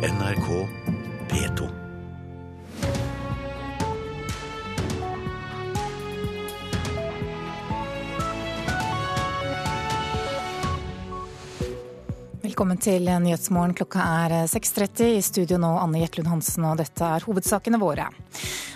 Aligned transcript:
NRK 0.00 0.68
P2. 1.28 1.66
Velkommen 12.40 12.80
til 12.80 13.04
Nyhetsmorgen. 13.04 13.74
Klokka 13.76 14.00
er 14.00 14.36
6.30. 14.48 15.04
I 15.18 15.20
studio 15.20 15.60
nå 15.60 15.74
Anne 15.82 16.00
Jetlund 16.00 16.32
Hansen, 16.32 16.64
og 16.64 16.80
dette 16.80 17.04
er 17.04 17.28
hovedsakene 17.28 17.76
våre. 17.84 18.08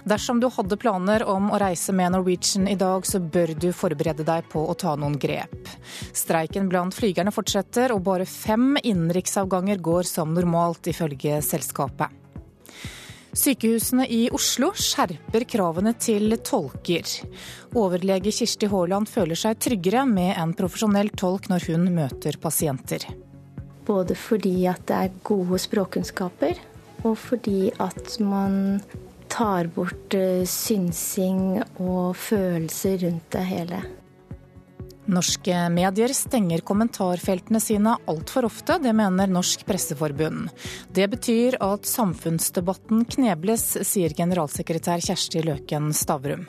Dersom 0.05 0.41
du 0.41 0.51
hadde 0.53 0.77
planer 0.77 1.23
om 1.25 1.47
å 1.49 1.59
reise 1.61 1.93
med 1.97 2.13
Norwegian 2.13 2.69
i 2.69 2.77
dag, 2.77 3.07
så 3.09 3.23
bør 3.25 3.55
du 3.57 3.71
forberede 3.73 4.27
deg 4.29 4.51
på 4.53 4.61
å 4.69 4.75
ta 4.77 4.93
noen 5.01 5.15
grep. 5.17 5.71
Streiken 6.13 6.69
blant 6.69 6.93
flygerne 6.93 7.33
fortsetter, 7.33 7.95
og 7.95 8.03
bare 8.05 8.27
fem 8.29 8.75
innenriksavganger 8.83 9.81
går 9.81 10.05
som 10.11 10.35
normalt, 10.37 10.91
ifølge 10.93 11.41
selskapet. 11.41 12.21
Sykehusene 13.35 14.05
i 14.13 14.27
Oslo 14.31 14.69
skjerper 14.77 15.47
kravene 15.51 15.95
til 15.99 16.37
tolker. 16.45 17.09
Overlege 17.75 18.31
Kirsti 18.31 18.69
Haaland 18.71 19.09
føler 19.11 19.41
seg 19.41 19.57
tryggere 19.59 20.05
med 20.07 20.37
en 20.37 20.53
profesjonell 20.55 21.11
tolk 21.17 21.49
når 21.51 21.67
hun 21.73 21.89
møter 21.97 22.37
pasienter. 22.45 23.09
Både 23.89 24.15
fordi 24.21 24.69
at 24.69 24.85
det 24.87 25.01
er 25.01 25.19
gode 25.27 25.59
språkkunnskaper, 25.65 26.61
og 27.09 27.17
fordi 27.21 27.73
at 27.83 28.15
man 28.23 28.79
tar 29.35 29.69
bort 29.75 30.15
eh, 30.15 30.47
synsing 30.47 31.59
og 31.83 32.15
følelser 32.17 33.01
rundt 33.03 33.31
det 33.35 33.45
hele. 33.49 33.83
Norske 35.05 35.57
medier 35.69 36.15
stenger 36.17 36.63
kommentarfeltene 36.65 37.61
sine 37.61 37.97
altfor 38.09 38.47
ofte, 38.49 38.79
det 38.81 38.95
mener 38.97 39.29
Norsk 39.29 39.67
Presseforbund. 39.69 40.49
Det 40.89 41.11
betyr 41.13 41.59
at 41.61 41.85
samfunnsdebatten 41.85 43.05
knebles, 43.13 43.67
sier 43.85 44.15
generalsekretær 44.17 45.05
Kjersti 45.05 45.45
Løken 45.45 45.93
Stavrum. 45.93 46.47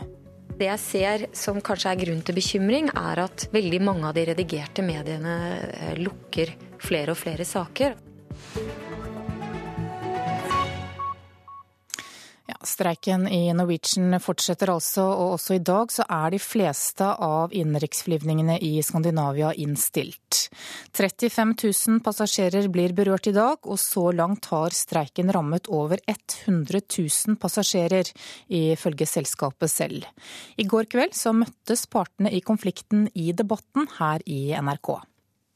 Det 0.56 0.70
jeg 0.70 0.80
ser 0.80 1.28
som 1.36 1.60
kanskje 1.60 1.92
er 1.92 2.00
grunn 2.06 2.24
til 2.24 2.38
bekymring, 2.38 2.88
er 2.96 3.26
at 3.26 3.50
veldig 3.52 3.82
mange 3.84 4.08
av 4.08 4.16
de 4.16 4.30
redigerte 4.30 4.86
mediene 4.88 5.36
eh, 5.66 5.94
lukker 6.00 6.56
flere 6.80 7.12
og 7.12 7.20
flere 7.20 7.44
saker. 7.44 7.98
Streiken 12.68 13.28
i 13.28 13.54
Norwegian 13.56 14.18
fortsetter 14.22 14.72
altså, 14.74 15.04
og 15.06 15.36
også 15.38 15.58
i 15.58 15.64
dag 15.64 15.92
så 15.94 16.06
er 16.12 16.34
de 16.34 16.40
fleste 16.42 17.06
av 17.06 17.54
innenriksflyvningene 17.56 18.58
i 18.64 18.74
Skandinavia 18.86 19.54
innstilt. 19.62 20.50
35 20.96 21.54
000 21.62 22.02
passasjerer 22.06 22.68
blir 22.74 22.94
berørt 22.98 23.30
i 23.30 23.36
dag, 23.36 23.60
og 23.64 23.80
så 23.82 24.10
langt 24.16 24.50
har 24.52 24.76
streiken 24.76 25.32
rammet 25.34 25.70
over 25.72 26.02
100 26.08 26.82
000 26.98 27.40
passasjerer, 27.42 28.12
ifølge 28.48 29.08
selskapet 29.10 29.72
selv. 29.72 30.06
I 30.58 30.68
går 30.70 30.90
kveld 30.92 31.16
så 31.18 31.34
møttes 31.36 31.86
partene 31.92 32.32
i 32.34 32.44
konflikten 32.46 33.10
i 33.14 33.32
debatten 33.34 33.90
her 34.00 34.24
i 34.26 34.56
NRK. 34.56 34.96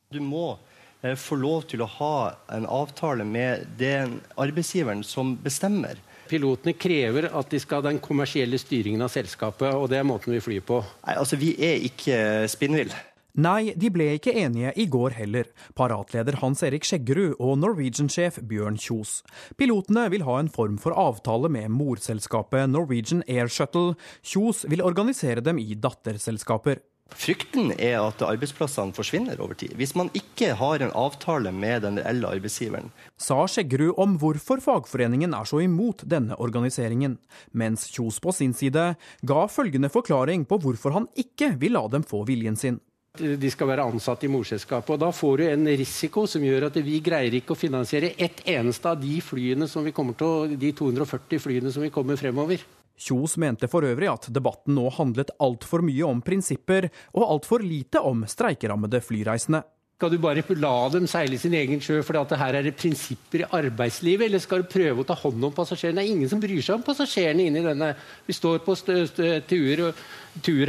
Du 0.09 0.21
må 0.25 0.57
eh, 1.03 1.15
få 1.15 1.37
lov 1.37 1.67
til 1.69 1.83
å 1.85 1.89
ha 1.99 2.13
en 2.55 2.65
avtale 2.65 3.25
med 3.25 3.67
den 3.79 4.19
arbeidsgiveren 4.41 5.03
som 5.05 5.35
bestemmer. 5.43 6.01
Pilotene 6.29 6.75
krever 6.77 7.29
at 7.33 7.49
de 7.51 7.59
skal 7.61 7.81
ha 7.81 7.89
den 7.89 8.01
kommersielle 8.03 8.59
styringen 8.61 9.01
av 9.01 9.11
selskapet, 9.13 9.73
og 9.73 9.89
det 9.89 9.99
er 9.99 10.07
måten 10.07 10.35
vi 10.35 10.43
flyr 10.43 10.65
på. 10.65 10.83
Nei, 11.07 11.15
altså 11.17 11.39
Vi 11.39 11.55
er 11.57 11.81
ikke 11.89 12.19
spinnvill. 12.51 12.93
Nei, 13.39 13.71
de 13.77 13.91
ble 13.93 14.07
ikke 14.17 14.33
enige 14.41 14.71
i 14.81 14.87
går 14.89 15.13
heller, 15.15 15.47
paratleder 15.77 16.39
Hans 16.41 16.63
Erik 16.65 16.83
Skjeggerud 16.87 17.37
og 17.37 17.59
Norwegian-sjef 17.61 18.41
Bjørn 18.49 18.79
Kjos. 18.81 19.19
Pilotene 19.55 20.07
vil 20.11 20.25
ha 20.27 20.39
en 20.41 20.49
form 20.51 20.79
for 20.81 20.97
avtale 20.97 21.51
med 21.53 21.69
morselskapet 21.71 22.71
Norwegian 22.73 23.21
Air 23.29 23.47
Shuttle. 23.47 23.93
Kjos 24.25 24.65
vil 24.67 24.83
organisere 24.83 25.45
dem 25.45 25.61
i 25.61 25.77
datterselskaper. 25.77 26.81
Frykten 27.17 27.71
er 27.75 27.97
at 28.01 28.21
arbeidsplassene 28.23 28.93
forsvinner 28.95 29.39
over 29.41 29.57
tid. 29.57 29.73
Hvis 29.79 29.95
man 29.97 30.11
ikke 30.15 30.53
har 30.59 30.83
en 30.83 30.93
avtale 30.97 31.51
med 31.55 31.83
den 31.85 31.99
reelle 31.99 32.29
arbeidsgiveren. 32.35 32.91
Sa 33.19 33.41
Skjeggerud 33.49 33.97
om 33.99 34.17
hvorfor 34.21 34.61
fagforeningen 34.63 35.33
er 35.35 35.49
så 35.49 35.61
imot 35.63 36.05
denne 36.09 36.37
organiseringen, 36.39 37.17
mens 37.51 37.87
Kjos 37.91 38.21
på 38.23 38.33
sin 38.35 38.53
side 38.53 38.93
ga 39.25 39.47
følgende 39.51 39.91
forklaring 39.93 40.45
på 40.49 40.61
hvorfor 40.61 40.95
han 40.95 41.09
ikke 41.17 41.55
vil 41.59 41.75
la 41.77 41.87
dem 41.91 42.05
få 42.07 42.23
viljen 42.29 42.59
sin. 42.59 42.79
De 43.19 43.49
skal 43.51 43.67
være 43.71 43.83
ansatt 43.89 44.23
i 44.23 44.29
morselskapet. 44.31 44.93
og 44.93 44.99
Da 45.01 45.09
får 45.11 45.37
du 45.37 45.43
en 45.49 45.67
risiko 45.81 46.25
som 46.29 46.43
gjør 46.45 46.69
at 46.69 46.77
vi 46.85 46.99
greier 47.03 47.33
ikke 47.35 47.55
å 47.55 47.59
finansiere 47.59 48.13
ett 48.15 48.43
eneste 48.47 48.91
av 48.91 49.01
de 49.01 49.17
flyene 49.21 49.67
som 49.67 49.83
vi 49.83 49.91
kommer 49.95 50.15
til 50.19 50.55
de 50.61 50.71
240 50.77 51.41
flyene 51.41 51.73
som 51.73 51.83
vi 51.83 51.91
kommer 51.91 52.19
fremover. 52.21 52.61
Kjos 52.99 53.37
mente 53.39 53.69
for 53.71 53.87
øvrig 53.87 54.09
at 54.11 54.27
debatten 54.35 54.75
nå 54.75 54.89
handlet 54.97 55.31
altfor 55.39 55.83
mye 55.85 56.05
om 56.07 56.23
prinsipper 56.25 56.89
og 57.15 57.25
altfor 57.29 57.63
lite 57.63 58.01
om 58.03 58.25
streikerammede 58.27 58.99
flyreisende. 59.05 59.63
Skal 59.99 60.13
du 60.13 60.21
bare 60.23 60.43
la 60.55 60.75
dem 60.93 61.09
seile 61.11 61.35
sin 61.35 61.55
egen 61.59 61.81
sjø 61.83 61.97
fordi 62.07 62.21
at 62.21 62.37
her 62.39 62.55
er 62.55 62.63
det 62.69 62.77
prinsipper 62.79 63.41
i 63.43 63.49
arbeidslivet, 63.57 64.29
eller 64.29 64.39
skal 64.39 64.63
du 64.63 64.69
prøve 64.71 65.03
å 65.03 65.07
ta 65.07 65.17
hånd 65.19 65.43
om 65.43 65.51
passasjerene? 65.51 65.99
Det 65.99 66.05
er 66.05 66.13
ingen 66.13 66.31
som 66.31 66.39
bryr 66.39 66.61
seg 66.63 66.77
om 66.77 66.85
passasjerene 66.87 67.49
inni 67.49 67.63
denne. 67.65 67.89
Vi 68.23 68.35
står 68.37 68.61
på 68.63 68.77
tur, 68.79 69.83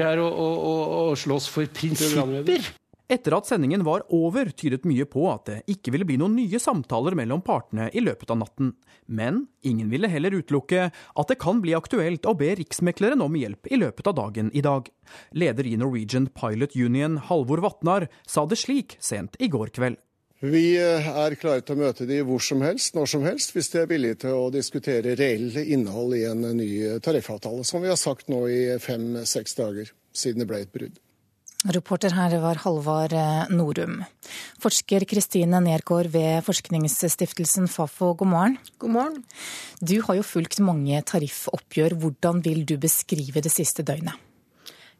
her 0.02 0.24
og, 0.24 0.32
og, 0.34 0.56
og, 0.72 0.82
og 1.12 1.20
slåss 1.22 1.46
for 1.54 1.70
prinsipper. 1.78 2.66
Etter 3.10 3.34
at 3.34 3.48
sendingen 3.48 3.82
var 3.82 4.04
over, 4.14 4.52
tydet 4.54 4.84
mye 4.86 5.02
på 5.10 5.24
at 5.26 5.48
det 5.48 5.56
ikke 5.72 5.90
ville 5.90 6.06
bli 6.06 6.18
noen 6.20 6.36
nye 6.38 6.60
samtaler 6.62 7.16
mellom 7.18 7.40
partene 7.42 7.88
i 7.90 8.02
løpet 8.04 8.30
av 8.30 8.38
natten. 8.44 8.68
Men 9.10 9.40
ingen 9.66 9.88
ville 9.90 10.06
heller 10.12 10.36
utelukke 10.38 10.84
at 10.94 11.32
det 11.32 11.40
kan 11.42 11.58
bli 11.64 11.74
aktuelt 11.74 12.28
å 12.30 12.36
be 12.38 12.52
Riksmekleren 12.60 13.24
om 13.24 13.34
hjelp 13.34 13.66
i 13.66 13.80
løpet 13.80 14.12
av 14.12 14.14
dagen 14.20 14.52
i 14.54 14.62
dag. 14.62 14.86
Leder 15.34 15.66
i 15.66 15.74
Norwegian 15.80 16.30
Pilot 16.30 16.78
Union, 16.78 17.18
Halvor 17.26 17.64
Vatnar, 17.66 18.06
sa 18.30 18.46
det 18.46 18.60
slik 18.62 18.94
sent 19.02 19.34
i 19.42 19.50
går 19.50 19.74
kveld. 19.74 19.98
Vi 20.40 20.64
eh, 20.78 21.10
er 21.10 21.34
klare 21.36 21.66
til 21.66 21.74
å 21.74 21.82
møte 21.82 22.06
de 22.06 22.22
hvor 22.24 22.40
som 22.40 22.62
helst, 22.62 22.94
når 22.94 23.10
som 23.10 23.26
helst, 23.26 23.50
hvis 23.58 23.74
de 23.74 23.82
er 23.82 23.90
villige 23.90 24.22
til 24.22 24.38
å 24.38 24.48
diskutere 24.54 25.18
reell 25.18 25.50
innhold 25.66 26.14
i 26.16 26.24
en 26.30 26.46
ny 26.56 26.70
tariffavtale, 27.02 27.66
som 27.66 27.82
vi 27.82 27.90
har 27.90 27.98
sagt 28.00 28.30
nå 28.30 28.46
i 28.46 28.62
fem-seks 28.80 29.58
dager 29.58 29.90
siden 30.14 30.46
det 30.46 30.52
ble 30.54 30.62
et 30.62 30.72
brudd. 30.72 31.02
Reporter 31.68 32.14
her 32.16 32.32
var 32.40 32.56
Halvard 32.62 33.12
eh, 33.12 33.50
Norum. 33.52 33.98
Forsker 34.62 35.04
Kristine 35.04 35.58
Nergård 35.60 36.08
ved 36.08 36.40
forskningsstiftelsen 36.46 37.68
Fafo, 37.68 38.14
god 38.16 38.30
morgen. 38.30 38.56
God 38.80 38.94
morgen. 38.94 39.18
Du 39.76 39.98
har 40.06 40.16
jo 40.16 40.24
fulgt 40.24 40.62
mange 40.64 41.02
tariffoppgjør. 41.04 41.98
Hvordan 42.00 42.40
vil 42.46 42.64
du 42.64 42.78
beskrive 42.80 43.44
det 43.44 43.52
siste 43.52 43.84
døgnet? 43.84 44.16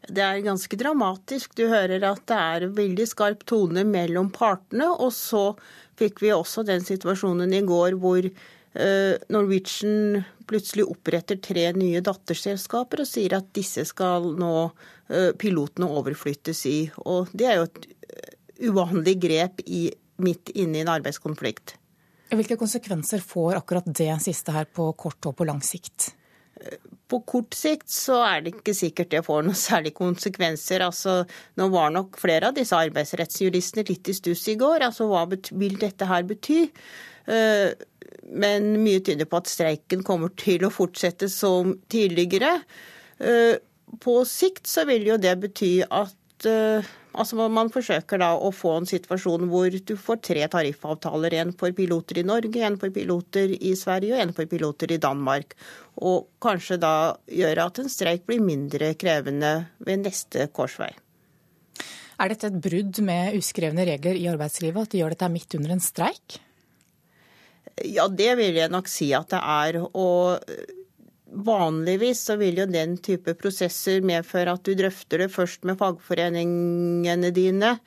Det 0.05 0.21
er 0.21 0.45
ganske 0.45 0.77
dramatisk. 0.77 1.57
Du 1.57 1.65
hører 1.65 2.05
at 2.05 2.21
det 2.29 2.37
er 2.37 2.69
veldig 2.77 3.09
skarp 3.09 3.41
tone 3.49 3.81
mellom 3.81 4.29
partene. 4.29 4.91
Og 5.01 5.09
så 5.17 5.55
fikk 5.97 6.21
vi 6.21 6.29
også 6.35 6.61
den 6.67 6.85
situasjonen 6.85 7.57
i 7.57 7.65
går 7.65 7.97
hvor 7.97 8.21
eh, 8.21 9.17
Norwegian 9.33 10.21
plutselig 10.45 10.85
oppretter 10.93 11.41
tre 11.41 11.71
nye 11.73 12.05
datterselskaper 12.05 13.01
og 13.01 13.09
sier 13.09 13.39
at 13.39 13.49
disse 13.55 13.87
skal 13.89 14.35
nå 14.37 14.53
pilotene 15.39 15.89
overflyttes 15.91 16.63
i. 16.69 16.77
Og 17.03 17.31
det 17.35 17.49
er 17.49 17.59
jo 17.59 17.67
et 17.67 17.85
eh, 18.07 18.31
uvanlig 18.69 19.17
grep 19.23 19.61
i, 19.65 19.89
midt 20.21 20.53
inne 20.53 20.79
i 20.79 20.85
en 20.85 20.93
arbeidskonflikt. 20.93 21.75
Hvilke 22.31 22.55
konsekvenser 22.59 23.23
får 23.25 23.57
akkurat 23.59 23.87
det 23.91 24.13
siste 24.23 24.53
her 24.55 24.69
på 24.71 24.87
kort 24.99 25.27
og 25.27 25.35
på 25.39 25.47
lang 25.49 25.59
sikt? 25.65 26.13
Eh, 26.61 26.77
på 27.11 27.19
kort 27.27 27.57
sikt 27.57 27.89
så 27.91 28.21
er 28.23 28.45
det 28.45 28.55
ikke 28.55 28.75
sikkert 28.77 29.11
det 29.11 29.23
får 29.27 29.43
noen 29.47 29.59
særlige 29.67 29.99
konsekvenser. 29.99 30.85
Altså, 30.87 31.21
nå 31.59 31.69
var 31.73 31.91
nok 31.95 32.19
flere 32.21 32.51
av 32.51 32.57
disse 32.57 32.77
arbeidsrettsjuristene 32.77 33.87
litt 33.89 34.11
i 34.13 34.17
stuss 34.17 34.47
i 34.53 34.57
går. 34.61 34.87
Altså, 34.87 35.09
hva 35.11 35.25
vil 35.27 35.79
dette 35.81 36.07
her 36.07 36.27
bety? 36.29 36.61
Men 38.31 38.71
mye 38.81 39.01
tyder 39.05 39.27
på 39.29 39.37
at 39.37 39.49
streiken 39.51 40.01
kommer 40.03 40.31
til 40.39 40.65
å 40.65 40.71
fortsette 40.73 41.29
som 41.29 41.75
tidligere 41.91 42.55
på 43.99 44.21
sikt 44.27 44.69
så 44.69 44.85
vil 44.89 45.05
jo 45.07 45.19
det 45.21 45.35
bety 45.41 45.71
at 45.83 46.47
uh, 46.47 46.89
altså 47.11 47.47
man 47.51 47.71
forsøker 47.73 48.21
da 48.21 48.31
å 48.37 48.51
få 48.55 48.77
en 48.79 48.89
situasjon 48.89 49.49
hvor 49.51 49.71
du 49.71 49.93
får 49.99 50.21
tre 50.27 50.47
tariffavtaler. 50.53 51.35
En 51.41 51.53
for 51.57 51.75
piloter 51.75 52.21
i 52.21 52.25
Norge, 52.27 52.63
en 52.63 52.79
for 52.81 52.93
piloter 52.95 53.55
i 53.57 53.75
Sverige 53.77 54.15
og 54.15 54.23
en 54.23 54.35
for 54.37 54.49
piloter 54.51 54.95
i 54.95 55.01
Danmark. 55.01 55.55
Og 56.01 56.29
kanskje 56.43 56.79
da 56.81 56.95
gjøre 57.27 57.67
at 57.67 57.81
en 57.81 57.91
streik 57.91 58.27
blir 58.29 58.43
mindre 58.43 58.93
krevende 58.99 59.55
ved 59.83 60.05
neste 60.05 60.47
korsvei. 60.55 60.91
Er 62.21 62.29
dette 62.29 62.51
et 62.51 62.61
brudd 62.61 62.99
med 63.01 63.35
uskrevne 63.39 63.85
regler 63.87 64.17
i 64.19 64.27
arbeidslivet, 64.29 64.85
at 64.85 64.93
de 64.93 64.99
gjør 65.01 65.15
dette 65.15 65.29
midt 65.33 65.55
under 65.57 65.73
en 65.73 65.81
streik? 65.81 66.37
Ja, 67.87 68.05
det 68.07 68.35
vil 68.37 68.59
jeg 68.59 68.69
nok 68.69 68.89
si 68.91 69.09
at 69.17 69.31
det 69.33 69.39
er. 69.41 69.79
Og 69.81 70.43
Vanligvis 71.31 72.25
så 72.27 72.35
vil 72.35 72.57
jo 72.59 72.67
den 72.67 72.97
type 72.99 73.33
prosesser 73.39 74.03
medføre 74.03 74.51
at 74.57 74.65
du 74.67 74.73
drøfter 74.75 75.23
det 75.23 75.29
først 75.31 75.63
med 75.67 75.79
fagforeningene 75.79 77.31
dine. 77.31 77.77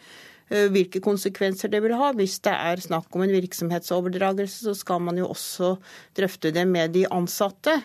eh, 0.51 0.69
hvilke 0.69 1.01
konsekvenser 1.01 1.69
det 1.73 1.83
vil 1.85 1.95
ha. 1.97 2.13
Hvis 2.13 2.39
det 2.45 2.53
er 2.53 2.81
snakk 2.81 3.13
om 3.13 3.23
en 3.25 3.33
virksomhetsoverdragelse, 3.33 4.65
så 4.65 4.75
skal 4.77 5.01
man 5.01 5.19
jo 5.19 5.29
også 5.29 5.77
drøfte 6.17 6.53
det 6.53 6.67
med 6.69 6.93
de 6.93 7.07
ansatte. 7.09 7.83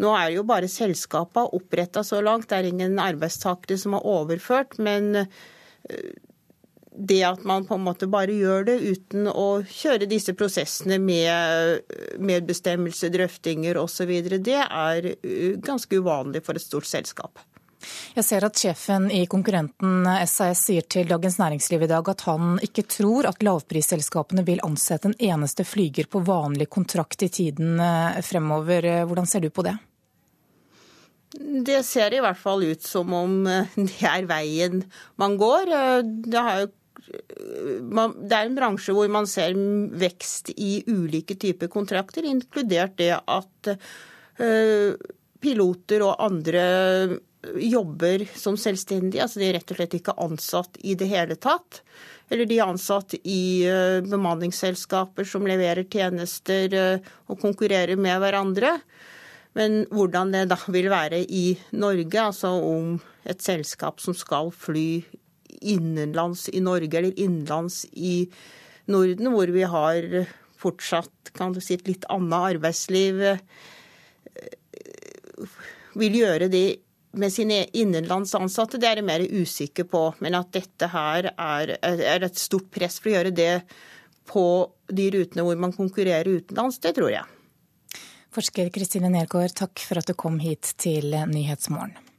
Nå 0.00 0.12
er 0.16 0.32
jo 0.36 0.44
bare 0.48 0.68
selskapene 0.68 1.52
oppretta 1.52 2.02
så 2.04 2.20
langt, 2.24 2.48
det 2.48 2.58
er 2.58 2.68
ingen 2.70 2.98
arbeidstakere 2.98 3.76
som 3.78 3.94
er 3.94 4.06
overført. 4.08 4.78
Men 4.78 5.12
det 6.96 7.22
at 7.24 7.44
man 7.48 7.64
på 7.64 7.78
en 7.78 7.86
måte 7.86 8.08
bare 8.10 8.34
gjør 8.36 8.66
det 8.68 8.74
uten 8.80 9.28
å 9.30 9.62
kjøre 9.64 10.08
disse 10.10 10.34
prosessene 10.36 10.98
med 11.00 11.86
medbestemmelse, 12.20 13.08
drøftinger 13.14 13.80
osv., 13.80 14.12
det 14.44 14.60
er 14.60 15.08
ganske 15.64 16.02
uvanlig 16.02 16.44
for 16.44 16.58
et 16.58 16.64
stort 16.64 16.88
selskap. 16.90 17.40
Jeg 18.14 18.22
ser 18.22 18.44
at 18.46 18.58
sjefen 18.60 19.08
i 19.10 19.24
konkurrenten 19.26 20.04
SAS 20.30 20.60
sier 20.68 20.84
til 20.86 21.08
Dagens 21.10 21.40
Næringsliv 21.40 21.82
i 21.82 21.88
dag 21.90 22.10
at 22.12 22.20
han 22.28 22.60
ikke 22.62 22.84
tror 22.86 23.26
at 23.26 23.42
lavprisselskapene 23.42 24.44
vil 24.46 24.62
ansette 24.62 25.10
en 25.10 25.16
eneste 25.18 25.66
flyger 25.66 26.06
på 26.12 26.22
vanlig 26.28 26.68
kontrakt 26.70 27.24
i 27.26 27.30
tiden 27.32 27.80
fremover. 28.22 28.86
Hvordan 29.08 29.26
ser 29.26 29.42
du 29.42 29.50
på 29.50 29.64
det? 29.66 29.74
Det 31.66 31.80
ser 31.88 32.14
i 32.14 32.20
hvert 32.22 32.38
fall 32.38 32.62
ut 32.68 32.84
som 32.84 33.10
om 33.16 33.34
det 33.74 34.04
er 34.04 34.30
veien 34.30 34.84
man 35.18 35.34
går. 35.40 35.74
Det 36.04 36.38
har 36.38 36.62
jo 36.62 36.70
det 36.92 38.36
er 38.36 38.46
en 38.46 38.56
bransje 38.56 38.94
hvor 38.94 39.08
man 39.12 39.26
ser 39.30 39.56
vekst 39.98 40.52
i 40.54 40.82
ulike 40.86 41.36
typer 41.40 41.70
kontrakter, 41.72 42.26
inkludert 42.28 42.96
det 43.00 43.12
at 43.16 43.72
uh, 43.72 44.94
piloter 45.42 46.04
og 46.06 46.22
andre 46.22 46.64
jobber 47.58 48.24
som 48.38 48.56
selvstendige. 48.60 49.22
Altså 49.24 49.40
de 49.42 49.48
er 49.48 49.56
rett 49.58 49.72
og 49.72 49.78
slett 49.80 49.96
ikke 49.98 50.18
ansatt 50.22 50.78
i 50.86 50.94
det 50.98 51.08
hele 51.10 51.36
tatt. 51.40 51.82
Eller 52.32 52.46
de 52.48 52.60
er 52.60 52.70
ansatt 52.70 53.16
i 53.18 53.66
uh, 53.66 53.98
bemanningsselskaper 54.06 55.26
som 55.28 55.48
leverer 55.48 55.88
tjenester 55.90 56.76
uh, 56.78 57.10
og 57.28 57.40
konkurrerer 57.42 57.98
med 58.00 58.22
hverandre. 58.22 58.76
Men 59.58 59.82
hvordan 59.92 60.32
det 60.32 60.46
da 60.48 60.56
vil 60.72 60.88
være 60.92 61.24
i 61.26 61.58
Norge, 61.76 62.22
altså 62.22 62.54
om 62.56 62.94
et 63.28 63.42
selskap 63.44 64.00
som 64.00 64.16
skal 64.16 64.48
fly 64.54 65.02
innenlands 65.62 66.48
i 66.52 66.60
Norge 66.64 66.98
eller 66.98 67.18
innenlands 67.18 67.84
i 67.92 68.26
Norden, 68.90 69.30
hvor 69.32 69.52
vi 69.54 69.62
har 69.62 70.08
fortsatt 70.62 71.32
kan 71.36 71.54
du 71.54 71.60
si, 71.62 71.74
et 71.74 71.88
litt 71.88 72.06
annet 72.12 72.56
arbeidsliv, 72.56 73.22
eh, 73.22 73.38
vil 75.98 76.18
gjøre 76.22 76.48
det 76.52 76.66
med 77.12 77.32
sine 77.32 77.64
innenlands 77.76 78.34
ansatte, 78.34 78.78
det 78.80 78.88
er 78.88 79.00
jeg 79.00 79.08
mer 79.08 79.24
usikker 79.28 79.84
på. 79.88 80.04
Men 80.24 80.38
at 80.38 80.52
dette 80.54 80.88
her 80.92 81.32
er, 81.32 81.76
er 81.82 82.24
et 82.24 82.40
stort 82.40 82.70
press 82.72 83.00
for 83.00 83.10
å 83.10 83.16
gjøre 83.16 83.34
det 83.36 83.62
på 84.28 84.46
de 84.88 85.10
rutene 85.12 85.44
hvor 85.44 85.58
man 85.60 85.74
konkurrerer 85.76 86.40
utenlands, 86.40 86.80
det 86.80 86.94
tror 86.96 87.12
jeg. 87.12 87.26
Forsker 88.32 88.70
Kristine 88.72 89.10
Nergård, 89.12 89.52
takk 89.58 89.82
for 89.84 90.00
at 90.00 90.08
du 90.08 90.16
kom 90.16 90.38
hit 90.40 90.72
til 90.80 91.12
Nyhetsmorgen. 91.12 92.11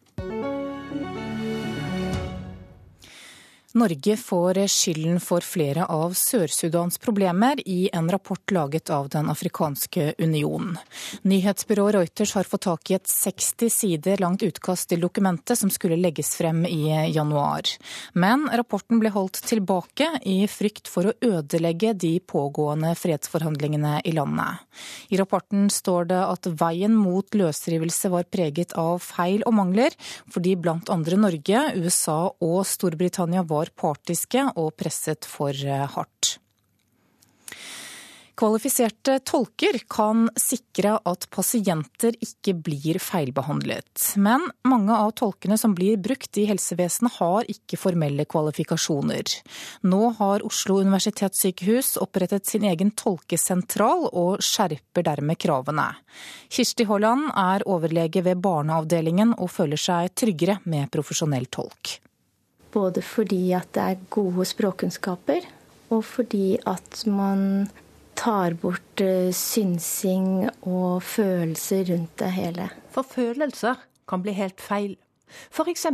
Norge 3.76 4.18
får 4.18 4.68
skylden 4.68 5.16
for 5.20 5.42
flere 5.42 5.88
av 5.90 6.12
Sør-Sudans 6.14 7.00
problemer 7.02 7.58
i 7.66 7.90
en 7.94 8.06
rapport 8.12 8.52
laget 8.52 8.90
av 8.94 9.08
Den 9.10 9.32
afrikanske 9.34 10.14
unionen. 10.22 10.76
Nyhetsbyrået 11.26 11.96
Reuters 11.96 12.36
har 12.38 12.46
fått 12.46 12.68
tak 12.68 12.92
i 12.92 12.98
et 13.00 13.10
60 13.10 13.74
sider 13.74 14.22
langt 14.22 14.46
utkast 14.46 14.92
til 14.92 15.02
dokumentet 15.02 15.58
som 15.58 15.72
skulle 15.74 15.98
legges 15.98 16.36
frem 16.38 16.68
i 16.70 16.84
januar. 17.16 17.66
Men 18.14 18.46
rapporten 18.54 19.02
ble 19.02 19.10
holdt 19.16 19.42
tilbake 19.50 20.12
i 20.22 20.44
frykt 20.46 20.92
for 20.94 21.10
å 21.10 21.16
ødelegge 21.26 21.96
de 21.98 22.20
pågående 22.20 22.94
fredsforhandlingene 22.94 24.04
i 24.06 24.14
landet. 24.14 24.62
I 25.10 25.18
rapporten 25.18 25.66
står 25.74 26.12
det 26.14 26.22
at 26.22 26.52
veien 26.62 26.94
mot 26.94 27.26
løsrivelse 27.34 28.14
var 28.14 28.30
preget 28.30 28.78
av 28.78 29.02
feil 29.02 29.42
og 29.50 29.58
mangler, 29.58 29.98
fordi 30.30 30.54
blant 30.62 30.94
andre 30.94 31.18
Norge, 31.26 31.66
USA 31.74 32.20
og 32.38 32.62
Storbritannia 32.70 33.42
var 33.50 33.63
var 33.64 33.74
partiske 33.80 34.50
og 34.56 34.76
presset 34.80 35.28
for 35.28 35.54
eh, 35.54 35.88
hardt. 35.96 36.38
Kvalifiserte 38.34 39.20
tolker 39.30 39.76
kan 39.94 40.24
sikre 40.42 40.96
at 41.06 41.28
pasienter 41.30 42.16
ikke 42.18 42.56
blir 42.66 42.98
feilbehandlet. 42.98 44.16
Men 44.18 44.48
mange 44.66 44.96
av 44.98 45.12
tolkene 45.20 45.54
som 45.62 45.76
blir 45.78 46.00
brukt 46.02 46.40
i 46.42 46.48
helsevesenet 46.50 47.14
har 47.20 47.46
ikke 47.54 47.78
formelle 47.78 48.26
kvalifikasjoner. 48.26 49.36
Nå 49.86 50.02
har 50.18 50.46
Oslo 50.50 50.80
universitetssykehus 50.82 51.94
opprettet 52.02 52.50
sin 52.50 52.66
egen 52.66 52.90
tolkesentral 52.98 54.08
og 54.10 54.42
skjerper 54.42 55.06
dermed 55.06 55.38
kravene. 55.38 55.92
Kirsti 56.50 56.90
Holland 56.90 57.30
er 57.38 57.68
overlege 57.70 58.26
ved 58.26 58.42
barneavdelingen 58.42 59.38
og 59.38 59.54
føler 59.54 59.78
seg 59.78 60.10
tryggere 60.18 60.58
med 60.66 60.90
profesjonell 60.90 61.46
tolk. 61.54 62.00
Både 62.74 63.04
fordi 63.06 63.52
at 63.54 63.70
det 63.76 63.84
er 63.84 64.06
gode 64.14 64.46
språkkunnskaper, 64.50 65.46
og 65.94 66.04
fordi 66.10 66.58
at 66.66 67.04
man 67.06 67.70
tar 68.18 68.56
bort 68.62 69.02
eh, 69.02 69.32
synsing 69.36 70.48
og 70.62 71.04
følelser 71.04 71.86
rundt 71.92 72.18
det 72.20 72.32
hele. 72.34 72.70
For 72.94 73.06
følelser 73.06 73.82
kan 74.10 74.24
bli 74.26 74.36
helt 74.38 74.62
feil. 74.62 74.96
F.eks. 75.50 75.86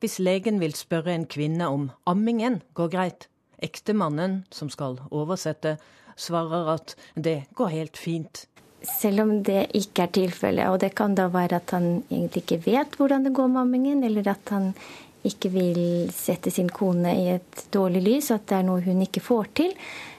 hvis 0.00 0.18
legen 0.22 0.60
vil 0.62 0.74
spørre 0.78 1.14
en 1.14 1.26
kvinne 1.26 1.66
om 1.66 1.90
ammingen 2.06 2.60
går 2.74 2.90
greit. 2.92 3.28
Ektemannen, 3.62 4.44
som 4.50 4.70
skal 4.70 4.98
oversette, 5.10 5.76
svarer 6.16 6.74
at 6.74 6.94
det 7.16 7.44
går 7.54 7.72
helt 7.72 7.98
fint. 7.98 8.44
Selv 8.84 9.22
om 9.24 9.30
det 9.42 9.70
ikke 9.74 10.04
er 10.04 10.12
tilfellet, 10.12 10.68
og 10.68 10.82
det 10.82 10.92
kan 10.98 11.14
da 11.16 11.30
være 11.32 11.58
at 11.62 11.72
han 11.72 12.04
egentlig 12.10 12.44
ikke 12.44 12.60
vet 12.66 12.98
hvordan 12.98 13.24
det 13.24 13.32
går 13.34 13.48
med 13.48 13.62
ammingen, 13.62 14.04
eller 14.04 14.28
at 14.34 14.52
han 14.52 14.74
ikke 15.24 15.50
vil 15.54 15.78
sette 16.12 16.52
sin 16.52 16.68
kone 16.72 17.12
i 17.16 17.28
et 17.36 17.64
dårlig 17.74 18.02
lys, 18.04 18.32
at 18.34 18.46
det 18.50 18.58
er 18.58 18.66
noe 18.68 18.84
hun 18.84 19.00
ikke 19.04 19.22
får 19.24 19.52
til, 19.60 19.72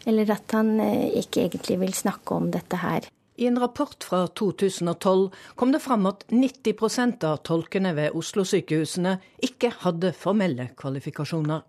eller 0.09 0.31
at 0.33 0.55
han 0.57 0.79
eh, 0.81 1.11
ikke 1.21 1.45
egentlig 1.45 1.79
vil 1.83 1.93
snakke 1.97 2.37
om 2.37 2.49
dette 2.53 2.81
her. 2.81 3.09
I 3.35 3.49
en 3.49 3.59
rapport 3.59 4.03
fra 4.07 4.23
2012 4.31 5.29
kom 5.59 5.73
det 5.75 5.83
fram 5.83 6.07
at 6.07 6.23
90% 6.31 7.25
av 7.27 7.41
tolkene 7.43 7.91
ved 7.97 8.15
Oslo-sykehusene 8.15 9.17
ikke 9.43 9.73
hadde 9.83 10.13
formelle 10.15 10.69
kvalifikasjoner. 10.79 11.65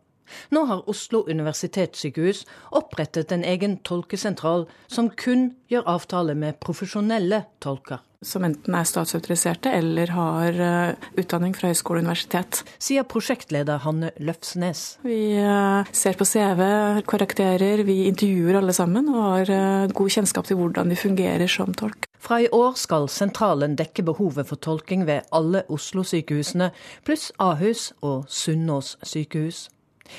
Nå 0.54 0.62
har 0.70 0.86
Oslo 0.90 1.24
universitetssykehus 1.26 2.44
opprettet 2.78 3.34
en 3.34 3.44
egen 3.46 3.78
tolkesentral 3.86 4.66
som 4.86 5.10
kun 5.10 5.50
gjør 5.70 5.86
avtale 5.96 6.38
med 6.38 6.58
profesjonelle 6.62 7.44
tolker. 7.62 8.05
Som 8.24 8.46
enten 8.46 8.74
er 8.76 8.86
statsautoriserte 8.88 9.70
eller 9.76 10.12
har 10.16 10.60
uh, 10.60 11.08
utdanning 11.20 11.52
fra 11.56 11.68
høyskole 11.72 12.00
og 12.00 12.06
universitet. 12.06 12.62
Sier 12.80 13.04
prosjektleder 13.08 13.82
Hanne 13.84 14.12
Løfsnes. 14.22 14.84
Vi 15.04 15.36
uh, 15.42 15.84
ser 15.92 16.16
på 16.16 16.24
CV, 16.28 16.62
karakterer, 17.08 17.84
vi 17.84 18.06
intervjuer 18.08 18.60
alle 18.62 18.76
sammen 18.76 19.10
og 19.12 19.22
har 19.22 19.52
uh, 19.52 19.92
god 19.92 20.16
kjennskap 20.16 20.48
til 20.48 20.60
hvordan 20.60 20.92
de 20.92 20.98
fungerer 21.00 21.50
som 21.50 21.76
tolk. 21.76 22.08
Fra 22.26 22.40
i 22.42 22.48
år 22.50 22.74
skal 22.80 23.06
sentralen 23.12 23.76
dekke 23.78 24.02
behovet 24.08 24.48
for 24.48 24.58
tolking 24.58 25.04
ved 25.06 25.28
alle 25.36 25.62
Oslo-sykehusene, 25.70 26.72
pluss 27.06 27.30
Ahus 27.38 27.92
og 28.00 28.24
Sunnaas 28.32 28.96
sykehus. 29.06 29.66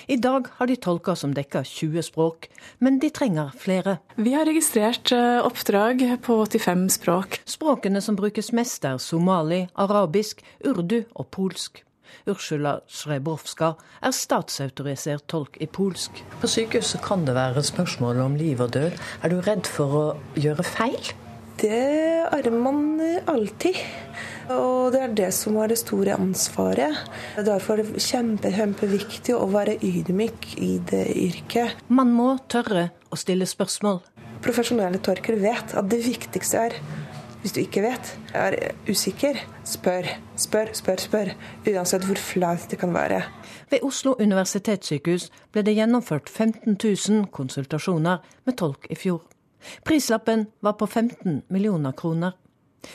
I 0.07 0.17
dag 0.21 0.47
har 0.59 0.69
de 0.69 0.77
tolker 0.79 1.17
som 1.19 1.33
dekker 1.35 1.65
20 1.67 2.05
språk, 2.05 2.47
men 2.79 2.99
de 2.99 3.09
trenger 3.13 3.51
flere. 3.57 3.97
Vi 4.15 4.35
har 4.35 4.47
registrert 4.49 5.11
eh, 5.15 5.39
oppdrag 5.45 6.03
på 6.25 6.39
85 6.45 6.87
språk. 6.99 7.41
Språkene 7.45 8.01
som 8.03 8.17
brukes 8.19 8.53
mest 8.55 8.85
er 8.85 9.01
somali, 9.01 9.65
arabisk, 9.75 10.43
urdu 10.65 11.03
og 11.15 11.29
polsk. 11.33 11.83
Ursula 12.27 12.77
Srebrovska 12.91 13.73
er 14.03 14.15
statsautorisert 14.15 15.27
tolk 15.31 15.59
i 15.63 15.67
polsk. 15.67 16.23
På 16.41 16.49
sykehuset 16.51 17.03
kan 17.05 17.25
det 17.27 17.35
være 17.37 17.63
spørsmål 17.63 18.23
om 18.25 18.35
liv 18.39 18.61
og 18.63 18.73
død. 18.75 18.97
Er 19.23 19.33
du 19.33 19.39
redd 19.43 19.67
for 19.67 19.99
å 19.99 20.05
gjøre 20.39 20.65
feil? 20.67 21.13
Det 21.57 21.73
er 22.29 22.49
man 22.53 22.99
alltid. 23.27 23.79
Og 24.53 24.93
det 24.93 25.01
er 25.03 25.15
det 25.15 25.31
som 25.35 25.57
var 25.59 25.71
det 25.71 25.79
store 25.81 26.15
ansvaret. 26.15 27.01
Derfor 27.35 27.81
er 27.81 27.89
det 27.89 28.03
kjempe, 28.03 28.51
kjempeviktig 28.55 29.35
å 29.35 29.47
være 29.51 29.75
ydmyk 29.83 30.53
i 30.63 30.77
det 30.87 31.03
yrket. 31.15 31.81
Man 31.91 32.13
må 32.15 32.35
tørre 32.51 32.89
å 33.11 33.19
stille 33.19 33.47
spørsmål. 33.49 33.99
Profesjonelle 34.45 35.01
tolker 35.03 35.35
vet 35.41 35.75
at 35.75 35.91
det 35.91 35.99
viktigste 36.05 36.63
er 36.69 36.79
hvis 37.41 37.53
du 37.53 37.59
ikke 37.61 37.83
vet, 37.85 38.09
er 38.35 38.55
usikker, 38.89 39.37
spør, 39.63 40.07
spør, 40.35 40.71
spør, 40.75 40.99
spør. 40.99 41.29
Uansett 41.69 42.07
hvor 42.07 42.19
flaut 42.19 42.65
det 42.71 42.79
kan 42.81 42.91
være. 42.95 43.21
Ved 43.69 43.85
Oslo 43.85 44.15
universitetssykehus 44.19 45.29
ble 45.53 45.63
det 45.63 45.77
gjennomført 45.77 46.27
15 46.27 46.75
000 46.75 47.29
konsultasjoner 47.31 48.25
med 48.43 48.57
tolk 48.57 48.89
i 48.91 48.97
fjor. 48.99 49.21
Prislappen 49.87 50.47
var 50.65 50.75
på 50.81 50.89
15 50.89 51.43
millioner 51.53 51.95
kroner. 51.95 52.35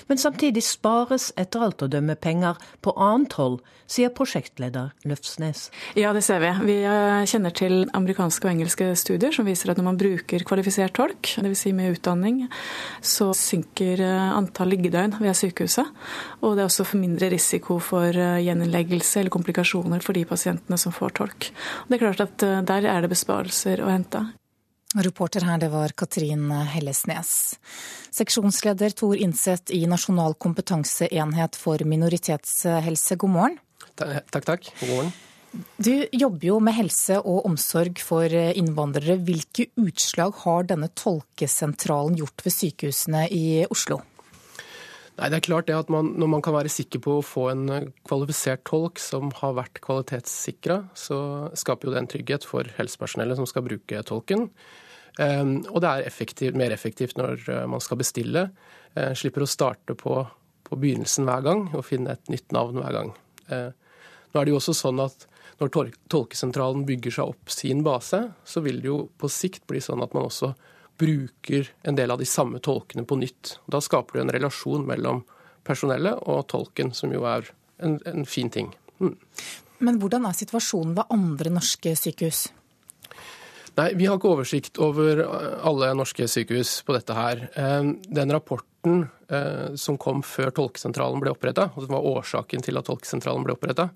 Men 0.09 0.21
samtidig 0.21 0.65
spares 0.67 1.31
etter 1.41 1.65
alt 1.67 1.85
å 1.85 1.91
dømme 1.91 2.17
penger 2.19 2.59
på 2.85 2.95
annet 2.97 3.37
hold, 3.39 3.61
sier 3.93 4.13
prosjektleder 4.15 4.93
Løfsnes. 5.09 5.67
Ja, 5.99 6.13
det 6.17 6.25
ser 6.27 6.41
vi. 6.43 6.51
Vi 6.69 6.77
eh, 6.89 7.25
kjenner 7.29 7.55
til 7.57 7.85
amerikanske 7.97 8.49
og 8.49 8.53
engelske 8.55 8.91
studier 8.99 9.35
som 9.35 9.49
viser 9.49 9.73
at 9.73 9.81
når 9.81 9.89
man 9.91 10.01
bruker 10.01 10.45
kvalifisert 10.49 10.97
tolk, 10.97 11.35
dvs. 11.37 11.63
Si 11.63 11.71
med 11.77 11.95
utdanning, 11.95 12.45
så 13.05 13.31
synker 13.37 14.03
eh, 14.03 14.35
antall 14.35 14.73
liggedøgn 14.73 15.19
ved 15.21 15.37
sykehuset. 15.39 15.91
Og 16.43 16.57
det 16.57 16.65
er 16.65 16.71
også 16.71 16.89
for 16.89 17.03
mindre 17.03 17.31
risiko 17.33 17.79
for 17.83 18.11
eh, 18.11 18.41
gjeninnleggelse 18.47 19.21
eller 19.21 19.35
komplikasjoner 19.35 20.05
for 20.05 20.19
de 20.19 20.27
pasientene 20.29 20.81
som 20.81 20.95
får 20.95 21.19
tolk. 21.21 21.51
Det 21.89 21.99
er 21.99 22.07
klart 22.07 22.25
at 22.25 22.47
der 22.67 22.89
er 22.89 23.05
det 23.05 23.13
besparelser 23.13 23.85
å 23.85 23.93
hente. 23.93 24.27
Reporter 24.95 25.45
her, 25.47 25.59
det 25.59 25.71
var 25.73 25.95
Katrin 25.97 26.51
Hellesnes. 26.69 27.57
Seksjonsleder 28.13 28.93
Tor 28.93 29.17
Innseth 29.17 29.73
i 29.73 29.87
Nasjonal 29.89 30.37
kompetanseenhet 30.37 31.57
for 31.57 31.81
minoritetshelse, 31.89 33.17
god 33.17 33.33
morgen. 33.33 33.59
Takk, 33.97 34.45
takk. 34.45 34.73
God 34.81 34.91
morgen. 34.91 35.13
Du 35.77 36.07
jobber 36.17 36.47
jo 36.47 36.61
med 36.65 36.77
helse 36.77 37.19
og 37.21 37.45
omsorg 37.49 38.01
for 38.01 38.25
innvandrere. 38.29 39.19
Hvilke 39.21 39.69
utslag 39.81 40.39
har 40.45 40.69
denne 40.71 40.89
tolkesentralen 40.97 42.17
gjort 42.21 42.45
ved 42.45 42.57
sykehusene 42.57 43.27
i 43.33 43.45
Oslo? 43.73 44.01
Nei, 45.19 45.29
det 45.29 45.39
er 45.39 45.45
klart 45.45 45.67
det 45.69 45.77
at 45.77 45.91
man, 45.93 46.15
Når 46.17 46.31
man 46.33 46.43
kan 46.45 46.55
være 46.57 46.73
sikker 46.73 47.03
på 47.05 47.19
å 47.19 47.25
få 47.27 47.49
en 47.53 47.67
kvalifisert 48.09 48.65
tolk 48.69 49.01
som 49.03 49.29
har 49.43 49.59
vært 49.59 49.83
kvalitetssikra, 49.85 50.79
så 50.97 51.19
skaper 51.59 51.89
jo 51.89 51.95
det 51.95 52.01
en 52.01 52.09
trygghet 52.15 52.47
for 52.49 52.69
helsepersonellet 52.79 53.39
som 53.39 53.49
skal 53.49 53.67
bruke 53.67 54.01
tolken. 54.09 54.49
Ehm, 55.21 55.59
og 55.69 55.83
det 55.85 55.91
er 55.91 56.09
effektiv, 56.09 56.57
mer 56.57 56.73
effektivt 56.73 57.19
når 57.21 57.43
eh, 57.51 57.67
man 57.69 57.83
skal 57.85 58.01
bestille. 58.01 58.47
Eh, 58.97 59.13
slipper 59.19 59.45
å 59.45 59.51
starte 59.51 59.97
på, 59.99 60.23
på, 60.65 60.79
begynnelsen 60.79 61.29
hver 61.29 61.45
gang 61.45 61.67
og 61.73 61.85
finne 61.85 62.15
et 62.17 62.33
nytt 62.33 62.55
navn 62.55 62.81
hver 62.81 62.97
gang. 62.97 63.13
Eh, 63.53 63.69
nå 64.33 64.41
er 64.41 64.49
det 64.49 64.55
jo 64.55 64.63
også 64.63 64.77
sånn 64.79 65.05
at 65.05 65.29
Når 65.61 65.93
tolkesentralen 66.11 66.83
bygger 66.89 67.13
seg 67.15 67.29
opp 67.31 67.51
sin 67.53 67.85
base, 67.87 68.19
så 68.43 68.63
vil 68.65 68.81
det 68.83 68.89
jo 68.89 68.97
på 69.21 69.29
sikt 69.31 69.63
bli 69.71 69.79
sånn 69.85 70.01
at 70.03 70.15
man 70.17 70.25
også 70.27 70.49
bruker 71.03 71.73
en 71.83 71.99
del 71.99 72.15
av 72.15 72.23
de 72.23 72.29
samme 72.29 72.63
tolkene 72.63 73.05
på 73.09 73.19
nytt. 73.19 73.57
Da 73.67 73.83
skaper 73.83 74.19
du 74.19 74.23
en 74.23 74.33
relasjon 74.35 74.87
mellom 74.87 75.25
personellet 75.67 76.23
og 76.31 76.47
tolken, 76.51 76.95
som 76.95 77.13
jo 77.15 77.27
er 77.27 77.51
en, 77.83 77.99
en 78.07 78.27
fin 78.29 78.51
ting. 78.51 78.71
Mm. 79.03 79.17
Men 79.83 79.99
hvordan 79.99 80.27
er 80.29 80.39
situasjonen 80.39 80.95
ved 80.99 81.15
andre 81.15 81.53
norske 81.59 81.95
sykehus? 81.99 82.47
Nei, 83.79 83.89
Vi 83.97 84.07
har 84.07 84.19
ikke 84.19 84.31
oversikt 84.35 84.79
over 84.85 85.25
eh, 85.25 85.55
alle 85.67 85.93
norske 85.97 86.29
sykehus 86.29 86.83
på 86.87 86.95
dette 86.97 87.17
her. 87.17 87.47
Eh, 87.57 87.89
den 88.21 88.35
rapporten 88.35 89.07
eh, 89.33 89.73
som 89.81 89.99
kom 90.01 90.21
før 90.27 90.53
tolkesentralen 90.55 91.23
ble 91.23 91.33
oppretta, 91.33 91.71
og 91.73 91.87
som 91.87 91.97
var 91.97 92.11
årsaken 92.13 92.65
til 92.67 92.79
at 92.79 92.87
tolkesentralen 92.91 93.47
ble 93.47 93.57
oppretta, 93.57 93.89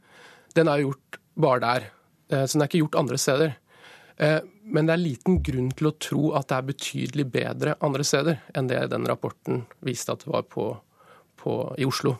den 0.56 0.72
er 0.72 0.82
gjort 0.86 1.20
bare 1.36 1.62
der. 1.62 1.90
Så 2.32 2.56
den 2.56 2.64
er 2.64 2.70
ikke 2.70 2.80
gjort 2.80 2.96
andre 2.98 3.18
steder. 3.20 3.52
Men 4.16 4.88
det 4.88 4.94
er 4.94 5.00
liten 5.02 5.40
grunn 5.44 5.68
til 5.76 5.90
å 5.90 5.96
tro 6.00 6.22
at 6.38 6.48
det 6.48 6.56
er 6.56 6.68
betydelig 6.70 7.26
bedre 7.34 7.74
andre 7.84 8.04
steder 8.06 8.38
enn 8.56 8.70
det 8.70 8.78
den 8.88 9.04
rapporten 9.08 9.66
viste 9.84 10.14
at 10.14 10.24
det 10.24 10.30
var 10.32 10.46
på, 10.48 10.70
på, 11.42 11.56
i 11.76 11.84
Oslo. 11.84 12.14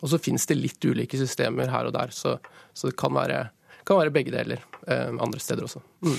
Og 0.00 0.10
så 0.10 0.18
finnes 0.18 0.48
det 0.48 0.56
litt 0.56 0.84
ulike 0.88 1.20
systemer 1.20 1.68
her 1.70 1.90
og 1.90 1.94
der, 1.94 2.14
så, 2.16 2.38
så 2.72 2.88
det 2.88 2.96
kan 2.98 3.12
være, 3.14 3.42
kan 3.84 4.00
være, 4.00 4.14
begge 4.16 4.32
deler 4.34 4.64
andre 4.88 5.42
steder 5.44 5.68
også. 5.68 5.84
Mm. 6.02 6.16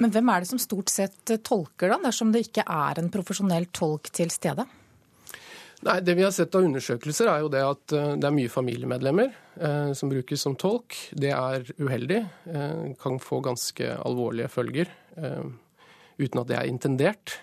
Men 0.00 0.14
hvem 0.14 0.30
er 0.32 0.40
det 0.40 0.48
som 0.48 0.60
stort 0.62 0.88
sett 0.88 1.34
tolker, 1.44 1.90
da, 1.92 1.98
dersom 2.06 2.30
det 2.32 2.46
ikke 2.46 2.64
er 2.64 3.02
en 3.02 3.10
profesjonell 3.12 3.68
tolk 3.76 4.08
til 4.16 4.32
stede? 4.32 4.64
Nei, 5.80 6.00
Det 6.04 6.12
vi 6.14 6.24
har 6.26 6.32
sett 6.34 6.54
av 6.54 6.66
undersøkelser, 6.66 7.28
er 7.32 7.40
jo 7.40 7.48
det 7.52 7.60
at 7.64 7.92
eh, 7.96 8.16
det 8.20 8.26
er 8.28 8.34
mye 8.36 8.52
familiemedlemmer 8.52 9.30
eh, 9.32 9.92
som 9.96 10.10
brukes 10.12 10.42
som 10.44 10.56
tolk. 10.60 10.92
Det 11.16 11.32
er 11.32 11.64
uheldig. 11.80 12.20
Eh, 12.52 12.82
kan 13.00 13.16
få 13.22 13.40
ganske 13.46 13.88
alvorlige 13.96 14.50
følger 14.52 14.90
eh, 15.16 15.46
uten 16.20 16.42
at 16.42 16.50
det 16.52 16.58
er 16.58 16.68
intendert. 16.68 17.38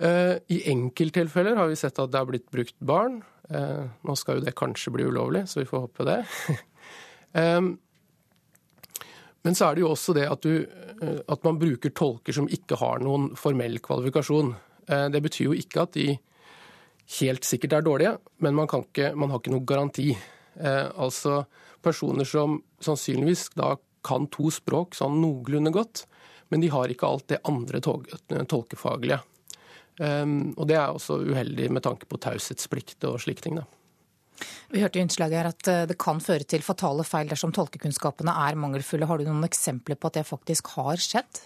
Eh, 0.00 0.40
I 0.56 0.62
enkelttilfeller 0.72 1.60
har 1.60 1.68
vi 1.68 1.76
sett 1.76 2.00
at 2.00 2.14
det 2.14 2.22
er 2.22 2.32
blitt 2.32 2.48
brukt 2.48 2.78
barn. 2.80 3.20
Eh, 3.52 3.84
nå 4.08 4.16
skal 4.16 4.40
jo 4.40 4.46
det 4.48 4.56
kanskje 4.56 4.96
bli 4.96 5.04
ulovlig, 5.04 5.44
så 5.44 5.60
vi 5.60 5.68
får 5.68 5.84
håpe 5.84 6.08
det. 6.08 6.20
Men 9.44 9.52
så 9.52 9.66
er 9.66 9.76
det 9.76 9.82
jo 9.84 9.92
også 9.92 10.14
det 10.16 10.24
at, 10.32 10.40
du, 10.46 10.64
at, 11.28 11.40
man 11.44 11.58
bruker 11.60 11.92
tolker 11.92 12.32
som 12.32 12.46
ikke 12.48 12.78
har 12.80 13.02
noen 13.04 13.34
formell 13.36 13.76
kvalifikasjon. 13.84 14.54
Det 15.12 15.20
betyr 15.20 15.50
jo 15.50 15.56
ikke 15.58 15.82
at 15.82 15.98
de 15.98 16.14
helt 17.20 17.44
sikkert 17.46 17.76
er 17.78 17.84
dårlige, 17.86 18.14
men 18.44 18.56
man, 18.56 18.68
ikke, 18.68 19.12
man 19.18 19.32
har 19.32 19.42
ikke 19.42 19.54
noen 19.54 19.68
garanti. 19.68 20.08
Eh, 20.54 20.88
altså 20.94 21.42
personer 21.84 22.28
som 22.28 22.60
sannsynligvis 22.84 23.50
da 23.58 23.74
kan 24.04 24.28
to 24.32 24.50
språk 24.52 24.96
sånn 24.96 25.20
noenlunde 25.20 25.72
godt, 25.74 26.04
men 26.52 26.64
de 26.64 26.72
har 26.72 26.92
ikke 26.92 27.08
alt 27.08 27.28
det 27.32 27.42
andre 27.48 27.80
tog, 27.84 28.08
tolkefaglige. 28.28 29.20
Og 29.94 30.64
det 30.68 30.74
er 30.76 30.90
også 30.90 31.20
uheldig 31.22 31.68
med 31.72 31.84
tanke 31.86 32.08
på 32.10 32.18
taushetsplikt 32.20 33.06
og 33.08 33.20
slike 33.22 33.44
ting. 33.46 33.60
da. 33.60 33.64
Vi 34.72 34.82
hørte 34.82 34.98
i 34.98 35.04
innslaget 35.04 35.38
her 35.38 35.50
at 35.50 35.70
eh, 35.70 35.86
det 35.90 35.96
kan 36.00 36.20
føre 36.22 36.46
til 36.48 36.64
fatale 36.66 37.04
feil 37.06 37.30
dersom 37.30 37.52
tolkekunnskapene 37.54 38.34
er 38.46 38.58
mangelfulle. 38.58 39.06
Har 39.06 39.20
du 39.20 39.28
noen 39.28 39.46
eksempler 39.46 39.98
på 39.98 40.10
at 40.10 40.18
det 40.18 40.26
faktisk 40.28 40.72
har 40.74 41.00
skjedd? 41.02 41.44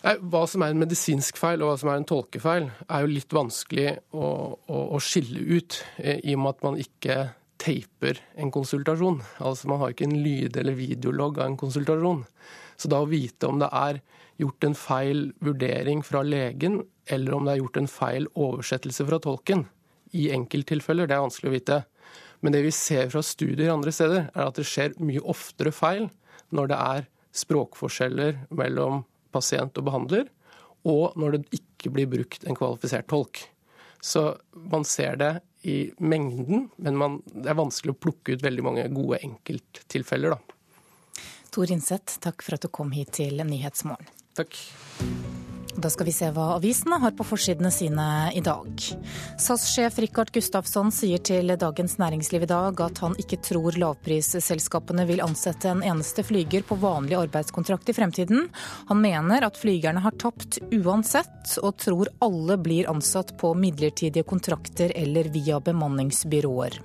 Hva 0.00 0.46
som 0.48 0.62
er 0.64 0.72
en 0.72 0.80
medisinsk 0.80 1.36
feil 1.36 1.60
og 1.60 1.68
hva 1.68 1.80
som 1.80 1.90
er 1.92 1.98
en 2.00 2.06
tolkefeil, 2.08 2.70
er 2.88 3.02
jo 3.04 3.10
litt 3.10 3.34
vanskelig 3.36 3.90
å, 4.16 4.28
å, 4.56 4.78
å 4.96 5.00
skille 5.04 5.42
ut, 5.58 5.76
eh, 6.00 6.22
i 6.24 6.36
og 6.36 6.40
med 6.40 6.54
at 6.54 6.64
man 6.64 6.78
ikke 6.80 7.16
teiper 7.60 8.22
en 8.40 8.52
konsultasjon. 8.54 9.20
Altså 9.44 9.68
Man 9.68 9.82
har 9.82 9.92
ikke 9.92 10.08
en 10.08 10.22
lyd- 10.24 10.56
eller 10.56 10.78
videologg 10.78 11.42
av 11.42 11.50
en 11.50 11.58
konsultasjon. 11.60 12.24
Så 12.80 12.88
da 12.88 13.02
å 13.04 13.10
vite 13.10 13.50
om 13.50 13.60
det 13.60 13.68
er 13.76 14.00
gjort 14.40 14.64
en 14.64 14.78
feil 14.78 15.22
vurdering 15.44 16.00
fra 16.06 16.24
legen, 16.24 16.80
eller 17.04 17.36
om 17.36 17.44
det 17.44 17.52
er 17.52 17.60
gjort 17.60 17.76
en 17.82 17.92
feil 17.92 18.30
oversettelse 18.32 19.04
fra 19.04 19.20
tolken, 19.20 19.66
i 20.16 20.30
enkelttilfeller, 20.34 21.06
det 21.06 21.14
er 21.18 21.26
vanskelig 21.26 21.50
å 21.50 21.58
vite. 21.58 21.82
Men 22.40 22.56
det 22.56 22.64
vi 22.64 22.72
ser 22.72 23.12
fra 23.12 23.20
studier 23.20 23.68
andre 23.70 23.92
steder, 23.92 24.30
er 24.32 24.48
at 24.48 24.56
det 24.56 24.64
skjer 24.66 24.96
mye 24.96 25.20
oftere 25.28 25.76
feil 25.76 26.08
når 26.56 26.72
det 26.72 26.80
er 26.80 27.08
språkforskjeller 27.36 28.46
mellom 28.48 29.04
pasient 29.32 29.78
og 29.80 29.86
behandler, 29.88 30.28
og 30.88 31.16
når 31.20 31.36
det 31.36 31.60
ikke 31.60 31.92
blir 31.92 32.08
brukt 32.10 32.46
en 32.48 32.56
kvalifisert 32.56 33.08
tolk. 33.10 33.42
Så 34.00 34.32
man 34.72 34.86
ser 34.88 35.18
det 35.20 35.32
i 35.68 35.90
mengden, 36.00 36.70
men 36.80 36.96
man, 36.96 37.18
det 37.34 37.50
er 37.52 37.58
vanskelig 37.58 37.92
å 37.92 38.00
plukke 38.00 38.36
ut 38.36 38.44
veldig 38.44 38.64
mange 38.64 38.86
gode 38.94 39.20
enkelttilfeller, 39.26 40.38
da. 40.38 40.56
Tor 41.50 41.72
Innseth, 41.74 42.20
takk 42.22 42.44
for 42.46 42.56
at 42.56 42.64
du 42.64 42.70
kom 42.72 42.94
hit 42.94 43.12
til 43.18 43.42
Nyhetsmorgen. 43.44 44.08
Takk. 44.38 44.56
Da 45.76 45.90
skal 45.90 46.06
vi 46.06 46.12
se 46.14 46.30
hva 46.34 46.56
avisene 46.56 46.98
har 47.02 47.12
på 47.16 47.24
forsidene 47.26 47.70
sine 47.70 48.04
i 48.34 48.42
dag. 48.42 48.82
SAS-sjef 49.38 49.98
Rikard 50.02 50.32
Gustafsson 50.34 50.90
sier 50.94 51.22
til 51.22 51.52
Dagens 51.60 51.96
Næringsliv 52.00 52.44
i 52.46 52.50
dag 52.50 52.80
at 52.82 52.98
han 53.04 53.14
ikke 53.20 53.38
tror 53.46 53.78
lavprisselskapene 53.78 55.06
vil 55.08 55.22
ansette 55.24 55.70
en 55.70 55.84
eneste 55.86 56.24
flyger 56.26 56.66
på 56.66 56.78
vanlig 56.82 57.18
arbeidskontrakt 57.20 57.92
i 57.92 57.96
fremtiden. 57.96 58.48
Han 58.90 59.02
mener 59.02 59.46
at 59.46 59.58
flygerne 59.60 60.02
har 60.02 60.18
tapt 60.18 60.58
uansett, 60.74 61.56
og 61.62 61.78
tror 61.80 62.10
alle 62.24 62.58
blir 62.60 62.90
ansatt 62.90 63.36
på 63.38 63.54
midlertidige 63.54 64.26
kontrakter 64.26 64.92
eller 64.96 65.30
via 65.30 65.60
bemanningsbyråer. 65.62 66.80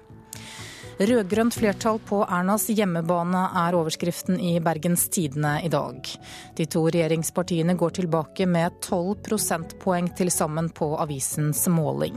Rød-grønt 0.96 1.54
flertall 1.54 1.98
på 2.08 2.22
Ernas 2.24 2.70
hjemmebane 2.72 3.42
er 3.60 3.76
overskriften 3.76 4.38
i 4.40 4.54
Bergens 4.64 5.10
Tidende 5.12 5.58
i 5.68 5.70
dag. 5.72 6.00
De 6.56 6.66
to 6.72 6.86
regjeringspartiene 6.88 7.76
går 7.76 7.98
tilbake 7.98 8.48
med 8.48 8.78
12 8.80 9.18
prosentpoeng 9.26 10.08
til 10.16 10.32
sammen 10.32 10.70
på 10.72 10.94
avisens 11.04 11.66
måling. 11.68 12.16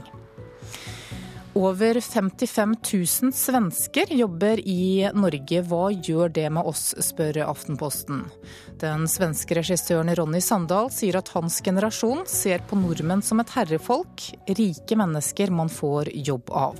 Over 1.59 1.97
55 1.99 2.75
000 3.21 3.33
svensker 3.35 4.13
jobber 4.15 4.61
i 4.63 5.09
Norge. 5.11 5.59
Hva 5.67 5.89
gjør 5.91 6.31
det 6.31 6.45
med 6.55 6.69
oss, 6.69 6.93
spør 7.03 7.41
Aftenposten. 7.49 8.21
Den 8.79 9.09
svenske 9.11 9.57
regissøren 9.57 10.13
Ronny 10.15 10.39
Sandal 10.45 10.87
sier 10.93 11.19
at 11.19 11.33
hans 11.35 11.59
generasjon 11.65 12.23
ser 12.31 12.63
på 12.69 12.79
nordmenn 12.79 13.25
som 13.25 13.43
et 13.43 13.51
herrefolk, 13.57 14.29
rike 14.47 14.99
mennesker 15.03 15.51
man 15.51 15.73
får 15.73 16.13
jobb 16.29 16.55
av. 16.55 16.79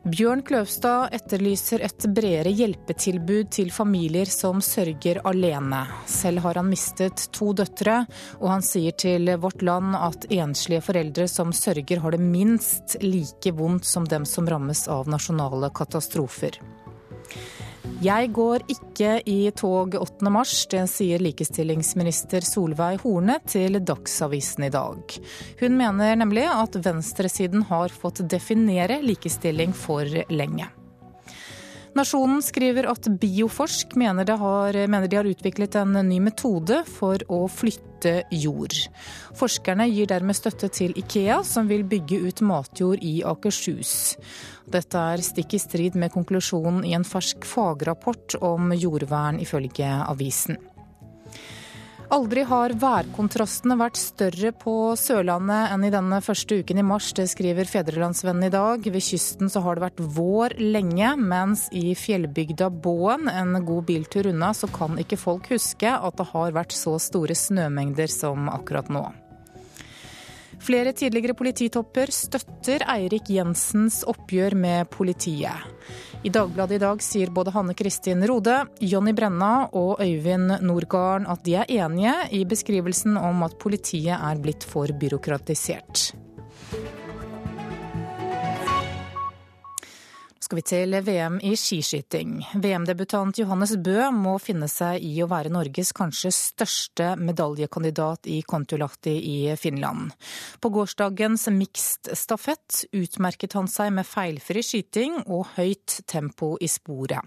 Bjørn 0.00 0.40
Kløvstad 0.48 1.12
etterlyser 1.12 1.82
et 1.84 2.04
bredere 2.16 2.48
hjelpetilbud 2.56 3.50
til 3.52 3.68
familier 3.68 4.30
som 4.32 4.62
sørger 4.64 5.20
alene. 5.28 5.82
Selv 6.08 6.40
har 6.40 6.56
han 6.56 6.70
mistet 6.72 7.26
to 7.36 7.50
døtre, 7.52 7.98
og 8.40 8.48
han 8.48 8.64
sier 8.64 8.96
til 8.96 9.28
Vårt 9.42 9.60
Land 9.60 9.92
at 9.98 10.24
enslige 10.32 10.80
foreldre 10.86 11.28
som 11.28 11.52
sørger 11.52 12.00
har 12.00 12.16
det 12.16 12.22
minst 12.24 12.96
like 13.04 13.52
vondt 13.52 13.84
som 13.84 14.08
dem 14.08 14.24
som 14.24 14.48
rammes 14.48 14.86
av 14.88 15.10
nasjonale 15.12 15.68
katastrofer. 15.76 16.56
Jeg 18.00 18.30
går 18.32 18.62
ikke 18.72 19.18
i 19.28 19.50
tog 19.52 19.92
8. 19.98 20.30
mars, 20.32 20.54
det 20.72 20.86
sier 20.88 21.20
likestillingsminister 21.20 22.40
Solveig 22.48 23.02
Horne 23.02 23.36
til 23.44 23.76
Dagsavisen 23.76 24.64
i 24.64 24.72
dag. 24.72 25.18
Hun 25.60 25.76
mener 25.76 26.16
nemlig 26.16 26.46
at 26.48 26.80
venstresiden 26.80 27.66
har 27.68 27.92
fått 27.92 28.22
definere 28.24 29.02
likestilling 29.04 29.76
for 29.76 30.08
lenge. 30.32 30.70
Nasjonen 32.00 32.38
skriver 32.40 32.86
at 32.88 33.04
Bioforsk 33.20 33.92
mener, 34.00 34.30
har, 34.40 34.76
mener, 34.88 35.08
de 35.10 35.18
har 35.18 35.26
utviklet 35.28 35.74
en 35.76 35.98
ny 36.08 36.16
metode 36.24 36.78
for 36.88 37.20
å 37.28 37.42
flytte 37.52 38.22
jord. 38.32 38.72
Forskerne 39.36 39.84
gir 39.90 40.08
dermed 40.08 40.38
støtte 40.38 40.70
til 40.72 40.96
Ikea, 40.96 41.42
som 41.44 41.68
vil 41.68 41.84
bygge 41.84 42.22
ut 42.24 42.40
matjord 42.46 43.04
i 43.04 43.18
Akershus. 43.28 43.92
Dette 44.70 45.04
er 45.12 45.26
stikk 45.26 45.58
i 45.58 45.60
strid 45.60 45.98
med 46.00 46.14
konklusjonen 46.14 46.86
i 46.88 46.94
en 46.96 47.04
fersk 47.04 47.44
fagrapport 47.44 48.38
om 48.40 48.72
jordvern, 48.72 49.42
ifølge 49.44 49.92
avisen. 50.06 50.56
Aldri 52.10 52.42
har 52.42 52.72
værkontrastene 52.74 53.76
vært 53.78 53.98
større 54.00 54.50
på 54.58 54.72
Sørlandet 54.98 55.70
enn 55.70 55.84
i 55.86 55.92
denne 55.94 56.18
første 56.26 56.56
uken 56.58 56.80
i 56.82 56.84
mars. 56.88 57.12
Det 57.14 57.28
skriver 57.30 57.68
Fedrelandsvennen 57.70 58.48
i 58.48 58.50
dag. 58.50 58.82
Ved 58.82 59.04
kysten 59.06 59.46
så 59.52 59.62
har 59.62 59.78
det 59.78 59.84
vært 59.84 60.02
vår 60.16 60.56
lenge, 60.58 61.12
mens 61.22 61.68
i 61.70 61.94
fjellbygda 61.94 62.66
Båen, 62.82 63.30
en 63.30 63.54
god 63.62 63.86
biltur 63.92 64.26
unna, 64.32 64.50
så 64.50 64.66
kan 64.74 64.98
ikke 64.98 65.20
folk 65.22 65.52
huske 65.54 65.94
at 65.94 66.18
det 66.18 66.26
har 66.32 66.58
vært 66.58 66.74
så 66.74 66.96
store 66.98 67.38
snømengder 67.38 68.10
som 68.10 68.50
akkurat 68.50 68.90
nå. 68.90 69.06
Flere 70.60 70.90
tidligere 70.92 71.38
polititopper 71.38 72.10
støtter 72.12 72.82
Eirik 72.90 73.30
Jensens 73.32 74.02
oppgjør 74.10 74.58
med 74.58 74.90
politiet. 74.92 75.62
I 76.22 76.28
Dagbladet 76.28 76.76
i 76.76 76.78
dag 76.82 77.00
sier 77.00 77.30
både 77.32 77.52
Hanne 77.54 77.72
Kristin 77.72 78.20
Rode, 78.28 78.52
Jonny 78.84 79.14
Brenna 79.16 79.70
og 79.72 80.02
Øyvind 80.04 80.52
Nordgarden 80.60 81.24
at 81.32 81.40
de 81.46 81.54
er 81.56 81.70
enige 81.72 82.12
i 82.36 82.42
beskrivelsen 82.44 83.16
om 83.16 83.40
at 83.46 83.56
politiet 83.62 84.18
er 84.18 84.42
blitt 84.42 84.66
for 84.68 84.92
byråkratisert. 85.00 86.10
Skal 90.50 90.58
vi 90.58 90.66
til 90.66 90.94
VM 91.06 91.36
i 91.46 91.52
skiskyting. 91.54 92.40
VM-debutant 92.58 93.38
Johannes 93.38 93.76
Bø 93.78 94.08
må 94.10 94.32
finne 94.42 94.66
seg 94.66 94.98
i 95.06 95.12
å 95.22 95.28
være 95.30 95.52
Norges 95.54 95.92
kanskje 95.94 96.32
største 96.34 97.12
medaljekandidat 97.22 98.26
i 98.26 98.40
Kontiolahti 98.42 99.14
i 99.14 99.54
Finland. 99.54 100.10
På 100.58 100.72
gårsdagens 100.74 101.46
mixed 101.54 102.10
stafett 102.18 102.80
utmerket 102.90 103.54
han 103.54 103.70
seg 103.70 103.94
med 103.94 104.10
feilfri 104.10 104.66
skyting 104.66 105.20
og 105.28 105.52
høyt 105.54 106.00
tempo 106.10 106.56
i 106.58 106.66
sporet. 106.66 107.22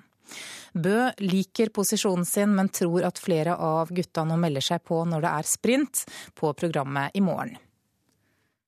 Bø 0.76 1.14
liker 1.24 1.72
posisjonen 1.72 2.28
sin, 2.28 2.52
men 2.60 2.76
tror 2.76 3.08
at 3.08 3.24
flere 3.24 3.56
av 3.56 3.96
gutta 3.96 4.28
nå 4.28 4.36
melder 4.36 4.68
seg 4.74 4.84
på 4.84 5.00
når 5.08 5.24
det 5.24 5.38
er 5.40 5.56
sprint 5.56 6.04
på 6.36 6.52
programmet 6.60 7.16
i 7.16 7.24
morgen. 7.24 7.56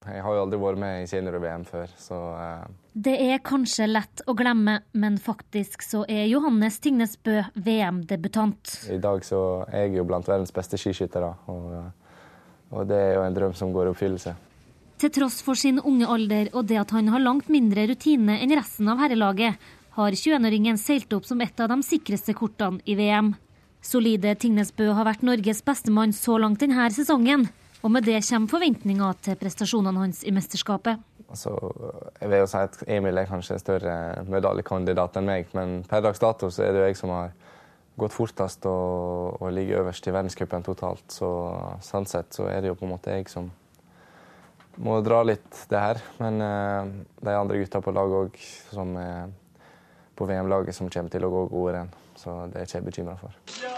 Jeg 0.05 0.21
har 0.21 0.35
jo 0.38 0.41
aldri 0.43 0.57
vært 0.62 0.79
med 0.81 1.03
i 1.03 1.07
senior-VM 1.09 1.63
før, 1.65 1.93
så 1.97 2.17
uh... 2.38 2.65
Det 2.93 3.15
er 3.25 3.41
kanskje 3.43 3.88
lett 3.89 4.21
å 4.29 4.35
glemme, 4.38 4.77
men 4.93 5.17
faktisk 5.19 5.81
så 5.83 6.03
er 6.07 6.27
Johannes 6.29 6.77
Tingnes 6.83 7.15
Bø 7.17 7.41
VM-debutant. 7.55 8.75
I 8.93 9.00
dag 9.01 9.25
så 9.25 9.39
er 9.65 9.88
jeg 9.88 9.97
jo 9.97 10.05
blant 10.07 10.29
verdens 10.29 10.53
beste 10.55 10.77
skiskyttere, 10.79 11.31
og, 11.51 11.74
og 12.71 12.85
det 12.88 13.01
er 13.01 13.17
jo 13.17 13.25
en 13.25 13.39
drøm 13.39 13.57
som 13.57 13.74
går 13.74 13.89
i 13.89 13.95
oppfyllelse. 13.95 14.35
Til 15.01 15.12
tross 15.12 15.41
for 15.43 15.59
sin 15.59 15.81
unge 15.81 16.07
alder 16.07 16.53
og 16.53 16.69
det 16.69 16.77
at 16.79 16.93
han 16.95 17.09
har 17.12 17.24
langt 17.24 17.50
mindre 17.51 17.83
rutine 17.89 18.38
enn 18.39 18.53
resten 18.55 18.88
av 18.91 19.01
herrelaget, 19.01 19.57
har 19.97 20.15
21-åringen 20.15 20.77
seilt 20.79 21.12
opp 21.15 21.27
som 21.27 21.41
et 21.43 21.59
av 21.59 21.71
de 21.71 21.81
sikreste 21.88 22.35
kortene 22.35 22.83
i 22.85 22.95
VM. 23.00 23.33
Solide 23.85 24.33
Tingnes 24.39 24.71
Bø 24.75 24.89
har 24.95 25.07
vært 25.07 25.24
Norges 25.25 25.62
bestemann 25.65 26.13
så 26.15 26.39
langt 26.41 26.63
denne 26.63 26.88
sesongen. 26.93 27.50
Og 27.86 27.92
med 27.94 28.08
det 28.08 28.18
kommer 28.25 28.50
forventninger 28.50 29.18
til 29.22 29.36
prestasjonene 29.38 30.01
hans 30.01 30.24
i 30.25 30.32
mesterskapet. 30.34 31.01
Altså, 31.30 31.51
jeg 32.18 32.30
vil 32.32 32.42
jo 32.42 32.48
si 32.50 32.62
at 32.65 32.80
Emil 32.96 33.18
er 33.22 33.27
kanskje 33.30 33.60
større 33.62 34.24
medaljekandidat 34.30 35.20
enn 35.20 35.27
meg, 35.30 35.51
men 35.58 35.84
per 35.89 36.01
dags 36.01 36.22
dato 36.22 36.50
så 36.50 36.63
er 36.65 36.74
det 36.74 36.82
jo 36.82 36.88
jeg 36.89 36.98
som 36.98 37.13
har 37.13 37.36
gått 38.01 38.15
fortest 38.15 38.65
og, 38.70 39.38
og 39.38 39.54
ligger 39.54 39.84
øverst 39.84 40.10
i 40.10 40.13
verdenscupen 40.15 40.65
totalt. 40.65 41.06
Så 41.13 41.30
sånn 41.86 42.10
sett 42.10 42.34
så 42.34 42.50
er 42.50 42.63
det 42.63 42.74
jo 42.74 42.80
på 42.80 42.88
en 42.88 42.96
måte 42.96 43.13
jeg 43.13 43.30
som 43.32 43.51
må 44.82 44.98
dra 45.06 45.22
litt 45.24 45.62
det 45.70 45.82
her. 45.82 46.01
Men 46.22 46.42
uh, 46.42 46.89
de 47.22 47.38
andre 47.38 47.62
gutta 47.62 47.84
på 47.86 47.94
laget 47.96 48.18
òg, 48.24 48.42
som 48.74 48.98
er 49.00 49.29
på 50.16 50.25
VM-laget, 50.25 50.75
som 50.75 50.90
kommer 50.90 51.14
til 51.14 51.27
å 51.27 51.31
gå 51.31 51.46
gode 51.53 51.77
renn. 51.77 51.94
Så 52.25 52.33
det 52.50 52.57
er 52.57 52.66
ikke 52.66 52.77
jeg 52.79 52.85
bekymra 52.88 53.14
for. 53.22 53.33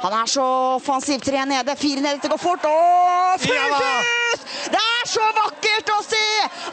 Han 0.05 0.13
er 0.15 0.29
så 0.31 0.43
offensiv. 0.77 1.19
Tre 1.19 1.41
nede, 1.49 1.73
fire 1.75 2.01
nede, 2.01 2.21
det 2.23 2.29
går 2.31 2.39
fort. 2.39 2.63
Og 2.69 3.41
fullt 3.43 3.81
ut! 3.83 4.45
Det 4.71 4.79
er 4.79 5.09
så 5.11 5.25
vakkert 5.35 5.91
å 5.91 5.97
se 6.05 6.21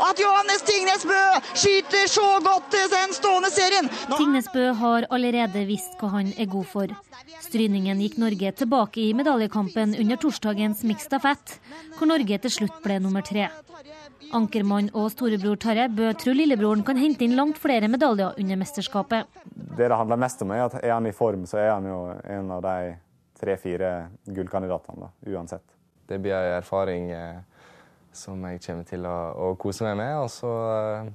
at 0.06 0.22
Johannes 0.22 0.62
Tingnes 0.68 1.02
Bø 1.08 1.18
skyter 1.50 2.06
så 2.10 2.28
godt 2.44 2.78
den 2.92 3.16
stående 3.16 3.50
serien. 3.54 3.90
Nå... 4.10 4.20
Tingnes 4.20 4.46
Bø 4.54 4.68
har 4.78 5.08
allerede 5.10 5.66
visst 5.66 5.98
hva 5.98 6.12
han 6.14 6.30
er 6.38 6.50
god 6.54 6.70
for. 6.70 6.94
Stryningen 7.42 8.02
gikk 8.06 8.20
Norge 8.22 8.54
tilbake 8.62 9.02
i 9.08 9.10
medaljekampen 9.18 9.98
under 9.98 10.20
torsdagens 10.22 10.86
mixed 10.86 11.10
stafett, 11.10 11.58
hvor 11.98 12.10
Norge 12.10 12.38
til 12.46 12.54
slutt 12.60 12.78
ble 12.86 13.00
nummer 13.02 13.26
tre. 13.26 13.50
Ankermann 14.32 14.90
og 14.96 15.10
storebror 15.12 15.58
Tarjei 15.60 15.88
Bø 15.92 16.10
tror 16.18 16.36
lillebroren 16.38 16.84
kan 16.86 16.98
hente 17.00 17.26
inn 17.26 17.36
langt 17.36 17.58
flere 17.60 17.88
medaljer 17.90 18.38
under 18.40 18.60
mesterskapet. 18.60 19.40
Det 19.54 19.88
det 19.88 19.96
handler 19.98 20.20
mest 20.20 20.42
om, 20.42 20.52
er 20.54 20.64
at 20.66 20.78
er 20.82 20.94
han 20.94 21.06
i 21.06 21.12
form, 21.12 21.46
så 21.46 21.60
er 21.60 21.70
han 21.74 21.88
jo 21.88 21.98
en 22.36 22.52
av 22.54 22.62
de 22.64 22.94
tre-fire 23.40 23.90
gullkandidatene, 24.24 25.10
uansett. 25.26 25.66
Det 26.06 26.18
blir 26.22 26.36
en 26.36 26.58
erfaring 26.58 27.10
eh, 27.10 27.42
som 28.12 28.42
jeg 28.48 28.62
kommer 28.66 28.88
til 28.88 29.06
å, 29.08 29.16
å, 29.34 29.52
kose 29.60 29.86
meg 29.88 29.98
med. 30.00 30.14
Og 30.22 30.30
så 30.32 30.52
eh, 30.72 31.12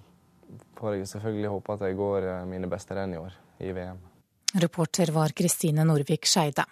får 0.79 0.97
jeg 0.97 1.11
selvfølgelig 1.13 1.53
håpe 1.55 1.77
at 1.77 1.85
jeg 1.87 1.99
går 1.99 2.29
eh, 2.33 2.45
mine 2.49 2.71
beste 2.71 2.97
renn 2.97 3.15
i 3.15 3.21
år 3.21 3.35
i 3.65 3.73
VM. 3.75 4.01
Reporter 4.59 5.13
var 5.13 5.35
Kristine 5.37 5.85
Norvik 5.85 6.25
Skeide. 6.25 6.65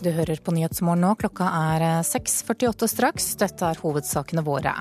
Du 0.00 0.08
hører 0.16 0.40
på 0.40 0.52
Nyhetsmorgen 0.56 1.02
nå. 1.04 1.10
Klokka 1.20 1.44
er 1.74 1.82
6.48 2.08 2.86
straks. 2.88 3.26
Dette 3.40 3.66
er 3.68 3.80
hovedsakene 3.82 4.40
våre. 4.46 4.72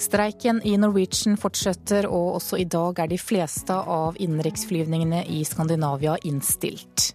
Streiken 0.00 0.62
i 0.64 0.72
Norwegian 0.80 1.36
fortsetter, 1.40 2.08
og 2.08 2.38
også 2.38 2.56
i 2.62 2.64
dag 2.64 3.02
er 3.04 3.10
de 3.10 3.18
fleste 3.20 3.76
av 3.76 4.16
innenriksflyvningene 4.16 5.26
i 5.28 5.42
Skandinavia 5.44 6.16
innstilt. 6.24 7.10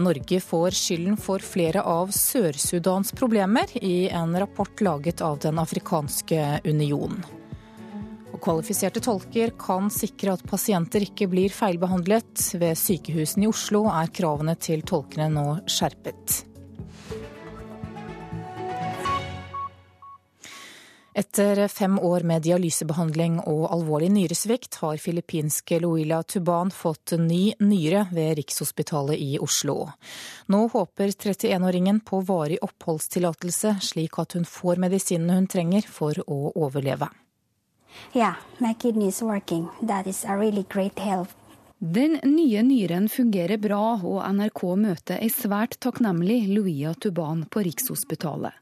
Norge 0.00 0.40
får 0.40 0.72
skylden 0.78 1.20
for 1.20 1.44
flere 1.44 1.84
av 1.84 2.14
Sør-Sudans 2.16 3.12
problemer 3.12 3.68
i 3.84 4.08
en 4.08 4.32
rapport 4.40 4.80
laget 4.80 5.20
av 5.20 5.36
Den 5.44 5.60
afrikanske 5.60 6.62
union. 6.64 7.20
Og 8.32 8.40
kvalifiserte 8.40 9.02
tolker 9.04 9.52
kan 9.60 9.90
sikre 9.92 10.36
at 10.36 10.46
pasienter 10.48 11.04
ikke 11.04 11.28
blir 11.32 11.52
feilbehandlet. 11.52 12.48
Ved 12.60 12.78
sykehusene 12.80 13.46
i 13.46 13.52
Oslo 13.52 13.84
er 13.92 14.12
kravene 14.14 14.56
til 14.60 14.84
tolkene 14.88 15.28
nå 15.32 15.46
skjerpet. 15.68 16.42
Etter 21.12 21.68
fem 21.68 21.98
år 22.00 22.24
med 22.24 22.40
dialysebehandling 22.46 23.34
og 23.44 23.66
alvorlig 23.74 24.08
nyresvikt 24.14 24.78
har 24.80 24.96
filippinske 24.96 25.76
Luila 25.84 26.22
Tuban 26.24 26.72
fått 26.72 27.12
ny 27.20 27.52
nyre 27.60 28.06
ved 28.16 28.38
Rikshospitalet 28.38 29.20
i 29.20 29.34
Oslo. 29.44 29.90
Nå 30.48 30.62
håper 30.72 31.12
31-åringen 31.12 32.00
på 32.08 32.22
varig 32.24 32.62
oppholdstillatelse, 32.64 33.74
slik 33.92 34.16
at 34.24 34.38
hun 34.38 34.48
får 34.48 34.80
medisinene 34.80 35.36
hun 35.36 35.50
trenger 35.52 35.84
for 35.84 36.16
å 36.24 36.46
overleve. 36.56 37.10
Yeah, 38.12 38.34
my 38.58 38.74
kidney 38.74 39.08
is 39.08 39.22
working. 39.22 39.68
That 39.82 40.06
is 40.06 40.24
a 40.24 40.36
really 40.36 40.66
great 40.68 40.98
help. 40.98 41.28
Den 41.78 42.20
nye 42.22 42.62
nyren 42.62 43.08
fungerer 43.08 43.58
bra, 43.58 43.98
og 43.98 44.34
NRK 44.34 44.76
møter 44.78 45.18
ei 45.18 45.30
svært 45.34 45.80
takknemlig 45.82 46.46
Luia 46.54 46.94
Tuban 46.94 47.42
på 47.50 47.60
Rikshospitalet. 47.66 48.52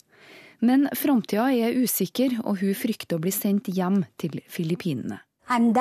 Men 0.60 0.88
framtida 0.96 1.52
er 1.52 1.76
usikker, 1.76 2.40
og 2.44 2.58
hun 2.62 2.74
frykter 2.76 3.16
å 3.16 3.20
bli 3.20 3.30
sendt 3.32 3.68
hjem 3.76 4.04
til 4.20 4.40
Filippinene. 4.48 5.18
Jeg 5.50 5.74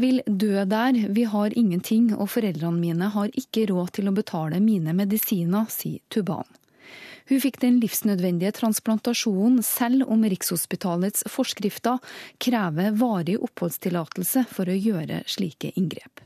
vil 0.00 0.22
dø 0.26 0.64
der, 0.72 0.92
vi 1.18 1.24
har 1.34 1.58
ingenting, 1.58 2.16
og 2.16 2.28
foreldrene 2.30 2.78
mine 2.78 3.06
har 3.18 3.28
ikke 3.34 3.66
råd 3.72 3.88
til 3.98 4.08
å 4.08 4.16
betale 4.16 4.60
mine 4.64 4.92
medisiner, 4.96 5.64
sier 5.68 6.00
Tuban. 6.08 6.48
Hun 7.28 7.40
fikk 7.44 7.58
den 7.60 7.76
livsnødvendige 7.82 8.54
transplantasjonen 8.56 9.60
selv 9.66 10.06
om 10.08 10.22
Rikshospitalets 10.24 11.26
forskrifter 11.28 12.00
krever 12.40 12.94
varig 12.96 13.36
oppholdstillatelse 13.44 14.46
for 14.48 14.70
å 14.70 14.76
gjøre 14.76 15.20
slike 15.28 15.74
inngrep. 15.76 16.22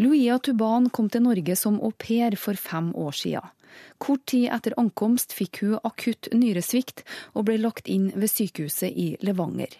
Luia 0.00 0.38
Tuban 0.40 0.88
kom 0.88 1.10
til 1.12 1.26
Norge 1.26 1.56
som 1.60 1.76
au 1.84 1.92
pair 1.92 2.36
for 2.40 2.56
fem 2.56 2.94
år 2.96 3.12
siden. 3.12 3.52
Kort 4.00 4.24
tid 4.32 4.48
etter 4.50 4.74
ankomst 4.80 5.34
fikk 5.36 5.60
hun 5.60 5.76
akutt 5.84 6.30
nyresvikt 6.32 7.04
og 7.34 7.50
ble 7.50 7.58
lagt 7.60 7.88
inn 7.92 8.08
ved 8.16 8.32
sykehuset 8.32 8.96
i 8.96 9.12
Levanger. 9.20 9.76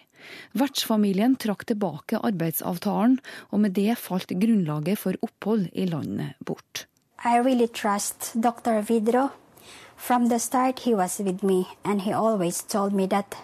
Vertsfamilien 0.57 1.35
trakk 1.41 1.65
tilbake 1.69 2.19
arbeidsavtalen, 2.21 3.19
og 3.51 3.63
med 3.63 3.75
det 3.77 3.97
falt 3.99 4.31
grunnlaget 4.31 4.99
for 4.99 5.17
opphold 5.21 5.69
i 5.73 5.85
landet 5.89 6.37
bort. 6.45 6.87
I 7.23 7.37
really 7.39 7.67
trust 7.67 8.33
Dr. 8.33 8.81
Vidro. 8.81 9.29
From 9.95 10.29
the 10.29 10.39
start, 10.39 10.79
he 10.79 10.95
was 10.95 11.19
with 11.19 11.43
me, 11.43 11.67
and 11.83 12.01
he 12.01 12.13
always 12.13 12.63
told 12.63 12.93
me 12.93 13.07
that 13.07 13.35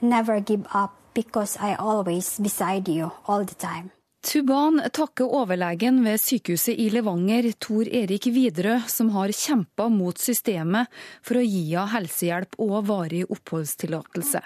never 0.00 0.40
give 0.40 0.66
up 0.72 0.92
because 1.14 1.58
I 1.58 1.74
always 1.74 2.38
beside 2.38 2.88
you 2.88 3.10
all 3.26 3.44
the 3.44 3.54
time. 3.54 3.90
Tuban 4.26 4.80
takker 4.90 5.30
overlegen 5.38 6.00
ved 6.04 6.18
sykehuset 6.18 6.74
i 6.82 6.88
Levanger, 6.90 7.52
Tor 7.62 7.86
Erik 7.86 8.26
Widerøe, 8.26 8.80
som 8.90 9.12
har 9.14 9.30
kjempa 9.30 9.86
mot 9.92 10.18
systemet 10.18 10.90
for 11.22 11.38
å 11.38 11.44
gi 11.46 11.62
henne 11.68 11.92
helsehjelp 11.92 12.58
og 12.58 12.88
varig 12.88 13.22
oppholdstillatelse. 13.30 14.42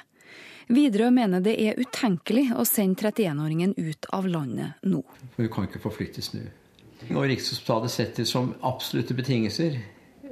Widerøe 0.70 1.10
mener 1.10 1.42
det 1.42 1.56
er 1.58 1.78
utenkelig 1.80 2.50
å 2.54 2.64
sende 2.68 3.10
31-åringen 3.10 3.74
ut 3.74 4.06
av 4.14 4.28
landet 4.30 4.84
nå. 4.86 5.02
Hun 5.36 5.48
kan 5.50 5.66
ikke 5.66 5.82
forflyttes 5.82 6.30
nå. 6.36 6.44
Og 7.10 7.24
Rikshospitalet 7.30 7.90
setter 7.90 8.28
som 8.28 8.52
absolutte 8.66 9.16
betingelser 9.16 9.80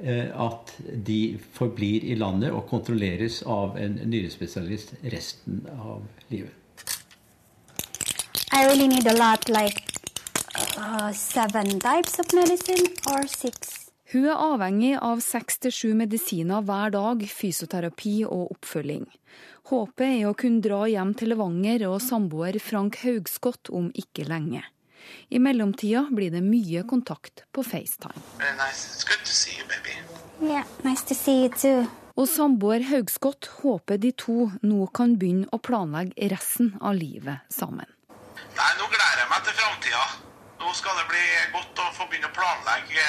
eh, 0.02 0.28
at 0.30 0.74
de 1.08 1.38
forblir 1.56 2.06
i 2.06 2.14
landet 2.20 2.52
og 2.54 2.68
kontrolleres 2.70 3.40
av 3.48 3.78
en 3.80 3.98
nyrespesialist 4.04 4.94
resten 5.10 5.64
av 5.74 6.06
livet. 6.30 6.54
I 8.52 8.64
really 8.66 8.88
need 8.88 9.06
a 9.06 9.16
lot, 9.16 9.48
like 9.48 9.82
uh, 10.78 11.10
seven 11.12 11.80
types 11.80 12.18
of 12.18 12.32
medicine 12.32 12.86
or 13.10 13.26
six. 13.26 13.88
Hun 14.08 14.24
er 14.24 14.40
avhengig 14.40 14.94
av 15.04 15.20
seks 15.20 15.58
til 15.60 15.72
sju 15.74 15.88
medisiner 15.98 16.62
hver 16.64 16.94
dag, 16.94 17.20
fysioterapi 17.28 18.22
og 18.24 18.54
oppfølging. 18.54 19.04
Håpet 19.68 20.06
er 20.06 20.30
å 20.30 20.36
kunne 20.38 20.62
dra 20.64 20.86
hjem 20.88 21.10
til 21.18 21.28
Levanger 21.34 21.82
og 21.90 21.98
samboer 22.00 22.56
Frank 22.64 23.02
Haugskott 23.02 23.68
om 23.68 23.90
ikke 23.92 24.24
lenge. 24.24 24.62
I 25.28 25.40
mellomtida 25.44 26.06
blir 26.08 26.32
det 26.32 26.40
mye 26.40 26.86
kontakt 26.88 27.42
på 27.52 27.64
FaceTime. 27.66 28.16
Yeah, 30.40 30.64
nice 30.84 31.04
to 31.04 31.14
see 31.14 31.42
you 31.42 31.50
too. 31.52 31.84
Og 32.16 32.30
samboer 32.32 32.86
Haugskott 32.88 33.50
håper 33.58 34.00
de 34.00 34.14
to 34.16 34.48
nå 34.64 34.88
kan 34.96 35.18
begynne 35.20 35.50
å 35.52 35.60
planlegge 35.60 36.30
resten 36.32 36.72
av 36.80 36.96
livet 36.96 37.44
sammen. 37.52 37.92
Nei, 38.56 38.72
Nå 38.80 38.88
gleder 38.88 39.20
jeg 39.20 39.28
meg 39.34 39.44
til 39.44 39.58
framtida. 39.60 40.06
Nå 40.64 40.72
skal 40.80 40.96
det 41.02 41.06
bli 41.12 41.26
godt 41.58 41.84
å 41.84 41.90
få 41.98 42.08
begynne 42.08 42.32
å 42.32 42.36
planlegge 42.40 43.04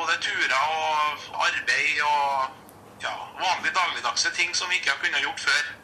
både 0.00 0.16
turer 0.24 0.56
og 0.56 1.28
arbeid 1.50 2.00
og 2.08 3.04
ja, 3.04 3.14
vanlige 3.36 3.76
dagligdagse 3.76 4.32
ting 4.40 4.56
som 4.56 4.72
vi 4.72 4.80
ikke 4.80 4.94
har 4.96 5.00
kunnet 5.04 5.28
gjort 5.28 5.48
før. 5.50 5.81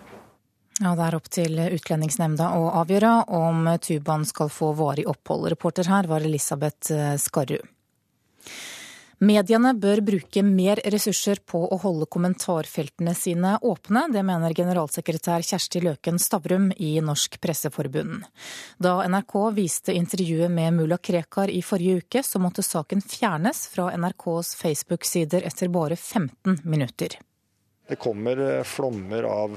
Ja, 0.79 0.95
Det 0.95 1.07
er 1.09 1.15
opp 1.19 1.29
til 1.35 1.59
Utlendingsnemnda 1.59 2.53
å 2.55 2.69
avgjøre 2.83 3.15
om 3.35 3.67
Tuban 3.83 4.25
skal 4.25 4.49
få 4.49 4.73
varig 4.79 5.09
opphold. 5.11 5.49
Reporter 5.51 5.91
her 5.91 6.07
var 6.07 6.23
Elisabeth 6.23 6.93
Skarru. 7.19 7.59
Mediene 9.19 9.73
bør 9.75 9.99
bruke 10.07 10.45
mer 10.47 10.79
ressurser 10.95 11.41
på 11.43 11.59
å 11.67 11.77
holde 11.83 12.07
kommentarfeltene 12.07 13.17
sine 13.19 13.57
åpne. 13.67 14.05
Det 14.15 14.23
mener 14.23 14.55
generalsekretær 14.55 15.43
Kjersti 15.43 15.83
Løken 15.83 16.21
Stavrum 16.23 16.69
i 16.77 16.93
Norsk 17.03 17.41
Presseforbund. 17.43 18.23
Da 18.79 19.01
NRK 19.11 19.35
viste 19.57 19.97
intervjuet 19.99 20.53
med 20.55 20.77
mulla 20.79 21.01
Krekar 21.03 21.51
i 21.51 21.65
forrige 21.67 22.05
uke, 22.05 22.23
så 22.23 22.39
måtte 22.39 22.63
saken 22.63 23.03
fjernes 23.03 23.67
fra 23.73 23.91
NRKs 23.99 24.55
Facebook-sider 24.61 25.51
etter 25.51 25.75
bare 25.75 25.99
15 25.99 26.63
minutter. 26.63 27.19
Det 27.89 27.97
kommer 27.97 28.59
eh, 28.59 28.63
flommer 28.69 29.23
av 29.23 29.55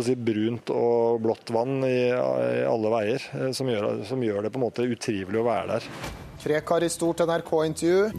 si, 0.00 0.14
brunt 0.16 0.70
og 0.72 1.20
blått 1.20 1.52
vann 1.52 1.82
i, 1.84 2.08
i 2.08 2.62
alle 2.64 2.92
veier, 2.94 3.26
eh, 3.36 3.50
som 3.56 3.68
gjør, 3.68 4.06
som 4.08 4.22
gjør, 4.24 4.46
det 4.46 4.52
på 4.54 4.60
en 4.60 4.64
måte 4.64 4.88
utrivelig 4.88 5.42
å 5.42 5.44
være 5.50 5.76
der. 5.76 5.90
Krekar 6.42 6.82
i 6.82 6.88
stort 6.88 7.20
NRK-intervju. 7.20 8.10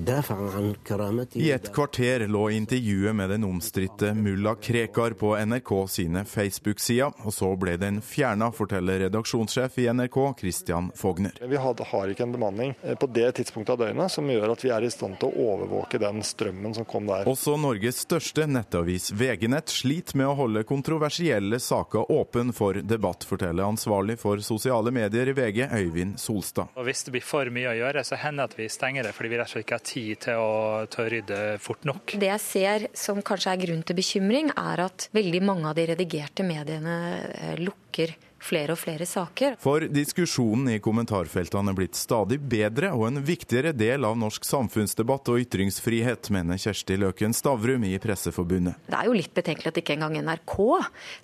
I 1.34 1.51
et 1.51 1.73
kvarter 1.73 2.27
lå 2.27 2.49
intervjuet 2.49 3.15
med 3.15 3.29
den 3.29 3.43
omstridte 3.43 4.13
mulla 4.13 4.55
Krekar 4.55 5.12
på 5.12 5.45
NRK 5.45 5.71
sine 5.88 6.25
Facebook-sider, 6.25 7.13
og 7.23 7.34
så 7.34 7.53
ble 7.55 7.77
den 7.79 8.01
fjerna, 8.03 8.51
forteller 8.51 8.99
redaksjonssjef 9.05 9.77
i 9.79 9.88
NRK, 9.93 10.17
Christian 10.39 10.89
Fogner. 10.95 11.39
Vi 11.39 11.62
har 11.62 12.12
ikke 12.12 12.25
en 12.27 12.36
bemanning 12.36 12.73
eh, 12.84 12.97
på 12.99 13.08
det 13.08 13.32
tidspunktet 13.39 13.77
av 13.77 13.79
døgnet 13.86 14.12
som 14.12 14.27
gjør 14.27 14.51
at 14.51 14.65
vi 14.65 14.73
er 14.75 14.84
i 14.84 14.91
stand 14.91 15.15
til 15.21 15.32
å 15.32 15.47
overvåke 15.53 16.01
den 16.01 16.19
strømmen 16.25 16.75
som 16.75 16.88
kom 16.89 17.08
der. 17.08 17.29
Også 17.32 17.55
Norges 17.55 18.03
største 18.03 18.49
nettavis 18.51 19.13
VG-nett 19.15 19.71
sliter 19.71 20.19
med 20.19 20.27
å 20.27 20.36
holde 20.41 20.65
kontroversielle 20.67 21.62
saker 21.63 22.12
åpen 22.12 22.51
for 22.58 22.82
debatt, 22.84 23.23
forteller 23.23 23.63
ansvarlig 23.69 24.19
for 24.19 24.43
sosiale 24.43 24.91
medier 24.91 25.32
i 25.32 25.38
VG, 25.39 25.63
Øyvind 25.71 26.19
Solstad. 26.19 26.75
Og 26.75 26.88
hvis 26.89 27.08
det 27.08 27.15
blir 27.15 27.25
for 27.25 27.47
mye 27.53 27.71
å 27.71 27.77
gjøre, 27.79 28.03
så 28.10 28.17
hender 28.19 28.48
det 28.48 28.54
at 28.54 28.60
vi 28.60 28.69
stenger 28.72 29.06
det 29.06 29.13
fordi 29.15 29.32
vi 29.32 29.39
rett 29.39 29.50
og 29.50 29.54
slett 29.54 29.67
ikke 29.67 29.78
har 29.78 29.86
tid 29.89 30.24
til 30.26 30.41
å, 30.41 30.54
til 30.89 31.04
å 31.04 31.10
rydde 31.13 31.41
fort 31.62 31.86
nok. 31.89 32.15
Det 32.22 32.32
jeg 32.32 32.43
ser 32.45 32.88
som 32.98 33.22
kanskje 33.26 33.54
er 33.54 33.62
grunn 33.65 33.84
til 33.86 34.00
bekymring, 34.00 34.54
er 34.58 34.86
at 34.88 35.10
veldig 35.15 35.43
mange 35.45 35.69
av 35.69 35.78
de 35.78 35.86
redigerte 35.91 36.45
mediene 36.48 36.98
eh, 37.30 37.56
lukker 37.62 38.15
flere 38.39 38.73
og 38.73 38.80
flere 38.80 39.06
saker. 39.06 39.58
For 39.62 39.84
diskusjonen 39.91 40.71
i 40.73 40.80
kommentarfeltene 40.84 41.73
er 41.73 41.78
blitt 41.78 41.97
stadig 41.99 42.39
bedre 42.39 42.91
og 42.95 43.08
en 43.10 43.21
viktigere 43.25 43.73
del 43.75 44.08
av 44.08 44.17
norsk 44.19 44.45
samfunnsdebatt 44.47 45.32
og 45.34 45.43
ytringsfrihet, 45.43 46.32
mener 46.34 46.60
Kjersti 46.60 46.97
Løken 46.99 47.36
Stavrum 47.36 47.86
i 47.88 47.95
Presseforbundet. 48.02 48.80
Det 48.89 48.97
er 48.97 49.10
jo 49.10 49.17
litt 49.17 49.34
betenkelig 49.36 49.73
at 49.73 49.82
ikke 49.82 49.97
engang 49.97 50.17
NRK, 50.23 50.58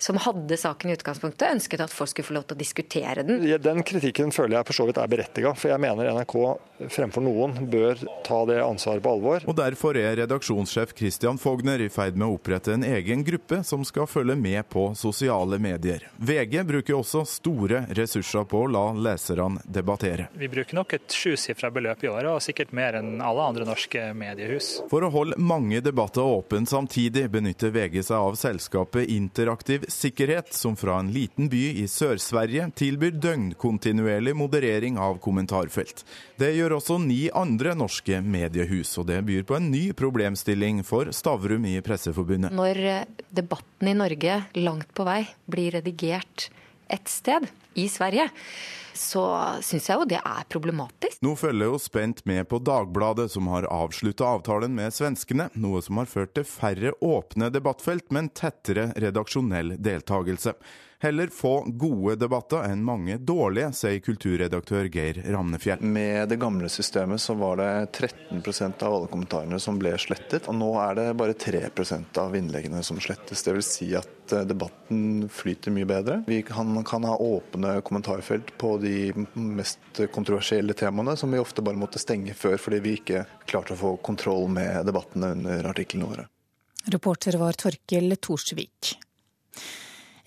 som 0.08 0.20
hadde 0.26 0.60
saken 0.60 0.92
i 0.92 0.96
utgangspunktet, 0.98 1.48
ønsket 1.56 1.84
at 1.86 1.94
folk 1.94 2.12
skulle 2.12 2.30
få 2.30 2.38
lov 2.38 2.46
til 2.50 2.58
å 2.58 2.62
diskutere 2.62 3.26
den. 3.26 3.44
Den 3.62 3.82
kritikken 3.86 4.32
føler 4.34 4.60
jeg 4.60 4.70
for 4.70 4.80
så 4.80 4.88
vidt 4.88 5.00
er 5.00 5.10
berettiga, 5.10 5.54
for 5.56 5.72
jeg 5.72 5.82
mener 5.82 6.12
NRK 6.16 6.36
fremfor 6.92 7.24
noen 7.24 7.56
bør 7.72 8.00
ta 8.26 8.42
det 8.48 8.60
ansvaret 8.60 9.04
på 9.04 9.16
alvor. 9.16 9.46
Og 9.48 9.56
Derfor 9.56 9.96
er 9.96 10.18
redaksjonssjef 10.20 10.92
Christian 10.96 11.40
Fogner 11.40 11.80
i 11.80 11.88
ferd 11.92 12.18
med 12.18 12.28
å 12.28 12.36
opprette 12.36 12.74
en 12.74 12.84
egen 12.86 13.24
gruppe 13.24 13.62
som 13.64 13.84
skal 13.88 14.08
følge 14.10 14.36
med 14.38 14.68
på 14.68 14.90
sosiale 14.98 15.58
medier. 15.62 16.04
VG 16.20 16.60
bruker 16.68 16.98
også 16.98 17.05
også 17.06 17.22
store 17.28 17.84
ressurser 17.94 18.44
på 18.50 18.64
å 18.64 18.70
la 18.70 18.84
leserne 18.92 19.62
debattere. 19.64 20.28
Vi 20.34 20.48
bruker 20.50 20.76
nok 20.78 20.94
et 20.96 21.14
sjusifra 21.14 21.70
beløp 21.70 22.02
i 22.04 22.10
året, 22.10 22.30
og 22.32 22.42
sikkert 22.42 22.72
mer 22.76 22.98
enn 22.98 23.20
alle 23.22 23.44
andre 23.46 23.66
norske 23.68 24.08
mediehus. 24.16 24.82
For 24.90 25.06
å 25.06 25.10
holde 25.14 25.38
mange 25.38 25.80
debatter 25.84 26.26
åpne 26.26 26.66
samtidig, 26.66 27.26
benytter 27.30 27.70
VG 27.74 28.02
seg 28.08 28.18
av 28.18 28.38
selskapet 28.40 29.06
Interaktiv 29.16 29.86
sikkerhet, 29.92 30.52
som 30.56 30.76
fra 30.78 30.98
en 31.00 31.12
liten 31.14 31.50
by 31.52 31.62
i 31.82 31.86
Sør-Sverige 31.90 32.68
tilbyr 32.76 33.14
døgnkontinuerlig 33.22 34.34
moderering 34.36 34.98
av 34.98 35.20
kommentarfelt. 35.22 36.02
Det 36.40 36.50
gjør 36.56 36.78
også 36.80 36.98
ni 37.02 37.26
andre 37.30 37.76
norske 37.78 38.20
mediehus, 38.24 38.96
og 39.00 39.08
det 39.10 39.22
byr 39.28 39.46
på 39.46 39.58
en 39.58 39.70
ny 39.70 39.84
problemstilling 39.96 40.82
for 40.86 41.12
Stavrum 41.14 41.68
i 41.68 41.78
Presseforbundet. 41.84 42.54
Når 42.56 42.82
debatten 43.36 43.92
i 43.92 43.96
Norge 43.96 44.42
langt 44.58 44.92
på 44.96 45.06
vei 45.06 45.22
blir 45.50 45.76
redigert 45.78 46.48
ett 46.92 47.08
sted, 47.08 47.48
i 47.76 47.88
Sverige, 47.88 48.28
så 48.96 49.22
syns 49.60 49.88
jeg 49.90 50.00
jo 50.00 50.08
det 50.08 50.20
er 50.22 50.46
problematisk. 50.48 51.20
Nå 51.24 51.34
følger 51.36 51.68
jo 51.68 51.80
spent 51.80 52.22
med 52.28 52.46
på 52.48 52.60
Dagbladet, 52.64 53.28
som 53.34 53.50
har 53.52 53.68
avslutta 53.68 54.30
avtalen 54.38 54.72
med 54.76 54.94
svenskene, 54.96 55.50
noe 55.60 55.82
som 55.84 56.00
har 56.00 56.08
ført 56.08 56.32
til 56.38 56.46
færre 56.48 56.94
åpne 57.04 57.50
debattfelt, 57.52 58.08
men 58.16 58.32
tettere 58.32 58.88
redaksjonell 58.96 59.74
deltakelse. 59.76 60.56
Heller 60.98 61.26
få 61.26 61.64
gode 61.66 62.16
debatter 62.16 62.64
enn 62.64 62.84
mange 62.84 63.18
dårlige, 63.18 63.68
sier 63.76 64.00
kulturredaktør 64.00 64.88
Geir 64.88 65.20
Ramnefjell. 65.28 65.82
Med 65.84 66.30
det 66.32 66.38
gamle 66.40 66.70
systemet 66.72 67.20
så 67.20 67.36
var 67.36 67.60
det 67.60 67.68
13% 67.92 68.82
av 68.86 68.94
alle 68.94 69.10
kommentarene 69.12 69.60
som 69.60 69.76
ble 69.80 69.92
slettet, 70.00 70.48
og 70.48 70.56
nå 70.56 70.70
er 70.80 70.96
det 70.96 71.06
bare 71.20 71.36
3% 71.36 72.20
av 72.22 72.36
innleggene 72.38 72.80
som 72.86 73.00
slettes. 73.02 73.44
Det 73.44 73.56
vil 73.58 73.66
si 73.66 73.90
at 73.98 74.32
eh, 74.32 74.46
debatten 74.48 75.28
flyter 75.28 75.74
mye 75.76 75.88
bedre. 75.88 76.22
Vi 76.26 76.40
kan, 76.48 76.72
kan 76.88 77.04
ha 77.04 77.18
åpne 77.20 77.76
kommentarfelt 77.84 78.54
på 78.56 78.76
de 78.80 79.12
mest 79.34 80.00
kontroversielle 80.14 80.72
temaene, 80.72 81.16
som 81.20 81.32
vi 81.32 81.42
ofte 81.44 81.64
bare 81.66 81.76
måtte 81.76 82.00
stenge 82.00 82.32
før 82.34 82.56
fordi 82.56 82.80
vi 82.80 82.96
ikke 83.02 83.26
klarte 83.44 83.76
å 83.76 83.82
få 83.84 83.96
kontroll 84.00 84.48
med 84.48 84.88
debattene 84.88 85.34
under 85.36 85.68
artiklene 85.74 86.08
våre. 86.08 86.30
Reporter 86.88 87.36
var 87.36 87.52
Torkel 87.52 88.16
Torsvik. 88.16 88.96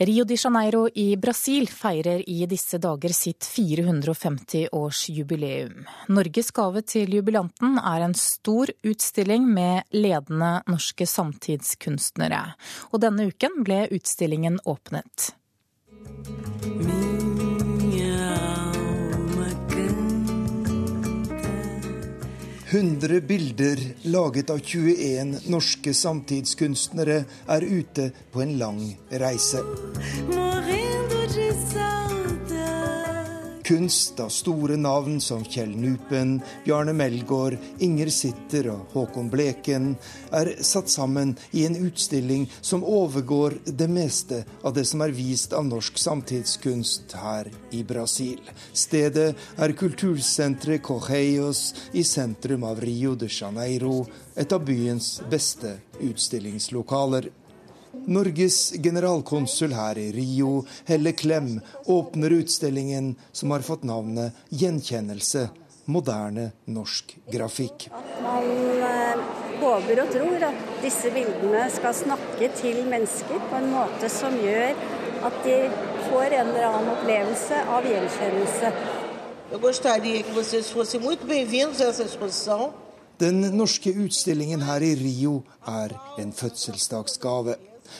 Rio 0.02 0.24
de 0.24 0.38
Janeiro 0.38 0.88
i 0.96 1.18
Brasil 1.18 1.68
feirer 1.68 2.30
i 2.30 2.46
disse 2.48 2.78
dager 2.80 3.12
sitt 3.12 3.44
450-årsjubileum. 3.44 5.84
Norges 6.16 6.52
gave 6.56 6.82
til 6.88 7.12
jubilanten 7.18 7.76
er 7.84 8.06
en 8.06 8.16
stor 8.16 8.72
utstilling 8.88 9.44
med 9.52 9.84
ledende 9.92 10.64
norske 10.72 11.04
samtidskunstnere. 11.04 12.56
Og 12.94 13.04
denne 13.04 13.28
uken 13.28 13.60
ble 13.68 13.92
utstillingen 14.00 14.64
åpnet. 14.64 15.36
100 22.72 23.22
bilder 23.22 23.80
laget 24.02 24.50
av 24.50 24.60
21 24.60 25.50
norske 25.50 25.94
samtidskunstnere 25.94 27.24
er 27.50 27.66
ute 27.66 28.12
på 28.30 28.44
en 28.46 28.58
lang 28.62 28.84
reise. 29.10 29.64
Kunst 33.70 34.20
av 34.20 34.30
store 34.30 34.78
navn 34.78 35.22
som 35.22 35.44
Kjell 35.46 35.76
Nupen, 35.78 36.40
Bjarne 36.66 36.94
Melgaard, 36.94 37.58
Inger 37.86 38.10
Sitter 38.10 38.72
og 38.74 38.96
Håkon 38.96 39.28
Bleken 39.30 39.92
er 40.34 40.50
satt 40.66 40.90
sammen 40.90 41.36
i 41.54 41.68
en 41.68 41.76
utstilling 41.78 42.48
som 42.66 42.82
overgår 42.82 43.60
det 43.66 43.86
meste 43.94 44.40
av 44.66 44.74
det 44.74 44.88
som 44.90 45.04
er 45.06 45.14
vist 45.14 45.54
av 45.54 45.68
norsk 45.70 46.02
samtidskunst 46.02 47.14
her 47.22 47.52
i 47.70 47.84
Brasil. 47.86 48.42
Stedet 48.74 49.36
er 49.38 49.76
kultursenteret 49.78 50.82
Correios 50.90 51.76
i 51.94 52.02
sentrum 52.02 52.66
av 52.66 52.82
Rio 52.82 53.14
de 53.14 53.30
Janeiro, 53.30 54.00
et 54.34 54.50
av 54.50 54.66
byens 54.66 55.20
beste 55.30 55.76
utstillingslokaler. 56.02 57.30
Norges 58.08 58.74
generalkonsul 58.84 59.74
her 59.74 59.98
i 59.98 60.12
Rio, 60.16 60.66
Helle 60.88 61.12
Klem, 61.12 61.58
åpner 61.86 62.40
utstillingen 62.40 63.16
som 63.32 63.52
har 63.52 63.66
fått 63.66 63.84
navnet 63.84 64.38
Gjenkjennelse 64.50 65.50
moderne 65.90 66.52
norsk 66.66 67.16
grafikk. 67.32 67.90
Man 68.22 68.48
eh, 68.86 69.22
håper 69.62 70.04
og 70.04 70.12
tror 70.14 70.46
at 70.50 70.66
disse 70.84 71.12
bildene 71.14 71.66
skal 71.74 71.96
snakke 71.98 72.52
til 72.60 72.84
mennesker 72.90 73.42
på 73.50 73.60
en 73.60 73.72
måte 73.74 74.10
som 74.14 74.38
gjør 74.38 74.78
at 75.28 75.40
de 75.44 75.58
får 76.08 76.36
en 76.38 76.52
eller 76.54 76.68
annen 76.70 76.92
opplevelse 76.94 77.64
av 77.76 77.88
gjenkjennelse. 77.90 78.74
Den 83.20 83.42
norske 83.58 83.92
utstillingen 84.06 84.62
her 84.64 84.86
i 84.86 84.94
Rio 84.96 85.34
er 85.68 85.96
en 86.22 86.32
fødselsdagsgave 86.38 87.58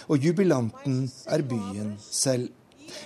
og 0.08 0.24
jubilanten 0.24 1.04
er 1.28 1.46
byen 1.48 1.96
selv. 2.00 2.50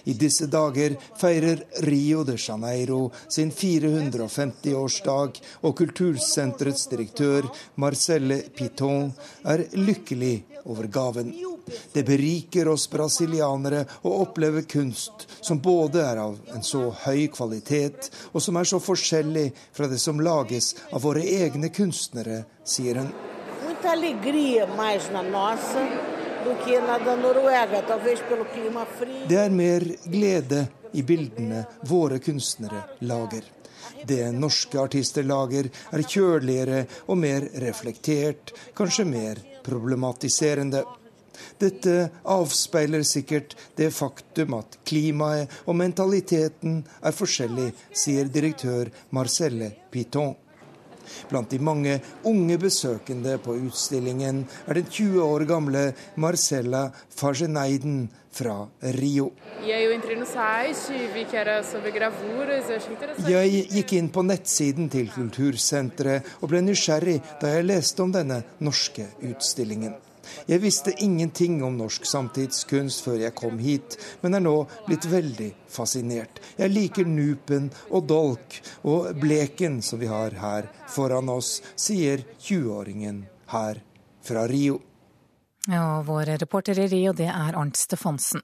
I 0.03 0.13
disse 0.15 0.47
dager 0.51 0.95
feirer 1.19 1.63
Rio 1.87 2.23
de 2.23 2.37
Janeiro 2.39 3.11
sin 3.27 3.51
450-årsdag, 3.51 5.41
og 5.63 5.75
kultursenterets 5.77 6.87
direktør 6.91 7.49
Marcelle 7.75 8.41
Piton 8.55 9.11
er 9.43 9.65
lykkelig 9.75 10.35
over 10.65 10.87
gaven. 10.87 11.33
Det 11.93 12.03
beriker 12.03 12.67
oss 12.73 12.89
brasilianere 12.91 13.85
å 14.03 14.17
oppleve 14.25 14.65
kunst 14.67 15.27
som 15.39 15.61
både 15.63 16.01
er 16.03 16.19
av 16.23 16.39
en 16.55 16.65
så 16.65 16.89
høy 17.05 17.27
kvalitet, 17.31 18.09
og 18.33 18.43
som 18.43 18.59
er 18.59 18.67
så 18.67 18.81
forskjellig 18.83 19.49
fra 19.71 19.87
det 19.91 19.99
som 20.03 20.19
lages 20.23 20.73
av 20.91 21.05
våre 21.07 21.23
egne 21.23 21.71
kunstnere, 21.73 22.43
sier 22.67 22.99
hun. 22.99 23.13
Muita 23.63 23.95
alegria 23.95 24.67
mais 24.75 25.07
na 25.11 25.23
nossa 25.23 25.87
det 29.29 29.39
er 29.39 29.49
mer 29.49 29.85
glede 30.05 30.61
i 30.93 31.03
bildene 31.03 31.65
våre 31.89 32.19
kunstnere 32.19 32.81
lager. 33.07 33.43
Det 34.07 34.31
norske 34.35 34.79
artister 34.79 35.23
lager, 35.23 35.69
er 35.91 36.03
kjøligere 36.03 36.83
og 37.07 37.17
mer 37.17 37.47
reflektert, 37.63 38.51
kanskje 38.75 39.05
mer 39.07 39.39
problematiserende. 39.63 40.83
Dette 41.59 41.95
avspeiler 42.29 43.03
sikkert 43.07 43.55
det 43.79 43.89
faktum 43.95 44.59
at 44.59 44.77
klimaet 44.85 45.51
og 45.65 45.79
mentaliteten 45.79 46.81
er 47.01 47.15
forskjellig, 47.15 47.71
sier 47.95 48.29
direktør 48.29 48.91
Marcelle 49.15 49.71
Piton. 49.91 50.35
Blant 51.29 51.49
de 51.51 51.59
mange 51.59 51.99
unge 52.29 52.57
besøkende 52.61 53.37
på 53.43 53.55
utstillingen 53.67 54.43
er 54.67 54.79
den 54.79 54.89
20 54.89 55.23
år 55.23 55.45
gamle 55.49 55.83
Marcella 56.15 56.89
Fageneiden 57.09 58.09
fra 58.33 58.67
Rio. 58.97 59.31
Jeg 63.27 63.65
gikk 63.75 63.93
inn 63.97 64.09
på 64.13 64.23
nettsiden 64.25 64.89
til 64.93 65.11
Kultursenteret 65.13 66.33
og 66.41 66.49
ble 66.51 66.63
nysgjerrig 66.65 67.19
da 67.41 67.53
jeg 67.55 67.69
leste 67.69 68.03
om 68.03 68.15
denne 68.15 68.41
norske 68.63 69.05
utstillingen. 69.29 69.93
Jeg 70.49 70.61
visste 70.63 70.93
ingenting 71.03 71.61
om 71.63 71.77
norsk 71.77 72.05
samtidskunst 72.07 73.03
før 73.05 73.19
jeg 73.25 73.35
kom 73.37 73.59
hit, 73.63 73.97
men 74.21 74.37
er 74.37 74.43
nå 74.45 74.55
blitt 74.87 75.07
veldig 75.09 75.51
fascinert. 75.71 76.41
Jeg 76.57 76.73
liker 76.73 77.09
Nupen 77.09 77.69
og 77.89 78.07
Dolk 78.09 78.59
og 78.89 79.13
Bleken 79.19 79.81
som 79.85 80.01
vi 80.01 80.09
har 80.11 80.35
her 80.39 80.71
foran 80.89 81.31
oss, 81.33 81.59
sier 81.75 82.25
20-åringen 82.39 83.23
her 83.53 83.83
fra 84.23 84.47
Rio. 84.47 84.79
Ja, 85.67 86.01
vår 86.01 86.37
reporter 86.41 86.79
i 86.79 86.87
Rio, 86.91 87.13
det 87.15 87.29
er 87.31 87.55
Arnt 87.55 87.79
Stefansen. 87.79 88.43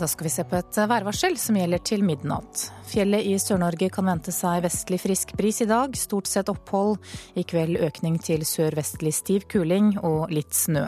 Da 0.00 0.08
skal 0.08 0.24
vi 0.24 0.30
se 0.32 0.44
på 0.48 0.56
et 0.56 0.76
værvarsel 0.88 1.34
som 1.36 1.58
gjelder 1.58 1.80
til 1.84 2.00
midnatt. 2.08 2.70
Fjellet 2.88 3.26
i 3.28 3.34
Sør-Norge 3.36 3.90
kan 3.92 4.06
vente 4.08 4.32
seg 4.32 4.62
vestlig 4.64 4.96
frisk 5.02 5.34
bris 5.36 5.60
i 5.60 5.66
dag, 5.68 5.92
stort 5.92 6.30
sett 6.30 6.48
opphold. 6.48 6.96
I 7.36 7.44
kveld 7.44 7.76
økning 7.84 8.16
til 8.24 8.46
sørvestlig 8.48 9.12
stiv 9.18 9.44
kuling 9.52 9.98
og 10.00 10.32
litt 10.32 10.56
snø. 10.56 10.86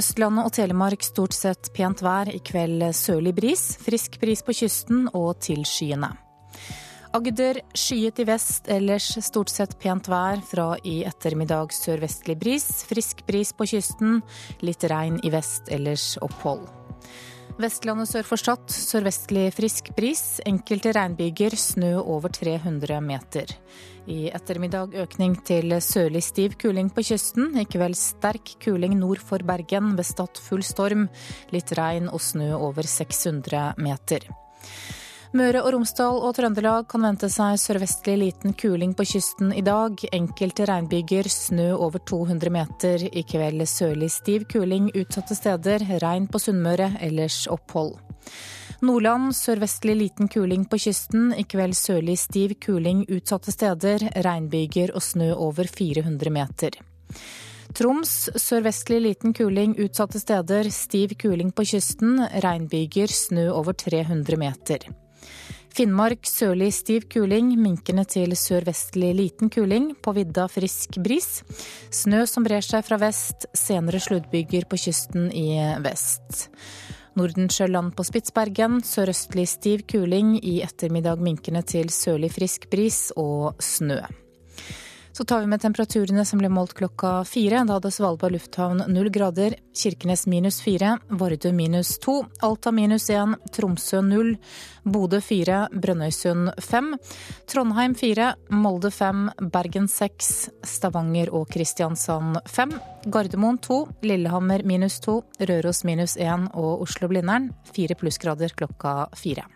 Østlandet 0.00 0.48
og 0.48 0.56
Telemark 0.56 1.04
stort 1.04 1.36
sett 1.36 1.68
pent 1.76 2.00
vær, 2.00 2.32
i 2.32 2.40
kveld 2.40 2.86
sørlig 2.96 3.34
bris. 3.36 3.66
Frisk 3.84 4.16
bris 4.22 4.40
på 4.40 4.56
kysten 4.62 5.10
og 5.12 5.36
til 5.44 5.68
skyene. 5.68 6.14
Agder 7.16 7.60
skyet 7.76 8.24
i 8.24 8.28
vest, 8.32 8.72
ellers 8.72 9.12
stort 9.28 9.52
sett 9.52 9.76
pent 9.80 10.08
vær. 10.08 10.40
Fra 10.40 10.72
i 10.88 11.02
ettermiddag 11.04 11.76
sørvestlig 11.76 12.40
bris. 12.40 12.66
Frisk 12.88 13.26
bris 13.28 13.52
på 13.52 13.68
kysten. 13.76 14.22
Litt 14.64 14.88
regn 14.88 15.20
i 15.20 15.36
vest, 15.36 15.68
ellers 15.68 16.14
opphold. 16.24 16.64
Vestlandet 17.56 18.10
sør 18.10 18.26
for 18.28 18.36
Stad 18.36 18.68
sørvestlig 18.68 19.46
frisk 19.56 19.86
bris. 19.96 20.42
Enkelte 20.44 20.90
regnbyger, 20.92 21.54
snø 21.56 21.94
over 22.02 22.28
300 22.28 22.98
meter. 23.00 23.54
I 24.12 24.26
ettermiddag 24.36 24.92
økning 25.00 25.38
til 25.48 25.72
sørlig 25.80 26.20
stiv 26.26 26.58
kuling 26.60 26.90
på 26.92 27.00
kysten. 27.08 27.54
I 27.56 27.64
kveld 27.64 27.96
sterk 27.96 28.58
kuling 28.60 28.98
nord 29.00 29.24
for 29.24 29.40
Bergen, 29.40 29.94
ved 29.96 30.04
Stad 30.04 30.36
full 30.36 30.60
storm. 30.68 31.08
Litt 31.48 31.72
regn 31.80 32.12
og 32.12 32.20
snø 32.20 32.52
over 32.58 32.84
600 32.84 33.72
meter. 33.80 34.28
Møre 35.34 35.64
og 35.64 35.72
Romsdal 35.74 36.20
og 36.22 36.36
Trøndelag 36.36 36.84
kan 36.90 37.02
vente 37.02 37.28
seg 37.32 37.58
sørvestlig 37.58 38.14
liten 38.20 38.54
kuling 38.54 38.92
på 38.94 39.06
kysten 39.10 39.50
i 39.56 39.62
dag. 39.64 39.98
Enkelte 40.14 40.66
regnbyger, 40.70 41.26
snø 41.26 41.72
over 41.74 41.98
200 42.06 42.52
meter. 42.54 43.02
I 43.10 43.24
kveld 43.26 43.64
sørlig 43.66 44.12
stiv 44.14 44.46
kuling 44.52 44.92
utsatte 44.94 45.34
steder. 45.34 45.82
Regn 46.02 46.28
på 46.30 46.38
Sunnmøre, 46.38 46.92
ellers 47.02 47.46
opphold. 47.50 47.96
Nordland 48.86 49.32
sørvestlig 49.34 49.96
liten 49.98 50.30
kuling 50.30 50.66
på 50.70 50.78
kysten. 50.84 51.32
I 51.34 51.42
kveld 51.48 51.74
sørlig 51.74 52.18
stiv 52.22 52.54
kuling 52.62 53.02
utsatte 53.10 53.54
steder. 53.54 54.06
Regnbyger 54.26 54.94
og 54.94 55.02
snø 55.02 55.32
over 55.34 55.66
400 55.66 56.30
meter. 56.30 56.78
Troms 57.76 58.12
sørvestlig 58.38 59.00
liten 59.02 59.34
kuling 59.34 59.74
utsatte 59.82 60.22
steder. 60.22 60.70
Stiv 60.70 61.16
kuling 61.18 61.50
på 61.50 61.66
kysten. 61.66 62.22
Regnbyger, 62.44 63.10
snø 63.10 63.50
over 63.50 63.74
300 63.74 64.38
meter. 64.38 64.86
Finnmark 65.76 66.24
sørlig 66.24 66.70
stiv 66.72 67.04
kuling, 67.12 67.50
minkende 67.60 68.06
til 68.08 68.32
sørvestlig 68.32 69.10
liten 69.18 69.50
kuling. 69.52 69.90
På 70.00 70.14
vidda 70.16 70.46
frisk 70.48 70.96
bris. 71.04 71.42
Snø 71.92 72.24
som 72.30 72.46
brer 72.46 72.64
seg 72.64 72.86
fra 72.86 72.96
vest, 73.02 73.44
senere 73.52 74.00
sluddbyger 74.00 74.64
på 74.70 74.80
kysten 74.80 75.28
i 75.36 75.50
vest. 75.84 76.46
Nordensjøland 77.16 77.94
på 77.96 78.04
Spitsbergen 78.04 78.82
sørøstlig 78.84 79.46
stiv 79.48 79.84
kuling, 79.88 80.36
i 80.40 80.62
ettermiddag 80.64 81.20
minkende 81.24 81.64
til 81.64 81.92
sørlig 81.92 82.32
frisk 82.36 82.70
bris 82.72 83.10
og 83.16 83.56
snø. 83.60 84.00
Så 85.16 85.24
tar 85.24 85.40
vi 85.40 85.46
med 85.46 85.62
temperaturene 85.62 86.24
som 86.28 86.42
ble 86.42 86.50
målt 86.52 86.74
klokka 86.76 87.22
fire. 87.24 87.62
Da 87.64 87.78
hadde 87.78 87.88
Svalbard 87.94 88.34
lufthavn 88.34 88.82
null 88.92 89.08
grader, 89.08 89.54
Kirkenes 89.72 90.26
minus 90.28 90.58
fire, 90.60 90.98
Vardø 91.08 91.54
minus 91.56 91.94
to, 92.04 92.18
Alta 92.44 92.68
minus 92.68 93.08
én, 93.08 93.32
Tromsø 93.56 94.02
null, 94.04 94.34
Bodø 94.84 95.22
fire, 95.24 95.62
Brønnøysund 95.72 96.52
fem, 96.60 96.92
Trondheim 97.48 97.96
fire, 97.96 98.34
Molde 98.52 98.92
fem, 98.92 99.30
Bergen 99.40 99.88
seks, 99.88 100.50
Stavanger 100.60 101.32
og 101.32 101.48
Kristiansand 101.48 102.42
fem, 102.44 102.76
Gardermoen 103.08 103.56
to, 103.64 103.86
Lillehammer 104.04 104.68
minus 104.68 105.00
to, 105.00 105.22
Røros 105.40 105.80
minus 105.88 106.20
én 106.20 106.44
og 106.52 106.84
Oslo-Blindern 106.84 107.54
fire 107.72 107.96
plussgrader 107.96 108.52
klokka 108.52 109.06
fire. 109.16 109.48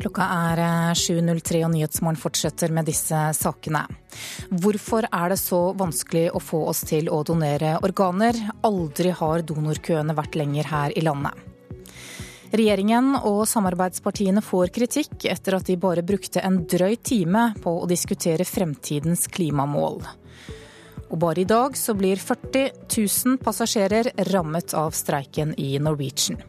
Klokka 0.00 0.24
er 0.24 0.60
7.03 0.96 1.58
eh, 1.58 1.64
og 1.66 1.74
Nyhetsmorgen 1.74 2.18
fortsetter 2.20 2.72
med 2.72 2.86
disse 2.88 3.18
sakene. 3.36 3.82
Hvorfor 4.48 5.04
er 5.04 5.32
det 5.32 5.36
så 5.42 5.58
vanskelig 5.76 6.30
å 6.32 6.40
få 6.40 6.62
oss 6.70 6.80
til 6.88 7.10
å 7.12 7.20
donere 7.26 7.74
organer? 7.84 8.38
Aldri 8.64 9.12
har 9.12 9.44
donorkøene 9.44 10.16
vært 10.16 10.38
lenger 10.40 10.70
her 10.72 10.96
i 10.96 11.04
landet. 11.04 11.36
Regjeringen 12.50 13.12
og 13.20 13.44
samarbeidspartiene 13.46 14.42
får 14.42 14.72
kritikk 14.74 15.26
etter 15.30 15.58
at 15.58 15.68
de 15.68 15.76
bare 15.78 16.02
brukte 16.02 16.40
en 16.42 16.62
drøy 16.66 16.96
time 16.96 17.50
på 17.60 17.76
å 17.82 17.90
diskutere 17.90 18.48
fremtidens 18.48 19.28
klimamål. 19.30 20.00
Og 21.10 21.20
bare 21.20 21.44
i 21.44 21.46
dag 21.46 21.76
så 21.78 21.94
blir 21.98 22.18
40 22.18 22.88
000 22.88 23.38
passasjerer 23.44 24.10
rammet 24.32 24.74
av 24.78 24.96
streiken 24.96 25.52
i 25.60 25.76
Norwegian. 25.82 26.40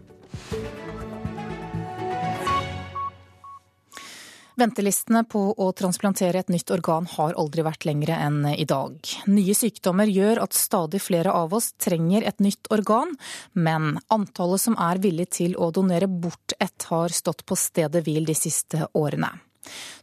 Ventelistene 4.60 5.24
på 5.24 5.42
å 5.56 5.70
transplantere 5.72 6.42
et 6.42 6.50
nytt 6.52 6.72
organ 6.76 7.06
har 7.14 7.38
aldri 7.40 7.64
vært 7.64 7.86
lengre 7.88 8.18
enn 8.20 8.44
i 8.52 8.66
dag. 8.68 8.98
Nye 9.32 9.56
sykdommer 9.56 10.12
gjør 10.12 10.42
at 10.44 10.58
stadig 10.58 11.00
flere 11.04 11.32
av 11.32 11.54
oss 11.56 11.72
trenger 11.80 12.26
et 12.28 12.44
nytt 12.44 12.68
organ, 12.74 13.14
men 13.54 13.96
antallet 14.12 14.62
som 14.62 14.76
er 14.76 15.00
villig 15.04 15.30
til 15.38 15.56
å 15.56 15.72
donere 15.72 16.10
bort 16.12 16.56
et, 16.60 16.76
har 16.92 17.16
stått 17.16 17.46
på 17.48 17.56
stedet 17.56 18.04
hvil 18.04 18.28
de 18.28 18.36
siste 18.36 18.90
årene. 18.98 19.32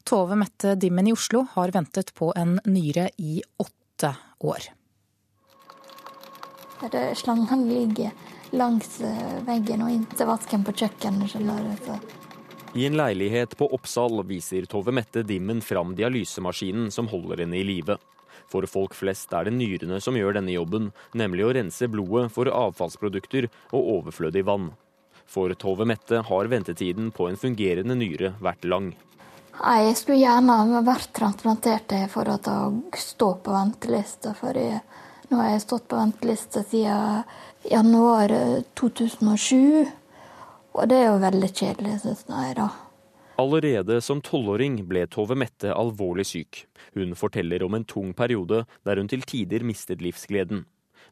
Tove 0.08 0.38
Mette 0.38 0.76
Dimmen 0.80 1.10
i 1.10 1.12
Oslo 1.12 1.44
har 1.52 1.74
ventet 1.74 2.14
på 2.16 2.32
en 2.36 2.56
nyre 2.64 3.10
i 3.18 3.42
åtte 3.60 4.14
år. 4.48 4.70
Slangen 7.18 7.66
ligger 7.68 8.14
langs 8.56 9.00
veggen 9.44 9.82
og 9.84 9.92
inntil 9.92 10.30
vasken 10.30 10.64
på 10.64 10.72
kjøkkenet. 10.78 12.27
I 12.74 12.86
en 12.86 12.96
leilighet 12.96 13.56
på 13.56 13.66
Oppsal 13.74 14.20
viser 14.28 14.66
Tove 14.68 14.92
Mette 14.92 15.22
Dimmen 15.22 15.60
fram 15.60 15.94
dialysemaskinen 15.96 16.90
som 16.90 17.08
holder 17.08 17.42
henne 17.44 17.56
i 17.56 17.64
live. 17.64 17.96
For 18.48 18.64
folk 18.68 18.94
flest 18.96 19.32
er 19.32 19.48
det 19.48 19.54
nyrene 19.56 20.00
som 20.04 20.16
gjør 20.16 20.36
denne 20.36 20.52
jobben, 20.52 20.90
nemlig 21.16 21.46
å 21.46 21.52
rense 21.56 21.88
blodet 21.88 22.28
for 22.34 22.50
avfallsprodukter 22.52 23.48
og 23.72 23.90
overflødig 23.98 24.44
vann. 24.48 24.70
For 25.28 25.52
Tove 25.56 25.84
Mette 25.88 26.22
har 26.28 26.48
ventetiden 26.52 27.10
på 27.12 27.28
en 27.28 27.40
fungerende 27.40 27.96
nyre 27.96 28.34
vært 28.40 28.64
lang. 28.68 28.92
Jeg 29.58 29.96
skulle 29.98 30.20
gjerne 30.20 30.82
vært 30.86 31.10
transplantert 31.16 31.92
for 32.12 32.28
å 32.30 32.56
stå 32.96 33.30
på 33.44 33.54
venteliste. 33.56 34.32
For 34.38 34.56
nå 35.28 35.40
har 35.40 35.54
jeg 35.54 35.64
stått 35.64 35.88
på 35.88 35.98
venteliste 35.98 36.62
siden 36.68 37.24
januar 37.68 38.32
2007. 38.78 39.88
Og 40.78 40.86
det 40.90 41.00
er 41.02 41.08
jo 41.10 41.18
veldig 41.22 41.50
kjedelig, 41.50 41.96
syns 42.04 42.24
jeg, 42.28 42.54
da. 42.58 42.68
Allerede 43.38 44.00
som 44.02 44.22
tolvåring 44.24 44.80
ble 44.90 45.04
Tove 45.10 45.36
Mette 45.38 45.70
alvorlig 45.74 46.26
syk. 46.26 46.64
Hun 46.94 47.14
forteller 47.18 47.62
om 47.62 47.76
en 47.78 47.86
tung 47.86 48.10
periode 48.18 48.64
der 48.86 48.98
hun 48.98 49.10
til 49.10 49.22
tider 49.22 49.62
mistet 49.66 50.02
livsgleden. 50.02 50.64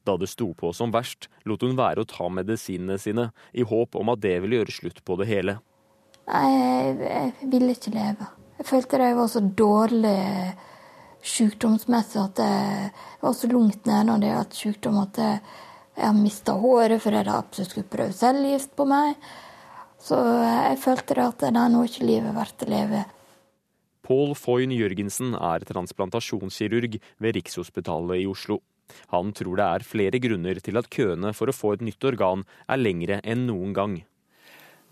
Da 0.07 0.17
det 0.19 0.29
sto 0.31 0.53
på 0.55 0.73
som 0.75 0.91
verst, 0.95 1.29
lot 1.47 1.63
hun 1.63 1.79
være 1.79 2.03
å 2.03 2.09
ta 2.11 2.29
medisinene 2.31 2.99
sine, 2.99 3.31
i 3.55 3.63
håp 3.67 3.95
om 3.99 4.11
at 4.15 4.23
det 4.23 4.37
ville 4.43 4.61
gjøre 4.61 4.75
slutt 4.75 5.03
på 5.07 5.19
det 5.21 5.29
hele. 5.31 5.59
Nei, 6.27 6.51
jeg, 6.51 6.99
jeg 7.07 7.51
ville 7.55 7.75
ikke 7.75 7.95
leve. 7.95 8.29
Jeg 8.59 8.69
følte 8.71 9.03
det 9.03 9.15
var 9.19 9.31
så 9.31 9.43
dårlig 9.63 10.19
sykdomsmessig 11.27 12.21
at 12.23 12.43
jeg 12.43 12.93
var 13.23 13.35
så 13.35 13.51
langt 13.51 13.87
nede 13.87 14.05
når 14.09 14.23
det 14.23 14.31
gjaldt 14.31 14.61
sykdom 14.61 15.01
at 15.03 15.19
jeg, 15.23 15.41
jeg 15.99 16.19
mista 16.19 16.55
håret 16.59 17.03
fordi 17.03 17.25
de 17.27 17.35
absolutt 17.35 17.75
skulle 17.75 17.93
prøve 17.95 18.17
cellegift 18.17 18.75
på 18.79 18.87
meg. 18.89 19.15
Så 20.07 20.17
jeg 20.23 20.79
følte 20.85 21.19
at 21.25 21.41
det 21.43 21.51
er 21.51 21.71
nå 21.73 21.83
ikke 21.89 22.07
livet 22.07 22.35
verdt 22.37 22.63
å 22.63 22.71
leve. 22.71 23.03
Pål 24.07 24.37
Foyn 24.39 24.71
Jørgensen 24.71 25.35
er 25.35 25.65
transplantasjonskirurg 25.67 27.01
ved 27.19 27.39
Rikshospitalet 27.41 28.23
i 28.23 28.29
Oslo. 28.31 28.61
Han 29.11 29.33
tror 29.35 29.59
det 29.59 29.67
er 29.67 29.87
flere 29.87 30.21
grunner 30.23 30.61
til 30.63 30.79
at 30.79 30.91
køene 30.95 31.33
for 31.35 31.51
å 31.51 31.57
få 31.57 31.73
et 31.75 31.83
nytt 31.89 32.07
organ 32.07 32.45
er 32.71 32.79
lengre 32.79 33.19
enn 33.27 33.49
noen 33.49 33.75
gang. 33.75 33.97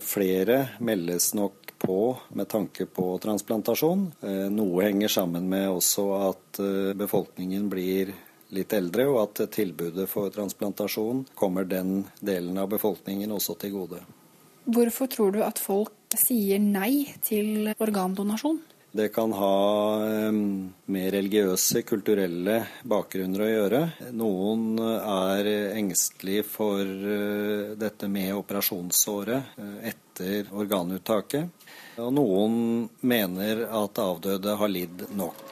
Flere 0.03 0.57
meldes 0.83 1.31
nok 1.39 1.77
på 1.79 2.01
med 2.35 2.51
tanke 2.51 2.89
på 2.91 3.07
transplantasjon. 3.23 4.09
Eh, 4.27 4.49
noe 4.51 4.83
henger 4.89 5.15
sammen 5.15 5.47
med 5.49 5.69
også 5.71 6.09
at 6.33 6.61
eh, 6.65 6.91
befolkningen 6.99 7.71
blir 7.71 8.11
litt 8.55 8.75
eldre, 8.75 9.07
og 9.11 9.21
at 9.23 9.47
tilbudet 9.55 10.09
for 10.11 10.35
transplantasjon 10.35 11.25
kommer 11.39 11.71
den 11.71 12.03
delen 12.19 12.59
av 12.59 12.69
befolkningen 12.75 13.31
også 13.39 13.55
til 13.63 13.79
gode. 13.79 14.03
Hvorfor 14.65 15.11
tror 15.13 15.35
du 15.35 15.43
at 15.45 15.61
folk 15.61 15.93
sier 16.17 16.63
nei 16.63 17.11
til 17.25 17.75
organdonasjon? 17.75 18.63
Det 18.95 19.09
kan 19.11 19.33
ha 19.35 19.55
mer 20.87 21.09
religiøse, 21.11 21.81
kulturelle 21.83 22.61
bakgrunner 22.87 23.43
å 23.43 23.49
gjøre. 23.49 23.81
Noen 24.15 24.79
er 24.79 25.49
engstelige 25.75 26.45
for 26.47 26.87
eh, 26.87 27.73
dette 27.75 28.07
med 28.07 28.31
operasjonsåret 28.39 29.59
eh, 29.59 29.73
etter 29.91 30.53
organuttaket. 30.55 31.67
Og 31.99 32.13
noen 32.15 32.55
mener 33.03 33.65
at 33.67 33.99
avdøde 33.99 34.55
har 34.63 34.71
lidd 34.71 35.09
nok. 35.19 35.43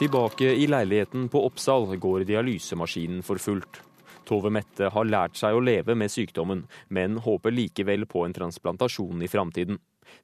Tilbake 0.00 0.50
i 0.50 0.66
leiligheten 0.66 1.30
på 1.30 1.44
Oppsal 1.46 1.86
går 1.94 2.26
dialysemaskinen 2.26 3.22
for 3.22 3.38
fullt. 3.38 3.84
Tove 4.30 4.52
Mette 4.54 4.92
har 4.94 5.08
lært 5.08 5.38
seg 5.40 5.56
å 5.56 5.62
leve 5.64 5.96
med 5.98 6.12
sykdommen, 6.12 6.64
men 6.88 7.18
håper 7.24 7.54
likevel 7.54 8.06
på 8.06 8.22
en 8.24 8.36
transplantasjon 8.36 9.24
i 9.26 9.30
framtiden. 9.30 9.80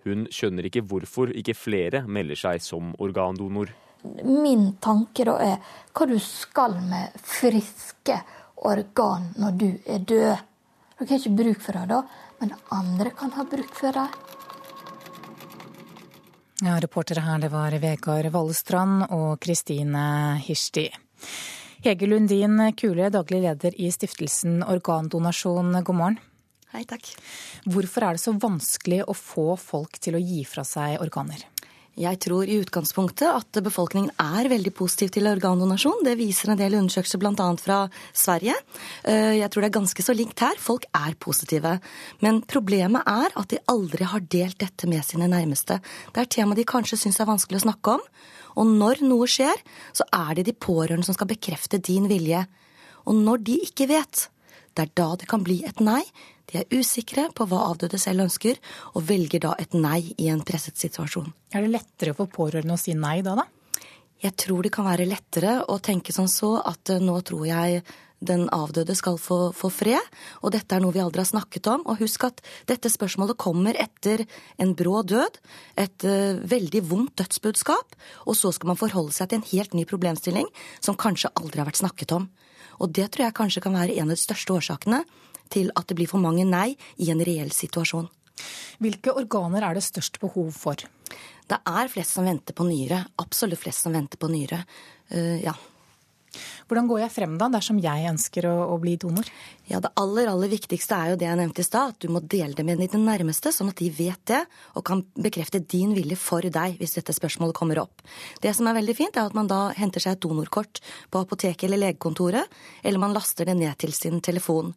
Hun 0.06 0.28
skjønner 0.30 0.68
ikke 0.68 0.84
hvorfor 0.86 1.32
ikke 1.34 1.56
flere 1.58 2.04
melder 2.06 2.38
seg 2.38 2.62
som 2.62 2.94
organdonor. 3.02 3.72
Min 4.22 4.76
tanke 4.82 5.26
da 5.26 5.34
er 5.42 5.56
hva 5.90 6.06
du 6.06 6.18
skal 6.22 6.76
med 6.86 7.16
friske 7.26 8.20
organ 8.66 9.32
når 9.40 9.58
du 9.58 9.68
er 9.84 10.06
død. 10.06 10.44
Dere 10.96 11.10
har 11.10 11.18
ikke 11.18 11.36
bruk 11.42 11.60
for 11.60 11.76
det 11.76 11.88
da, 11.90 12.00
men 12.40 12.54
andre 12.72 13.12
kan 13.18 13.34
ha 13.36 13.44
bruk 13.50 13.74
for 13.76 13.96
det. 13.96 14.06
Ja, 16.64 16.78
reportere 16.80 17.20
her 17.20 17.42
det 17.42 17.50
var 17.52 17.74
Vegard 17.82 18.30
Vallestrand 18.32 19.10
og 19.12 19.36
Kristine 19.44 20.06
Hirsti. 20.40 20.86
Hege 21.84 22.06
Lundin 22.08 22.56
Kule, 22.72 23.10
daglig 23.12 23.42
leder 23.44 23.74
i 23.76 23.90
stiftelsen 23.92 24.62
Organdonasjon, 24.64 25.74
god 25.84 25.98
morgen. 25.98 26.16
Hei, 26.72 26.86
takk. 26.88 27.10
Hvorfor 27.68 28.06
er 28.06 28.16
det 28.16 28.22
så 28.22 28.32
vanskelig 28.32 29.02
å 29.04 29.12
få 29.16 29.52
folk 29.60 29.98
til 30.00 30.16
å 30.16 30.22
gi 30.22 30.40
fra 30.48 30.64
seg 30.64 30.96
organer? 31.04 31.44
Jeg 31.96 32.18
tror 32.20 32.48
i 32.48 32.58
utgangspunktet 32.60 33.28
at 33.28 33.58
befolkningen 33.64 34.10
er 34.20 34.48
veldig 34.52 34.72
positiv 34.76 35.12
til 35.14 35.28
organdonasjon. 35.30 36.02
Det 36.04 36.16
viser 36.18 36.52
en 36.52 36.60
del 36.60 36.78
undersøkelser 36.80 37.20
bl.a. 37.20 37.46
fra 37.60 37.78
Sverige. 38.12 38.56
Eh, 39.04 39.36
jeg 39.38 39.48
tror 39.52 39.64
det 39.64 39.70
er 39.70 39.76
ganske 39.78 40.04
så 40.04 40.16
likt 40.16 40.44
her. 40.44 40.56
Folk 40.60 40.88
er 40.96 41.16
positive. 41.20 41.76
Men 42.24 42.42
problemet 42.48 43.04
er 43.08 43.36
at 43.36 43.52
de 43.52 43.60
aldri 43.72 44.08
har 44.08 44.24
delt 44.32 44.60
dette 44.64 44.88
med 44.88 45.04
sine 45.08 45.28
nærmeste. 45.32 45.78
Det 46.12 46.24
er 46.24 46.32
tema 46.36 46.56
de 46.56 46.68
kanskje 46.68 47.00
syns 47.00 47.20
er 47.20 47.28
vanskelig 47.32 47.60
å 47.62 47.68
snakke 47.68 47.96
om. 47.96 48.04
Og 48.56 48.68
når 48.68 49.02
noe 49.04 49.28
skjer, 49.30 49.60
så 49.96 50.06
er 50.12 50.38
det 50.38 50.46
de 50.48 50.56
pårørende 50.56 51.06
som 51.06 51.16
skal 51.16 51.30
bekrefte 51.30 51.80
din 51.82 52.08
vilje. 52.10 52.44
Og 53.06 53.18
når 53.18 53.44
de 53.46 53.58
ikke 53.68 53.88
vet, 53.90 54.26
det 54.76 54.86
er 54.86 54.94
da 54.98 55.10
det 55.20 55.28
kan 55.30 55.44
bli 55.44 55.62
et 55.68 55.80
nei. 55.84 56.02
De 56.46 56.60
er 56.60 56.78
usikre 56.78 57.28
på 57.34 57.46
hva 57.48 57.64
avdøde 57.70 57.98
selv 58.00 58.26
ønsker, 58.26 58.58
og 58.94 59.06
velger 59.08 59.42
da 59.42 59.54
et 59.60 59.74
nei 59.76 60.14
i 60.16 60.30
en 60.32 60.44
presset 60.46 60.78
situasjon. 60.78 61.28
Er 61.52 61.64
det 61.64 61.74
lettere 61.74 62.16
for 62.16 62.30
pårørende 62.32 62.76
å 62.76 62.80
si 62.80 62.94
nei 62.96 63.18
da, 63.26 63.36
da? 63.40 63.46
Jeg 64.22 64.32
tror 64.40 64.64
det 64.64 64.72
kan 64.72 64.86
være 64.88 65.08
lettere 65.08 65.58
å 65.68 65.76
tenke 65.84 66.14
som 66.14 66.28
så 66.30 66.56
at 66.64 66.88
eh, 66.92 67.02
nå 67.04 67.18
tror 67.26 67.44
jeg 67.48 67.82
den 68.28 68.46
avdøde 68.54 68.96
skal 68.98 69.18
få, 69.20 69.50
få, 69.56 69.70
fred. 69.72 70.10
Og 70.42 70.52
dette 70.54 70.76
er 70.76 70.82
noe 70.82 70.94
vi 70.94 71.02
aldri 71.02 71.22
har 71.22 71.30
snakket 71.30 71.68
om. 71.72 71.84
Og 71.86 72.00
husk 72.02 72.26
at 72.28 72.42
dette 72.70 72.90
spørsmålet 72.92 73.38
kommer 73.40 73.78
etter 73.80 74.24
en 74.62 74.74
brå 74.78 75.02
død, 75.06 75.38
et 75.80 76.06
uh, 76.08 76.42
veldig 76.42 76.82
vondt 76.90 77.16
dødsbudskap, 77.22 77.96
og 78.26 78.38
så 78.38 78.52
skal 78.54 78.72
man 78.72 78.80
forholde 78.80 79.14
seg 79.16 79.30
til 79.30 79.40
en 79.40 79.48
helt 79.52 79.76
ny 79.76 79.86
problemstilling 79.88 80.50
som 80.80 80.98
kanskje 80.98 81.32
aldri 81.38 81.62
har 81.62 81.70
vært 81.70 81.82
snakket 81.82 82.16
om. 82.16 82.28
Og 82.82 82.92
det 82.92 83.08
tror 83.12 83.28
jeg 83.28 83.38
kanskje 83.38 83.62
kan 83.64 83.76
være 83.76 83.96
en 83.96 84.10
av 84.10 84.16
de 84.16 84.20
største 84.20 84.52
årsakene 84.56 85.04
til 85.52 85.70
at 85.78 85.86
det 85.88 85.96
blir 85.98 86.10
for 86.10 86.22
mange 86.22 86.44
nei 86.48 86.74
i 87.00 87.10
en 87.12 87.22
reell 87.24 87.52
situasjon. 87.54 88.08
Hvilke 88.82 89.14
organer 89.16 89.64
er 89.64 89.78
det 89.78 89.86
størst 89.86 90.18
behov 90.20 90.50
for? 90.56 90.82
Det 91.46 91.58
er 91.62 91.88
flest 91.88 92.16
som 92.16 92.26
venter 92.26 92.56
på 92.56 92.66
nyre. 92.66 93.04
Absolutt 93.22 93.62
flest 93.62 93.86
som 93.86 93.94
venter 93.96 94.20
på 94.20 94.28
nyre. 94.32 94.60
Uh, 95.12 95.38
ja. 95.44 95.54
Hvordan 96.66 96.88
går 96.90 97.04
jeg 97.04 97.14
frem 97.14 97.36
da, 97.40 97.48
dersom 97.52 97.78
jeg 97.82 98.08
ønsker 98.10 98.48
å, 98.50 98.54
å, 98.74 98.78
bli 98.82 98.96
donor? 99.00 99.28
Ja, 99.66 99.80
Det 99.80 99.90
aller 99.98 100.28
aller 100.30 100.46
viktigste 100.46 100.94
er 100.94 101.08
jo 101.10 101.16
det 101.18 101.26
jeg 101.26 101.38
nevnte 101.40 101.58
i 101.58 101.66
stad, 101.66 101.96
at 101.96 101.98
du 101.98 102.06
må 102.14 102.20
dele 102.22 102.54
det 102.54 102.62
med 102.62 102.78
dine 102.78 103.00
nærmeste, 103.02 103.50
sånn 103.50 103.72
at 103.72 103.80
de 103.80 103.88
vet 103.90 104.20
det 104.30 104.44
og 104.78 104.84
kan 104.86 105.00
bekrefte 105.18 105.58
din 105.58 105.90
vilje 105.96 106.14
for 106.22 106.46
deg 106.54 106.76
hvis 106.78 106.94
dette 106.94 107.14
spørsmålet 107.16 107.56
kommer 107.58 107.80
opp. 107.82 108.04
Det 108.38 108.52
som 108.54 108.68
er 108.70 108.76
veldig 108.78 108.94
fint, 108.94 109.16
er 109.18 109.26
at 109.26 109.34
man 109.34 109.50
da 109.50 109.72
henter 109.74 110.04
seg 110.04 110.14
et 110.14 110.22
donorkort 110.22 110.78
på 111.10 111.22
apoteket 111.24 111.66
eller 111.66 111.82
legekontoret, 111.82 112.46
eller 112.86 113.02
man 113.02 113.16
laster 113.16 113.48
det 113.48 113.56
ned 113.58 113.74
til 113.82 113.90
sin 113.96 114.22
telefon. 114.22 114.70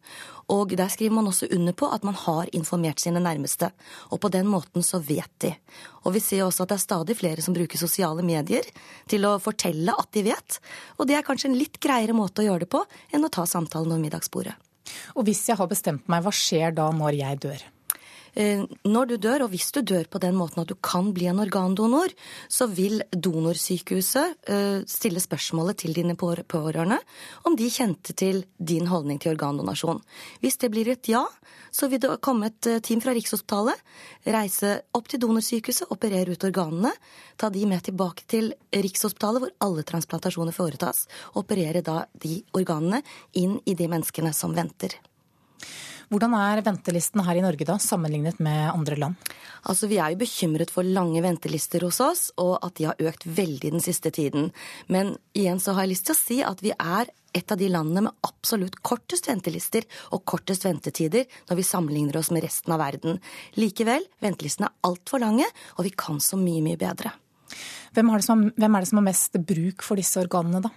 Og 0.50 0.74
der 0.74 0.90
skriver 0.90 1.14
man 1.14 1.30
også 1.30 1.46
under 1.54 1.76
på 1.78 1.86
at 1.94 2.02
man 2.02 2.18
har 2.18 2.50
informert 2.58 2.98
sine 2.98 3.22
nærmeste. 3.22 3.68
Og 4.10 4.18
på 4.18 4.32
den 4.34 4.50
måten 4.50 4.82
så 4.82 4.98
vet 4.98 5.30
de. 5.44 5.52
Og 6.02 6.16
vi 6.16 6.24
ser 6.24 6.42
også 6.48 6.64
at 6.66 6.72
det 6.72 6.80
er 6.80 6.82
stadig 6.82 7.16
flere 7.20 7.44
som 7.46 7.54
bruker 7.54 7.78
sosiale 7.78 8.24
medier 8.26 8.66
til 9.06 9.28
å 9.28 9.36
fortelle 9.38 9.94
at 9.94 10.10
de 10.18 10.26
vet. 10.32 10.58
Og 10.98 11.06
det 11.06 11.14
er 11.14 11.26
kanskje 11.26 11.52
en 11.52 11.60
litt 11.60 11.78
greiere 11.78 12.16
måte 12.16 12.42
å 12.42 12.48
gjøre 12.48 12.66
det 12.66 12.72
på 12.74 12.82
enn 13.14 13.28
å 13.28 13.30
ta 13.30 13.46
samtalen 13.46 13.94
om 13.94 14.02
middagsbordet. 14.02 14.56
Og 15.16 15.26
hvis 15.28 15.42
jeg 15.48 15.58
har 15.60 15.70
bestemt 15.70 16.08
meg, 16.10 16.24
hva 16.24 16.32
skjer 16.34 16.74
da 16.76 16.88
når 16.94 17.18
jeg 17.20 17.42
dør? 17.46 17.66
Eh, 18.34 18.62
når 18.86 19.10
du 19.10 19.16
dør, 19.16 19.44
og 19.44 19.52
hvis 19.54 19.70
du 19.74 19.80
dør 19.82 20.06
på 20.10 20.20
den 20.22 20.36
måten 20.38 20.62
at 20.62 20.70
du 20.70 20.76
kan 20.78 21.10
bli 21.14 21.26
en 21.30 21.42
organdonor, 21.42 22.12
så 22.48 22.68
vil 22.70 23.02
donorsykehuset 23.10 24.50
eh, 24.50 24.82
stille 24.90 25.22
spørsmålet 25.22 25.82
til 25.82 25.96
dine 25.96 26.16
pårørende 26.16 27.00
om 27.48 27.56
de 27.58 27.70
kjente 27.72 28.14
til 28.14 28.44
din 28.58 28.86
holdning 28.90 29.20
til 29.20 29.34
organdonasjon. 29.34 30.02
Hvis 30.44 30.60
det 30.62 30.70
blir 30.70 30.92
et 30.92 31.10
ja, 31.10 31.24
så 31.70 31.88
vil 31.90 32.02
det 32.02 32.20
komme 32.22 32.50
et 32.50 32.70
eh, 32.70 32.80
team 32.84 33.02
fra 33.02 33.14
Rikshospitalet, 33.16 33.82
reise 34.30 34.76
opp 34.96 35.10
til 35.10 35.22
donorsykehuset, 35.22 35.90
operere 35.90 36.34
ut 36.34 36.48
organene, 36.48 36.94
ta 37.40 37.50
de 37.50 37.66
med 37.66 37.84
tilbake 37.86 38.26
til 38.30 38.52
Rikshospitalet, 38.74 39.44
hvor 39.44 39.54
alle 39.66 39.86
transplantasjoner 39.86 40.54
foretas, 40.56 41.06
og 41.34 41.44
operere 41.44 41.82
da 41.86 42.04
de 42.22 42.40
organene 42.56 43.02
inn 43.38 43.58
i 43.66 43.76
de 43.78 43.90
menneskene 43.90 44.34
som 44.36 44.54
venter. 44.56 44.98
Hvordan 46.10 46.32
er 46.34 46.58
ventelisten 46.66 47.20
her 47.22 47.38
i 47.38 47.42
Norge 47.44 47.62
da, 47.62 47.76
sammenlignet 47.78 48.40
med 48.42 48.64
andre 48.72 48.96
land? 48.98 49.28
Altså, 49.62 49.86
Vi 49.86 50.00
er 50.02 50.10
jo 50.10 50.18
bekymret 50.18 50.72
for 50.74 50.82
lange 50.82 51.22
ventelister 51.22 51.84
hos 51.86 52.00
oss, 52.02 52.22
og 52.36 52.58
at 52.66 52.74
de 52.74 52.88
har 52.88 52.98
økt 52.98 53.28
veldig 53.30 53.70
den 53.76 53.80
siste 53.84 54.10
tiden. 54.10 54.50
Men 54.88 55.14
igjen 55.38 55.62
så 55.62 55.76
har 55.76 55.86
jeg 55.86 55.92
lyst 55.92 56.08
til 56.10 56.16
å 56.16 56.18
si 56.18 56.40
at 56.42 56.64
vi 56.66 56.74
er 56.74 57.14
et 57.30 57.52
av 57.54 57.58
de 57.62 57.70
landene 57.70 58.08
med 58.08 58.26
absolutt 58.26 58.80
kortest 58.82 59.30
ventelister 59.30 59.86
og 60.10 60.24
kortest 60.26 60.66
ventetider 60.66 61.30
når 61.46 61.60
vi 61.60 61.68
sammenligner 61.70 62.18
oss 62.18 62.32
med 62.34 62.42
resten 62.42 62.74
av 62.74 62.82
verden. 62.82 63.22
Likevel, 63.54 64.02
ventelistene 64.18 64.66
er 64.66 64.90
altfor 64.90 65.22
lange, 65.22 65.46
og 65.78 65.86
vi 65.86 65.94
kan 65.94 66.18
så 66.18 66.34
mye, 66.34 66.58
mye 66.58 66.80
bedre. 66.80 67.14
Hvem 67.94 68.10
er, 68.10 68.26
som, 68.26 68.48
hvem 68.50 68.74
er 68.74 68.82
det 68.82 68.90
som 68.90 68.98
har 68.98 69.10
mest 69.12 69.38
bruk 69.46 69.86
for 69.86 70.02
disse 70.02 70.18
organene, 70.18 70.66
da? 70.66 70.74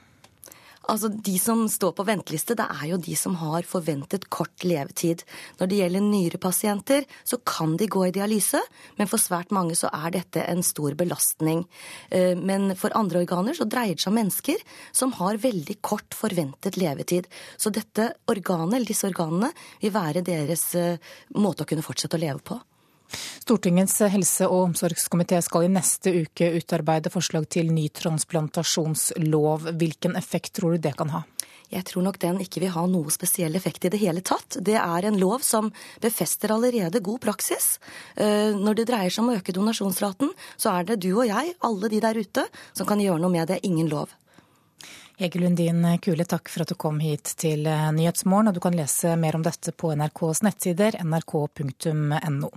Altså, 0.91 1.07
De 1.09 1.37
som 1.39 1.63
står 1.71 1.93
på 1.95 2.05
venteliste, 2.07 2.55
det 2.59 2.65
er 2.65 2.87
jo 2.91 2.97
de 2.99 3.15
som 3.15 3.35
har 3.39 3.63
forventet 3.67 4.27
kort 4.33 4.65
levetid. 4.67 5.23
Når 5.59 5.69
det 5.69 5.79
gjelder 5.79 6.03
nyrepasienter, 6.03 7.07
så 7.23 7.39
kan 7.47 7.77
de 7.79 7.87
gå 7.87 8.07
i 8.07 8.13
dialyse, 8.15 8.59
men 8.99 9.07
for 9.07 9.21
svært 9.21 9.53
mange 9.55 9.77
så 9.79 9.91
er 9.93 10.11
dette 10.17 10.43
en 10.43 10.63
stor 10.65 10.97
belastning. 10.99 11.63
Eh, 12.11 12.35
men 12.35 12.75
for 12.79 12.95
andre 12.99 13.23
organer 13.23 13.55
så 13.55 13.67
dreier 13.69 13.95
det 13.95 14.03
seg 14.03 14.11
om 14.11 14.19
mennesker 14.19 14.67
som 14.91 15.15
har 15.19 15.39
veldig 15.43 15.79
kort 15.81 16.17
forventet 16.17 16.77
levetid. 16.81 17.31
Så 17.57 17.71
dette 17.71 18.11
organet, 18.27 18.75
eller 18.75 18.91
disse 18.91 19.07
organene 19.07 19.53
vil 19.81 19.95
være 19.95 20.25
deres 20.25 20.67
eh, 20.75 20.99
måte 21.37 21.63
å 21.63 21.69
kunne 21.69 21.85
fortsette 21.85 22.19
å 22.19 22.25
leve 22.25 22.43
på. 22.43 22.59
Stortingets 23.43 23.99
helse- 24.13 24.47
og 24.47 24.69
omsorgskomité 24.69 25.41
skal 25.43 25.67
i 25.67 25.73
neste 25.73 26.13
uke 26.23 26.53
utarbeide 26.57 27.11
forslag 27.13 27.49
til 27.49 27.73
ny 27.73 27.89
transplantasjonslov. 27.89 29.69
Hvilken 29.77 30.17
effekt 30.19 30.55
tror 30.57 30.75
du 30.75 30.85
det 30.87 30.95
kan 30.99 31.13
ha? 31.13 31.23
Jeg 31.73 31.87
tror 31.89 32.03
nok 32.05 32.19
den 32.21 32.41
ikke 32.43 32.61
vil 32.61 32.73
ha 32.75 32.83
noe 32.89 33.11
spesiell 33.13 33.55
effekt 33.57 33.87
i 33.87 33.91
det 33.93 34.01
hele 34.01 34.21
tatt. 34.25 34.59
Det 34.61 34.75
er 34.77 35.07
en 35.07 35.17
lov 35.17 35.41
som 35.45 35.71
befester 36.03 36.53
allerede 36.53 37.01
god 37.01 37.21
praksis. 37.23 37.79
Eh, 38.15 38.53
når 38.53 38.77
det 38.77 38.89
dreier 38.91 39.13
seg 39.13 39.23
om 39.23 39.31
å 39.33 39.37
øke 39.39 39.55
donasjonsraten, 39.55 40.33
så 40.57 40.75
er 40.77 40.91
det 40.91 40.99
du 41.01 41.11
og 41.15 41.25
jeg, 41.29 41.55
alle 41.65 41.89
de 41.89 42.01
der 42.03 42.19
ute, 42.19 42.45
som 42.77 42.89
kan 42.89 43.01
gjøre 43.01 43.23
noe 43.23 43.33
med 43.33 43.49
det. 43.49 43.63
Ingen 43.65 43.89
lov. 43.89 44.13
Hege 45.17 45.41
Lundin 45.41 45.85
Kule, 46.01 46.25
takk 46.25 46.49
for 46.49 46.65
at 46.65 46.73
du 46.73 46.77
kom 46.77 46.99
hit 47.01 47.35
til 47.41 47.65
Nyhetsmorgen. 47.65 48.49
Og 48.49 48.57
du 48.57 48.61
kan 48.61 48.77
lese 48.77 49.15
mer 49.17 49.37
om 49.37 49.45
dette 49.45 49.73
på 49.73 49.93
NRKs 49.97 50.43
nettsider 50.45 50.97
nrk.no. 51.01 52.53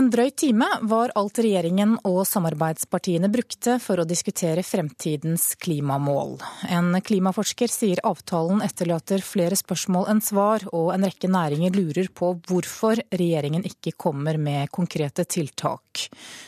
En 0.00 0.06
drøy 0.08 0.30
time 0.32 0.64
var 0.88 1.10
alt 1.12 1.38
regjeringen 1.44 1.90
og 2.08 2.22
samarbeidspartiene 2.24 3.28
brukte 3.28 3.74
for 3.84 4.00
å 4.00 4.06
diskutere 4.08 4.62
fremtidens 4.64 5.50
klimamål. 5.60 6.38
En 6.72 6.96
klimaforsker 7.04 7.68
sier 7.68 8.00
avtalen 8.08 8.64
etterlater 8.64 9.20
flere 9.20 9.58
spørsmål 9.60 10.08
enn 10.08 10.24
svar, 10.24 10.64
og 10.72 10.94
en 10.94 11.04
rekke 11.04 11.28
næringer 11.28 11.76
lurer 11.76 12.08
på 12.16 12.32
hvorfor 12.48 13.04
regjeringen 13.12 13.68
ikke 13.68 13.92
kommer 13.92 14.40
med 14.40 14.72
konkrete 14.72 15.28
tiltak. 15.28 16.06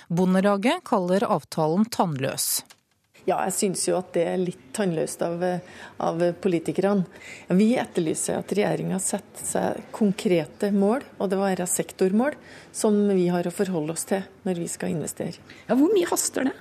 Bondelaget 0.08 0.80
kaller 0.88 1.28
avtalen 1.28 1.84
tannløs. 1.92 2.62
Ja, 3.28 3.38
jeg 3.46 3.54
syns 3.54 3.84
jo 3.86 3.94
at 4.00 4.10
det 4.16 4.24
er 4.26 4.40
litt 4.40 4.62
tannløst 4.74 5.22
av, 5.22 5.42
av 6.02 6.22
politikerne. 6.42 7.06
Vi 7.54 7.68
etterlyser 7.78 8.40
at 8.40 8.54
regjeringa 8.56 8.98
setter 9.02 9.46
seg 9.46 9.82
konkrete 9.94 10.72
mål, 10.74 11.06
og 11.22 11.30
det 11.30 11.38
være 11.38 11.68
sektormål, 11.70 12.34
som 12.74 12.98
vi 13.12 13.28
har 13.30 13.46
å 13.46 13.54
forholde 13.54 13.94
oss 13.94 14.08
til 14.10 14.24
når 14.46 14.62
vi 14.64 14.68
skal 14.72 14.94
investere. 14.96 15.38
Ja, 15.68 15.76
Hvor 15.78 15.92
mye 15.94 16.10
haster 16.10 16.50
det? 16.50 16.56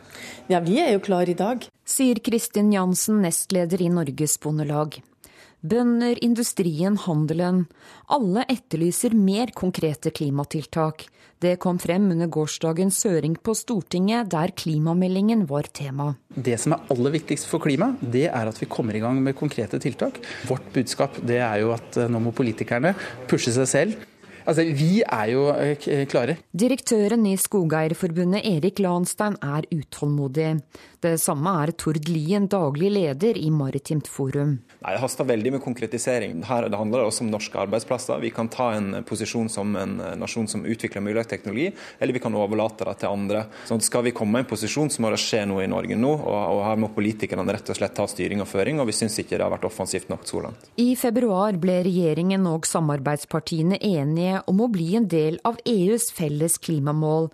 Ja, 0.51 0.59
Vi 0.61 0.77
er 0.79 0.93
jo 0.93 1.01
klar 1.01 1.29
i 1.29 1.37
dag. 1.37 1.65
Sier 1.85 2.21
Kristin 2.21 2.69
Jansen, 2.71 3.23
nestleder 3.25 3.81
i 3.81 3.89
Norges 3.89 4.37
Bondelag. 4.39 5.01
Bønder, 5.61 6.17
industrien, 6.25 6.95
handelen. 6.97 7.67
Alle 8.09 8.47
etterlyser 8.49 9.13
mer 9.13 9.51
konkrete 9.53 10.09
klimatiltak. 10.09 11.05
Det 11.41 11.55
kom 11.61 11.77
frem 11.81 12.07
under 12.13 12.29
gårsdagens 12.29 12.99
høring 13.05 13.35
på 13.41 13.53
Stortinget, 13.57 14.29
der 14.33 14.53
klimameldingen 14.57 15.43
var 15.49 15.69
tema. 15.73 16.11
Det 16.33 16.57
som 16.61 16.75
er 16.75 16.91
aller 16.93 17.13
viktigst 17.15 17.49
for 17.49 17.61
klima, 17.61 17.91
det 18.01 18.27
er 18.29 18.49
at 18.49 18.61
vi 18.61 18.69
kommer 18.69 18.97
i 18.97 19.01
gang 19.01 19.21
med 19.21 19.37
konkrete 19.37 19.77
tiltak. 19.81 20.17
Vårt 20.49 20.65
budskap 20.73 21.17
det 21.25 21.37
er 21.41 21.61
jo 21.61 21.73
at 21.77 21.97
eh, 21.97 22.09
nå 22.09 22.21
må 22.21 22.33
politikerne 22.33 22.95
pushe 23.29 23.53
seg 23.53 23.69
selv 23.69 24.10
Altså, 24.51 24.65
Vi 24.75 25.01
er 25.01 25.31
jo 25.31 25.45
eh, 25.55 26.05
klare. 26.11 26.37
Direktøren 26.51 27.23
i 27.29 27.37
Skogeierforbundet 27.39 28.43
Erik 28.49 28.81
Lanstein 28.83 29.37
er 29.39 29.67
utålmodig. 29.71 30.57
Det 31.01 31.15
samme 31.17 31.53
er 31.63 31.71
Tord 31.79 32.03
Lien, 32.11 32.49
daglig 32.51 32.91
leder 32.91 33.37
i 33.39 33.47
Maritimt 33.49 34.09
Forum. 34.11 34.59
Nei, 34.81 34.91
Det 34.93 35.01
haster 35.01 35.25
veldig 35.29 35.53
med 35.55 35.63
konkretisering. 35.63 36.43
Her 36.45 36.67
det 36.69 36.77
handler 36.77 37.05
også 37.05 37.23
om 37.23 37.31
norske 37.31 37.57
arbeidsplasser. 37.57 38.19
Vi 38.21 38.29
kan 38.33 38.49
ta 38.51 38.71
en 38.75 39.03
posisjon 39.07 39.49
som 39.49 39.75
en 39.79 39.95
nasjon 40.19 40.49
som 40.51 40.65
utvikler 40.65 41.01
mulig 41.01 41.23
teknologi, 41.29 41.71
eller 41.99 42.13
vi 42.13 42.21
kan 42.21 42.35
overlate 42.35 42.85
det 42.85 42.97
til 43.01 43.09
andre. 43.09 43.45
Så 43.65 43.79
Skal 43.81 44.03
vi 44.03 44.11
komme 44.11 44.39
i 44.39 44.43
en 44.43 44.49
posisjon, 44.49 44.89
så 44.89 45.01
må 45.01 45.09
det 45.13 45.21
skje 45.21 45.45
noe 45.49 45.63
i 45.63 45.69
Norge 45.71 45.95
nå. 45.95 46.11
Og, 46.11 46.39
og 46.57 46.63
her 46.67 46.81
må 46.81 46.91
politikerne 46.93 47.45
rett 47.47 47.71
og 47.71 47.77
slett 47.77 47.95
ta 47.97 48.05
styring 48.09 48.41
og 48.43 48.49
føring, 48.49 48.81
og 48.81 48.89
vi 48.89 48.97
syns 48.97 49.17
ikke 49.21 49.37
det 49.37 49.45
har 49.45 49.53
vært 49.53 49.69
offensivt 49.69 50.11
nok 50.11 50.27
så 50.27 50.43
langt. 50.45 50.69
I 50.81 50.91
februar 50.99 51.57
ble 51.61 51.79
regjeringen 51.87 52.45
og 52.49 52.67
samarbeidspartiene 52.69 53.79
enige 53.81 54.40
om 54.49 54.63
å 54.63 54.69
bli 54.71 54.93
en 54.99 55.07
del 55.11 55.39
av 55.47 55.59
EUs 55.65 56.09
felles 56.15 56.57
klimamål 56.61 57.29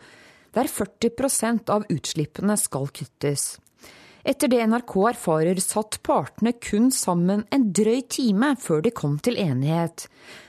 der 0.58 0.70
40% 0.72 1.70
av 1.70 1.86
utslippene 1.94 2.58
skal 2.58 2.90
kuttes. 2.90 3.58
Etter 4.28 4.52
det 4.52 4.64
NRK 4.68 4.96
erfarer, 5.14 5.60
satt 5.64 6.02
partene 6.04 6.52
kun 6.60 6.90
sammen 6.92 7.46
en 7.54 7.70
drøy 7.72 8.02
time 8.12 8.56
før 8.60 8.82
de 8.84 8.92
kom 8.92 9.16
til 9.24 9.38
enighet. 9.40 10.08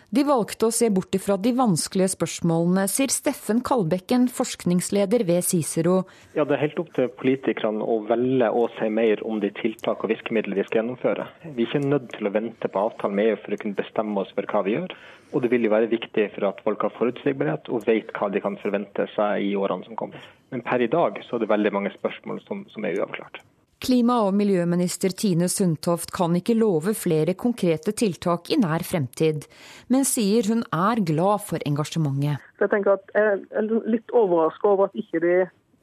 De 0.08 0.22
valgte 0.24 0.64
å 0.64 0.72
se 0.72 0.86
bort 0.88 1.12
ifra 1.12 1.34
de 1.36 1.50
vanskelige 1.52 2.14
spørsmålene, 2.14 2.86
sier 2.88 3.12
Steffen 3.12 3.58
Kalbekken, 3.60 4.22
forskningsleder 4.32 5.20
ved 5.28 5.44
Cicero. 5.44 5.98
Ja, 6.32 6.46
Det 6.48 6.56
er 6.56 6.62
helt 6.62 6.80
opp 6.80 6.94
til 6.96 7.10
politikerne 7.12 7.84
å 7.84 7.98
velge 8.08 8.48
å 8.48 8.62
si 8.78 8.88
mer 8.88 9.20
om 9.28 9.36
de 9.42 9.50
tiltak 9.52 10.00
og 10.00 10.08
virkemidler 10.08 10.56
vi 10.56 10.64
skal 10.64 10.80
gjennomføre. 10.80 11.26
Vi 11.52 11.66
er 11.66 11.68
ikke 11.68 11.84
nødt 11.84 12.08
til 12.16 12.24
å 12.24 12.32
vente 12.32 12.72
på 12.72 12.86
avtalen 12.88 13.18
med 13.20 13.28
EU 13.34 13.36
for 13.42 13.52
å 13.52 13.60
kunne 13.60 13.80
bestemme 13.82 14.24
oss 14.24 14.32
for 14.32 14.48
hva 14.48 14.64
vi 14.64 14.78
gjør. 14.78 14.96
Og 15.34 15.44
det 15.44 15.52
vil 15.52 15.68
jo 15.68 15.74
være 15.76 15.92
viktig 15.92 16.26
for 16.38 16.48
at 16.48 16.64
folk 16.64 16.88
har 16.88 16.96
forutsigbarhet 16.96 17.68
og 17.68 17.84
vet 17.84 18.08
hva 18.16 18.32
de 18.32 18.40
kan 18.40 18.56
forvente 18.64 19.10
seg 19.12 19.44
i 19.44 19.52
årene 19.60 19.84
som 19.84 20.00
kommer. 20.00 20.24
Men 20.48 20.64
per 20.64 20.80
i 20.80 20.88
dag 20.88 21.20
så 21.28 21.36
er 21.36 21.44
det 21.44 21.52
veldig 21.52 21.76
mange 21.76 21.92
spørsmål 22.00 22.40
som, 22.48 22.64
som 22.72 22.88
er 22.88 22.96
uavklart. 22.96 23.42
Klima- 23.78 24.24
og 24.26 24.34
miljøminister 24.34 25.12
Tine 25.14 25.46
Sundtoft 25.48 26.10
kan 26.10 26.34
ikke 26.34 26.56
love 26.58 26.96
flere 26.98 27.36
konkrete 27.38 27.92
tiltak 27.94 28.50
i 28.50 28.58
nær 28.58 28.82
fremtid, 28.82 29.46
men 29.86 30.06
sier 30.08 30.48
hun 30.50 30.64
er 30.74 30.98
glad 31.06 31.44
for 31.46 31.62
engasjementet. 31.68 32.42
Jeg 32.58 32.72
tenker 32.72 32.96
at 32.98 33.14
jeg 33.14 33.38
er 33.54 33.68
litt 33.86 34.10
overraska 34.10 34.72
over 34.72 34.90
at 34.90 34.98
ikke 34.98 35.22
de 35.22 35.36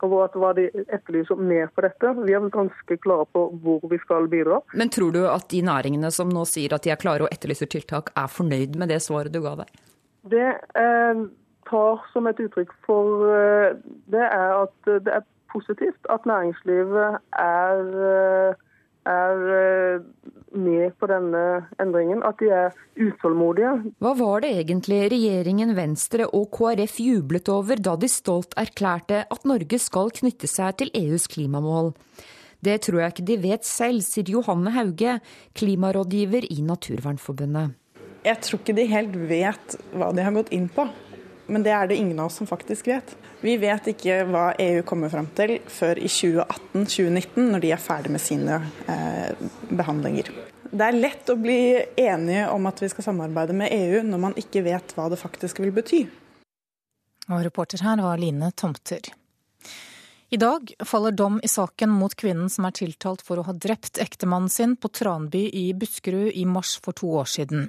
over 0.04 0.26
at 0.26 0.36
hva 0.36 0.52
de 0.58 0.66
etterlyser 0.84 1.40
mer 1.40 1.70
på 1.72 1.86
dette. 1.86 2.12
Vi 2.28 2.36
er 2.36 2.50
ganske 2.54 2.98
klare 3.02 3.26
på 3.32 3.46
hvor 3.64 3.86
vi 3.90 4.00
skal 4.04 4.28
bidra. 4.32 4.60
Men 4.76 4.92
tror 4.92 5.16
du 5.16 5.22
at 5.32 5.48
de 5.54 5.62
næringene 5.66 6.12
som 6.14 6.30
nå 6.30 6.44
sier 6.50 6.76
at 6.76 6.84
de 6.84 6.92
er 6.94 7.00
klare 7.00 7.26
og 7.26 7.32
etterlyser 7.32 7.72
tiltak, 7.72 8.12
er 8.12 8.28
fornøyd 8.32 8.76
med 8.76 8.92
det 8.92 9.00
svaret 9.06 9.34
du 9.34 9.40
ga 9.46 9.56
deg? 9.64 9.72
Det 10.36 10.44
jeg 10.44 11.24
tar 11.70 12.04
som 12.12 12.28
et 12.30 12.44
uttrykk 12.44 12.76
for 12.86 13.30
eh, 13.32 13.80
det, 14.12 14.22
er 14.22 14.66
at 14.66 14.92
det 15.08 15.16
er 15.16 15.24
positivt 15.56 16.12
at 16.12 16.28
næringslivet 16.30 17.20
er 17.40 18.56
er 19.06 19.42
eh, 19.54 20.02
med 20.56 20.96
på 21.00 21.08
denne 21.10 21.44
endringen, 21.82 22.24
at 22.26 22.40
de 22.42 22.50
er 22.50 22.76
utålmodige. 22.98 23.74
Hva 24.02 24.14
var 24.18 24.44
det 24.46 24.54
egentlig 24.62 25.02
regjeringen 25.14 25.76
Venstre 25.78 26.28
og 26.28 26.50
KrF 26.56 27.00
jublet 27.04 27.52
over 27.52 27.82
da 27.82 27.96
de 28.00 28.10
stolt 28.12 28.56
erklærte 28.60 29.26
at 29.30 29.48
Norge 29.48 29.80
skal 29.82 30.14
knytte 30.16 30.50
seg 30.50 30.80
til 30.82 30.94
EUs 30.98 31.30
klimamål? 31.32 31.94
Det 32.66 32.80
tror 32.88 33.04
jeg 33.04 33.14
ikke 33.14 33.30
de 33.30 33.42
vet 33.44 33.68
selv, 33.68 34.02
sier 34.02 34.30
Johanne 34.32 34.74
Hauge, 34.74 35.20
klimarådgiver 35.54 36.48
i 36.50 36.64
Naturvernforbundet. 36.66 37.76
Jeg 38.26 38.42
tror 38.42 38.62
ikke 38.64 38.74
de 38.74 38.88
helt 38.90 39.18
vet 39.30 39.76
hva 39.94 40.10
de 40.16 40.24
har 40.26 40.34
gått 40.34 40.50
inn 40.56 40.66
på. 40.74 40.88
Men 41.48 41.64
det 41.66 41.74
er 41.76 41.88
det 41.88 41.98
ingen 42.00 42.20
av 42.20 42.32
oss 42.32 42.40
som 42.42 42.50
faktisk 42.50 42.88
vet. 42.90 43.16
Vi 43.42 43.56
vet 43.62 43.92
ikke 43.92 44.24
hva 44.30 44.48
EU 44.62 44.82
kommer 44.88 45.12
fram 45.14 45.28
til 45.38 45.60
før 45.70 46.00
i 46.02 46.10
2018-2019, 46.10 47.50
når 47.54 47.64
de 47.64 47.72
er 47.76 47.82
ferdig 47.82 48.14
med 48.16 48.24
sine 48.24 48.60
eh, 48.90 49.48
behandlinger. 49.70 50.32
Det 50.76 50.88
er 50.88 50.98
lett 50.98 51.30
å 51.30 51.38
bli 51.40 51.60
enige 52.02 52.48
om 52.52 52.66
at 52.68 52.82
vi 52.82 52.90
skal 52.92 53.06
samarbeide 53.12 53.56
med 53.56 53.74
EU 53.76 54.02
når 54.08 54.24
man 54.24 54.40
ikke 54.40 54.66
vet 54.66 54.96
hva 54.98 55.06
det 55.12 55.22
faktisk 55.22 55.62
vil 55.62 55.76
bety. 55.76 56.02
Og 57.30 57.46
reporter 57.46 57.82
her 57.86 58.02
var 58.02 58.20
Line 58.22 58.52
Tomter. 58.58 59.14
I 60.30 60.38
dag 60.38 60.74
faller 60.86 61.12
dom 61.12 61.40
i 61.44 61.48
saken 61.48 61.90
mot 61.90 62.16
kvinnen 62.18 62.50
som 62.50 62.66
er 62.66 62.74
tiltalt 62.74 63.22
for 63.22 63.38
å 63.38 63.46
ha 63.46 63.54
drept 63.54 64.00
ektemannen 64.02 64.50
sin 64.50 64.74
på 64.76 64.90
Tranby 64.90 65.46
i 65.54 65.68
Buskerud 65.78 66.32
i 66.34 66.46
mars 66.50 66.80
for 66.82 66.98
to 66.98 67.12
år 67.22 67.30
siden. 67.30 67.68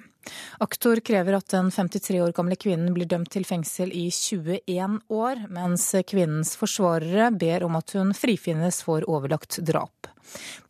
Aktor 0.65 0.99
krever 1.05 1.37
at 1.37 1.51
den 1.53 1.69
53 1.71 2.23
år 2.25 2.33
gamle 2.35 2.57
kvinnen 2.59 2.95
blir 2.97 3.07
dømt 3.07 3.31
til 3.35 3.45
fengsel 3.47 3.93
i 3.93 4.09
21 4.11 4.97
år, 5.13 5.45
mens 5.53 5.85
kvinnens 6.09 6.57
forsvarere 6.59 7.29
ber 7.37 7.67
om 7.69 7.77
at 7.79 7.93
hun 7.95 8.15
frifinnes 8.17 8.81
for 8.89 9.05
overlagt 9.05 9.61
drap. 9.61 10.09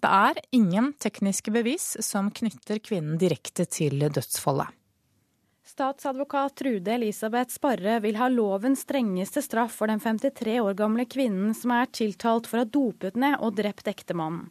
Det 0.03 0.11
er 0.11 0.43
ingen 0.59 0.91
tekniske 1.01 1.55
bevis 1.55 1.95
som 2.05 2.33
knytter 2.35 2.83
kvinnen 2.85 3.17
direkte 3.23 3.65
til 3.65 4.03
dødsfallet. 4.11 4.75
Statsadvokat 5.77 6.55
Trude 6.55 6.93
Elisabeth 6.93 7.51
Sparre 7.51 7.99
vil 8.01 8.17
ha 8.17 8.31
lovens 8.33 8.81
strengeste 8.81 9.43
straff 9.43 9.75
for 9.77 9.93
den 9.93 10.01
53 10.01 10.55
år 10.61 10.75
gamle 10.79 11.05
kvinnen 11.05 11.51
som 11.55 11.75
er 11.77 11.91
tiltalt 11.99 12.49
for 12.49 12.57
å 12.57 12.63
ha 12.63 12.69
dopet 12.77 13.19
ned 13.21 13.37
og 13.45 13.59
drept 13.59 13.91
ektemannen. 13.93 14.47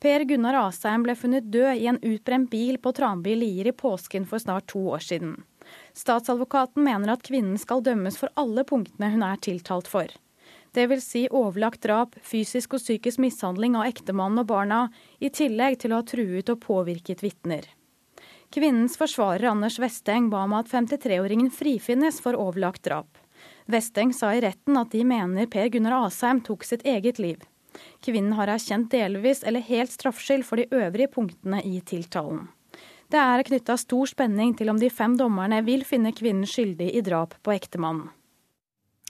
Per 0.00 0.24
Gunnar 0.24 0.56
Asheim 0.62 1.04
ble 1.04 1.18
funnet 1.20 1.50
død 1.52 1.82
i 1.82 1.84
en 1.92 2.00
utbrent 2.00 2.48
bil 2.48 2.80
på 2.80 2.94
Tranby 2.96 3.36
Lier 3.42 3.68
i 3.68 3.76
påsken 3.76 4.24
for 4.32 4.40
snart 4.40 4.70
to 4.72 4.80
år 4.96 5.04
siden. 5.04 5.36
Statsadvokaten 5.92 6.88
mener 6.88 7.12
at 7.12 7.28
kvinnen 7.28 7.60
skal 7.60 7.84
dømmes 7.84 8.16
for 8.16 8.32
alle 8.40 8.64
punktene 8.64 9.12
hun 9.12 9.28
er 9.28 9.44
tiltalt 9.44 9.92
for. 9.92 10.08
Det 10.72 10.88
vil 10.88 11.04
si 11.04 11.26
overlagt 11.28 11.84
drap, 11.84 12.16
fysisk 12.24 12.78
og 12.78 12.86
psykisk 12.86 13.20
mishandling 13.20 13.76
av 13.76 13.92
ektemannen 13.92 14.46
og 14.46 14.48
barna, 14.56 14.82
i 15.20 15.28
tillegg 15.28 15.82
til 15.84 15.92
å 15.92 16.00
ha 16.00 16.08
truet 16.08 16.56
og 16.56 16.64
påvirket 16.64 17.20
vitner. 17.20 17.68
Kvinnens 18.54 18.94
forsvarer 18.94 19.48
Anders 19.50 19.80
Vesteng 19.82 20.28
ba 20.30 20.44
om 20.46 20.52
at 20.54 20.68
53-åringen 20.70 21.48
frifinnes 21.50 22.20
for 22.22 22.38
overlagt 22.38 22.84
drap. 22.86 23.18
Vesteng 23.66 24.12
sa 24.14 24.30
i 24.30 24.42
retten 24.44 24.78
at 24.78 24.92
de 24.94 25.00
mener 25.02 25.48
Per 25.50 25.72
Gunnar 25.74 25.96
Asheim 26.04 26.38
tok 26.46 26.62
sitt 26.62 26.84
eget 26.86 27.18
liv. 27.18 27.42
Kvinnen 28.06 28.36
har 28.38 28.52
erkjent 28.54 28.92
delvis 28.92 29.42
eller 29.42 29.64
helt 29.66 29.90
straffskyld 29.90 30.46
for 30.46 30.62
de 30.62 30.68
øvrige 30.70 31.10
punktene 31.16 31.64
i 31.66 31.80
tiltalen. 31.82 32.44
Det 33.10 33.18
er 33.18 33.42
knytta 33.48 33.74
stor 33.80 34.06
spenning 34.06 34.54
til 34.54 34.70
om 34.70 34.78
de 34.78 34.90
fem 34.90 35.18
dommerne 35.18 35.58
vil 35.66 35.82
finne 35.82 36.14
kvinnen 36.14 36.46
skyldig 36.46 36.92
i 36.94 37.02
drap 37.02 37.34
på 37.42 37.56
ektemannen. 37.58 38.06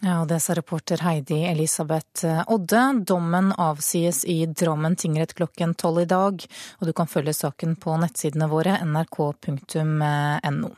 Ja, 0.05 0.19
og 0.21 0.29
Det 0.29 0.37
sa 0.45 0.53
reporter 0.53 1.01
Heidi 1.01 1.39
Elisabeth 1.49 2.27
Odde. 2.53 2.81
Dommen 3.09 3.55
avsies 3.57 4.25
i 4.29 4.45
Drammen 4.45 4.99
tingrett 5.01 5.33
klokken 5.33 5.73
tolv 5.81 6.03
i 6.03 6.09
dag, 6.11 6.45
og 6.79 6.85
du 6.85 6.93
kan 6.93 7.09
følge 7.09 7.33
saken 7.33 7.73
på 7.81 7.95
nettsidene 8.03 8.51
våre 8.53 8.77
nrk.no. 8.85 10.73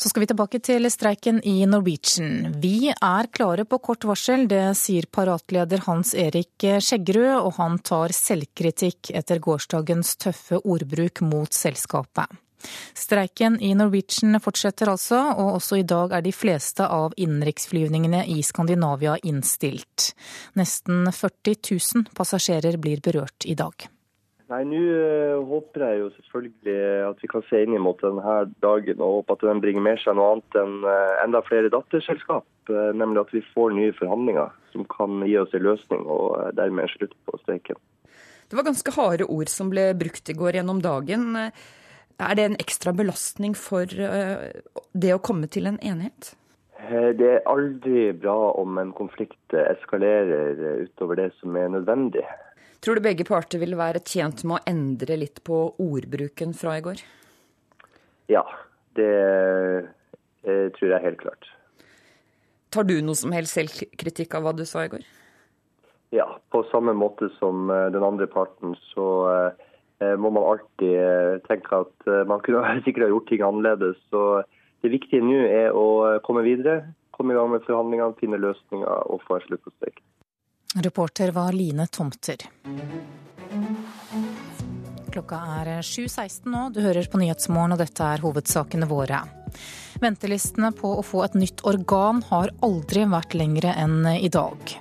Så 0.00 0.08
skal 0.08 0.20
vi 0.20 0.28
tilbake 0.28 0.60
til 0.64 0.90
streiken 0.92 1.40
i 1.44 1.64
Norwegian. 1.68 2.52
Vi 2.60 2.92
er 2.92 3.32
klare 3.32 3.64
på 3.64 3.80
kort 3.80 4.04
varsel, 4.08 4.44
det 4.48 4.76
sier 4.76 5.08
paratleder 5.08 5.80
Hans 5.88 6.12
Erik 6.12 6.60
Skjeggerud, 6.84 7.46
og 7.46 7.56
han 7.62 7.80
tar 7.80 8.12
selvkritikk 8.16 9.14
etter 9.16 9.40
gårsdagens 9.40 10.18
tøffe 10.20 10.60
ordbruk 10.60 11.24
mot 11.24 11.52
selskapet. 11.52 12.28
Streiken 12.96 13.60
i 13.60 13.72
Norwegian 13.78 14.40
fortsetter 14.42 14.90
altså, 14.92 15.20
og 15.36 15.60
også 15.60 15.80
i 15.80 15.86
dag 15.86 16.16
er 16.18 16.26
de 16.26 16.34
fleste 16.34 16.86
av 16.86 17.14
innenriksflyvningene 17.16 18.24
i 18.32 18.40
Skandinavia 18.46 19.16
innstilt. 19.22 20.12
Nesten 20.58 21.08
40 21.08 21.56
000 21.70 22.12
passasjerer 22.16 22.78
blir 22.82 23.02
berørt 23.04 23.48
i 23.48 23.56
dag. 23.58 23.88
Nei, 24.50 24.64
Nå 24.66 24.78
uh, 24.82 25.44
håper 25.46 25.84
jeg 25.84 25.98
jo 26.00 26.06
selvfølgelig 26.16 26.78
at 27.06 27.20
vi 27.22 27.28
kan 27.30 27.44
se 27.46 27.60
inn 27.62 27.76
mot 27.78 28.00
denne 28.02 28.32
dagen 28.64 28.98
og 28.98 29.20
håper 29.20 29.36
at 29.36 29.44
den 29.46 29.60
bringer 29.62 29.84
med 29.84 30.00
seg 30.02 30.16
noe 30.18 30.32
annet 30.34 30.56
enn 30.58 30.80
uh, 30.82 31.20
enda 31.22 31.42
flere 31.46 31.70
datterselskap. 31.70 32.48
Uh, 32.66 32.90
nemlig 32.98 33.22
at 33.22 33.30
vi 33.36 33.44
får 33.52 33.76
nye 33.76 33.94
forhandlinger 33.94 34.50
som 34.72 34.88
kan 34.90 35.22
gi 35.22 35.36
oss 35.38 35.54
en 35.54 35.66
løsning 35.68 36.02
og 36.02 36.50
dermed 36.58 36.82
en 36.82 36.92
slutt 36.96 37.14
på 37.30 37.38
streiken. 37.44 37.78
Det 38.50 38.58
var 38.58 38.66
ganske 38.66 38.96
harde 38.96 39.30
ord 39.30 39.52
som 39.52 39.70
ble 39.70 39.92
brukt 39.94 40.32
i 40.32 40.34
går 40.34 40.58
gjennom 40.58 40.82
dagen. 40.82 41.30
Er 42.20 42.36
det 42.36 42.44
en 42.44 42.58
ekstra 42.60 42.92
belastning 42.92 43.54
for 43.56 43.88
eh, 43.88 44.60
det 44.92 45.14
å 45.14 45.22
komme 45.24 45.48
til 45.48 45.70
en 45.70 45.78
enighet? 45.80 46.34
Eh, 46.76 47.10
det 47.16 47.28
er 47.30 47.46
aldri 47.48 48.10
bra 48.12 48.52
om 48.60 48.76
en 48.82 48.92
konflikt 48.96 49.54
eskalerer 49.56 50.84
utover 50.84 51.16
det 51.22 51.30
som 51.38 51.56
er 51.56 51.70
nødvendig. 51.72 52.26
Tror 52.84 52.96
du 52.96 53.04
begge 53.04 53.24
parter 53.28 53.60
vil 53.60 53.76
være 53.76 54.02
tjent 54.04 54.44
med 54.44 54.58
å 54.58 54.64
endre 54.68 55.16
litt 55.20 55.40
på 55.44 55.62
ordbruken 55.80 56.52
fra 56.56 56.76
i 56.76 56.84
går? 56.84 57.00
Ja, 58.32 58.44
det 59.00 59.08
eh, 59.08 60.68
tror 60.76 60.92
jeg 60.92 61.06
helt 61.06 61.24
klart. 61.24 61.48
Tar 62.70 62.84
du 62.86 62.98
noe 63.02 63.18
som 63.18 63.32
helst 63.34 63.56
selvkritikk 63.56 64.36
av 64.36 64.44
hva 64.44 64.54
du 64.56 64.66
sa 64.68 64.84
i 64.84 64.92
går? 64.92 65.08
Ja, 66.14 66.26
på 66.52 66.62
samme 66.68 66.92
måte 66.96 67.30
som 67.38 67.70
den 67.70 68.04
andre 68.04 68.26
parten 68.30 68.74
så 68.90 69.06
må 70.16 70.30
man 70.32 70.46
alltid 70.54 70.94
eh, 70.96 71.34
tenke 71.48 71.82
at 71.82 72.08
eh, 72.08 72.24
man 72.28 72.42
kunne 72.44 72.62
sikkert 72.86 73.06
ha 73.06 73.12
gjort 73.12 73.28
ting 73.30 73.44
annerledes. 73.44 74.00
Så 74.12 74.42
det 74.84 74.92
viktige 74.94 75.24
nå 75.24 75.42
er 75.44 75.76
å 75.76 76.20
komme 76.26 76.44
videre, 76.46 76.94
komme 77.16 77.34
i 77.34 77.38
gang 77.38 77.52
med 77.52 77.66
forhandlingene, 77.66 78.16
finne 78.20 78.40
løsninger 78.40 79.10
og 79.12 79.24
få 79.26 79.38
en 79.38 79.46
slutt 79.48 79.64
på 79.66 79.74
streiken. 79.76 80.06
Reporter 80.86 81.32
var 81.34 81.52
Line 81.52 81.88
Tomter. 81.90 82.46
Klokka 85.10 85.40
er 85.58 85.70
7.16 85.82 86.46
nå, 86.46 86.68
du 86.70 86.78
hører 86.84 87.08
på 87.10 87.18
Nyhetsmorgen 87.18 87.74
og 87.74 87.80
dette 87.82 88.06
er 88.06 88.22
hovedsakene 88.22 88.86
våre. 88.86 89.24
Ventelistene 90.00 90.70
på 90.76 90.92
å 91.00 91.02
få 91.04 91.24
et 91.26 91.34
nytt 91.34 91.64
organ 91.66 92.22
har 92.30 92.54
aldri 92.62 93.02
vært 93.10 93.34
lengre 93.34 93.74
enn 93.74 94.06
i 94.14 94.30
dag. 94.30 94.78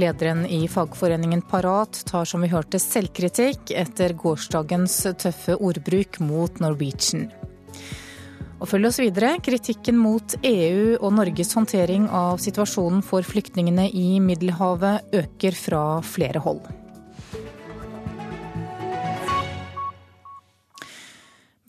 Lederen 0.00 0.46
i 0.46 0.68
fagforeningen 0.68 1.42
Parat 1.42 1.98
tar 2.08 2.24
som 2.24 2.40
vi 2.40 2.48
hørte 2.48 2.78
selvkritikk 2.80 3.72
etter 3.76 4.14
gårsdagens 4.16 4.94
tøffe 5.20 5.58
ordbruk 5.60 6.20
mot 6.24 6.60
Norwegian. 6.62 7.28
Og 8.60 8.68
følg 8.68 8.88
oss 8.88 9.00
videre. 9.00 9.34
Kritikken 9.44 10.00
mot 10.00 10.36
EU 10.40 10.96
og 11.00 11.14
Norges 11.16 11.52
håndtering 11.56 12.08
av 12.12 12.40
situasjonen 12.40 13.04
for 13.04 13.24
flyktningene 13.26 13.88
i 13.92 14.20
Middelhavet 14.24 15.16
øker 15.20 15.56
fra 15.56 15.84
flere 16.04 16.44
hold. 16.44 16.64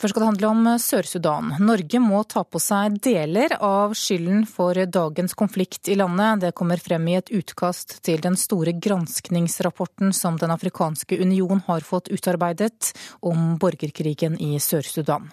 Først 0.02 0.16
skal 0.16 0.24
det 0.24 0.30
handle 0.32 0.50
om 0.50 0.68
Sør-Sudan. 0.82 1.50
Norge 1.62 2.00
må 2.02 2.24
ta 2.26 2.42
på 2.42 2.58
seg 2.58 2.96
deler 3.06 3.54
av 3.62 3.92
skylden 3.94 4.48
for 4.50 4.74
dagens 4.74 5.36
konflikt 5.38 5.92
i 5.94 5.98
landet. 6.00 6.40
Det 6.42 6.50
kommer 6.58 6.82
frem 6.82 7.06
i 7.12 7.20
et 7.20 7.30
utkast 7.30 8.00
til 8.02 8.24
den 8.24 8.34
store 8.34 8.74
granskningsrapporten 8.74 10.10
som 10.18 10.40
Den 10.42 10.50
afrikanske 10.56 11.20
union 11.22 11.62
har 11.68 11.86
fått 11.86 12.10
utarbeidet 12.10 12.96
om 13.22 13.60
borgerkrigen 13.62 14.40
i 14.42 14.56
Sør-Sudan. 14.58 15.30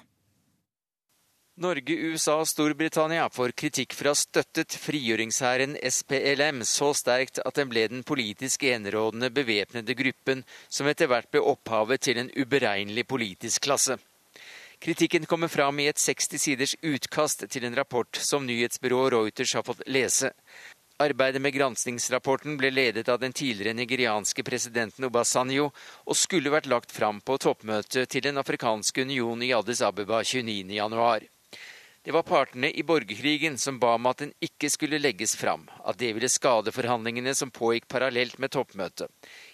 Norge, 1.56 1.96
USA 1.96 2.36
og 2.42 2.46
Storbritannia 2.46 3.24
får 3.32 3.56
kritikk 3.56 3.96
for 3.96 4.10
å 4.10 4.12
ha 4.12 4.20
støttet 4.20 4.76
frigjøringshæren 4.84 5.78
SPLM 5.80 6.60
så 6.68 6.92
sterkt 6.92 7.40
at 7.40 7.56
den 7.56 7.72
ble 7.72 7.86
den 7.88 8.04
politisk 8.04 8.68
enerådende 8.68 9.32
bevæpnede 9.32 9.96
gruppen 9.96 10.44
som 10.68 10.92
etter 10.92 11.08
hvert 11.08 11.32
ble 11.32 11.40
opphavet 11.56 12.04
til 12.04 12.20
en 12.20 12.30
uberegnelig 12.36 13.08
politisk 13.08 13.64
klasse. 13.64 13.96
Kritikken 14.80 15.26
kommer 15.26 15.48
fram 15.48 15.80
i 15.80 15.88
et 15.90 15.98
60 15.98 16.38
siders 16.38 16.74
utkast 16.82 17.42
til 17.50 17.64
en 17.66 17.74
rapport 17.74 18.18
som 18.22 18.44
nyhetsbyrået 18.46 19.12
Reuters 19.12 19.54
har 19.58 19.64
fått 19.66 19.82
lese. 19.90 20.30
Arbeidet 21.02 21.42
med 21.42 21.54
granskingsrapporten 21.54 22.54
ble 22.58 22.70
ledet 22.70 23.08
av 23.10 23.18
den 23.18 23.34
tidligere 23.34 23.74
nigerianske 23.74 24.44
presidenten 24.46 25.06
Obasanjo, 25.08 25.72
og 26.06 26.18
skulle 26.18 26.54
vært 26.54 26.70
lagt 26.70 26.94
fram 26.94 27.18
på 27.20 27.40
toppmøtet 27.42 28.10
til 28.10 28.22
Den 28.22 28.38
afrikanske 28.38 29.02
union 29.02 29.42
i 29.42 29.50
Addis 29.54 29.82
Abeba 29.82 30.22
29.1. 30.22 31.26
Det 32.02 32.14
var 32.14 32.22
partene 32.22 32.70
i 32.70 32.82
borgerkrigen 32.86 33.58
som 33.58 33.78
ba 33.82 33.96
om 33.98 34.06
at 34.06 34.22
den 34.22 34.30
ikke 34.40 34.70
skulle 34.70 35.02
legges 35.02 35.34
fram, 35.36 35.66
at 35.84 35.98
det 35.98 36.14
ville 36.14 36.30
skade 36.30 36.72
forhandlingene 36.72 37.34
som 37.34 37.50
pågikk 37.50 37.88
parallelt 37.90 38.38
med 38.38 38.54
toppmøtet. 38.54 39.10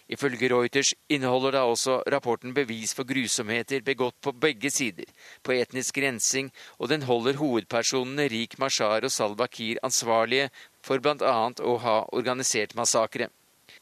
Ifølge 0.09 0.51
Reuters 0.53 0.93
inneholder 1.09 1.55
da 1.57 1.63
også 1.65 2.03
rapporten 2.13 2.53
bevis 2.55 2.93
for 2.95 3.09
grusomheter 3.09 3.81
begått 3.81 4.19
på 4.21 4.35
begge 4.37 4.71
sider, 4.71 5.09
på 5.43 5.55
etnisk 5.57 5.97
rensing, 6.05 6.51
og 6.79 6.91
den 6.93 7.07
holder 7.09 7.39
hovedpersonene 7.41 8.29
Rik 8.29 8.59
Mashar 8.61 9.07
og 9.09 9.13
Salwa 9.13 9.49
Kiir 9.49 9.81
ansvarlige 9.83 10.51
for 10.85 11.01
bl.a. 11.01 11.37
å 11.57 11.77
ha 11.87 11.97
organisert 12.13 12.77
massakre. 12.77 13.31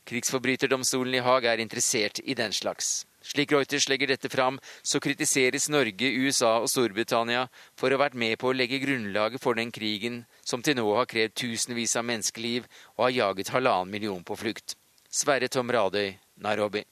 Krigsforbryterdomstolen 0.07 1.19
i 1.19 1.23
Haag 1.27 1.49
er 1.51 1.63
interessert 1.63 2.21
i 2.23 2.35
den 2.39 2.55
slags. 2.55 3.03
Slik 3.23 3.53
Reuters 3.55 3.89
legger 3.91 4.11
dette 4.11 4.31
fram, 4.31 4.59
så 4.83 4.99
kritiseres 5.03 5.69
Norge, 5.71 6.11
USA 6.23 6.57
og 6.63 6.71
Storbritannia 6.71 7.49
for 7.79 7.91
å 7.91 7.99
ha 7.99 8.05
vært 8.05 8.19
med 8.19 8.39
på 8.39 8.51
å 8.51 8.55
legge 8.57 8.83
grunnlaget 8.83 9.43
for 9.43 9.59
den 9.59 9.71
krigen 9.75 10.23
som 10.43 10.63
til 10.63 10.79
nå 10.79 10.87
har 10.99 11.11
krevd 11.11 11.35
tusenvis 11.39 11.95
av 11.99 12.07
menneskeliv 12.07 12.67
og 12.97 13.07
har 13.07 13.19
jaget 13.19 13.55
halvannen 13.55 13.95
million 13.95 14.25
på 14.27 14.39
flukt. 14.39 14.75
Sverre 15.13 15.49
Tom 15.49 15.69
Radøy, 15.73 16.15
Nairobi. 16.41 16.85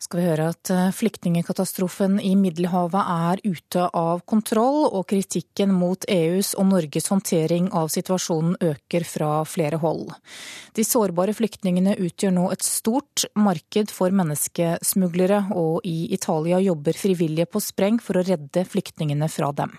skal 0.00 0.20
vi 0.20 0.24
høre 0.24 0.46
at 0.54 0.70
eh, 0.72 0.86
flyktningkatastrofen 0.96 2.14
i 2.24 2.30
Middelhavet 2.34 3.10
er 3.12 3.42
ute 3.44 3.82
av 3.92 4.22
kontroll, 4.24 4.86
og 4.88 5.04
kritikken 5.12 5.74
mot 5.76 6.06
EUs 6.08 6.54
og 6.56 6.70
Norges 6.70 7.10
håndtering 7.12 7.68
av 7.76 7.92
situasjonen 7.92 8.56
øker 8.64 9.04
fra 9.04 9.44
flere 9.44 9.76
hold. 9.84 10.08
De 10.72 10.86
sårbare 10.88 11.36
flyktningene 11.36 11.98
utgjør 12.00 12.32
nå 12.38 12.46
et 12.56 12.64
stort 12.64 13.28
marked 13.36 13.92
for 13.92 14.08
menneskesmuglere, 14.08 15.44
og 15.52 15.84
i 15.84 16.08
Italia 16.16 16.62
jobber 16.64 16.96
frivillige 16.96 17.52
på 17.52 17.60
spreng 17.60 18.00
for 18.00 18.16
å 18.16 18.24
redde 18.24 18.64
flyktningene 18.64 19.28
fra 19.28 19.52
dem. 19.52 19.76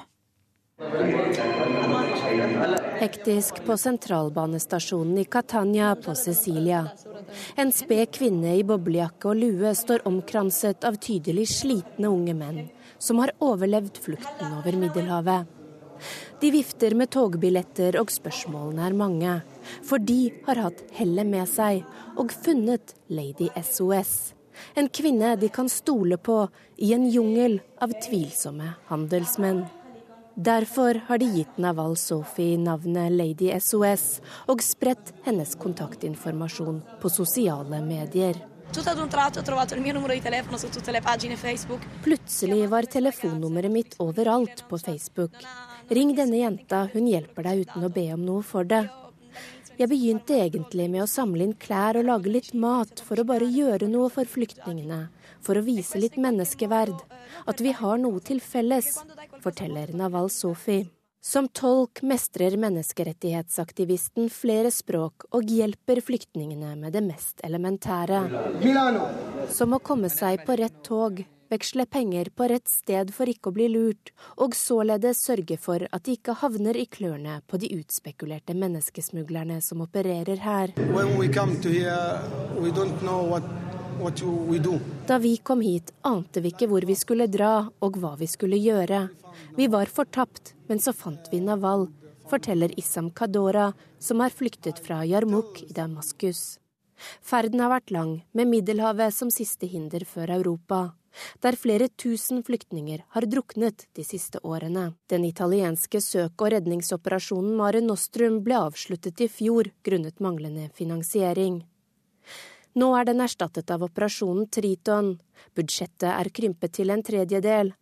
Hektisk 3.02 3.64
på 3.66 3.74
sentralbanestasjonen 3.78 5.18
i 5.18 5.24
Catania 5.26 5.96
på 5.96 6.16
Sicilia. 6.16 6.88
En 7.56 7.72
sped 7.74 8.12
kvinne 8.14 8.52
i 8.60 8.62
boblejakke 8.62 9.32
og 9.32 9.40
lue 9.40 9.72
står 9.74 10.04
omkranset 10.06 10.86
av 10.86 11.00
tydelig 11.02 11.48
slitne 11.50 12.12
unge 12.14 12.36
menn, 12.38 12.60
som 13.02 13.18
har 13.24 13.34
overlevd 13.42 13.98
flukten 14.04 14.54
over 14.60 14.78
Middelhavet. 14.84 15.50
De 16.46 16.54
vifter 16.54 16.94
med 16.94 17.10
togbilletter, 17.18 17.98
og 17.98 18.14
spørsmålene 18.14 18.86
er 18.86 19.00
mange. 19.02 19.34
For 19.82 19.98
de 19.98 20.30
har 20.46 20.62
hatt 20.68 20.86
hellet 20.94 21.34
med 21.34 21.50
seg 21.50 21.82
og 22.22 22.30
funnet 22.46 22.94
Lady 23.10 23.50
SOS. 23.58 24.36
En 24.78 24.94
kvinne 24.94 25.34
de 25.42 25.50
kan 25.50 25.74
stole 25.74 26.22
på 26.22 26.44
i 26.78 26.94
en 26.94 27.10
jungel 27.10 27.64
av 27.82 27.98
tvilsomme 28.06 28.76
handelsmenn. 28.94 29.66
Derfor 30.36 31.02
har 31.08 31.18
de 31.18 31.26
gitt 31.26 31.58
Naval 31.58 31.98
Sofi 31.98 32.58
navnet 32.58 33.12
Lady 33.12 33.52
SOS 33.60 34.22
og 34.48 34.64
spredt 34.64 35.12
hennes 35.26 35.56
kontaktinformasjon 35.60 36.80
på 37.02 37.12
sosiale 37.12 37.82
medier. 37.84 38.40
Plutselig 42.06 42.62
var 42.72 42.88
telefonnummeret 42.96 43.72
mitt 43.72 44.00
overalt 44.00 44.64
på 44.70 44.80
Facebook. 44.80 45.36
Ring 45.90 46.16
denne 46.16 46.40
jenta, 46.40 46.88
hun 46.94 47.12
hjelper 47.12 47.50
deg 47.50 47.66
uten 47.66 47.84
å 47.84 47.92
be 47.92 48.08
om 48.16 48.24
noe 48.24 48.44
for 48.48 48.64
det. 48.64 48.86
Jeg 49.76 49.90
begynte 49.92 50.38
egentlig 50.40 50.88
med 50.94 51.04
å 51.04 51.10
samle 51.10 51.44
inn 51.44 51.58
klær 51.60 52.00
og 52.00 52.08
lage 52.08 52.32
litt 52.32 52.54
mat 52.54 53.04
for 53.04 53.20
å 53.20 53.28
bare 53.28 53.48
gjøre 53.52 53.92
noe 53.92 54.08
for 54.14 54.30
flyktningene. 54.30 55.10
For 55.42 55.58
å 55.58 55.66
vise 55.66 56.00
litt 56.02 56.18
menneskeverd. 56.22 56.98
At 57.50 57.62
vi 57.62 57.74
har 57.76 58.02
noe 58.02 58.22
til 58.24 58.42
felles, 58.44 59.00
forteller 59.42 59.94
Naval 59.98 60.30
Sofi. 60.30 60.84
Som 61.22 61.48
tolk 61.54 62.02
mestrer 62.02 62.56
menneskerettighetsaktivisten 62.58 64.32
flere 64.34 64.72
språk 64.74 65.28
og 65.38 65.52
hjelper 65.54 66.02
flyktningene 66.02 66.74
med 66.80 66.96
det 66.98 67.04
mest 67.06 67.44
elementære. 67.46 68.24
Som 69.54 69.78
å 69.78 69.82
komme 69.86 70.10
seg 70.10 70.42
på 70.48 70.58
rett 70.58 70.82
tog, 70.88 71.22
veksle 71.52 71.86
penger 71.86 72.32
på 72.34 72.48
rett 72.50 72.70
sted 72.74 73.14
for 73.14 73.30
ikke 73.30 73.52
å 73.52 73.56
bli 73.56 73.68
lurt, 73.70 74.10
og 74.42 74.58
således 74.58 75.22
sørge 75.28 75.60
for 75.62 75.86
at 75.92 76.08
de 76.08 76.18
ikke 76.18 76.40
havner 76.42 76.80
i 76.80 76.88
klørne 76.90 77.42
på 77.46 77.60
de 77.62 77.70
utspekulerte 77.76 78.56
menneskesmuglerne 78.58 79.60
som 79.62 79.86
opererer 79.86 80.42
her. 80.42 80.74
Da 85.08 85.18
vi 85.18 85.38
kom 85.38 85.62
hit, 85.62 85.92
ante 86.02 86.42
vi 86.42 86.52
ikke 86.54 86.68
hvor 86.72 86.86
vi 86.90 86.96
skulle 86.98 87.28
dra 87.30 87.70
og 87.82 88.00
hva 88.02 88.16
vi 88.18 88.30
skulle 88.30 88.58
gjøre. 88.58 89.04
Vi 89.58 89.68
var 89.70 89.92
fortapt, 89.94 90.56
men 90.70 90.82
så 90.82 90.94
fant 90.94 91.30
vi 91.32 91.42
Naval, 91.44 91.88
forteller 92.30 92.74
Issam 92.80 93.12
Kadora, 93.12 93.72
som 94.00 94.24
har 94.24 94.34
flyktet 94.34 94.82
fra 94.82 95.04
Yarmouk 95.06 95.62
i 95.68 95.74
Damaskus. 95.74 96.58
Ferden 97.22 97.62
har 97.62 97.74
vært 97.76 97.94
lang, 97.94 98.16
med 98.34 98.50
Middelhavet 98.50 99.14
som 99.14 99.30
siste 99.34 99.70
hinder 99.70 100.06
før 100.10 100.34
Europa 100.40 100.88
der 101.44 101.58
flere 101.60 101.90
tusen 102.00 102.44
flyktninger 102.44 103.04
har 103.16 103.28
druknet 103.28 103.88
de 103.98 104.04
siste 104.08 104.40
årene. 104.44 104.94
Den 105.10 105.26
italienske 105.26 106.02
søk- 106.02 106.42
og 106.42 106.54
redningsoperasjonen 106.56 107.58
Mare 107.58 107.82
Nostrum 107.82 108.42
ble 108.46 108.60
avsluttet 108.68 109.22
i 109.22 109.30
fjor 109.32 109.72
grunnet 109.84 110.20
manglende 110.20 110.70
finansiering. 110.78 111.64
Nå 112.74 112.94
er 112.96 113.08
den 113.08 113.20
erstattet 113.20 113.72
av 113.74 113.84
operasjonen 113.84 114.48
Triton. 114.48 115.18
Budsjettet 115.58 116.08
er 116.08 116.30
krympet 116.32 116.78
til 116.78 116.94
en 116.94 117.04
tredjedel, 117.04 117.74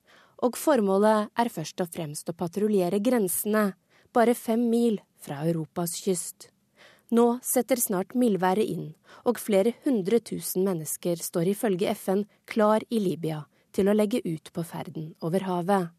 og 0.42 0.58
formålet 0.58 1.30
er 1.38 1.52
først 1.54 1.84
og 1.84 1.92
fremst 1.94 2.32
å 2.32 2.38
patruljere 2.38 3.02
grensene, 3.04 3.74
bare 4.14 4.34
fem 4.34 4.64
mil 4.72 4.98
fra 5.22 5.44
Europas 5.46 5.94
kyst. 6.02 6.50
Nå 7.14 7.40
setter 7.46 7.82
snart 7.82 8.16
mildværet 8.18 8.66
inn, 8.70 8.92
og 9.26 9.42
flere 9.42 9.76
hundre 9.86 10.20
tusen 10.22 10.66
mennesker 10.66 11.22
står 11.22 11.54
ifølge 11.54 11.94
FN 11.94 12.26
klar 12.50 12.86
i 12.90 13.02
Libya 13.02 13.44
til 13.74 13.90
å 13.90 13.98
legge 13.98 14.22
ut 14.26 14.50
på 14.54 14.66
ferden 14.66 15.14
over 15.22 15.46
havet. 15.46 15.90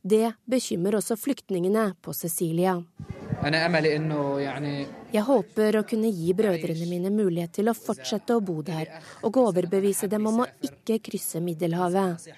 Det 0.00 0.32
bekymrer 0.48 1.00
også 1.00 1.18
flyktningene 1.20 1.90
på 2.00 2.14
Sicilia. 2.16 2.78
Jeg 5.12 5.24
håper 5.28 5.80
å 5.80 5.84
kunne 5.88 6.12
gi 6.12 6.32
brødrene 6.36 6.88
mine 6.90 7.12
mulighet 7.14 7.56
til 7.58 7.70
å 7.70 7.76
fortsette 7.76 8.36
å 8.36 8.44
bo 8.44 8.60
der, 8.62 8.90
og 9.24 9.40
overbevise 9.42 10.08
dem 10.08 10.26
om 10.30 10.44
å 10.44 10.48
ikke 10.60 11.00
krysse 11.10 11.40
Middelhavet. 11.44 12.28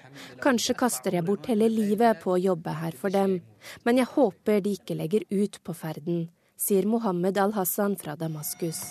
Kanskje 0.43 0.77
kaster 0.79 1.17
jeg 1.19 1.27
bort 1.27 1.49
hele 1.51 1.69
livet 1.71 2.21
på 2.23 2.35
å 2.35 2.41
jobbe 2.41 2.75
her 2.83 2.95
for 2.97 3.13
dem, 3.13 3.39
men 3.83 4.03
jeg 4.03 4.13
håper 4.13 4.61
de 4.61 4.77
ikke 4.79 4.97
legger 4.99 5.27
ut 5.29 5.59
på 5.63 5.75
ferden 5.77 6.29
sier 6.61 6.85
Mohammed 6.85 7.37
al-Hassan 7.37 7.95
fra 7.97 8.15
Damaskus. 8.15 8.81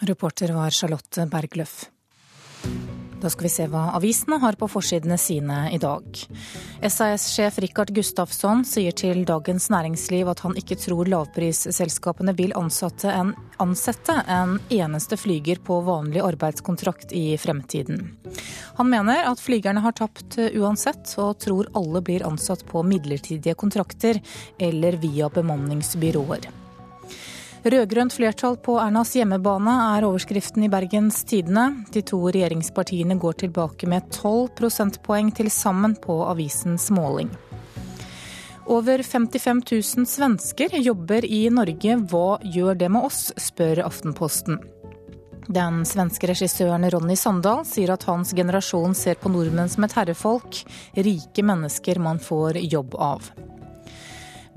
Reporter 0.00 0.52
var 0.56 0.70
Charlotte 0.70 1.26
Bergløff. 1.30 1.84
Da 3.20 3.28
skal 3.28 3.44
vi 3.44 3.52
se 3.52 3.66
hva 3.68 3.82
avisene 3.98 4.38
har 4.40 4.56
på 4.56 4.66
forsidene 4.70 5.18
sine 5.20 5.66
i 5.74 5.78
dag. 5.80 6.04
SAS-sjef 6.80 7.58
Rikard 7.60 7.92
Gustafsson 7.92 8.62
sier 8.64 8.94
til 8.96 9.26
Dagens 9.28 9.68
Næringsliv 9.72 10.30
at 10.32 10.40
han 10.46 10.56
ikke 10.56 10.78
tror 10.80 11.10
lavprisselskapene 11.12 12.32
vil 12.38 12.54
en, 12.56 13.34
ansette 13.60 14.16
en 14.24 14.56
eneste 14.72 15.18
flyger 15.20 15.60
på 15.66 15.82
vanlig 15.84 16.22
arbeidskontrakt 16.24 17.12
i 17.12 17.36
fremtiden. 17.36 18.16
Han 18.80 18.88
mener 18.88 19.28
at 19.28 19.42
flygerne 19.42 19.84
har 19.84 19.92
tapt 20.00 20.38
uansett, 20.56 21.12
og 21.20 21.36
tror 21.44 21.68
alle 21.76 22.00
blir 22.00 22.24
ansatt 22.24 22.64
på 22.68 22.82
midlertidige 22.86 23.54
kontrakter 23.54 24.22
eller 24.58 24.96
via 25.02 25.28
bemanningsbyråer. 25.28 26.48
Rød-grønt 27.64 28.14
flertall 28.16 28.54
på 28.64 28.78
Ernas 28.80 29.10
hjemmebane 29.12 29.72
er 29.98 30.04
overskriften 30.08 30.64
i 30.64 30.70
Bergens 30.72 31.18
Tidende. 31.28 31.66
De 31.92 32.00
to 32.00 32.22
regjeringspartiene 32.32 33.18
går 33.20 33.36
tilbake 33.42 33.88
med 33.90 34.06
12 34.16 34.54
prosentpoeng 34.56 35.28
til 35.36 35.50
sammen 35.52 35.92
på 36.00 36.22
avisens 36.24 36.88
måling. 36.96 37.28
Over 38.64 39.02
55 39.04 39.60
000 39.72 40.08
svensker 40.08 40.78
jobber 40.80 41.26
i 41.28 41.42
Norge. 41.52 41.98
Hva 42.08 42.38
gjør 42.40 42.80
det 42.80 42.88
med 42.96 43.10
oss, 43.10 43.26
spør 43.36 43.84
Aftenposten. 43.84 44.56
Den 45.52 45.84
svenske 45.84 46.30
regissøren 46.30 46.88
Ronny 46.94 47.18
Sandal 47.18 47.66
sier 47.68 47.92
at 47.92 48.08
hans 48.08 48.32
generasjon 48.32 48.96
ser 48.96 49.20
på 49.20 49.28
nordmenn 49.34 49.68
som 49.68 49.84
et 49.84 49.98
herrefolk, 49.98 50.62
rike 50.96 51.44
mennesker 51.44 52.00
man 52.00 52.22
får 52.22 52.62
jobb 52.70 52.96
av. 52.96 53.28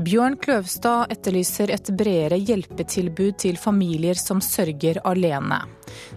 Bjørn 0.02 0.39
Kløvstad 0.41 1.12
etterlyser 1.14 1.70
et 1.70 1.89
bredere 1.94 2.39
hjelpetilbud 2.41 3.36
til 3.44 3.60
familier 3.62 4.18
som 4.18 4.39
sørger 4.41 4.98
alene. 5.06 5.60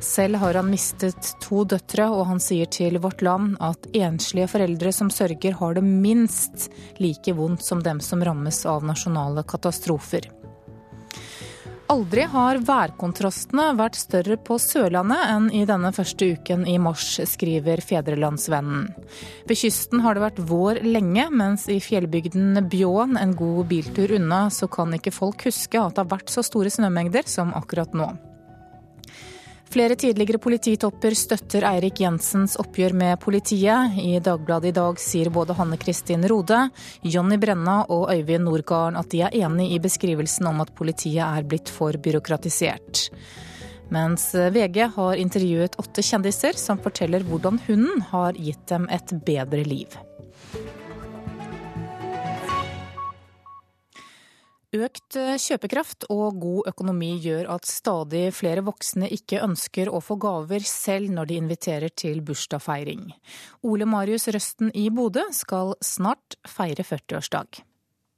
Selv 0.00 0.40
har 0.40 0.56
han 0.56 0.70
mistet 0.72 1.34
to 1.44 1.60
døtre, 1.68 2.06
og 2.08 2.24
han 2.30 2.40
sier 2.40 2.70
til 2.72 2.96
Vårt 3.04 3.20
Land 3.20 3.58
at 3.60 3.84
enslige 3.92 4.48
foreldre 4.48 4.94
som 4.96 5.12
sørger, 5.12 5.58
har 5.60 5.76
det 5.76 5.84
minst 5.84 6.70
like 7.04 7.36
vondt 7.36 7.66
som 7.68 7.84
dem 7.84 8.00
som 8.00 8.24
rammes 8.24 8.62
av 8.64 8.86
nasjonale 8.88 9.44
katastrofer. 9.44 10.30
Aldri 11.86 12.24
har 12.26 12.58
værkontrastene 12.66 13.68
vært 13.78 13.94
større 13.94 14.34
på 14.42 14.56
Sørlandet 14.58 15.20
enn 15.30 15.44
i 15.54 15.62
denne 15.68 15.92
første 15.94 16.32
uken 16.34 16.64
i 16.66 16.74
mars, 16.82 17.12
skriver 17.30 17.78
Fedrelandsvennen. 17.78 18.88
Ved 19.46 19.60
kysten 19.60 20.02
har 20.02 20.18
det 20.18 20.24
vært 20.24 20.40
vår 20.48 20.82
lenge, 20.82 21.28
mens 21.30 21.68
i 21.70 21.78
fjellbygden 21.82 22.58
Bjåen, 22.72 23.14
en 23.20 23.36
god 23.38 23.68
biltur 23.70 24.16
unna, 24.18 24.48
så 24.50 24.66
kan 24.66 24.98
ikke 24.98 25.14
folk 25.14 25.46
huske 25.46 25.78
at 25.78 25.94
det 25.94 26.02
har 26.02 26.14
vært 26.16 26.34
så 26.34 26.42
store 26.46 26.74
snømengder 26.74 27.30
som 27.30 27.54
akkurat 27.54 27.94
nå. 27.94 28.10
Flere 29.66 29.96
tidligere 29.98 30.38
polititopper 30.38 31.14
støtter 31.18 31.64
Eirik 31.66 31.98
Jensens 32.00 32.54
oppgjør 32.62 32.94
med 32.96 33.18
politiet. 33.20 33.96
I 33.98 34.20
Dagbladet 34.22 34.70
i 34.70 34.76
dag 34.76 35.00
sier 35.02 35.30
både 35.34 35.56
Hanne 35.58 35.78
Kristin 35.80 36.24
Rode, 36.30 36.60
Jonny 37.02 37.38
Brenna 37.42 37.80
og 37.90 38.06
Øyvind 38.14 38.46
Nordgarden 38.46 39.00
at 39.00 39.10
de 39.10 39.24
er 39.26 39.36
enig 39.42 39.72
i 39.74 39.82
beskrivelsen 39.82 40.46
om 40.48 40.62
at 40.62 40.72
politiet 40.78 41.24
er 41.26 41.44
blitt 41.50 41.72
for 41.72 41.98
byråkratisert. 41.98 43.08
Mens 43.90 44.30
VG 44.34 44.80
har 44.96 45.22
intervjuet 45.22 45.78
åtte 45.82 46.02
kjendiser 46.02 46.58
som 46.58 46.78
forteller 46.82 47.26
hvordan 47.26 47.60
hunden 47.66 48.06
har 48.12 48.38
gitt 48.38 48.68
dem 48.70 48.86
et 48.90 49.14
bedre 49.26 49.66
liv. 49.66 49.98
Økt 54.76 55.16
eh, 55.16 55.36
kjøpekraft 55.40 56.08
og 56.12 56.40
god 56.42 56.70
økonomi 56.72 57.14
gjør 57.22 57.48
at 57.54 57.68
stadig 57.68 58.28
flere 58.36 58.64
voksne 58.66 59.08
ikke 59.14 59.40
ønsker 59.44 59.88
å 59.88 60.02
få 60.04 60.18
gaver 60.20 60.64
selv 60.66 61.12
når 61.14 61.30
de 61.30 61.38
inviterer 61.40 61.94
til 61.94 62.20
bursdagsfeiring. 62.26 63.06
Ole 63.68 63.88
Marius 63.88 64.28
Røsten 64.34 64.72
i 64.76 64.88
Bodø 64.92 65.22
skal 65.36 65.76
snart 65.84 66.36
feire 66.50 66.84
40-årsdag. 66.84 67.62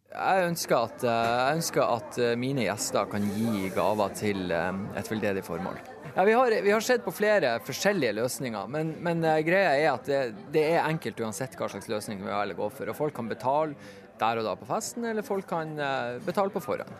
Jeg 0.09 0.49
ønsker, 0.49 0.89
at, 0.89 1.05
eh, 1.05 1.29
jeg 1.37 1.61
ønsker 1.61 1.85
at 1.85 2.19
eh, 2.25 2.35
mine 2.41 2.65
gjester 2.65 3.13
kan 3.13 3.29
gi 3.37 3.69
gaver 3.77 4.17
til 4.17 4.51
et 4.51 5.13
veldedig 5.13 5.45
formål. 5.47 5.79
Ja, 6.17 6.25
vi, 6.25 6.35
har, 6.35 6.59
vi, 6.65 6.73
har, 6.73 6.83
sett 6.83 7.05
på 7.05 7.15
flere 7.15 7.59
forskjellige 7.63 8.17
løsninger, 8.17 8.73
men, 8.73 8.97
men 9.05 9.23
greia 9.47 9.77
er 9.77 9.93
at 9.93 10.09
det, 10.09 10.23
det, 10.51 10.65
er 10.73 10.89
enkelt 10.89 11.21
uansett 11.23 11.55
hva 11.61 11.69
slags 11.71 11.93
løsning 11.93 12.25
vi 12.25 12.33
velger 12.33 12.57
å 12.57 12.65
gå 12.65 12.71
for. 12.81 12.91
Og 12.91 12.99
folk 13.05 13.15
kan 13.21 13.31
betale 13.31 13.77
der 14.21 14.41
og 14.41 14.49
da 14.49 14.57
på 14.59 14.69
festen, 14.69 15.07
eller 15.09 15.27
folk 15.27 15.49
kan 15.51 15.77
eh, 15.79 16.19
betale 16.27 16.53
på 16.55 16.63
forhånd. 16.65 16.91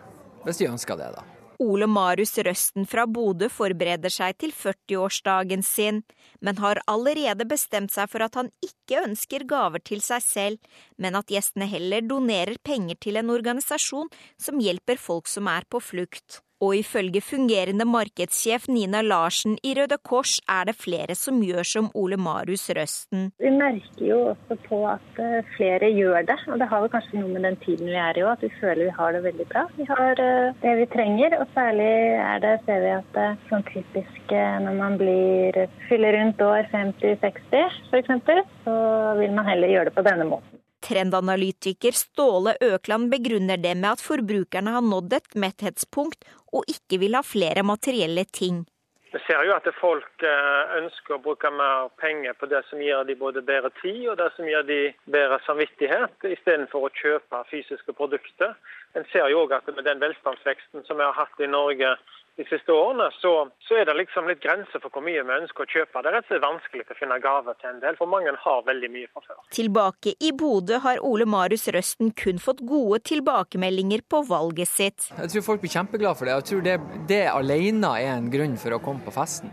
Hvis 0.45 0.61
de 0.61 0.69
ønsker 0.71 0.99
det, 0.99 1.11
da. 1.17 1.25
Ole 1.59 1.89
Marius 1.91 2.37
Røsten 2.39 2.85
fra 2.87 3.03
Bodø 3.03 3.49
forbereder 3.51 4.13
seg 4.13 4.37
til 4.39 4.53
40-årsdagen 4.55 5.63
sin, 5.67 6.05
men 6.39 6.61
har 6.63 6.79
allerede 6.87 7.43
bestemt 7.49 7.91
seg 7.91 8.07
for 8.07 8.23
at 8.23 8.37
han 8.39 8.47
ikke 8.63 9.01
ønsker 9.03 9.43
gaver 9.43 9.83
til 9.83 9.99
seg 9.99 10.23
selv, 10.23 10.77
men 10.95 11.19
at 11.19 11.27
gjestene 11.27 11.67
heller 11.67 12.05
donerer 12.07 12.55
penger 12.63 12.95
til 13.03 13.19
en 13.19 13.33
organisasjon 13.35 14.07
som 14.39 14.63
hjelper 14.63 15.01
folk 15.03 15.27
som 15.27 15.51
er 15.51 15.67
på 15.67 15.83
flukt. 15.83 16.39
Og 16.65 16.75
ifølge 16.75 17.21
fungerende 17.23 17.85
markedssjef 17.87 18.67
Nina 18.67 18.99
Larsen 19.01 19.55
i 19.63 19.71
Røde 19.77 19.97
Kors 20.03 20.33
er 20.51 20.67
det 20.67 20.75
flere 20.75 21.15
som 21.15 21.39
gjør 21.43 21.63
som 21.63 21.87
Ole 21.95 22.17
Marius 22.19 22.67
Røsten. 22.75 23.29
Vi 23.39 23.51
merker 23.55 24.03
jo 24.03 24.19
også 24.33 24.57
på 24.65 24.81
at 24.91 25.21
eh, 25.23 25.47
flere 25.55 25.91
gjør 25.95 26.27
det, 26.27 26.37
og 26.51 26.59
det 26.59 26.67
har 26.71 26.83
vel 26.83 26.91
kanskje 26.95 27.21
noe 27.21 27.31
med 27.31 27.47
den 27.47 27.59
tiden 27.63 27.87
vi 27.87 27.95
er 27.95 28.19
i 28.19 28.25
òg, 28.25 28.33
at 28.35 28.43
vi 28.43 28.51
føler 28.59 28.89
vi 28.89 28.97
har 28.99 29.15
det 29.15 29.23
veldig 29.29 29.47
bra. 29.53 29.65
Vi 29.79 29.87
har 29.87 30.23
eh, 30.25 30.51
det 30.65 30.75
vi 30.81 30.89
trenger, 30.97 31.39
og 31.39 31.47
særlig 31.55 31.89
er 32.19 32.43
det, 32.43 32.55
ser 32.67 32.83
vi 32.85 32.93
at 32.97 33.11
det 33.15 33.25
er 33.29 33.43
sånn 33.53 33.67
typisk 33.71 34.35
når 34.65 34.75
man 34.77 34.97
blir, 34.99 35.55
fyller 35.87 36.13
rundt 36.19 36.41
år 36.45 36.67
50-60 36.73 37.79
f.eks., 37.89 38.47
så 38.65 38.75
vil 39.17 39.33
man 39.33 39.47
heller 39.47 39.71
gjøre 39.71 39.89
det 39.89 39.95
på 39.95 40.05
denne 40.05 40.27
måten. 40.29 40.59
Trendanalytiker 40.89 41.91
Ståle 41.91 42.55
Økland 42.61 43.11
begrunner 43.13 43.61
det 43.61 43.75
med 43.77 43.91
at 43.91 44.01
forbrukerne 44.01 44.73
har 44.73 44.85
nådd 44.85 45.13
et 45.19 45.35
metthetspunkt 45.37 46.25
og 46.49 46.65
ikke 46.71 46.97
vil 47.03 47.17
ha 47.17 47.21
flere 47.25 47.61
materielle 47.63 48.25
ting. 48.25 48.63
Vi 49.09 49.19
ser 49.25 49.41
jo 49.45 49.55
at 49.55 49.65
folk 49.79 50.23
eh, 50.25 50.73
ønsker 50.77 51.15
å 51.15 51.21
bruke 51.23 51.49
mer 51.49 51.89
penger 51.97 52.35
på 52.37 52.45
det 52.49 52.61
som 52.67 52.81
gir 52.81 53.01
de 53.07 53.15
både 53.17 53.41
bedre 53.45 53.71
tid 53.79 54.03
og 54.11 54.19
det 54.19 54.27
som 54.35 54.45
gir 54.45 54.65
de 54.67 54.81
bedre 55.09 55.39
samvittighet, 55.47 56.13
istedenfor 56.29 56.85
å 56.85 56.91
kjøpe 56.93 57.41
fysiske 57.49 57.95
produkter. 57.97 58.53
En 58.93 59.05
ser 59.09 59.29
jo 59.33 59.41
òg 59.45 59.55
at 59.57 59.69
med 59.73 59.85
den 59.89 60.01
velstandsveksten 60.03 60.85
som 60.85 61.01
vi 61.01 61.07
har 61.07 61.17
hatt 61.17 61.41
i 61.41 61.49
Norge 61.49 61.95
de 62.39 62.45
siste 62.47 62.71
årene, 62.71 63.09
så, 63.19 63.31
så, 63.67 63.75
er 63.75 63.87
det 63.89 63.97
liksom 63.99 64.29
litt 64.29 64.39
grenser 64.39 64.79
for 64.79 64.93
hvor 64.93 65.03
mye 65.03 65.25
vi 65.27 65.35
ønsker 65.41 65.65
å 65.65 65.71
kjøpe. 65.73 65.99
Det 65.99 66.11
er 66.11 66.15
rett 66.15 66.27
og 66.29 66.31
slett 66.31 66.45
vanskelig 66.45 66.85
å 66.87 66.95
finne 66.95 67.17
gaver 67.25 67.57
til 67.59 67.71
en 67.73 67.81
del, 67.83 67.97
for 67.99 68.11
mange 68.11 68.31
har 68.45 68.63
veldig 68.69 68.89
mye 68.93 69.09
fra 69.11 69.25
før. 69.25 69.41
Tilbake 69.57 70.15
i 70.23 70.31
Bodø 70.39 70.79
har 70.85 71.03
Ole 71.03 71.27
Marius 71.27 71.67
Røsten 71.75 72.13
kun 72.23 72.39
fått 72.39 72.63
gode 72.69 73.01
tilbakemeldinger 73.11 74.05
på 74.07 74.23
valget 74.31 74.71
sitt. 74.71 75.11
Jeg 75.19 75.33
tror 75.35 75.47
folk 75.51 75.65
blir 75.65 75.75
kjempeglade 75.75 76.21
for 76.21 76.29
det. 76.29 76.37
Jeg 76.39 76.49
tror 76.51 76.65
det, 76.69 76.77
det 77.11 77.23
alene 77.33 77.95
er 77.99 78.13
en 78.15 78.31
grunn 78.31 78.55
for 78.61 78.77
å 78.77 78.83
komme 78.83 79.03
på 79.03 79.15
festen. 79.19 79.51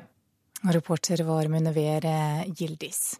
Reporter 0.70 1.26
var 1.26 1.50
Munevere 1.50 2.46
Gildis. 2.54 3.16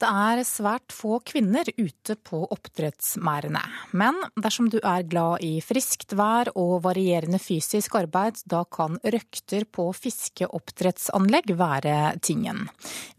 Det 0.00 0.08
er 0.08 0.40
svært 0.48 0.94
få 0.96 1.18
kvinner 1.28 1.68
ute 1.76 2.14
på 2.24 2.38
oppdrettsmerdene. 2.54 3.60
Men 3.92 4.16
dersom 4.40 4.70
du 4.72 4.78
er 4.80 5.04
glad 5.04 5.44
i 5.44 5.58
friskt 5.60 6.14
vær 6.16 6.48
og 6.54 6.86
varierende 6.86 7.36
fysisk 7.36 7.98
arbeid, 8.00 8.40
da 8.48 8.62
kan 8.64 8.96
røkter 9.04 9.66
på 9.68 9.90
fiskeoppdrettsanlegg 9.92 11.52
være 11.60 11.96
tingen. 12.24 12.70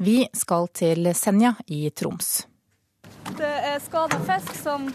Vi 0.02 0.24
skal 0.34 0.72
til 0.74 1.12
Senja 1.14 1.54
i 1.70 1.84
Troms. 1.94 2.48
Det 3.38 3.54
er 3.70 3.78
skada 3.86 4.18
fisk 4.26 4.58
som 4.64 4.90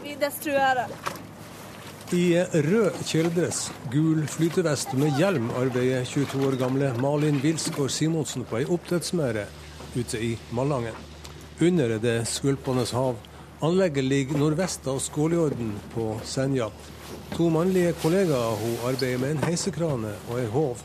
vi 0.00 0.16
destruerer. 0.16 0.88
I 2.16 2.24
rød 2.40 3.04
kjeledress, 3.04 3.68
gul 3.92 4.24
flytevest 4.24 4.96
med 4.96 5.20
hjelm 5.20 5.52
arbeider 5.60 6.08
22 6.08 6.48
år 6.48 6.58
gamle 6.64 6.90
Malin 6.96 7.44
Wilsgård 7.44 7.92
Simonsen 7.92 8.48
på 8.48 8.62
ei 8.64 8.66
oppdrettsmerde 8.72 9.44
ute 9.94 10.24
i 10.24 10.32
Malangen. 10.56 11.09
Under 11.60 11.90
er 11.92 11.98
det 12.00 12.22
skvulpende 12.24 12.86
hav. 12.96 13.18
Anlegget 13.60 14.04
ligger 14.04 14.38
nordvest 14.40 14.86
av 14.88 14.96
Skåljorden 15.04 15.74
på 15.92 16.14
Senja. 16.24 16.70
To 17.34 17.50
mannlige 17.52 17.92
kollegaer 18.00 18.56
hun 18.56 18.78
arbeider 18.88 19.20
med 19.20 19.34
en 19.34 19.42
heisekrane 19.44 20.14
og 20.30 20.38
ei 20.40 20.46
håv. 20.54 20.80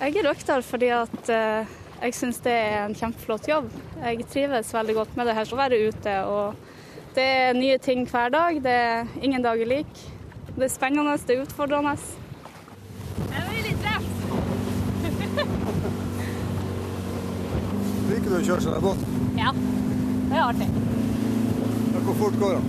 Jeg 0.00 0.16
er 0.16 0.24
røkter 0.30 0.64
fordi 0.64 0.88
at 0.96 1.28
uh, 1.28 1.68
jeg 2.00 2.16
syns 2.16 2.40
det 2.46 2.54
er 2.54 2.86
en 2.86 2.96
kjempeflott 2.96 3.50
jobb. 3.50 3.68
Jeg 4.00 4.24
trives 4.32 4.72
veldig 4.72 4.94
godt 5.02 5.18
med 5.20 5.28
det 5.28 5.34
her, 5.36 5.52
å 5.52 5.60
være 5.60 5.82
ute. 5.90 6.16
og 6.24 6.56
Det 7.18 7.26
er 7.42 7.60
nye 7.60 7.76
ting 7.84 8.08
hver 8.08 8.32
dag. 8.32 8.62
Det 8.64 8.76
er 8.86 9.12
ingen 9.20 9.44
dager 9.44 9.68
lik. 9.68 9.92
Det 10.54 10.64
er 10.64 10.72
spennende, 10.72 11.18
det 11.28 11.36
er 11.36 11.44
utfordrende. 11.44 11.92
Jeg 13.20 13.44
blir 13.50 13.68
litt 13.68 13.84
redd. 13.84 14.04
Liker 18.08 18.28
du 18.32 18.36
å 18.40 18.44
kjøre 18.48 18.64
sånn 18.64 18.80
båt? 18.88 19.06
Ja. 19.36 19.52
Det 20.30 20.36
er 20.38 20.44
artig. 20.46 20.66
Hvor 22.04 22.14
fort 22.14 22.36
går 22.38 22.52
den? 22.54 22.66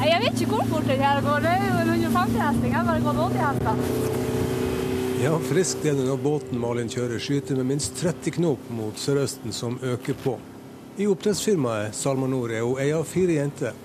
Jeg 0.00 0.20
vet 0.22 0.40
ikke 0.40 0.54
hvor 0.54 0.68
fort 0.70 0.86
den 0.88 1.02
her 1.04 1.20
går. 1.20 1.42
Det 1.44 1.50
er 1.52 1.66
jo 1.66 1.80
en 1.82 1.90
150 1.92 2.38
hesting. 2.40 2.72
Jeg 2.72 2.86
bare 2.86 3.02
gått 3.04 3.18
80 3.26 3.42
hester. 3.44 4.30
Ja, 5.20 5.34
friskt 5.50 5.84
er 5.84 5.98
det 5.98 6.06
når 6.08 6.22
båten 6.24 6.62
Malin 6.62 6.88
kjører 6.88 7.20
skyter 7.20 7.58
med 7.60 7.68
minst 7.74 8.00
30 8.00 8.32
knop 8.38 8.70
mot 8.72 8.96
sørøsten 8.96 9.52
som 9.52 9.76
øker 9.84 10.16
på. 10.24 10.38
I 10.96 11.08
oppdrettsfirmaet 11.12 11.92
SalmoNor 11.96 12.54
er 12.56 12.64
hun 12.64 12.80
ei 12.80 12.88
av 12.96 13.04
fire 13.04 13.36
jenter. 13.36 13.76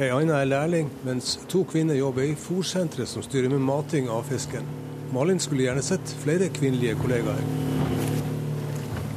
Ei 0.00 0.08
anna 0.08 0.40
er 0.40 0.48
lærling, 0.48 0.88
mens 1.04 1.34
to 1.52 1.66
kvinner 1.68 2.00
jobber 2.00 2.24
i 2.24 2.38
fòrsenteret 2.40 3.12
som 3.12 3.20
styrer 3.26 3.52
med 3.52 3.60
mating 3.68 4.08
av 4.08 4.24
fisken. 4.32 4.64
Malin 5.12 5.42
skulle 5.44 5.68
gjerne 5.68 5.84
sett 5.84 6.16
flere 6.24 6.48
kvinnelige 6.56 6.96
kollegaer. 7.02 7.44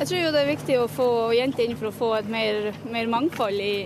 Jeg 0.04 0.10
tror 0.10 0.20
jo 0.20 0.32
det 0.36 0.40
er 0.42 0.50
viktig 0.50 0.76
å 0.82 0.88
få 0.92 1.06
jenter 1.32 1.64
inn 1.64 1.78
for 1.80 1.88
å 1.88 1.96
få 1.96 2.08
et 2.18 2.26
mer, 2.28 2.74
mer 2.92 3.08
mangfold 3.08 3.56
i, 3.64 3.86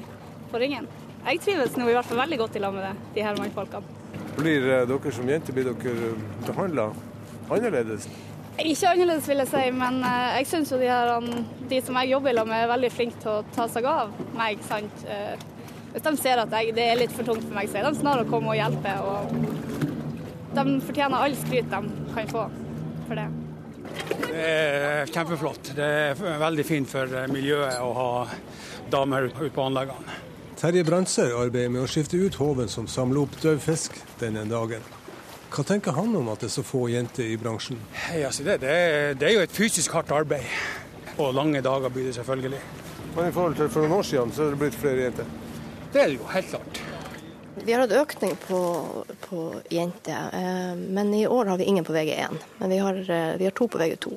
på 0.50 0.58
ringen. 0.58 0.88
Jeg 1.28 1.44
trives 1.46 1.76
nå 1.78 1.86
i 1.86 1.94
hvert 1.94 2.10
fall 2.10 2.18
veldig 2.24 2.40
godt 2.42 2.58
i 2.58 2.62
lag 2.64 2.74
med 2.74 2.88
det, 2.88 2.94
de 3.14 3.26
her 3.28 3.38
mannfolkene. 3.38 3.94
Blir 4.40 4.66
eh, 4.66 4.82
dere 4.90 5.14
som 5.14 5.30
jenter 5.30 5.54
blir 5.54 5.70
dere 5.70 6.10
behandla 6.48 6.88
annerledes? 7.54 8.10
Ikke 8.58 8.96
annerledes, 8.96 9.30
vil 9.30 9.44
jeg 9.44 9.52
si, 9.54 9.64
men 9.78 10.02
eh, 10.10 10.40
jeg 10.40 10.52
syns 10.56 10.74
jo 10.74 10.82
de, 10.82 10.90
her, 10.90 11.30
de 11.70 11.86
som 11.86 12.02
jeg 12.02 12.16
jobber 12.16 12.34
i 12.34 12.38
lag 12.40 12.50
med, 12.50 12.66
er 12.66 12.74
veldig 12.74 12.94
flinke 12.98 13.22
til 13.22 13.36
å 13.36 13.48
ta 13.54 13.70
seg 13.78 13.94
av 13.94 14.20
meg. 14.42 14.66
sant? 14.66 15.06
Eh, 15.06 15.48
hvis 15.94 16.10
de 16.10 16.18
ser 16.18 16.42
at 16.42 16.62
jeg, 16.64 16.74
det 16.82 16.94
er 16.96 17.04
litt 17.04 17.14
for 17.14 17.30
tungt 17.30 17.46
for 17.46 17.62
meg, 17.62 17.70
så 17.70 17.84
er 17.84 17.92
de 17.92 18.02
snarere 18.02 18.26
å 18.26 18.34
komme 18.34 18.56
og 18.56 18.58
hjelpe. 18.58 18.98
Og 19.06 20.56
de 20.58 20.80
fortjener 20.90 21.28
all 21.28 21.44
skryt 21.46 21.70
de 21.76 21.84
kan 22.18 22.34
få 22.34 22.50
for 23.06 23.22
det. 23.22 23.34
Det 24.28 24.44
er 24.44 25.12
kjempeflott. 25.12 25.74
Det 25.78 25.88
er 25.88 26.40
veldig 26.42 26.66
fint 26.68 26.90
for 26.90 27.12
miljøet 27.32 27.82
å 27.82 27.92
ha 27.98 28.10
damer 28.92 29.30
ute 29.30 29.50
på 29.54 29.66
anleggene. 29.68 30.24
Terje 30.58 30.82
Brandsøy 30.88 31.36
arbeider 31.38 31.70
med 31.70 31.84
å 31.84 31.90
skifte 31.90 32.18
ut 32.18 32.38
håven 32.40 32.70
som 32.72 32.88
samler 32.90 33.28
opp 33.28 33.36
død 33.44 33.60
fisk 33.62 33.98
denne 34.18 34.42
dagen. 34.50 34.82
Hva 35.54 35.64
tenker 35.64 35.94
han 35.96 36.16
om 36.18 36.32
at 36.34 36.42
det 36.42 36.50
er 36.50 36.56
så 36.56 36.64
få 36.66 36.88
jenter 36.90 37.30
i 37.30 37.38
bransjen? 37.40 37.78
Hey, 37.94 38.24
altså 38.26 38.44
det, 38.48 38.58
det, 38.64 38.72
er, 38.72 39.14
det, 39.14 39.30
er, 39.30 39.36
jo 39.38 39.46
et 39.46 39.54
fysisk 39.54 39.94
hardt 39.96 40.12
arbeid. 40.12 40.50
Og 41.18 41.30
lange 41.38 41.62
dager 41.62 41.94
blir 41.94 42.10
det 42.10 42.16
selvfølgelig. 42.18 42.60
Men 43.16 43.30
i 43.30 43.36
forhold 43.36 43.56
til 43.58 43.70
for 43.70 43.86
noen 43.86 44.00
år 44.00 44.10
siden 44.10 44.34
så 44.34 44.48
er 44.48 44.56
det 44.56 44.62
blitt 44.66 44.82
flere 44.82 45.08
jenter? 45.08 45.30
Det 45.94 46.02
er 46.04 46.12
det 46.12 46.18
jo, 46.18 46.28
helt 46.34 46.52
klart. 46.52 46.82
Vi 47.68 47.74
har 47.74 47.82
hatt 47.84 47.92
økning 47.92 48.36
på, 48.48 48.60
på 49.30 49.62
jenter, 49.70 50.30
eh, 50.34 50.76
men 50.76 51.14
i 51.14 51.28
år 51.28 51.46
har 51.46 51.58
vi 51.58 51.64
ingen 51.64 51.84
på 51.84 51.94
VG1. 51.94 52.36
Men 52.58 52.70
vi 52.70 52.78
har, 52.78 52.96
eh, 53.12 53.38
vi 53.38 53.44
har 53.44 53.52
to 53.52 53.68
på 53.68 53.78
VG2. 53.78 54.12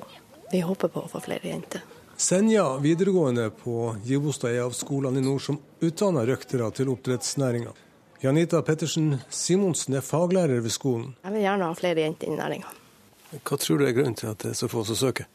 Vi 0.51 0.59
håper 0.61 0.87
på 0.87 1.01
å 1.03 1.09
få 1.11 1.19
flere 1.19 1.49
jenter. 1.49 1.81
Senja 2.15 2.77
videregående 2.77 3.49
på 3.49 3.97
Givostad 4.07 4.55
er 4.55 4.61
av 4.63 4.71
skolene 4.71 5.19
i 5.19 5.25
nord 5.25 5.41
som 5.43 5.57
utdanner 5.83 6.31
røktere 6.31 6.69
til 6.71 6.93
oppdrettsnæringa. 6.93 7.73
Janita 8.23 8.61
Pettersen 8.61 9.17
Simonsen 9.29 9.97
er 9.99 10.05
faglærer 10.07 10.63
ved 10.63 10.71
skolen. 10.71 11.09
Jeg 11.25 11.33
vil 11.33 11.43
gjerne 11.43 11.67
ha 11.67 11.75
flere 11.75 12.05
jenter 12.05 12.29
inn 12.29 12.37
i 12.37 12.39
næringa. 12.39 12.71
Hva 13.33 13.57
tror 13.59 13.81
du 13.81 13.85
er 13.85 13.97
grunnen 13.97 14.15
til 14.15 14.31
at 14.31 14.45
det 14.45 14.53
er 14.53 14.61
så 14.61 14.69
få 14.71 14.85
som 14.87 14.95
søker? 14.95 15.27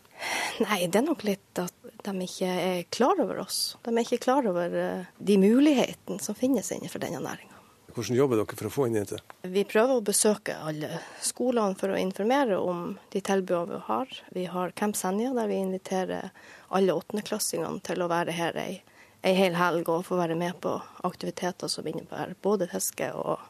Nei, 0.65 0.87
det 0.87 1.03
er 1.03 1.05
nok 1.05 1.27
litt 1.29 1.61
at 1.61 1.93
de 2.09 2.17
ikke 2.25 2.49
er 2.49 2.81
klar 2.89 3.21
over 3.21 3.45
oss. 3.45 3.77
De 3.85 3.93
er 3.93 4.09
ikke 4.09 4.23
klar 4.25 4.49
over 4.49 4.73
eh, 4.73 5.13
de 5.21 5.37
mulighetene 5.37 6.17
som 6.25 6.39
finnes 6.39 6.73
innenfor 6.73 7.05
denne 7.05 7.21
næringa. 7.21 7.56
Hvordan 7.95 8.17
jobber 8.17 8.41
dere 8.41 8.59
for 8.59 8.69
å 8.69 8.73
få 8.73 8.87
inn 8.89 8.99
jenter? 8.99 9.23
Vi 9.47 9.63
prøver 9.69 9.99
å 9.99 10.05
besøke 10.05 10.57
alle 10.69 11.01
skolene 11.25 11.79
for 11.79 11.95
å 11.95 12.01
informere 12.01 12.59
om 12.61 12.97
de 13.13 13.23
tilbudene 13.25 13.79
vi 13.79 13.83
har. 13.87 14.17
Vi 14.37 14.45
har 14.53 14.75
Camp 14.77 14.99
Senja, 14.99 15.33
der 15.37 15.49
vi 15.49 15.61
inviterer 15.63 16.31
alle 16.69 16.97
åttendeklassingene 16.97 17.81
til 17.87 18.03
å 18.03 18.11
være 18.13 18.35
her 18.37 18.59
ei, 18.61 18.83
ei 19.23 19.35
hel 19.39 19.57
helg 19.57 19.89
og 19.89 20.05
få 20.09 20.19
være 20.21 20.37
med 20.39 20.59
på 20.61 20.75
aktiviteter 21.09 21.73
som 21.73 21.87
innebærer 21.87 22.37
både 22.43 22.69
fiske 22.73 23.13
og 23.17 23.41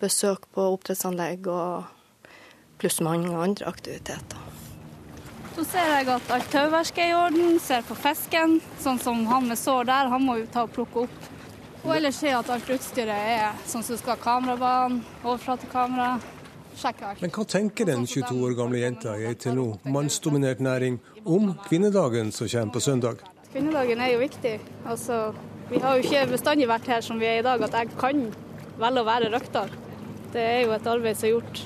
besøk 0.00 0.46
på 0.54 0.68
oppdrettsanlegg 0.76 1.48
og 1.50 1.90
pluss 2.80 3.00
mange 3.04 3.32
andre 3.36 3.68
aktiviteter. 3.68 4.46
Så 5.56 5.64
ser 5.66 5.90
jeg 5.90 6.06
at 6.14 6.30
alt 6.32 6.46
tauverket 6.52 7.02
er 7.02 7.10
i 7.10 7.16
orden, 7.18 7.58
ser 7.60 7.82
på 7.84 7.96
fisken. 7.98 8.60
Sånn 8.80 9.00
som 9.02 9.26
han 9.28 9.50
med 9.50 9.58
sår 9.58 9.90
der, 9.90 10.08
han 10.12 10.22
må 10.24 10.38
jo 10.38 10.46
ta 10.52 10.62
og 10.64 10.72
plukke 10.76 11.04
opp. 11.08 11.30
Og 11.80 11.94
ellers 11.96 12.18
se 12.20 12.28
at 12.34 12.50
alt 12.52 12.68
utstyret 12.74 13.14
er 13.14 13.56
sånn 13.64 13.84
som 13.84 13.94
det 13.94 14.02
skal. 14.02 14.20
Kamerabane, 14.20 15.00
overflatekamera. 15.24 16.18
Men 17.20 17.32
hva 17.34 17.44
tenker 17.44 17.88
den 17.88 18.06
22 18.08 18.36
år 18.46 18.54
gamle 18.56 18.78
jenta 18.80 19.16
i 19.18 19.26
ei 19.28 19.34
til 19.36 19.56
nå 19.58 19.64
mannsdominert 19.84 20.62
næring 20.64 20.96
om 21.28 21.50
kvinnedagen 21.66 22.30
som 22.32 22.48
kommer 22.48 22.72
på 22.72 22.80
søndag? 22.84 23.24
Kvinnedagen 23.50 24.00
er 24.00 24.14
jo 24.14 24.22
viktig. 24.22 24.54
Altså, 24.86 25.18
vi 25.68 25.80
har 25.82 25.98
jo 25.98 26.06
ikke 26.06 26.22
bestandig 26.30 26.70
vært 26.70 26.88
her 26.88 27.04
som 27.04 27.20
vi 27.20 27.28
er 27.28 27.42
i 27.42 27.44
dag, 27.44 27.60
at 27.66 27.76
jeg 27.76 27.92
kan 28.00 28.22
velge 28.80 29.02
å 29.02 29.08
være 29.10 29.32
røkter. 29.34 29.74
Det 30.32 30.46
er 30.46 30.58
jo 30.62 30.72
et 30.76 30.88
arbeid 30.88 31.18
som 31.18 31.28
er 31.28 31.34
gjort 31.34 31.62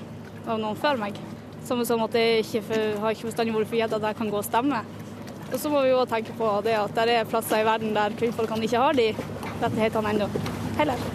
av 0.48 0.58
noen 0.64 0.82
før 0.82 0.98
meg. 1.04 1.20
Samme 1.68 1.86
som 1.86 2.02
at 2.04 2.16
det 2.16 2.26
ikke 2.42 2.64
for, 2.72 2.98
har 3.04 3.14
ikke 3.14 3.30
bestandig 3.30 3.54
vært 3.54 3.70
for 3.70 3.82
gitt 3.82 3.98
at 4.00 4.08
jeg 4.08 4.18
kan 4.18 4.32
gå 4.32 4.40
og 4.40 4.48
stemme. 4.48 4.82
Og 5.52 5.58
så 5.60 5.70
må 5.70 5.84
vi 5.84 5.92
jo 5.92 6.02
tenke 6.10 6.34
på 6.34 6.50
det 6.66 6.74
at 6.80 6.96
det 6.96 7.20
er 7.20 7.28
plasser 7.28 7.62
i 7.62 7.68
verden 7.68 7.94
der 7.94 8.16
kvinnfolkene 8.18 8.66
ikke 8.66 8.82
har 8.82 8.98
de 8.98 9.12
rettighetene 9.62 10.14
ennå. 10.14 10.28
Heller. 10.78 11.06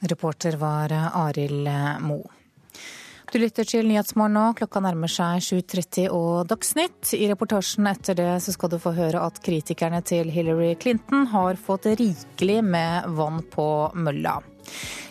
Reporter 0.00 0.56
var 0.60 0.92
Arild 1.12 1.68
Moe. 2.04 2.36
Du 3.32 3.40
lytter 3.42 3.66
til 3.66 3.88
Nyhetsmorgen 3.90 4.36
nå. 4.38 4.42
Klokka 4.54 4.80
nærmer 4.80 5.10
seg 5.10 5.42
7.30 5.42 6.06
og 6.14 6.46
Dagsnytt. 6.48 7.10
I 7.18 7.26
reportasjen 7.32 7.88
etter 7.90 8.14
det 8.16 8.28
så 8.44 8.54
skal 8.54 8.70
du 8.70 8.78
få 8.80 8.92
høre 8.94 9.24
at 9.26 9.40
kritikerne 9.44 9.98
til 10.06 10.30
Hillary 10.30 10.76
Clinton 10.78 11.26
har 11.32 11.58
fått 11.58 11.88
rikelig 11.98 12.60
med 12.64 13.10
vann 13.18 13.42
på 13.50 13.68
mølla. 13.98 14.38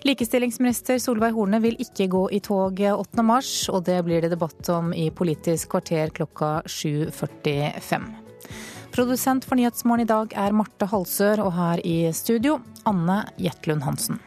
Likestillingsminister 0.08 0.98
Solveig 1.04 1.36
Horne 1.36 1.60
vil 1.64 1.78
ikke 1.82 2.08
gå 2.12 2.26
i 2.34 2.42
tog 2.44 2.80
8. 2.80 3.26
mars, 3.26 3.54
og 3.70 3.84
det 3.90 4.00
blir 4.08 4.24
det 4.24 4.32
debatt 4.34 4.70
om 4.72 4.94
i 4.96 5.10
Politisk 5.12 5.76
kvarter 5.76 6.16
klokka 6.16 6.62
7.45. 6.66 8.25
Produsent 8.96 9.44
for 9.44 9.60
Nyhetsmorgen 9.60 10.06
i 10.06 10.08
dag 10.08 10.34
er 10.40 10.54
Marte 10.56 10.88
Halsør, 10.88 11.42
og 11.44 11.50
her 11.52 11.82
i 11.84 12.14
studio 12.16 12.62
Anne 12.88 13.26
Jetlund 13.36 13.84
Hansen. 13.84 14.22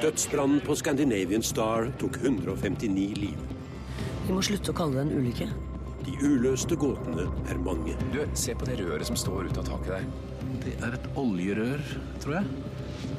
Dødsbrannen 0.00 0.64
på 0.64 0.80
Scandinavian 0.80 1.44
Star 1.44 1.92
tok 2.00 2.16
159 2.24 3.12
liv. 3.20 3.46
Vi 4.24 4.32
må 4.32 4.40
slutte 4.40 4.72
å 4.72 4.80
kalle 4.80 5.02
det 5.02 5.04
en 5.10 5.16
ulykke. 5.20 5.52
De 6.04 6.14
uløste 6.20 6.76
gåtene 6.76 7.24
er 7.48 7.60
mange. 7.64 7.96
Du, 8.12 8.20
Se 8.36 8.54
på 8.54 8.68
det 8.68 8.76
røret 8.82 9.08
som 9.08 9.16
står 9.16 9.48
ut 9.48 9.60
av 9.60 9.68
taket 9.70 9.92
der. 9.94 10.06
Det 10.64 10.74
er 10.84 10.96
et 10.98 11.06
oljerør, 11.20 11.80
tror 12.20 12.38
jeg. 12.38 12.46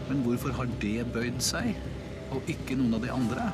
Men 0.09 0.21
hvorfor 0.25 0.53
har 0.53 0.69
det 0.81 1.07
bøyd 1.13 1.41
seg, 1.41 1.73
og 2.33 2.45
ikke 2.51 2.77
noen 2.77 2.97
av 2.97 3.05
de 3.05 3.13
andre? 3.13 3.49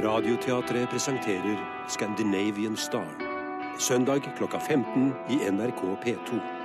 Radioteatret 0.00 0.88
presenterer 0.92 1.58
Scandinavian 1.88 2.76
Star. 2.76 3.08
Søndag 3.80 4.28
klokka 4.36 4.60
15 4.60 5.12
i 5.32 5.40
NRK 5.48 5.84
P2. 6.04 6.59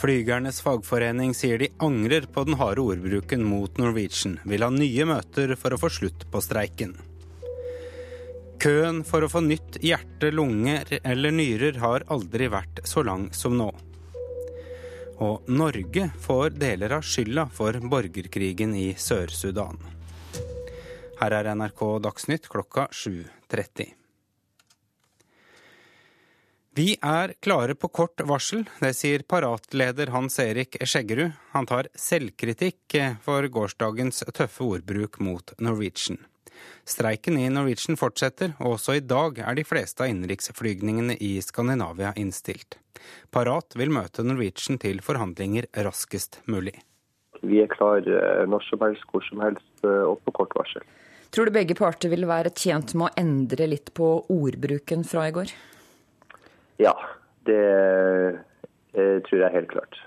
Flygernes 0.00 0.62
fagforening 0.64 1.34
sier 1.36 1.58
de 1.60 1.66
angrer 1.84 2.24
på 2.32 2.46
den 2.48 2.56
harde 2.56 2.80
ordbruken 2.80 3.42
mot 3.44 3.76
Norwegian, 3.76 4.38
vil 4.48 4.64
ha 4.64 4.70
nye 4.72 5.04
møter 5.04 5.52
for 5.60 5.76
å 5.76 5.78
få 5.82 5.90
slutt 5.92 6.24
på 6.32 6.40
streiken. 6.40 6.94
Køen 8.64 9.02
for 9.04 9.24
å 9.24 9.28
få 9.28 9.42
nytt 9.44 9.76
hjerte, 9.84 10.32
lunger 10.32 10.88
eller 11.04 11.36
nyrer 11.36 11.82
har 11.84 12.08
aldri 12.08 12.48
vært 12.48 12.80
så 12.88 13.04
lang 13.04 13.28
som 13.36 13.58
nå. 13.60 13.68
Og 15.20 15.52
Norge 15.52 16.08
får 16.24 16.56
deler 16.56 16.96
av 16.96 17.04
skylda 17.04 17.50
for 17.52 17.76
borgerkrigen 17.92 18.72
i 18.80 18.94
Sør-Sudan. 18.96 19.76
Her 21.20 21.40
er 21.42 21.52
NRK 21.52 21.86
Dagsnytt 22.08 22.48
klokka 22.48 22.88
7.30. 22.88 23.99
Vi 26.78 26.92
er 27.02 27.32
klare 27.42 27.74
på 27.74 27.88
kort 27.90 28.22
varsel, 28.22 28.60
det 28.78 28.92
sier 28.94 29.24
Parat-leder 29.26 30.12
Hans 30.14 30.36
Erik 30.38 30.76
Skjeggerud. 30.78 31.32
Han 31.50 31.66
tar 31.66 31.88
selvkritikk 31.98 32.94
for 33.24 33.48
gårsdagens 33.50 34.22
tøffe 34.30 34.62
ordbruk 34.62 35.18
mot 35.18 35.50
Norwegian. 35.58 36.20
Streiken 36.86 37.40
i 37.42 37.48
Norwegian 37.50 37.98
fortsetter, 37.98 38.52
og 38.62 38.76
også 38.76 39.00
i 39.00 39.02
dag 39.02 39.40
er 39.42 39.58
de 39.58 39.64
fleste 39.66 40.04
av 40.04 40.12
innenriksflygningene 40.12 41.16
i 41.18 41.32
Skandinavia 41.42 42.12
innstilt. 42.20 42.78
Parat 43.34 43.74
vil 43.74 43.90
møte 43.90 44.22
Norwegian 44.22 44.78
til 44.78 45.02
forhandlinger 45.02 45.66
raskest 45.88 46.38
mulig. 46.46 46.76
Vi 47.42 47.58
er 47.64 47.70
klar 47.72 48.06
eh, 48.06 48.44
når 48.46 48.62
som 48.68 48.84
helst, 48.84 49.08
hvor 49.10 49.26
som 49.26 49.42
helst 49.42 49.82
eh, 49.82 50.06
og 50.06 50.22
på 50.22 50.36
kort 50.38 50.54
varsel. 50.54 50.86
Tror 51.34 51.50
du 51.50 51.54
begge 51.54 51.74
parter 51.74 52.14
vil 52.14 52.30
være 52.30 52.54
tjent 52.54 52.94
med 52.94 53.08
å 53.08 53.12
endre 53.18 53.66
litt 53.70 53.90
på 53.96 54.12
ordbruken 54.30 55.02
fra 55.06 55.26
i 55.26 55.34
går? 55.34 55.50
Ja, 56.80 56.94
det 57.48 57.60
eh, 57.60 59.18
tror 59.26 59.44
jeg 59.44 59.54
helt 59.54 59.70
klart. 59.72 60.00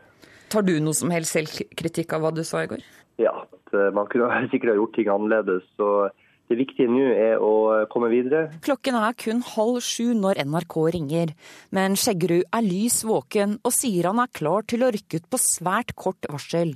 Tar 0.53 0.65
du 0.65 0.76
noe 0.82 0.97
som 0.97 1.13
helst 1.13 1.36
selvkritikk 1.38 2.13
av 2.15 2.26
hva 2.26 2.34
du 2.34 2.43
sa 2.47 2.63
i 2.63 2.69
går? 2.71 2.84
Ja, 3.21 3.34
eh, 3.74 3.89
man 3.95 4.09
kunne 4.11 4.30
sikkert 4.51 4.74
ha 4.74 4.80
gjort 4.82 4.97
ting 4.97 5.11
annerledes. 5.13 5.65
så 5.78 6.09
det 6.51 6.57
viktige 6.59 6.91
nå 6.91 7.03
er 7.15 7.41
å 7.41 7.86
komme 7.89 8.09
videre. 8.11 8.49
Klokken 8.65 8.97
er 8.99 9.15
kun 9.17 9.39
halv 9.53 9.80
sju 9.86 10.11
når 10.17 10.41
NRK 10.43 10.76
ringer, 10.95 11.32
men 11.74 11.95
Skjeggerud 11.97 12.43
er 12.51 12.65
lys 12.65 12.99
våken 13.07 13.57
og 13.63 13.74
sier 13.74 14.09
han 14.11 14.19
er 14.21 14.34
klar 14.36 14.67
til 14.67 14.84
å 14.84 14.91
rykke 14.93 15.21
ut 15.21 15.30
på 15.32 15.39
svært 15.41 15.95
kort 15.95 16.28
varsel. 16.30 16.76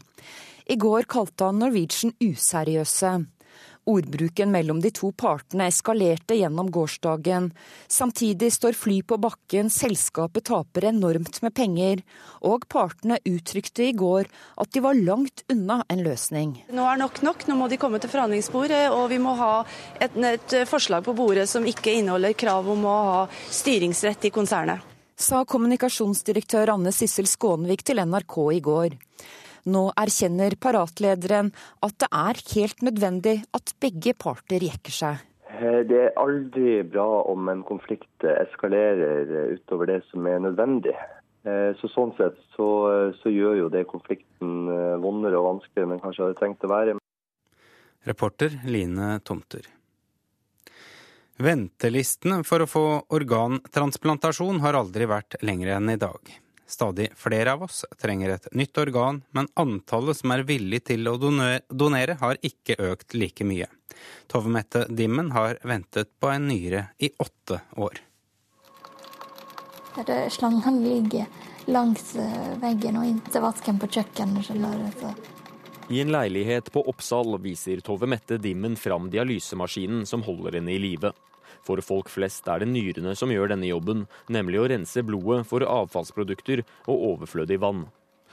I 0.67 0.79
går 0.79 1.05
kalte 1.11 1.49
han 1.49 1.59
Norwegian 1.61 2.15
useriøse. 2.23 3.11
Ordbruken 3.87 4.51
mellom 4.51 4.81
de 4.83 4.91
to 4.91 5.13
partene 5.15 5.69
eskalerte 5.71 6.35
gjennom 6.35 6.67
gårsdagen. 6.71 7.53
Samtidig 7.87 8.51
står 8.53 8.75
fly 8.75 8.97
på 9.07 9.17
bakken, 9.23 9.69
selskapet 9.71 10.49
taper 10.49 10.89
enormt 10.89 11.39
med 11.45 11.55
penger, 11.55 12.03
og 12.43 12.67
partene 12.67 13.21
uttrykte 13.23 13.87
i 13.87 13.95
går 13.95 14.27
at 14.59 14.73
de 14.75 14.83
var 14.83 14.99
langt 14.99 15.45
unna 15.53 15.79
en 15.87 16.03
løsning. 16.03 16.53
Nå 16.75 16.83
er 16.91 16.99
nok 16.99 17.23
nok, 17.23 17.47
nå 17.47 17.55
må 17.55 17.69
de 17.71 17.79
komme 17.79 18.01
til 18.03 18.11
forhandlingsbordet, 18.11 18.83
og 18.91 19.07
vi 19.13 19.21
må 19.23 19.37
ha 19.39 19.53
et, 20.01 20.19
et 20.19 20.59
forslag 20.67 21.07
på 21.07 21.15
bordet 21.15 21.47
som 21.47 21.65
ikke 21.65 21.95
inneholder 21.95 22.35
krav 22.35 22.67
om 22.75 22.85
å 22.85 22.99
ha 23.07 23.25
styringsrett 23.31 24.27
i 24.27 24.35
konsernet. 24.35 24.93
Sa 25.17 25.41
kommunikasjonsdirektør 25.49 26.75
Anne 26.75 26.91
Sissel 26.93 27.25
Skånevik 27.25 27.81
til 27.87 28.03
NRK 28.03 28.35
i 28.53 28.59
går. 28.61 28.97
Nå 29.67 29.89
erkjenner 29.99 30.55
Parat-lederen 30.63 31.51
at 31.83 31.97
det 31.99 32.07
er 32.15 32.39
helt 32.53 32.83
nødvendig 32.87 33.41
at 33.57 33.73
begge 33.83 34.13
parter 34.15 34.63
jekker 34.63 34.95
seg. 34.95 35.25
Eh, 35.57 35.81
det 35.89 35.99
er 36.05 36.19
aldri 36.19 36.81
bra 36.87 37.07
om 37.27 37.49
en 37.51 37.63
konflikt 37.67 38.27
eskalerer 38.31 39.53
utover 39.57 39.91
det 39.91 40.01
som 40.11 40.27
er 40.29 40.39
nødvendig. 40.45 40.95
Eh, 41.47 41.71
så 41.79 41.91
Sånn 41.91 42.13
sett 42.17 42.39
så, 42.55 42.69
så 43.21 43.31
gjør 43.33 43.63
jo 43.63 43.71
det 43.73 43.87
konflikten 43.91 44.71
eh, 44.71 44.95
vondere 45.03 45.39
og 45.39 45.51
vanskeligere 45.51 45.89
enn 45.89 45.95
den 45.97 46.03
kanskje 46.03 46.25
hadde 46.25 46.39
trengt 46.39 46.67
å 46.67 46.71
være. 46.71 46.97
Reporter 48.07 48.61
Line 48.69 49.17
Tomter. 49.27 49.67
Ventelistene 51.37 52.41
for 52.47 52.63
å 52.63 52.69
få 52.69 52.85
organtransplantasjon 53.13 54.61
har 54.63 54.79
aldri 54.79 55.05
vært 55.09 55.37
lengre 55.45 55.75
enn 55.77 55.91
i 55.93 55.99
dag. 56.01 56.37
Stadig 56.67 57.09
flere 57.15 57.53
av 57.55 57.63
oss 57.63 57.85
trenger 58.01 58.33
et 58.35 58.47
nytt 58.51 58.77
organ, 58.77 59.21
men 59.31 59.47
antallet 59.55 60.19
som 60.19 60.33
er 60.35 60.43
villig 60.43 60.81
til 60.89 61.07
å 61.07 61.15
donere, 61.15 62.17
har 62.19 62.39
ikke 62.43 62.75
økt 62.89 63.15
like 63.15 63.47
mye. 63.47 63.69
Tove 64.27 64.51
Mette 64.51 64.83
Dimmen 64.91 65.31
har 65.31 65.61
ventet 65.63 66.11
på 66.19 66.29
en 66.33 66.49
nyre 66.51 66.89
i 66.99 67.09
åtte 67.23 67.61
år. 67.79 68.01
Slangen 70.29 70.83
ligger 70.83 71.25
langs 71.71 72.15
eh, 72.15 72.51
veggen 72.61 72.99
og 72.99 73.07
inntil 73.07 73.43
vasken 73.43 73.79
på 73.79 73.89
kjøkkenet. 73.95 74.51
I 75.89 76.01
en 76.03 76.11
leilighet 76.11 76.67
på 76.71 76.83
Oppsal 76.91 77.39
viser 77.43 77.79
Tove 77.79 78.11
Mette 78.11 78.37
Dimmen 78.43 78.75
fram 78.75 79.07
dialysemaskinen 79.11 80.05
som 80.05 80.27
holder 80.27 80.59
henne 80.59 80.75
i 80.75 80.81
live. 80.83 81.13
For 81.65 81.81
folk 81.85 82.09
flest 82.11 82.47
er 82.51 82.63
det 82.63 82.69
nyrene 82.71 83.15
som 83.17 83.31
gjør 83.33 83.53
denne 83.53 83.69
jobben, 83.69 84.05
nemlig 84.29 84.61
å 84.61 84.67
rense 84.71 85.03
blodet 85.05 85.45
for 85.49 85.65
avfallsprodukter 85.65 86.63
og 86.87 87.05
overflødig 87.13 87.59
vann. 87.63 87.85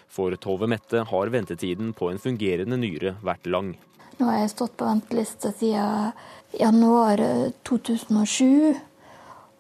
For 0.08 0.34
Tove 0.38 0.68
Mette 0.70 1.02
har 1.10 1.32
ventetiden 1.34 1.92
på 1.96 2.10
en 2.12 2.20
fungerende 2.22 2.78
nyre 2.78 3.16
vært 3.24 3.48
lang. 3.50 3.74
Nå 4.20 4.28
har 4.30 4.44
jeg 4.44 4.52
stått 4.52 4.76
på 4.78 4.86
venteliste 4.86 5.50
siden 5.58 6.12
januar 6.54 7.22
2007, 7.66 8.74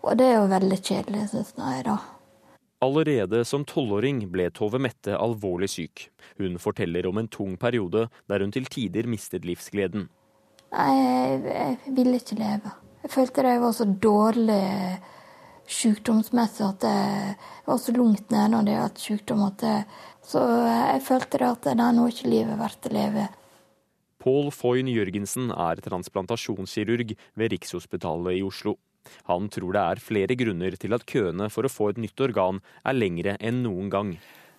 og 0.04 0.18
det 0.20 0.28
er 0.30 0.36
jo 0.38 0.50
veldig 0.52 0.78
kjedelig, 0.78 1.28
syns 1.32 1.54
jeg 1.58 1.86
da. 1.88 1.96
Allerede 2.84 3.40
som 3.48 3.64
tolvåring 3.64 4.20
ble 4.30 4.50
Tove 4.52 4.78
Mette 4.82 5.16
alvorlig 5.16 5.70
syk. 5.72 6.08
Hun 6.38 6.58
forteller 6.60 7.06
om 7.08 7.18
en 7.18 7.30
tung 7.32 7.56
periode 7.56 8.08
der 8.28 8.44
hun 8.44 8.52
til 8.52 8.68
tider 8.68 9.08
mistet 9.08 9.46
livsgleden. 9.48 10.10
Jeg, 10.74 11.40
jeg 11.48 11.94
ville 11.96 12.18
ikke 12.20 12.38
leve. 12.38 12.74
Jeg 13.04 13.12
følte 13.12 13.44
det 13.44 13.58
var 13.60 13.74
så 13.76 13.84
dårlig 13.84 14.62
sykdomsmessig 15.68 16.64
at 16.64 16.84
jeg 16.88 17.34
var 17.66 17.80
så 17.80 17.92
langt 17.96 18.30
nede 18.32 18.50
når 18.52 18.64
det 18.64 18.76
gjaldt 18.78 19.02
sykdom. 19.02 19.42
at 19.44 19.62
jeg, 19.62 19.84
Så 20.24 20.40
jeg 20.40 21.02
følte 21.04 21.38
det 21.38 21.48
at 21.50 21.62
det 21.64 21.72
er 21.76 21.92
nå 21.92 22.06
ikke 22.08 22.32
livet 22.32 22.58
verdt 22.58 22.88
å 22.88 22.94
leve. 22.94 23.28
Pål 24.24 24.48
Foyn 24.56 24.88
Jørgensen 24.88 25.50
er 25.52 25.82
transplantasjonskirurg 25.84 27.12
ved 27.36 27.52
Rikshospitalet 27.52 28.38
i 28.38 28.42
Oslo. 28.42 28.78
Han 29.28 29.50
tror 29.52 29.76
det 29.76 29.82
er 29.84 30.00
flere 30.00 30.36
grunner 30.40 30.76
til 30.80 30.96
at 30.96 31.04
køene 31.04 31.50
for 31.52 31.68
å 31.68 31.72
få 31.72 31.90
et 31.92 32.00
nytt 32.00 32.24
organ 32.24 32.62
er 32.88 32.96
lengre 32.96 33.36
enn 33.36 33.60
noen 33.66 33.92
gang. 33.92 34.14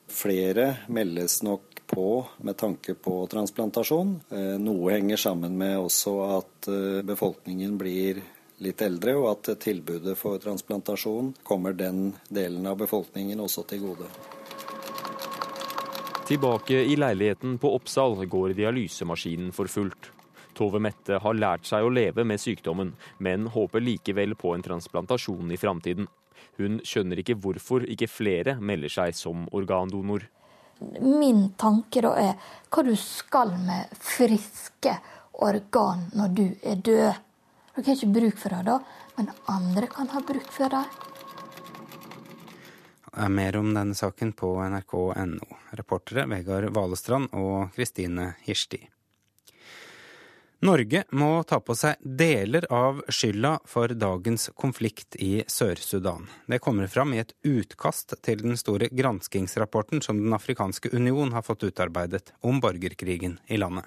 Flere 0.05 0.85
meldes 0.85 1.41
nok 1.41 1.81
på 1.89 2.27
med 2.45 2.57
tanke 2.61 2.93
på 2.93 3.23
transplantasjon. 3.29 4.19
Eh, 4.29 4.55
noe 4.61 4.93
henger 4.93 5.17
sammen 5.17 5.57
med 5.57 5.79
også 5.81 6.13
at 6.37 6.69
eh, 6.69 7.01
befolkningen 7.05 7.73
blir 7.81 8.21
litt 8.63 8.81
eldre, 8.81 9.15
og 9.19 9.29
at 9.33 9.51
tilbudet 9.63 10.15
for 10.19 10.39
transplantasjon 10.41 11.33
kommer 11.43 11.75
den 11.75 12.13
delen 12.29 12.65
av 12.67 12.79
befolkningen 12.79 13.41
også 13.43 13.65
til 13.69 13.87
gode. 13.89 14.09
Tilbake 16.25 16.79
i 16.89 16.95
leiligheten 16.97 17.59
på 17.61 17.69
Oppsal 17.77 18.17
går 18.25 18.55
dialysemaskinen 18.57 19.51
for 19.53 19.69
fullt. 19.69 20.11
Tove 20.55 20.79
Mette 20.81 21.19
har 21.21 21.35
lært 21.37 21.67
seg 21.67 21.85
å 21.85 21.91
leve 21.91 22.23
med 22.25 22.41
sykdommen, 22.41 22.93
men 23.19 23.49
håper 23.51 23.83
likevel 23.83 24.33
på 24.39 24.55
en 24.55 24.63
transplantasjon 24.65 25.51
i 25.51 25.59
framtiden. 25.59 26.07
Hun 26.57 26.79
skjønner 26.87 27.19
ikke 27.21 27.35
hvorfor 27.43 27.85
ikke 27.91 28.09
flere 28.09 28.55
melder 28.57 28.93
seg 28.93 29.13
som 29.17 29.45
organdonor. 29.53 30.25
Min 30.99 31.51
tanke 31.59 32.01
da 32.03 32.15
er 32.19 32.33
hva 32.71 32.83
du 32.87 32.95
skal 32.99 33.53
med 33.67 33.91
friske 34.01 34.95
organ 35.45 36.07
når 36.15 36.35
du 36.35 36.45
er 36.63 36.81
død. 36.81 37.24
Dere 37.75 37.89
har 37.91 37.97
ikke 37.97 38.15
bruk 38.15 38.37
for 38.39 38.55
det 38.55 38.61
da, 38.69 38.79
men 39.17 39.31
andre 39.51 39.87
kan 39.91 40.07
ha 40.13 40.21
bruk 40.23 40.47
for 40.55 40.71
det. 40.71 40.85
Mer 43.31 43.55
om 43.59 43.73
denne 43.75 43.95
saken 43.95 44.31
på 44.35 44.55
nrk.no. 44.63 45.57
Reportere 45.75 46.25
Vegard 46.31 46.71
Valestrand 46.75 47.31
og 47.35 47.71
Kristine 47.75 48.33
Hirsti. 48.47 48.81
Norge 50.65 51.03
må 51.11 51.43
ta 51.43 51.59
på 51.59 51.75
seg 51.77 51.99
deler 51.99 52.65
av 52.73 53.01
skylda 53.11 53.57
for 53.67 53.91
dagens 53.91 54.47
konflikt 54.55 55.17
i 55.21 55.43
Sør-Sudan. 55.47 56.29
Det 56.47 56.61
kommer 56.63 56.87
fram 56.87 57.13
i 57.13 57.19
et 57.21 57.35
utkast 57.43 58.15
til 58.23 58.41
den 58.41 58.55
store 58.57 58.87
granskingsrapporten 58.87 60.01
som 60.01 60.23
Den 60.23 60.33
afrikanske 60.33 60.89
union 60.95 61.35
har 61.35 61.43
fått 61.43 61.67
utarbeidet 61.67 62.33
om 62.41 62.63
borgerkrigen 62.63 63.37
i 63.47 63.59
landet. 63.59 63.85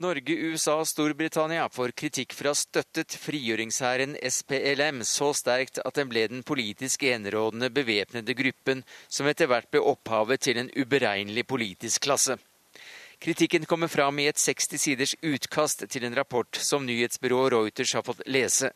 Norge, 0.00 0.32
USA 0.32 0.78
og 0.80 0.86
Storbritannia 0.88 1.66
får 1.68 1.92
kritikk 1.92 2.32
for 2.32 2.48
å 2.48 2.52
ha 2.54 2.56
støttet 2.56 3.12
frigjøringshæren 3.20 4.14
SPLM 4.24 5.02
så 5.04 5.34
sterkt 5.36 5.82
at 5.84 5.98
den 5.98 6.08
ble 6.08 6.22
den 6.32 6.40
politisk 6.48 7.04
enerådende 7.04 7.68
bevæpnede 7.68 8.32
gruppen 8.38 8.80
som 9.04 9.28
etter 9.28 9.50
hvert 9.52 9.68
ble 9.68 9.82
opphavet 9.84 10.40
til 10.48 10.62
en 10.62 10.70
uberegnelig 10.72 11.44
politisk 11.44 12.06
klasse. 12.08 12.38
Kritikken 13.20 13.68
kommer 13.68 13.92
fram 13.92 14.16
i 14.18 14.30
et 14.30 14.40
60 14.40 14.80
siders 14.80 15.12
utkast 15.20 15.84
til 15.92 16.08
en 16.08 16.16
rapport 16.16 16.56
som 16.56 16.88
nyhetsbyrået 16.88 17.52
Reuters 17.52 17.92
har 17.92 18.06
fått 18.08 18.24
lese. 18.26 18.72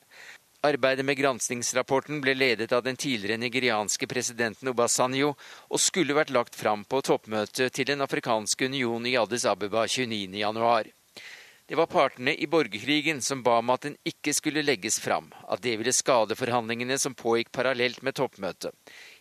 Arbeidet 0.68 1.04
med 1.08 1.16
granskingsrapporten 1.16 2.20
ble 2.20 2.36
ledet 2.36 2.76
av 2.76 2.84
den 2.84 2.96
tidligere 3.00 3.40
nigerianske 3.40 4.06
presidenten 4.10 4.68
Obasanjo, 4.68 5.32
og 5.72 5.80
skulle 5.80 6.16
vært 6.16 6.34
lagt 6.36 6.60
fram 6.60 6.84
på 6.84 7.00
toppmøtet 7.08 7.72
til 7.72 7.88
Den 7.88 8.04
afrikanske 8.04 8.68
union 8.68 9.08
i 9.08 9.16
Addis 9.16 9.48
Abeba 9.48 9.88
29.1. 9.88 10.95
Det 11.68 11.74
var 11.74 11.86
partene 11.86 12.30
i 12.34 12.46
borgerkrigen 12.46 13.18
som 13.22 13.40
ba 13.42 13.56
om 13.58 13.70
at 13.74 13.82
den 13.82 13.96
ikke 14.06 14.30
skulle 14.36 14.62
legges 14.62 15.00
fram, 15.02 15.32
at 15.50 15.64
det 15.64 15.72
ville 15.80 15.92
skade 15.92 16.36
forhandlingene 16.38 16.94
som 17.02 17.16
pågikk 17.18 17.50
parallelt 17.50 18.04
med 18.06 18.14
toppmøtet. 18.14 18.70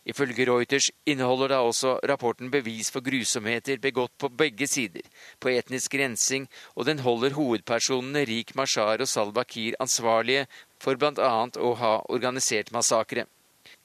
Ifølge 0.06 0.46
Reuters 0.46 0.92
inneholder 1.10 1.56
da 1.56 1.64
også 1.66 1.96
rapporten 2.06 2.52
bevis 2.54 2.94
for 2.94 3.02
grusomheter 3.02 3.82
begått 3.82 4.14
på 4.22 4.30
begge 4.30 4.70
sider, 4.70 5.02
på 5.42 5.56
etnisk 5.56 5.98
rensing, 5.98 6.46
og 6.78 6.86
den 6.86 7.02
holder 7.02 7.34
hovedpersonene 7.34 8.28
Rik 8.30 8.54
Mashar 8.54 9.02
og 9.02 9.10
Salwa 9.10 9.42
Kiir 9.50 9.82
ansvarlige 9.82 10.46
for 10.78 11.02
bl.a. 11.02 11.34
å 11.50 11.74
ha 11.82 11.96
organisert 12.14 12.70
massakre. 12.70 13.26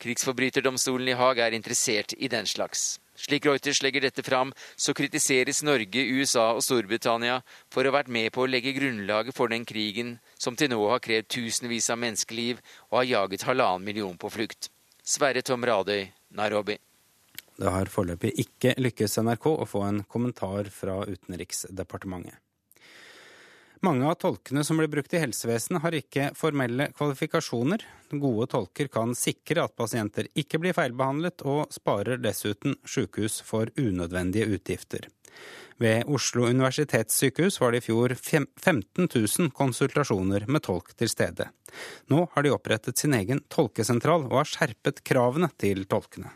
Krigsforbryterdomstolen 0.04 1.08
i 1.08 1.16
Haag 1.16 1.40
er 1.46 1.56
interessert 1.56 2.12
i 2.12 2.28
den 2.28 2.44
slags. 2.44 2.98
Slik 3.20 3.44
Reuters 3.46 3.82
legger 3.84 4.06
dette 4.06 4.24
fram, 4.24 4.52
så 4.76 4.94
kritiseres 4.96 5.60
Norge, 5.66 6.04
USA 6.16 6.50
og 6.56 6.62
Storbritannia 6.64 7.40
for 7.68 7.84
å 7.84 7.92
ha 7.92 7.98
vært 7.98 8.12
med 8.12 8.32
på 8.32 8.46
å 8.46 8.48
legge 8.48 8.72
grunnlaget 8.76 9.36
for 9.36 9.52
den 9.52 9.66
krigen 9.68 10.16
som 10.40 10.56
til 10.56 10.72
nå 10.72 10.80
har 10.88 11.02
krevd 11.04 11.28
tusenvis 11.28 11.90
av 11.92 12.00
menneskeliv 12.00 12.62
og 12.88 13.02
har 13.02 13.10
jaget 13.10 13.44
halvannen 13.48 13.84
million 13.84 14.16
på 14.16 14.32
flukt. 14.32 14.70
Sverre 15.04 15.42
Tom 15.44 15.66
Radøy, 15.66 16.06
Nairobi. 16.38 16.78
Det 17.60 17.68
har 17.68 17.90
foreløpig 17.92 18.32
ikke 18.40 18.72
lykkes 18.80 19.18
NRK 19.20 19.50
å 19.52 19.68
få 19.68 19.84
en 19.84 20.04
kommentar 20.08 20.70
fra 20.72 21.02
Utenriksdepartementet. 21.04 22.40
Mange 23.82 24.04
av 24.04 24.18
tolkene 24.20 24.60
som 24.64 24.76
blir 24.76 24.90
brukt 24.92 25.14
i 25.16 25.20
helsevesenet 25.22 25.80
har 25.80 25.94
ikke 25.96 26.26
formelle 26.36 26.90
kvalifikasjoner. 26.92 27.80
Gode 28.12 28.50
tolker 28.52 28.90
kan 28.92 29.14
sikre 29.16 29.64
at 29.64 29.72
pasienter 29.78 30.26
ikke 30.36 30.60
blir 30.60 30.76
feilbehandlet, 30.76 31.40
og 31.48 31.72
sparer 31.72 32.20
dessuten 32.20 32.76
sykehus 32.84 33.38
for 33.46 33.72
unødvendige 33.80 34.50
utgifter. 34.52 35.08
Ved 35.80 36.04
Oslo 36.12 36.44
universitetssykehus 36.52 37.56
var 37.62 37.72
det 37.72 37.80
i 37.80 37.86
fjor 37.86 38.12
15 38.12 39.08
000 39.08 39.48
konsultasjoner 39.56 40.44
med 40.44 40.66
tolk 40.66 40.92
til 41.00 41.08
stede. 41.08 41.48
Nå 42.12 42.26
har 42.34 42.44
de 42.44 42.52
opprettet 42.52 43.00
sin 43.00 43.16
egen 43.16 43.40
tolkesentral 43.48 44.28
og 44.28 44.42
har 44.42 44.52
skjerpet 44.52 45.00
kravene 45.08 45.48
til 45.56 45.86
tolkene. 45.88 46.34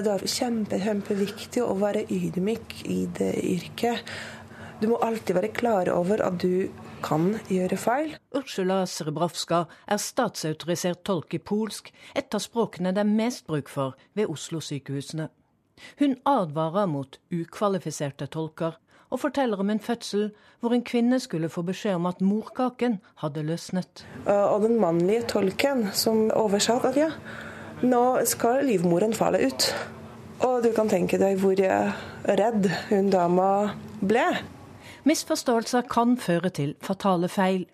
Det 0.00 0.08
er 0.12 0.24
kjempe, 0.28 0.80
kjempeviktig 0.80 1.60
å 1.60 1.76
være 1.76 2.06
ydmyk 2.08 2.80
i 2.88 3.02
det 3.20 3.34
yrket. 3.44 4.16
Du 4.80 4.90
må 4.90 4.98
alltid 5.04 5.36
være 5.36 5.54
klar 5.56 5.88
over 5.92 6.20
at 6.24 6.40
du 6.40 6.68
kan 7.06 7.36
gjøre 7.50 7.78
feil. 7.78 8.14
Ursula 8.34 8.80
Srebrovska 8.90 9.64
er 9.86 10.00
statsautorisert 10.02 11.04
tolk 11.06 11.36
i 11.36 11.42
polsk, 11.42 11.92
et 12.18 12.34
av 12.34 12.42
språkene 12.42 12.92
det 12.94 13.04
er 13.04 13.10
mest 13.10 13.46
bruk 13.46 13.70
for 13.70 13.94
ved 14.18 14.32
Oslo-sykehusene. 14.32 15.28
Hun 16.00 16.16
advarer 16.26 16.88
mot 16.90 17.18
ukvalifiserte 17.30 18.26
tolker, 18.32 18.78
og 19.10 19.20
forteller 19.22 19.60
om 19.62 19.70
en 19.70 19.80
fødsel 19.80 20.32
hvor 20.60 20.74
en 20.74 20.82
kvinne 20.82 21.20
skulle 21.22 21.50
få 21.52 21.62
beskjed 21.68 21.94
om 21.94 22.08
at 22.10 22.22
morkaken 22.24 22.98
hadde 23.22 23.44
løsnet. 23.46 24.02
Og 24.26 24.64
den 24.64 24.80
mannlige 24.82 25.28
tolken 25.30 25.86
som 25.94 26.26
oversatte 26.34 26.90
at 26.90 26.98
ja, 26.98 27.10
nå 27.86 28.02
skal 28.26 28.64
livmoren 28.66 29.14
falle 29.14 29.44
ut. 29.46 29.68
Og 30.42 30.58
du 30.64 30.72
kan 30.74 30.90
tenke 30.90 31.20
deg 31.22 31.38
hvor 31.38 31.60
redd 32.26 32.66
hun 32.90 33.12
dama 33.14 33.50
ble. 34.02 34.26
Misforståelser 35.06 35.84
kan 35.86 36.16
føre 36.18 36.50
til 36.50 36.72
fatale 36.82 37.28
feil. 37.30 37.66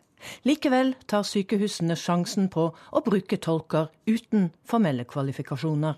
Likevel 0.44 0.90
tar 1.08 1.24
sykehusene 1.24 1.94
sjansen 1.96 2.50
på 2.52 2.66
å 2.76 3.00
bruke 3.06 3.38
tolker 3.40 3.88
uten 4.04 4.50
formelle 4.68 5.06
kvalifikasjoner. 5.08 5.96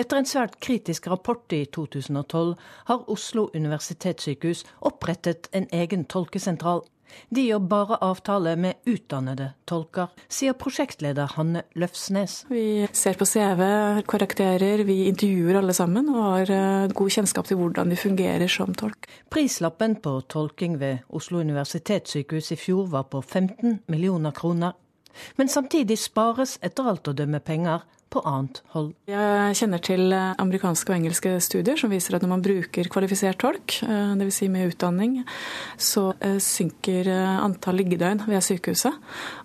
Etter 0.00 0.16
en 0.22 0.30
svært 0.30 0.56
kritisk 0.64 1.10
rapport 1.12 1.52
i 1.52 1.66
2012 1.76 2.54
har 2.88 3.04
Oslo 3.12 3.50
universitetssykehus 3.52 4.64
opprettet 4.80 5.50
en 5.52 5.68
egen 5.68 6.06
tolkesentral. 6.08 6.80
De 7.34 7.44
gjør 7.46 7.62
bare 7.70 7.98
avtale 8.04 8.54
med 8.60 8.88
utdannede 8.90 9.50
tolker, 9.68 10.12
sier 10.28 10.56
prosjektleder 10.58 11.34
Hanne 11.36 11.64
Løfsnes. 11.78 12.42
Vi 12.50 12.86
ser 12.92 13.18
på 13.20 13.28
CV, 13.28 13.62
karakterer, 14.10 14.84
vi 14.88 15.04
intervjuer 15.08 15.60
alle 15.60 15.74
sammen 15.76 16.10
og 16.12 16.22
har 16.22 16.54
eh, 16.54 16.94
god 16.94 17.16
kjennskap 17.16 17.48
til 17.48 17.60
hvordan 17.60 17.92
de 17.92 17.98
fungerer 18.00 18.50
som 18.50 18.74
tolk. 18.76 19.08
Prislappen 19.32 19.98
på 20.04 20.18
tolking 20.30 20.78
ved 20.80 21.04
Oslo 21.08 21.42
universitetssykehus 21.44 22.52
i 22.54 22.60
fjor 22.60 22.88
var 22.92 23.08
på 23.12 23.22
15 23.22 23.80
millioner 23.92 24.34
kroner. 24.34 24.74
Men 25.38 25.48
samtidig 25.48 25.98
spares 26.02 26.58
etter 26.64 26.88
alt 26.90 27.08
å 27.08 27.14
dømme 27.16 27.40
penger 27.44 27.84
på 28.14 28.22
annet 28.28 28.60
hold. 28.74 28.92
Jeg 29.10 29.58
kjenner 29.58 29.82
til 29.84 30.14
eh, 30.14 30.32
amerikanske 30.42 30.92
og 30.92 30.96
engelske 30.98 31.34
studier 31.44 31.78
som 31.80 31.92
viser 31.92 32.16
at 32.16 32.24
når 32.24 32.32
man 32.34 32.44
bruker 32.44 32.90
kvalifisert 32.92 33.40
tolk, 33.42 33.78
eh, 33.86 34.14
dvs. 34.20 34.38
Si 34.38 34.48
med 34.50 34.72
utdanning, 34.72 35.20
så 35.80 36.08
eh, 36.18 36.38
synker 36.42 37.10
antall 37.14 37.78
liggedøgn 37.82 38.24
ved 38.26 38.42
sykehuset. 38.44 38.98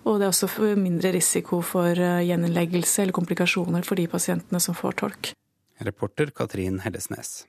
Og 0.04 0.18
det 0.18 0.28
er 0.28 0.32
også 0.32 0.72
mindre 0.78 1.12
risiko 1.14 1.60
for 1.66 1.94
gjeninnleggelse 1.94 3.04
eller 3.04 3.16
komplikasjoner 3.16 3.86
for 3.86 4.00
de 4.00 4.08
pasientene 4.10 4.62
som 4.62 4.78
får 4.78 4.98
tolk. 5.04 5.32
Reporter 5.80 6.34
Katrin 6.36 6.82
Hellesnes. 6.84 7.44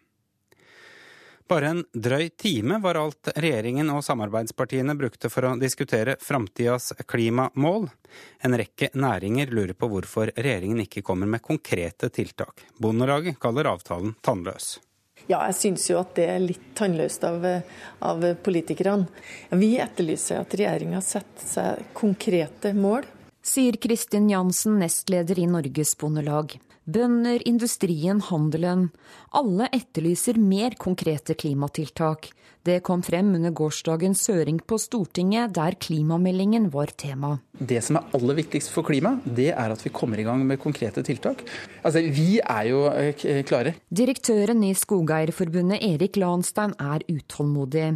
Bare 1.52 1.68
en 1.68 1.82
drøy 1.92 2.30
time 2.40 2.78
var 2.80 2.96
alt 2.96 3.28
regjeringen 3.36 3.90
og 3.92 4.06
samarbeidspartiene 4.08 4.94
brukte 4.96 5.28
for 5.28 5.50
å 5.50 5.58
diskutere 5.60 6.14
framtidas 6.24 6.94
klimamål. 7.12 7.90
En 8.48 8.56
rekke 8.56 8.88
næringer 8.96 9.52
lurer 9.52 9.76
på 9.76 9.90
hvorfor 9.92 10.32
regjeringen 10.38 10.80
ikke 10.86 11.04
kommer 11.04 11.28
med 11.28 11.44
konkrete 11.44 12.08
tiltak. 12.08 12.64
Bondelaget 12.80 13.36
kaller 13.44 13.68
avtalen 13.74 14.16
tannløs. 14.24 14.78
Ja, 15.26 15.42
jeg 15.50 15.60
syns 15.60 15.90
jo 15.92 16.00
at 16.00 16.16
det 16.16 16.30
er 16.32 16.40
litt 16.40 16.72
tannløst 16.80 17.28
av, 17.28 17.44
av 18.00 18.26
politikerne. 18.48 19.12
Vi 19.52 19.74
etterlyser 19.84 20.46
at 20.46 20.56
regjeringa 20.56 21.04
setter 21.04 21.52
seg 21.52 21.86
konkrete 21.92 22.72
mål. 22.80 23.04
Sier 23.44 23.76
Kristin 23.76 24.32
Jansen, 24.32 24.80
nestleder 24.80 25.44
i 25.44 25.52
Norges 25.52 25.98
Bondelag. 26.00 26.62
Bønder, 26.92 27.42
industrien, 27.48 28.20
handelen. 28.28 28.90
Alle 29.38 29.70
etterlyser 29.72 30.40
mer 30.42 30.76
konkrete 30.82 31.38
klimatiltak. 31.40 32.32
Det 32.62 32.84
kom 32.86 33.02
frem 33.02 33.32
under 33.34 33.50
gårsdagens 33.58 34.22
søring 34.28 34.60
på 34.70 34.78
Stortinget, 34.78 35.50
der 35.56 35.74
klimameldingen 35.82 36.68
var 36.70 36.92
tema. 36.94 37.40
Det 37.58 37.80
som 37.82 37.98
er 37.98 38.12
aller 38.14 38.38
viktigst 38.38 38.70
for 38.70 38.86
klima, 38.86 39.16
det 39.26 39.48
er 39.50 39.74
at 39.74 39.82
vi 39.82 39.90
kommer 39.90 40.22
i 40.22 40.26
gang 40.28 40.44
med 40.46 40.60
konkrete 40.62 41.02
tiltak. 41.06 41.42
Altså, 41.82 42.04
Vi 42.06 42.38
er 42.38 42.68
jo 42.70 42.84
eh, 42.92 43.42
klare. 43.50 43.74
Direktøren 43.90 44.62
i 44.68 44.76
Skogeierforbundet, 44.78 45.82
Erik 45.82 46.18
Lanstein, 46.22 46.76
er 46.78 47.02
utålmodig. 47.10 47.88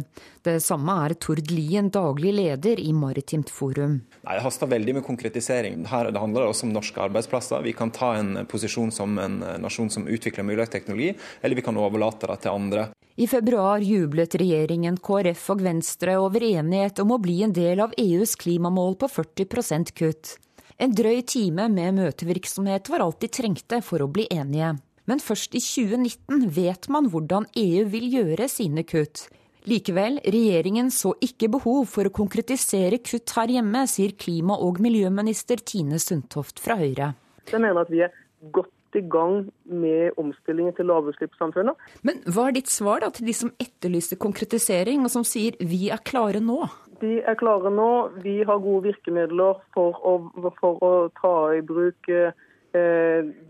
Det 0.42 0.58
samme 0.62 0.98
er 1.04 1.14
Tord 1.14 1.46
Lien, 1.50 1.88
daglig 1.90 2.34
leder 2.34 2.82
i 2.82 2.92
Maritimt 2.92 3.50
Forum. 3.50 4.00
Nei, 4.26 4.34
Det 4.34 4.42
haster 4.42 4.66
veldig 4.66 4.98
med 4.98 5.06
konkretisering. 5.06 5.86
Her 5.86 6.10
det 6.10 6.22
handler 6.22 6.50
også 6.50 6.66
om 6.66 6.74
norske 6.74 7.06
arbeidsplasser. 7.06 7.62
Vi 7.62 7.72
kan 7.72 7.94
ta 7.94 8.16
en 8.18 8.46
posisjon 8.50 8.85
som 8.94 9.18
en 9.18 9.38
nasjon 9.62 9.90
som 9.90 10.08
utvikler 10.08 10.46
miljøteknologi, 10.46 11.14
eller 11.42 11.56
vi 11.56 11.64
kan 11.66 11.76
overlate 11.80 12.30
det 12.30 12.40
til 12.44 12.54
andre. 12.54 12.88
I 13.16 13.26
februar 13.30 13.80
jublet 13.80 14.34
regjeringen, 14.36 14.98
KrF 15.00 15.46
og 15.54 15.62
Venstre 15.64 16.18
over 16.20 16.42
enighet 16.44 17.00
om 17.00 17.14
å 17.14 17.20
bli 17.22 17.38
en 17.46 17.54
del 17.56 17.80
av 17.80 17.94
EUs 17.96 18.34
klimamål 18.36 18.98
på 19.00 19.08
40% 19.08 19.94
kutt. 19.96 20.34
En 20.76 20.92
drøy 20.92 21.22
time 21.24 21.70
med 21.72 21.96
møtevirksomhet 21.96 22.90
var 22.92 23.06
alt 23.06 23.22
de 23.24 23.30
trengte 23.32 23.80
for 23.80 24.04
å 24.04 24.10
bli 24.12 24.26
enige. 24.28 24.74
Men 25.08 25.22
først 25.22 25.56
i 25.56 25.62
2019 25.64 26.44
vet 26.52 26.90
man 26.92 27.08
hvordan 27.08 27.48
EU 27.56 27.86
vil 27.88 28.06
gjøre 28.18 28.50
sine 28.52 28.84
kutt. 28.84 29.30
Likevel, 29.66 30.20
regjeringen 30.22 30.92
så 30.94 31.14
ikke 31.24 31.48
behov 31.56 31.88
for 31.90 32.06
å 32.06 32.14
konkretisere 32.14 33.00
kutt 33.02 33.32
her 33.38 33.56
hjemme, 33.56 33.86
sier 33.90 34.12
klima- 34.14 34.60
og 34.62 34.78
miljøminister 34.82 35.64
Tine 35.64 35.98
Sundtoft 36.02 36.60
fra 36.62 36.76
Høyre. 36.78 37.14
Jeg 37.48 37.62
mener 37.62 37.80
at 37.80 37.90
vi 37.90 38.04
er 38.04 38.12
godt 38.52 38.75
i 38.96 39.04
gang 39.12 39.46
med 39.64 40.16
omstillingen 40.20 40.74
til 40.76 40.88
lavutslippssamfunnet. 40.90 41.76
Men 42.06 42.22
hva 42.26 42.48
er 42.48 42.56
ditt 42.58 42.72
svar 42.72 43.04
da, 43.04 43.10
til 43.14 43.28
de 43.28 43.36
som 43.36 43.52
etterlyser 43.62 44.20
konkretisering, 44.22 45.04
og 45.04 45.12
som 45.12 45.26
sier 45.26 45.58
vi 45.60 45.86
er 45.94 46.02
klare 46.06 46.42
nå? 46.42 46.62
De 47.02 47.18
er 47.20 47.36
klare 47.38 47.70
nå. 47.72 47.90
Vi 48.24 48.38
har 48.48 48.64
gode 48.64 48.88
virkemidler 48.88 49.60
for 49.76 50.00
å, 50.00 50.16
for 50.60 50.82
å 50.84 50.92
ta 51.20 51.36
i 51.56 51.62
bruk 51.66 52.10
eh, 52.12 52.32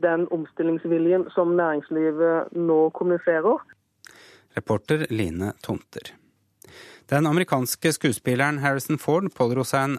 den 0.02 0.28
omstillingsviljen 0.34 1.28
som 1.34 1.54
næringslivet 1.58 2.54
nå 2.58 2.80
kommuniserer. 2.98 3.62
Reporter 4.56 5.06
Line 5.12 5.52
Tomter. 5.62 6.14
Den 7.06 7.26
amerikanske 7.26 7.92
skuespilleren 7.92 8.58
Harrison 8.58 8.98
Ford 8.98 9.28
pådro 9.34 9.62
seg, 9.64 9.94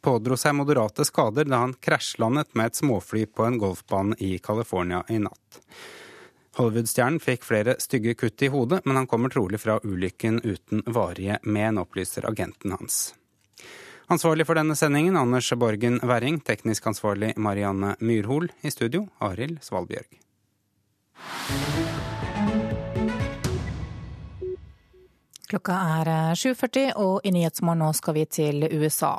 pådro 0.00 0.36
seg, 0.38 0.54
moderate 0.54 1.04
skader 1.04 1.48
da 1.50 1.64
han 1.64 1.74
krasjlandet 1.74 2.54
med 2.54 2.70
et 2.70 2.78
småfly 2.78 3.24
på 3.26 3.48
en 3.48 3.58
golfbane 3.58 4.14
i 4.22 4.36
California 4.38 5.02
i 5.10 5.18
natt. 5.18 5.58
Hollywood-stjernen 6.58 7.18
fikk 7.24 7.46
flere 7.48 7.74
stygge 7.82 8.14
kutt 8.14 8.44
i 8.44 8.50
hodet, 8.52 8.82
men 8.84 9.00
han 9.00 9.08
kommer 9.10 9.32
trolig 9.32 9.58
fra 9.62 9.80
ulykken 9.82 10.38
uten 10.44 10.84
varige 10.86 11.40
men, 11.42 11.80
opplyser 11.80 12.28
agenten 12.28 12.76
hans. 12.76 13.14
Ansvarlig 14.12 14.46
for 14.46 14.58
denne 14.58 14.76
sendingen 14.76 15.16
Anders 15.16 15.48
Borgen 15.56 15.98
Werring, 16.04 16.42
teknisk 16.44 16.86
ansvarlig 16.92 17.32
Marianne 17.40 17.96
Myrhol, 17.98 18.50
i 18.60 18.70
studio 18.70 19.08
Arild 19.18 19.62
Svalbjørg. 19.64 20.20
Klokka 25.52 25.74
er 26.00 26.08
7.40, 26.32 26.76
eh, 26.80 26.92
og 26.96 27.26
i 27.28 27.30
Nyhetsmorgen 27.34 27.82
nå 27.82 27.90
skal 27.92 28.14
vi 28.16 28.22
til 28.24 28.62
USA. 28.72 29.10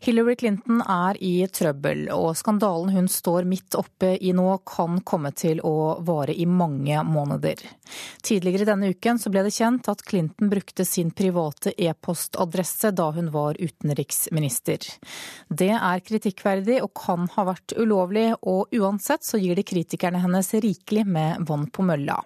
Hillary 0.00 0.38
Clinton 0.40 0.78
er 0.80 1.18
i 1.20 1.42
trøbbel, 1.52 2.06
og 2.14 2.30
skandalen 2.40 2.94
hun 2.94 3.10
står 3.12 3.44
midt 3.44 3.76
oppe 3.76 4.14
i 4.16 4.32
nå 4.32 4.46
kan 4.64 5.02
komme 5.04 5.34
til 5.36 5.60
å 5.60 5.98
vare 6.08 6.32
i 6.32 6.46
mange 6.48 7.02
måneder. 7.04 7.60
Tidligere 8.24 8.70
denne 8.70 8.94
uken 8.94 9.20
ble 9.28 9.42
det 9.44 9.52
kjent 9.58 9.90
at 9.92 10.06
Clinton 10.08 10.48
brukte 10.48 10.88
sin 10.88 11.12
private 11.12 11.74
e-postadresse 11.76 12.94
da 12.96 13.10
hun 13.18 13.28
var 13.36 13.60
utenriksminister. 13.60 14.88
Det 15.52 15.74
er 15.76 16.06
kritikkverdig 16.08 16.80
og 16.80 16.94
kan 16.96 17.28
ha 17.36 17.44
vært 17.50 17.76
ulovlig, 17.76 18.30
og 18.40 18.72
uansett 18.72 19.28
så 19.28 19.36
gir 19.36 19.60
det 19.60 19.68
kritikerne 19.68 20.24
hennes 20.24 20.48
rikelig 20.64 21.04
med 21.04 21.44
vann 21.44 21.68
på 21.68 21.84
mølla. 21.84 22.22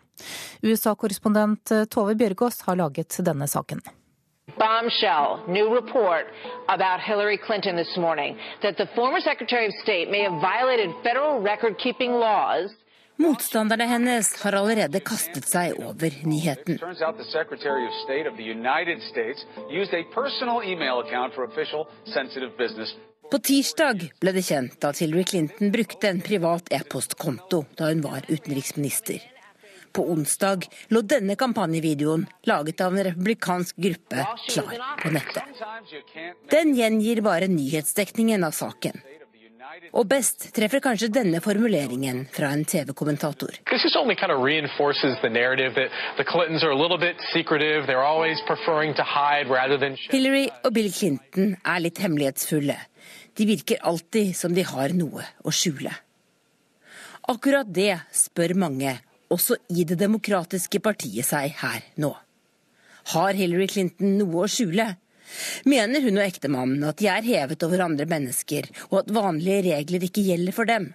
USA-korrespondent 0.63 1.75
Tove 1.91 2.15
Bjørgaas 2.19 2.63
har 2.67 2.77
laget 2.77 3.19
denne 3.25 3.49
saken. 3.49 3.81
Bombshell, 4.59 5.39
new 5.49 5.69
report 5.73 6.27
about 6.69 7.01
Hillary 7.01 7.39
Clinton 7.47 7.77
this 7.77 7.97
morning 7.97 8.37
that 8.63 8.77
the 8.77 8.89
former 8.95 9.21
Secretary 9.21 9.67
of 9.67 9.73
State 9.83 10.11
may 10.11 10.23
have 10.27 10.41
violated 10.41 10.91
federal 11.03 11.41
record-keeping 11.41 12.13
laws 12.13 12.71
Motstanderne 13.17 13.85
hennes 13.85 14.43
har 14.43 14.53
allerede 14.57 15.01
kastet 15.01 15.47
seg 15.49 15.77
over 15.79 16.15
nyheten. 16.27 16.79
På 23.33 23.39
tirsdag 23.39 24.07
ble 24.21 24.33
det 24.37 24.45
kjent 24.49 24.89
at 24.89 25.03
Hillary 25.05 25.27
Clinton 25.29 25.71
brukte 25.77 26.09
en 26.09 26.25
privat 26.25 26.73
e-postkonto 26.73 27.63
da 27.79 27.93
hun 27.93 28.03
var 28.05 28.27
utenriksminister. 28.29 29.32
På 29.93 30.07
onsdag 30.13 30.67
lå 30.89 31.03
denne 31.05 31.37
kampanjevideoen, 31.37 32.27
laget 32.49 32.81
av 32.81 32.97
en 32.97 33.05
republikansk 33.05 33.77
gruppe, 33.77 34.27
klar 34.49 34.99
på 35.03 35.11
nettet. 35.13 35.65
Den 36.51 36.75
gjengir 36.77 37.21
bare 37.21 37.49
nyhetsdekningen 37.53 38.45
av 38.45 38.57
saken. 38.57 39.03
Og 39.93 40.07
best 40.09 40.47
treffer 40.57 40.81
kanskje 40.85 41.09
denne 41.13 41.41
formuleringen 41.45 42.25
fra 42.33 42.51
en 42.55 42.65
TV-kommentator. 42.69 43.59
Kind 43.69 43.85
of 43.85 43.93
Hillary 50.13 50.47
og 50.65 50.73
Bill 50.77 50.91
Clinton 50.93 51.57
er 51.65 51.85
litt 51.85 52.01
hemmelighetsfulle. 52.05 52.79
De 53.37 53.49
virker 53.49 53.81
alltid 53.81 54.37
som 54.37 54.55
de 54.55 54.65
har 54.67 54.93
noe 54.97 55.25
å 55.45 55.53
skjule. 55.53 55.93
Akkurat 57.33 57.69
det 57.71 58.01
spør 58.13 58.57
mange 58.59 58.97
også 59.33 59.59
i 59.73 59.87
Det 59.89 59.99
demokratiske 60.01 60.81
partiet 60.85 61.27
seg 61.27 61.57
her 61.63 61.83
nå. 62.01 62.13
Har 63.13 63.35
Hillary 63.35 63.69
Clinton 63.69 64.19
noe 64.21 64.45
å 64.45 64.51
skjule? 64.51 64.93
Mener 65.69 66.05
hun 66.05 66.21
og 66.21 66.27
ektemannen 66.27 66.85
at 66.87 67.01
de 67.01 67.09
er 67.11 67.27
hevet 67.27 67.65
over 67.67 67.87
andre 67.87 68.07
mennesker, 68.09 68.69
og 68.91 69.03
at 69.03 69.15
vanlige 69.15 69.63
regler 69.71 70.07
ikke 70.07 70.25
gjelder 70.27 70.57
for 70.57 70.69
dem? 70.69 70.93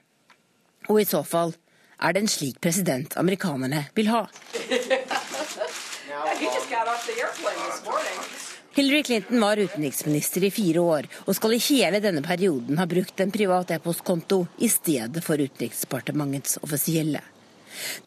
Og 0.87 1.01
i 1.01 1.07
så 1.09 1.23
fall, 1.27 1.55
er 1.97 2.13
det 2.13 2.23
en 2.23 2.31
slik 2.31 2.61
president 2.61 3.17
amerikanerne 3.17 3.87
vil 3.97 4.11
ha? 4.13 4.27
Hillary 8.77 9.03
Clinton 9.03 9.41
var 9.41 9.57
utenriksminister 9.57 10.43
i 10.45 10.51
fire 10.53 10.83
år, 10.85 11.07
og 11.25 11.33
skal 11.35 11.55
i 11.55 11.63
hele 11.71 12.01
denne 12.03 12.21
perioden 12.21 12.77
ha 12.77 12.85
brukt 12.85 13.23
en 13.23 13.33
privat 13.33 13.73
e-postkonto 13.73 14.43
i 14.61 14.69
stedet 14.69 15.23
for 15.25 15.41
Utenriksdepartementets 15.41 16.59
offisielle. 16.61 17.23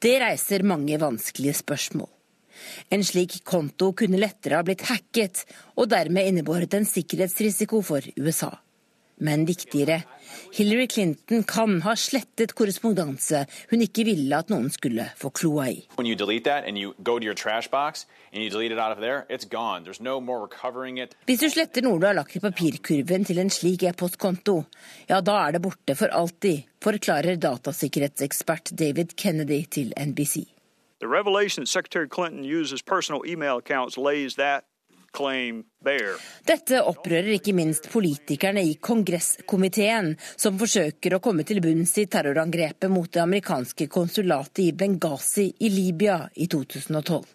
Det 0.02 0.16
reiser 0.22 0.66
mange 0.66 0.98
vanskelige 1.00 1.58
spørsmål. 1.60 2.08
En 2.92 3.04
slik 3.06 3.38
konto 3.46 3.92
kunne 3.96 4.20
lettere 4.20 4.58
ha 4.58 4.66
blitt 4.66 4.84
hacket, 4.88 5.44
og 5.80 5.88
dermed 5.92 6.28
innebåret 6.28 6.74
en 6.76 6.88
sikkerhetsrisiko 6.88 7.80
for 7.86 8.04
USA. 8.20 8.50
Men 9.24 9.46
viktigere, 9.48 10.02
Hillary 10.54 10.86
Clinton 10.90 11.42
kan 11.48 11.80
ha 11.84 11.94
slettet 11.98 12.54
korrespondanse 12.58 13.44
hun 13.70 13.84
ikke 13.84 14.04
ville 14.08 14.36
at 14.36 14.50
noen 14.52 14.70
skulle 14.72 15.06
få 15.18 15.30
kloa 15.34 15.68
i. 15.70 15.78
Hvis 21.26 21.42
du 21.42 21.48
sletter 21.50 21.86
noe 21.86 21.98
du 21.98 22.06
har 22.06 22.16
lagt 22.18 22.36
i 22.36 22.44
papirkurven 22.44 23.26
til 23.26 23.42
en 23.42 23.50
slik 23.50 23.82
e-postkonto, 23.90 24.56
ja 25.10 25.20
da 25.20 25.36
er 25.46 25.56
det 25.56 25.64
borte 25.64 25.98
for 25.98 26.14
alltid, 26.14 26.64
forklarer 26.80 27.36
datasikkerhetsekspert 27.36 28.72
David 28.78 29.16
Kennedy 29.16 29.64
til 29.70 29.92
NBC. 29.98 30.46
The 31.00 31.08
revelation 31.08 31.64
that 31.64 31.68
Secretary 31.68 32.06
Clinton 32.06 32.44
uses 32.44 32.82
personal 32.82 33.22
email 33.26 33.56
accounts 33.56 33.96
lays 33.96 34.34
that 34.34 34.64
dette 36.46 36.82
opprører 36.86 37.32
ikke 37.34 37.54
minst 37.56 37.88
politikerne 37.92 38.62
i 38.62 38.76
kongresskomiteen, 38.80 40.14
som 40.36 40.58
forsøker 40.60 41.16
å 41.16 41.22
komme 41.24 41.44
til 41.48 41.60
bunns 41.64 41.96
i 41.98 42.06
terrorangrepet 42.10 42.90
mot 42.92 43.10
det 43.10 43.22
amerikanske 43.24 43.88
konsulatet 43.90 44.64
i 44.68 44.72
Benghazi 44.72 45.50
i 45.58 45.68
Libya 45.72 46.22
i 46.34 46.46
2012. 46.46 47.26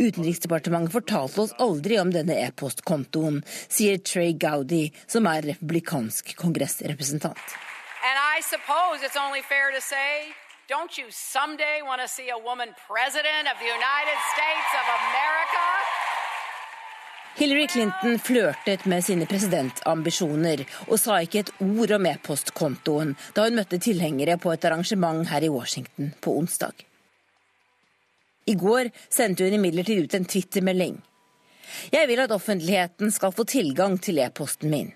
Utenriksdepartementet 0.00 0.92
fortalte 0.94 1.40
oss 1.44 1.52
aldri 1.60 1.98
om 2.00 2.12
denne 2.14 2.38
e-postkontoen, 2.46 3.42
sier 3.68 4.00
Trey 4.00 4.32
Gowdy, 4.32 4.88
som 5.04 5.28
er 5.28 5.44
republikansk 5.52 6.32
kongressrepresentant. 6.40 7.44
Don't 10.76 10.98
you 10.98 11.06
someday 11.10 11.80
want 11.82 12.00
to 12.02 12.08
see 12.08 12.28
a 12.28 12.38
woman 12.48 12.68
president 12.88 13.44
of 13.52 13.56
the 13.62 13.70
United 13.80 14.18
States 14.34 14.70
of 14.80 14.86
America? 15.00 15.64
Hillary 17.36 17.66
Clinton 17.66 18.18
flørtet 18.18 18.86
med 18.86 19.04
sine 19.04 19.26
presidentambisjoner 19.26 20.66
og 20.90 20.98
sa 21.00 21.22
ikke 21.24 21.40
et 21.40 21.52
ord 21.64 21.94
om 21.96 22.08
e-postkontoen 22.10 23.14
da 23.36 23.46
hun 23.46 23.56
møtte 23.56 23.78
tilhengere 23.80 24.36
på 24.42 24.52
et 24.52 24.66
arrangement 24.68 25.30
her 25.30 25.46
i 25.46 25.48
Washington 25.48 26.10
på 26.20 26.34
onsdag. 26.36 26.84
I 28.52 28.56
går 28.60 28.90
sendte 29.08 29.46
hun 29.48 29.56
imidlertid 29.56 30.02
ut 30.04 30.16
en 30.18 30.28
twittermelding. 30.28 30.98
Jeg 31.94 32.10
vil 32.10 32.20
at 32.26 32.34
offentligheten 32.36 33.14
skal 33.14 33.32
få 33.32 33.46
tilgang 33.48 33.96
til 34.04 34.20
e-posten 34.20 34.68
min. 34.74 34.92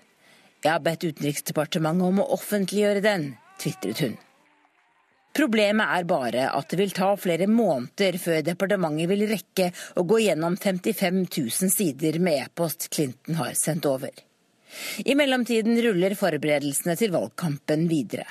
Jeg 0.61 0.71
har 0.75 0.85
bedt 0.85 1.09
Utenriksdepartementet 1.09 2.11
om 2.11 2.21
å 2.21 2.29
offentliggjøre 2.37 3.01
den, 3.01 3.27
tvitret 3.57 4.05
hun. 4.05 4.15
Problemet 5.33 5.89
er 5.97 6.05
bare 6.05 6.43
at 6.53 6.69
det 6.69 6.77
vil 6.77 6.93
ta 6.93 7.07
flere 7.17 7.47
måneder 7.49 8.19
før 8.21 8.43
departementet 8.45 9.09
vil 9.09 9.25
rekke 9.31 9.71
å 9.97 10.03
gå 10.05 10.19
gjennom 10.27 10.57
55 10.61 11.23
000 11.25 11.73
sider 11.73 12.19
med 12.21 12.43
e-post 12.43 12.91
Clinton 12.93 13.39
har 13.41 13.57
sendt 13.57 13.87
over. 13.89 14.13
I 15.05 15.15
mellomtiden 15.17 15.79
ruller 15.85 16.13
forberedelsene 16.17 16.95
til 16.97 17.13
valgkampen 17.13 17.87
videre. 17.89 18.27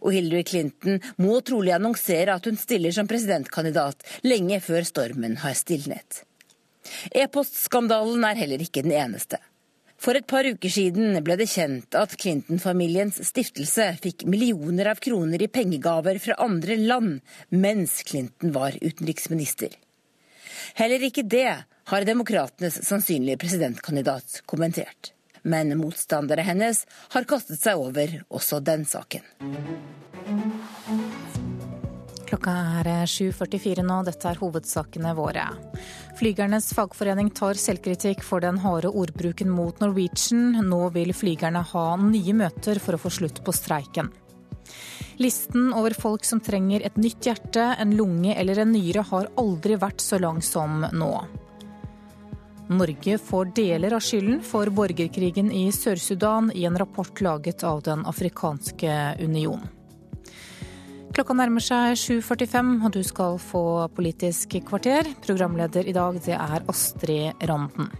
Og 0.00 0.10
Hillary 0.16 0.44
Clinton 0.48 0.98
må 1.22 1.38
trolig 1.46 1.74
annonsere 1.76 2.34
at 2.34 2.48
hun 2.48 2.56
stiller 2.58 2.96
som 2.96 3.08
presidentkandidat 3.08 4.02
lenge 4.26 4.58
før 4.64 4.88
stormen 4.88 5.38
har 5.44 5.54
stilnet. 5.56 6.24
E-postskandalen 7.12 8.24
er 8.24 8.40
heller 8.40 8.64
ikke 8.64 8.82
den 8.86 8.96
eneste. 8.96 9.38
For 9.98 10.14
et 10.14 10.26
par 10.30 10.46
uker 10.46 10.70
siden 10.70 11.16
ble 11.26 11.34
det 11.40 11.48
kjent 11.50 11.96
at 11.98 12.14
Clinton-familiens 12.22 13.18
stiftelse 13.26 13.88
fikk 14.04 14.22
millioner 14.30 14.92
av 14.92 15.02
kroner 15.02 15.42
i 15.42 15.50
pengegaver 15.50 16.20
fra 16.22 16.36
andre 16.44 16.76
land 16.78 17.18
mens 17.50 17.96
Clinton 18.06 18.54
var 18.54 18.78
utenriksminister. 18.78 19.74
Heller 20.78 21.02
ikke 21.02 21.26
det 21.26 21.50
har 21.90 22.06
demokratenes 22.06 22.78
sannsynlige 22.86 23.40
presidentkandidat 23.42 24.42
kommentert. 24.46 25.12
Men 25.42 25.74
motstandere 25.80 26.44
hennes 26.46 26.84
har 27.14 27.26
kastet 27.26 27.58
seg 27.62 27.80
over 27.82 28.20
også 28.28 28.60
den 28.62 28.86
saken. 28.86 29.24
Klokka 32.28 32.52
er 32.82 33.08
7.44 33.08 33.80
nå, 33.88 34.02
dette 34.04 34.28
er 34.28 34.36
hovedsakene 34.36 35.14
våre. 35.16 35.46
Flygernes 36.18 36.66
fagforening 36.76 37.30
tar 37.32 37.56
selvkritikk 37.56 38.20
for 38.26 38.44
den 38.44 38.58
harde 38.60 38.90
ordbruken 38.92 39.48
mot 39.48 39.80
Norwegian. 39.80 40.58
Nå 40.68 40.82
vil 40.92 41.14
flygerne 41.16 41.62
ha 41.70 41.84
nye 42.02 42.34
møter 42.36 42.82
for 42.84 42.98
å 42.98 43.00
få 43.00 43.14
slutt 43.16 43.40
på 43.46 43.54
streiken. 43.56 44.10
Listen 45.18 45.72
over 45.72 45.96
folk 45.96 46.28
som 46.28 46.42
trenger 46.44 46.84
et 46.84 47.00
nytt 47.00 47.24
hjerte, 47.26 47.64
en 47.80 47.96
lunge 47.96 48.36
eller 48.36 48.60
en 48.60 48.74
nyre 48.76 49.06
har 49.08 49.32
aldri 49.40 49.80
vært 49.80 50.04
så 50.04 50.20
lang 50.20 50.42
som 50.44 50.84
nå. 50.92 51.12
Norge 52.68 53.16
får 53.24 53.54
deler 53.56 53.96
av 53.96 54.04
skylden 54.04 54.42
for 54.44 54.68
borgerkrigen 54.68 55.48
i 55.48 55.64
Sør-Sudan 55.72 56.52
i 56.52 56.68
en 56.68 56.76
rapport 56.76 57.24
laget 57.24 57.64
av 57.64 57.80
Den 57.88 58.04
afrikanske 58.06 59.16
union. 59.24 59.64
Klokka 61.14 61.34
nærmer 61.34 61.64
seg 61.64 61.96
7.45, 61.98 62.74
og 62.84 62.92
du 62.94 63.00
skal 63.06 63.38
få 63.42 63.62
Politisk 63.96 64.58
kvarter. 64.68 65.08
Programleder 65.24 65.88
i 65.88 65.96
dag, 65.96 66.20
det 66.24 66.36
er 66.36 66.68
Astrid 66.68 67.48
Randen. 67.48 67.90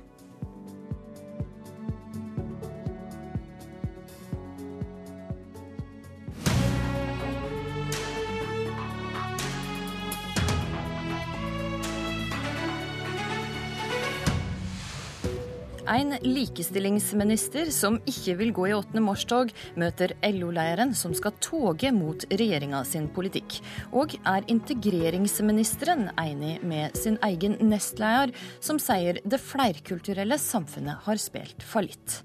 En 15.88 16.12
likestillingsminister 16.20 17.70
som 17.72 17.94
ikke 18.08 18.34
vil 18.36 18.50
gå 18.52 18.66
i 18.68 18.74
8. 18.76 19.00
mars-tog, 19.00 19.54
møter 19.80 20.12
LO-leiren 20.34 20.92
som 20.96 21.14
skal 21.16 21.32
toge 21.40 21.88
mot 21.96 22.26
regjeringa 22.28 22.82
sin 22.84 23.06
politikk. 23.14 23.56
Og 23.96 24.12
er 24.28 24.44
integreringsministeren 24.52 26.10
enig 26.20 26.58
med 26.60 26.98
sin 27.00 27.16
egen 27.24 27.56
nestleder, 27.70 28.34
som 28.60 28.76
sier 28.82 29.22
det 29.24 29.40
flerkulturelle 29.40 30.36
samfunnet 30.42 31.08
har 31.08 31.24
spilt 31.24 31.64
fallitt. 31.64 32.20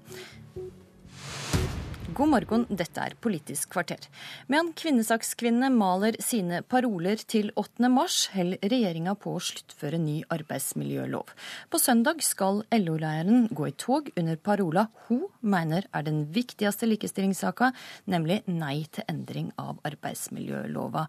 God 2.14 2.30
morgen, 2.30 2.62
dette 2.70 3.02
er 3.02 3.14
Politisk 3.18 3.72
kvarter. 3.74 4.04
Medan 4.46 4.68
kvinnesakskvinnene 4.78 5.66
maler 5.74 6.14
sine 6.22 6.60
paroler 6.62 7.18
til 7.18 7.48
8. 7.58 7.88
mars, 7.90 8.28
holder 8.30 8.60
regjeringa 8.70 9.16
på 9.18 9.32
å 9.34 9.40
sluttføre 9.42 9.98
ny 9.98 10.20
arbeidsmiljølov. 10.30 11.32
På 11.74 11.80
søndag 11.82 12.22
skal 12.22 12.60
LO-leiren 12.76 13.48
gå 13.50 13.66
i 13.66 13.74
tog 13.74 14.12
under 14.14 14.38
parola 14.38 14.86
hun 15.08 15.24
mener 15.42 15.88
er 15.90 16.06
den 16.06 16.22
viktigste 16.36 16.86
likestillingssaka, 16.86 17.72
nemlig 18.06 18.44
nei 18.46 18.84
til 18.94 19.08
endring 19.10 19.50
av 19.58 19.82
arbeidsmiljølova. 19.90 21.08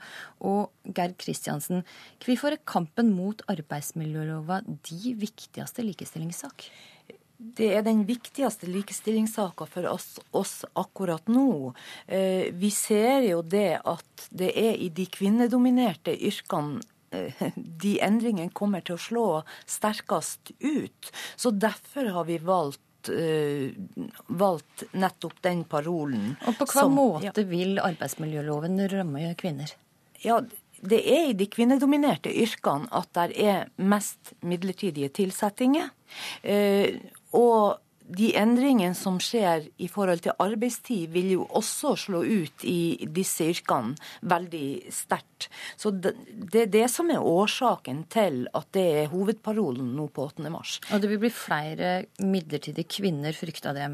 Og 0.50 0.74
Gerd 0.90 1.20
Kristiansen, 1.22 1.86
hvorfor 2.26 2.58
er 2.58 2.66
kampen 2.66 3.14
mot 3.14 3.46
arbeidsmiljølova 3.54 4.64
de 4.90 5.14
viktigste 5.22 5.86
likestillingssak? 5.86 6.66
Det 7.38 7.68
er 7.76 7.84
den 7.84 8.06
viktigste 8.08 8.68
likestillingssaka 8.72 9.68
for 9.68 9.88
oss, 9.92 10.20
oss, 10.32 10.64
akkurat 10.74 11.28
nå. 11.28 11.74
Eh, 12.08 12.48
vi 12.56 12.72
ser 12.72 13.26
jo 13.28 13.42
det 13.44 13.82
at 13.84 14.28
det 14.32 14.54
er 14.56 14.80
i 14.80 14.88
de 14.96 15.06
kvinnedominerte 15.12 16.16
yrkene 16.16 16.80
eh, 17.12 17.44
de 17.84 17.98
endringene 18.04 18.56
kommer 18.56 18.86
til 18.86 18.96
å 18.96 19.04
slå 19.04 19.28
sterkest 19.68 20.54
ut. 20.64 21.12
Så 21.36 21.52
derfor 21.52 22.14
har 22.16 22.30
vi 22.30 22.40
valgt 22.40 23.12
eh, 23.12 23.76
valgt 24.28 24.86
nettopp 24.96 25.42
den 25.44 25.66
parolen. 25.68 26.38
Og 26.48 26.56
På 26.62 26.70
hva 26.70 26.86
som, 26.86 26.96
måte 26.96 27.44
ja. 27.44 27.50
vil 27.50 27.82
arbeidsmiljøloven 27.84 28.80
ramme 28.96 29.34
kvinner? 29.40 29.76
Ja, 30.24 30.40
Det 30.86 31.00
er 31.08 31.30
i 31.32 31.34
de 31.34 31.48
kvinnedominerte 31.50 32.30
yrkene 32.30 32.88
at 32.94 33.12
det 33.16 33.40
er 33.42 33.70
mest 33.76 34.36
midlertidige 34.46 35.10
tilsettinger. 35.10 35.88
Og 37.36 37.82
de 38.06 38.30
endringene 38.38 38.96
som 38.98 39.18
skjer 39.22 39.66
i 39.82 39.88
forhold 39.90 40.22
til 40.26 40.36
arbeidstid, 40.42 41.10
vil 41.14 41.32
jo 41.36 41.46
også 41.58 41.96
slå 42.06 42.22
ut 42.22 42.66
i 42.68 43.08
disse 43.12 43.48
yrkene 43.50 43.96
veldig 44.30 44.94
sterkt. 44.94 45.50
Så 45.78 45.92
det, 45.92 46.14
er 46.54 46.70
det 46.72 46.86
som 46.94 47.10
er 47.14 47.24
årsaken 47.26 48.04
til 48.14 48.44
at 48.54 48.70
det 48.78 48.86
er 49.02 49.10
hovedparolen 49.14 49.96
nå 49.98 50.08
på 50.14 50.28
8. 50.30 50.46
mars. 50.54 50.78
Og 50.94 51.02
det 51.02 51.10
vil 51.12 51.24
bli 51.26 51.34
flere 51.34 51.96
midlertidige 52.22 52.90
kvinner, 53.00 53.34
frykta 53.36 53.74
det 53.76 53.90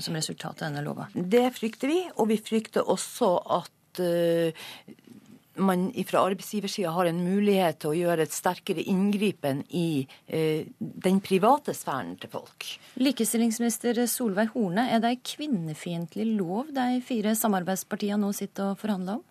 som 0.00 0.16
resultat 0.16 0.62
av 0.62 0.70
denne 0.70 0.86
lova? 0.86 1.10
Det 1.12 1.46
frykter 1.56 1.92
vi, 1.92 2.00
og 2.16 2.32
vi 2.32 2.40
frykter 2.40 2.88
også 2.88 3.34
at 3.60 4.00
uh, 4.00 4.70
man 5.60 5.88
fra 6.08 6.24
arbeidsgiversida 6.28 6.92
har 6.94 7.10
en 7.10 7.22
mulighet 7.24 7.80
til 7.82 7.92
å 7.92 7.98
gjøre 7.98 8.26
et 8.26 8.34
sterkere 8.34 8.84
inngripen 8.90 9.62
i 9.76 10.06
eh, 10.26 10.66
den 10.78 11.20
private 11.24 11.74
sfæren 11.76 12.16
til 12.20 12.32
folk. 12.32 12.66
Likestillingsminister 13.00 14.02
Solveig 14.10 14.54
Horne, 14.54 14.88
er 14.90 15.02
det 15.02 15.14
ei 15.14 15.22
kvinnefiendtlig 15.34 16.28
lov 16.34 16.72
de 16.76 17.00
fire 17.06 17.36
samarbeidspartiene 17.38 18.20
nå 18.24 18.32
sitter 18.36 18.72
og 18.72 18.80
forhandler 18.82 19.20
om? 19.20 19.26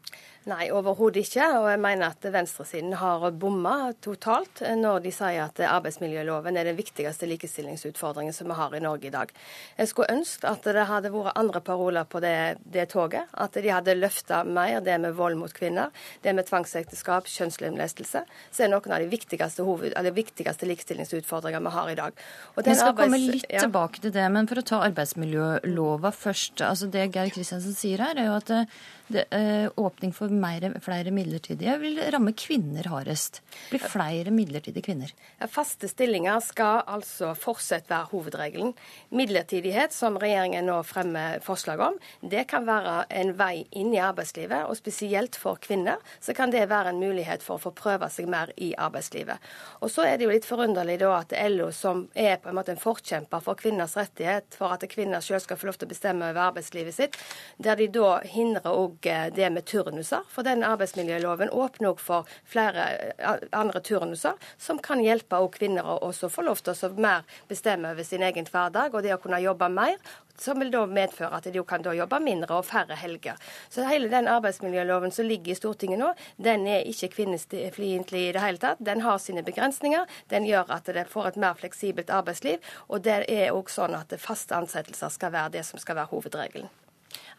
Nei, 0.50 0.70
overhodet 0.74 1.28
ikke. 1.28 1.46
Og 1.60 1.68
jeg 1.70 1.82
mener 1.84 2.14
at 2.14 2.26
venstresiden 2.34 2.96
har 2.98 3.26
bomma 3.38 3.92
totalt 4.02 4.64
når 4.80 5.04
de 5.04 5.12
sier 5.14 5.44
at 5.44 5.60
arbeidsmiljøloven 5.68 6.58
er 6.58 6.70
den 6.70 6.78
viktigste 6.80 7.28
likestillingsutfordringen 7.30 8.34
som 8.34 8.50
vi 8.50 8.58
har 8.58 8.74
i 8.74 8.82
Norge 8.82 9.10
i 9.10 9.14
dag. 9.14 9.34
Jeg 9.78 9.92
skulle 9.92 10.16
ønske 10.16 10.50
at 10.50 10.66
det 10.66 10.88
hadde 10.90 11.12
vært 11.14 11.38
andre 11.40 11.62
paroler 11.66 12.08
på 12.10 12.22
det, 12.24 12.58
det 12.64 12.88
toget. 12.94 13.30
At 13.34 13.58
de 13.60 13.74
hadde 13.74 13.98
løfta 13.98 14.42
mer 14.48 14.80
det 14.86 14.98
med 15.04 15.18
vold 15.18 15.38
mot 15.38 15.54
kvinner, 15.54 15.94
det 16.24 16.34
med 16.36 16.50
tvangsekteskap, 16.50 17.30
kjønnslemlestelse. 17.30 18.24
Så 18.50 18.66
er 18.66 18.74
noen 18.74 18.96
av 18.96 19.04
de 19.04 19.10
viktigste, 19.12 19.66
hoved, 19.68 19.98
viktigste 20.16 20.70
likestillingsutfordringene 20.70 21.70
vi 21.70 21.76
har 21.78 21.92
i 21.92 21.98
dag. 22.00 22.24
vi 22.58 22.64
skal 22.64 22.94
arbeids... 22.94 23.04
komme 23.04 23.22
litt 23.22 23.50
ja. 23.50 23.66
tilbake 23.68 24.02
til 24.02 24.16
det, 24.16 24.26
men 24.34 24.50
for 24.50 24.62
å 24.62 24.66
ta 24.66 24.82
arbeidsmiljølova 24.90 26.14
først. 26.16 26.64
altså 26.66 26.90
Det 26.90 27.10
Geir 27.14 27.34
Kristiansen 27.34 27.78
sier 27.78 28.02
her, 28.04 28.18
er 28.18 28.32
jo 28.32 28.38
at 28.40 28.50
det, 28.50 28.64
det 29.10 29.26
er 29.36 29.70
åpning 29.80 30.14
for 30.16 30.32
mer, 30.40 30.66
flere 30.84 31.12
midlertidige 31.14 31.76
vil 31.82 32.00
ramme 32.14 32.34
kvinner 32.38 32.88
hardest. 32.92 33.42
Det 33.70 33.78
blir 33.78 33.92
flere 33.92 34.34
midlertidige 34.34 34.86
kvinner. 34.90 35.14
Faste 35.52 35.90
stillinger 35.92 36.40
skal 36.44 36.84
altså 36.88 37.34
fortsatt 37.38 37.90
være 37.90 38.10
hovedregelen. 38.14 38.74
Midlertidighet, 39.16 39.94
som 39.96 40.18
regjeringen 40.22 40.68
nå 40.70 40.80
fremmer 40.88 41.40
forslag 41.46 41.84
om, 41.84 42.00
det 42.22 42.46
kan 42.52 42.68
være 42.68 43.04
en 43.22 43.34
vei 43.40 43.66
inn 43.72 43.94
i 43.94 44.02
arbeidslivet. 44.04 44.68
Og 44.70 44.80
spesielt 44.80 45.38
for 45.40 45.60
kvinner 45.62 46.00
så 46.20 46.36
kan 46.38 46.54
det 46.54 46.68
være 46.72 46.94
en 46.94 47.02
mulighet 47.02 47.44
for 47.46 47.58
å 47.58 47.64
få 47.68 47.74
prøve 47.76 48.10
seg 48.14 48.30
mer 48.32 48.54
i 48.58 48.72
arbeidslivet. 48.78 49.38
Og 49.84 49.92
så 49.94 50.08
er 50.08 50.18
det 50.18 50.28
jo 50.28 50.34
litt 50.34 50.48
forunderlig 50.48 51.00
da 51.04 51.14
at 51.20 51.36
LO, 51.52 51.70
som 51.76 52.08
er 52.16 52.38
på 52.42 52.52
en 52.52 52.60
måte 52.60 52.74
en 52.76 52.82
forkjemper 52.82 53.44
for 53.46 53.60
kvinners 53.60 53.98
rettighet, 54.00 54.56
for 54.58 54.76
at 54.76 54.86
kvinner 54.92 55.24
selv 55.24 55.44
skal 55.44 55.60
få 55.60 55.70
lov 55.70 55.80
til 55.80 55.90
å 55.90 55.94
bestemme 55.94 56.30
over 56.32 56.50
arbeidslivet 56.50 56.96
sitt, 56.96 57.20
der 57.58 57.80
de 57.80 57.90
da 57.94 58.20
hindrer 58.28 58.70
òg 58.70 59.10
eh, 59.10 59.28
det 59.34 59.50
med 59.54 59.68
turnuser. 59.70 60.26
For 60.30 60.46
den 60.46 60.64
arbeidsmiljøloven 60.68 61.52
åpner 61.52 61.92
òg 61.94 62.02
for 62.04 62.40
flere 62.48 62.88
eh, 63.18 63.44
andre 63.52 63.82
turnuser, 63.86 64.38
som 64.58 64.80
kan 64.84 65.04
hjelpe 65.04 65.40
kvinner 65.56 65.86
å 65.86 66.00
også 66.10 66.30
få 66.32 66.46
lov 66.48 66.64
til 66.64 66.76
å 66.76 66.94
mer 67.00 67.28
bestemme 67.50 67.94
over 67.94 68.08
sin 68.08 68.24
egen 68.24 68.48
hverdag, 68.50 68.94
og 68.94 69.04
det 69.04 69.16
å 69.16 69.22
kunne 69.22 69.42
jobbe 69.42 69.70
mer 69.74 69.98
som 70.40 70.60
vil 70.60 70.72
da 70.72 70.86
medføre 70.88 71.36
at 71.36 71.48
de 71.52 71.64
kan 71.68 71.84
jobbe 71.84 72.20
mindre 72.24 72.60
og 72.60 72.68
færre 72.68 72.96
helger. 72.96 73.36
Så 73.70 73.84
hele 73.88 74.10
den 74.12 74.28
arbeidsmiljøloven 74.32 75.12
som 75.12 75.28
ligger 75.28 75.54
i 75.54 75.60
Stortinget 75.60 76.00
nå, 76.00 76.14
den 76.38 76.68
er 76.68 76.88
ikke 76.88 77.12
kvinnefiendtlig 77.18 78.28
i 78.30 78.34
det 78.36 78.44
hele 78.44 78.62
tatt. 78.62 78.80
Den 78.80 79.04
har 79.06 79.20
sine 79.20 79.44
begrensninger. 79.44 80.08
Den 80.32 80.48
gjør 80.48 80.72
at 80.80 80.88
det 80.88 81.10
får 81.12 81.34
et 81.34 81.42
mer 81.44 81.60
fleksibelt 81.60 82.10
arbeidsliv. 82.10 82.64
Og 82.88 83.04
det 83.04 83.24
er 83.28 83.56
òg 83.56 83.72
sånn 83.72 83.98
at 84.00 84.16
faste 84.20 84.56
ansettelser 84.56 85.12
skal 85.12 85.36
være 85.36 85.60
det 85.60 85.66
som 85.68 85.82
skal 85.82 86.00
være 86.00 86.14
hovedregelen. 86.14 86.72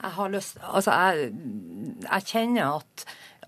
Jeg 0.01 0.15
har 0.17 0.31
lyst 0.33 0.57
Altså, 0.63 0.91
jeg, 0.91 1.33
jeg 2.07 2.31
kjenner 2.33 2.79
at 2.79 3.05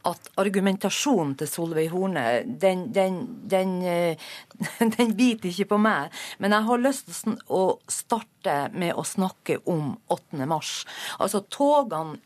at 0.09 0.31
argumentasjonen 0.43 1.37
til 1.39 1.47
Solveig 1.47 1.91
Horne, 1.93 2.43
den, 2.61 2.89
den, 2.95 3.21
den, 3.51 3.77
eh, 3.87 4.17
den, 4.97 5.13
biter 5.17 5.51
ikke 5.53 5.69
på 5.75 5.79
meg. 5.79 6.11
Men 6.43 6.57
jeg 6.57 6.67
har 6.67 6.83
lyst 6.83 7.07
til 7.07 7.37
å 7.47 7.63
starte 7.87 8.32
med 8.73 8.95
å 8.95 9.05
snakke 9.07 9.59
om 9.71 9.97
8. 10.13 10.47
mars. 10.47 10.87
Altså, 11.19 11.43
togene 11.53 12.19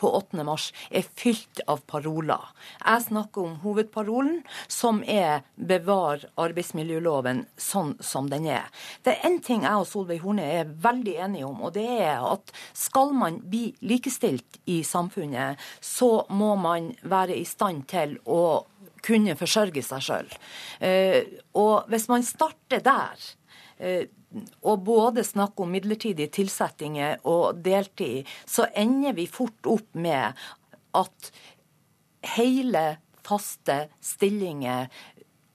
på 0.00 0.10
8. 0.16 0.44
mars 0.44 0.70
er 0.90 1.06
fylt 1.16 1.60
av 1.68 1.82
paroler. 1.90 2.50
Jeg 2.80 3.06
snakker 3.08 3.44
om 3.44 3.58
hovedparolen, 3.64 4.42
som 4.68 5.02
er 5.04 5.42
'bevar 5.56 6.24
arbeidsmiljøloven 6.36 7.46
sånn 7.56 8.02
som 8.02 8.28
den 8.28 8.46
er'. 8.46 8.70
Det 9.02 9.16
er 9.16 9.28
én 9.28 9.42
ting 9.42 9.62
jeg 9.62 9.74
og 9.74 9.86
Solveig 9.86 10.20
Horne 10.20 10.42
er 10.42 10.64
veldig 10.64 11.16
enige 11.16 11.46
om, 11.46 11.62
og 11.62 11.72
det 11.74 11.88
er 12.00 12.20
at 12.32 12.52
skal 12.72 13.12
man 13.12 13.40
bli 13.40 13.74
likestilt 13.82 14.58
i 14.66 14.82
samfunnet, 14.82 15.58
så 15.80 16.26
må 16.30 16.56
man 16.56 16.94
være 17.02 17.36
i 17.36 17.44
stand 17.44 17.86
til 17.88 18.18
å 18.26 18.64
kunne 19.04 19.36
forsørge 19.38 19.82
seg 19.84 20.04
sjøl. 20.04 20.32
Eh, 20.84 21.22
og 21.58 21.90
hvis 21.90 22.08
man 22.10 22.24
starter 22.26 22.82
der, 22.84 23.28
eh, 23.78 24.06
og 24.62 24.84
både 24.86 25.24
snakke 25.26 25.64
om 25.64 25.72
midlertidige 25.74 26.30
tilsettinger 26.40 27.18
og 27.28 27.62
deltid, 27.64 28.28
så 28.46 28.68
ender 28.78 29.16
vi 29.18 29.26
fort 29.30 29.66
opp 29.66 29.88
med 29.98 30.38
at 30.96 31.30
hele 32.36 32.84
faste 33.26 33.86
stillinger 34.04 34.88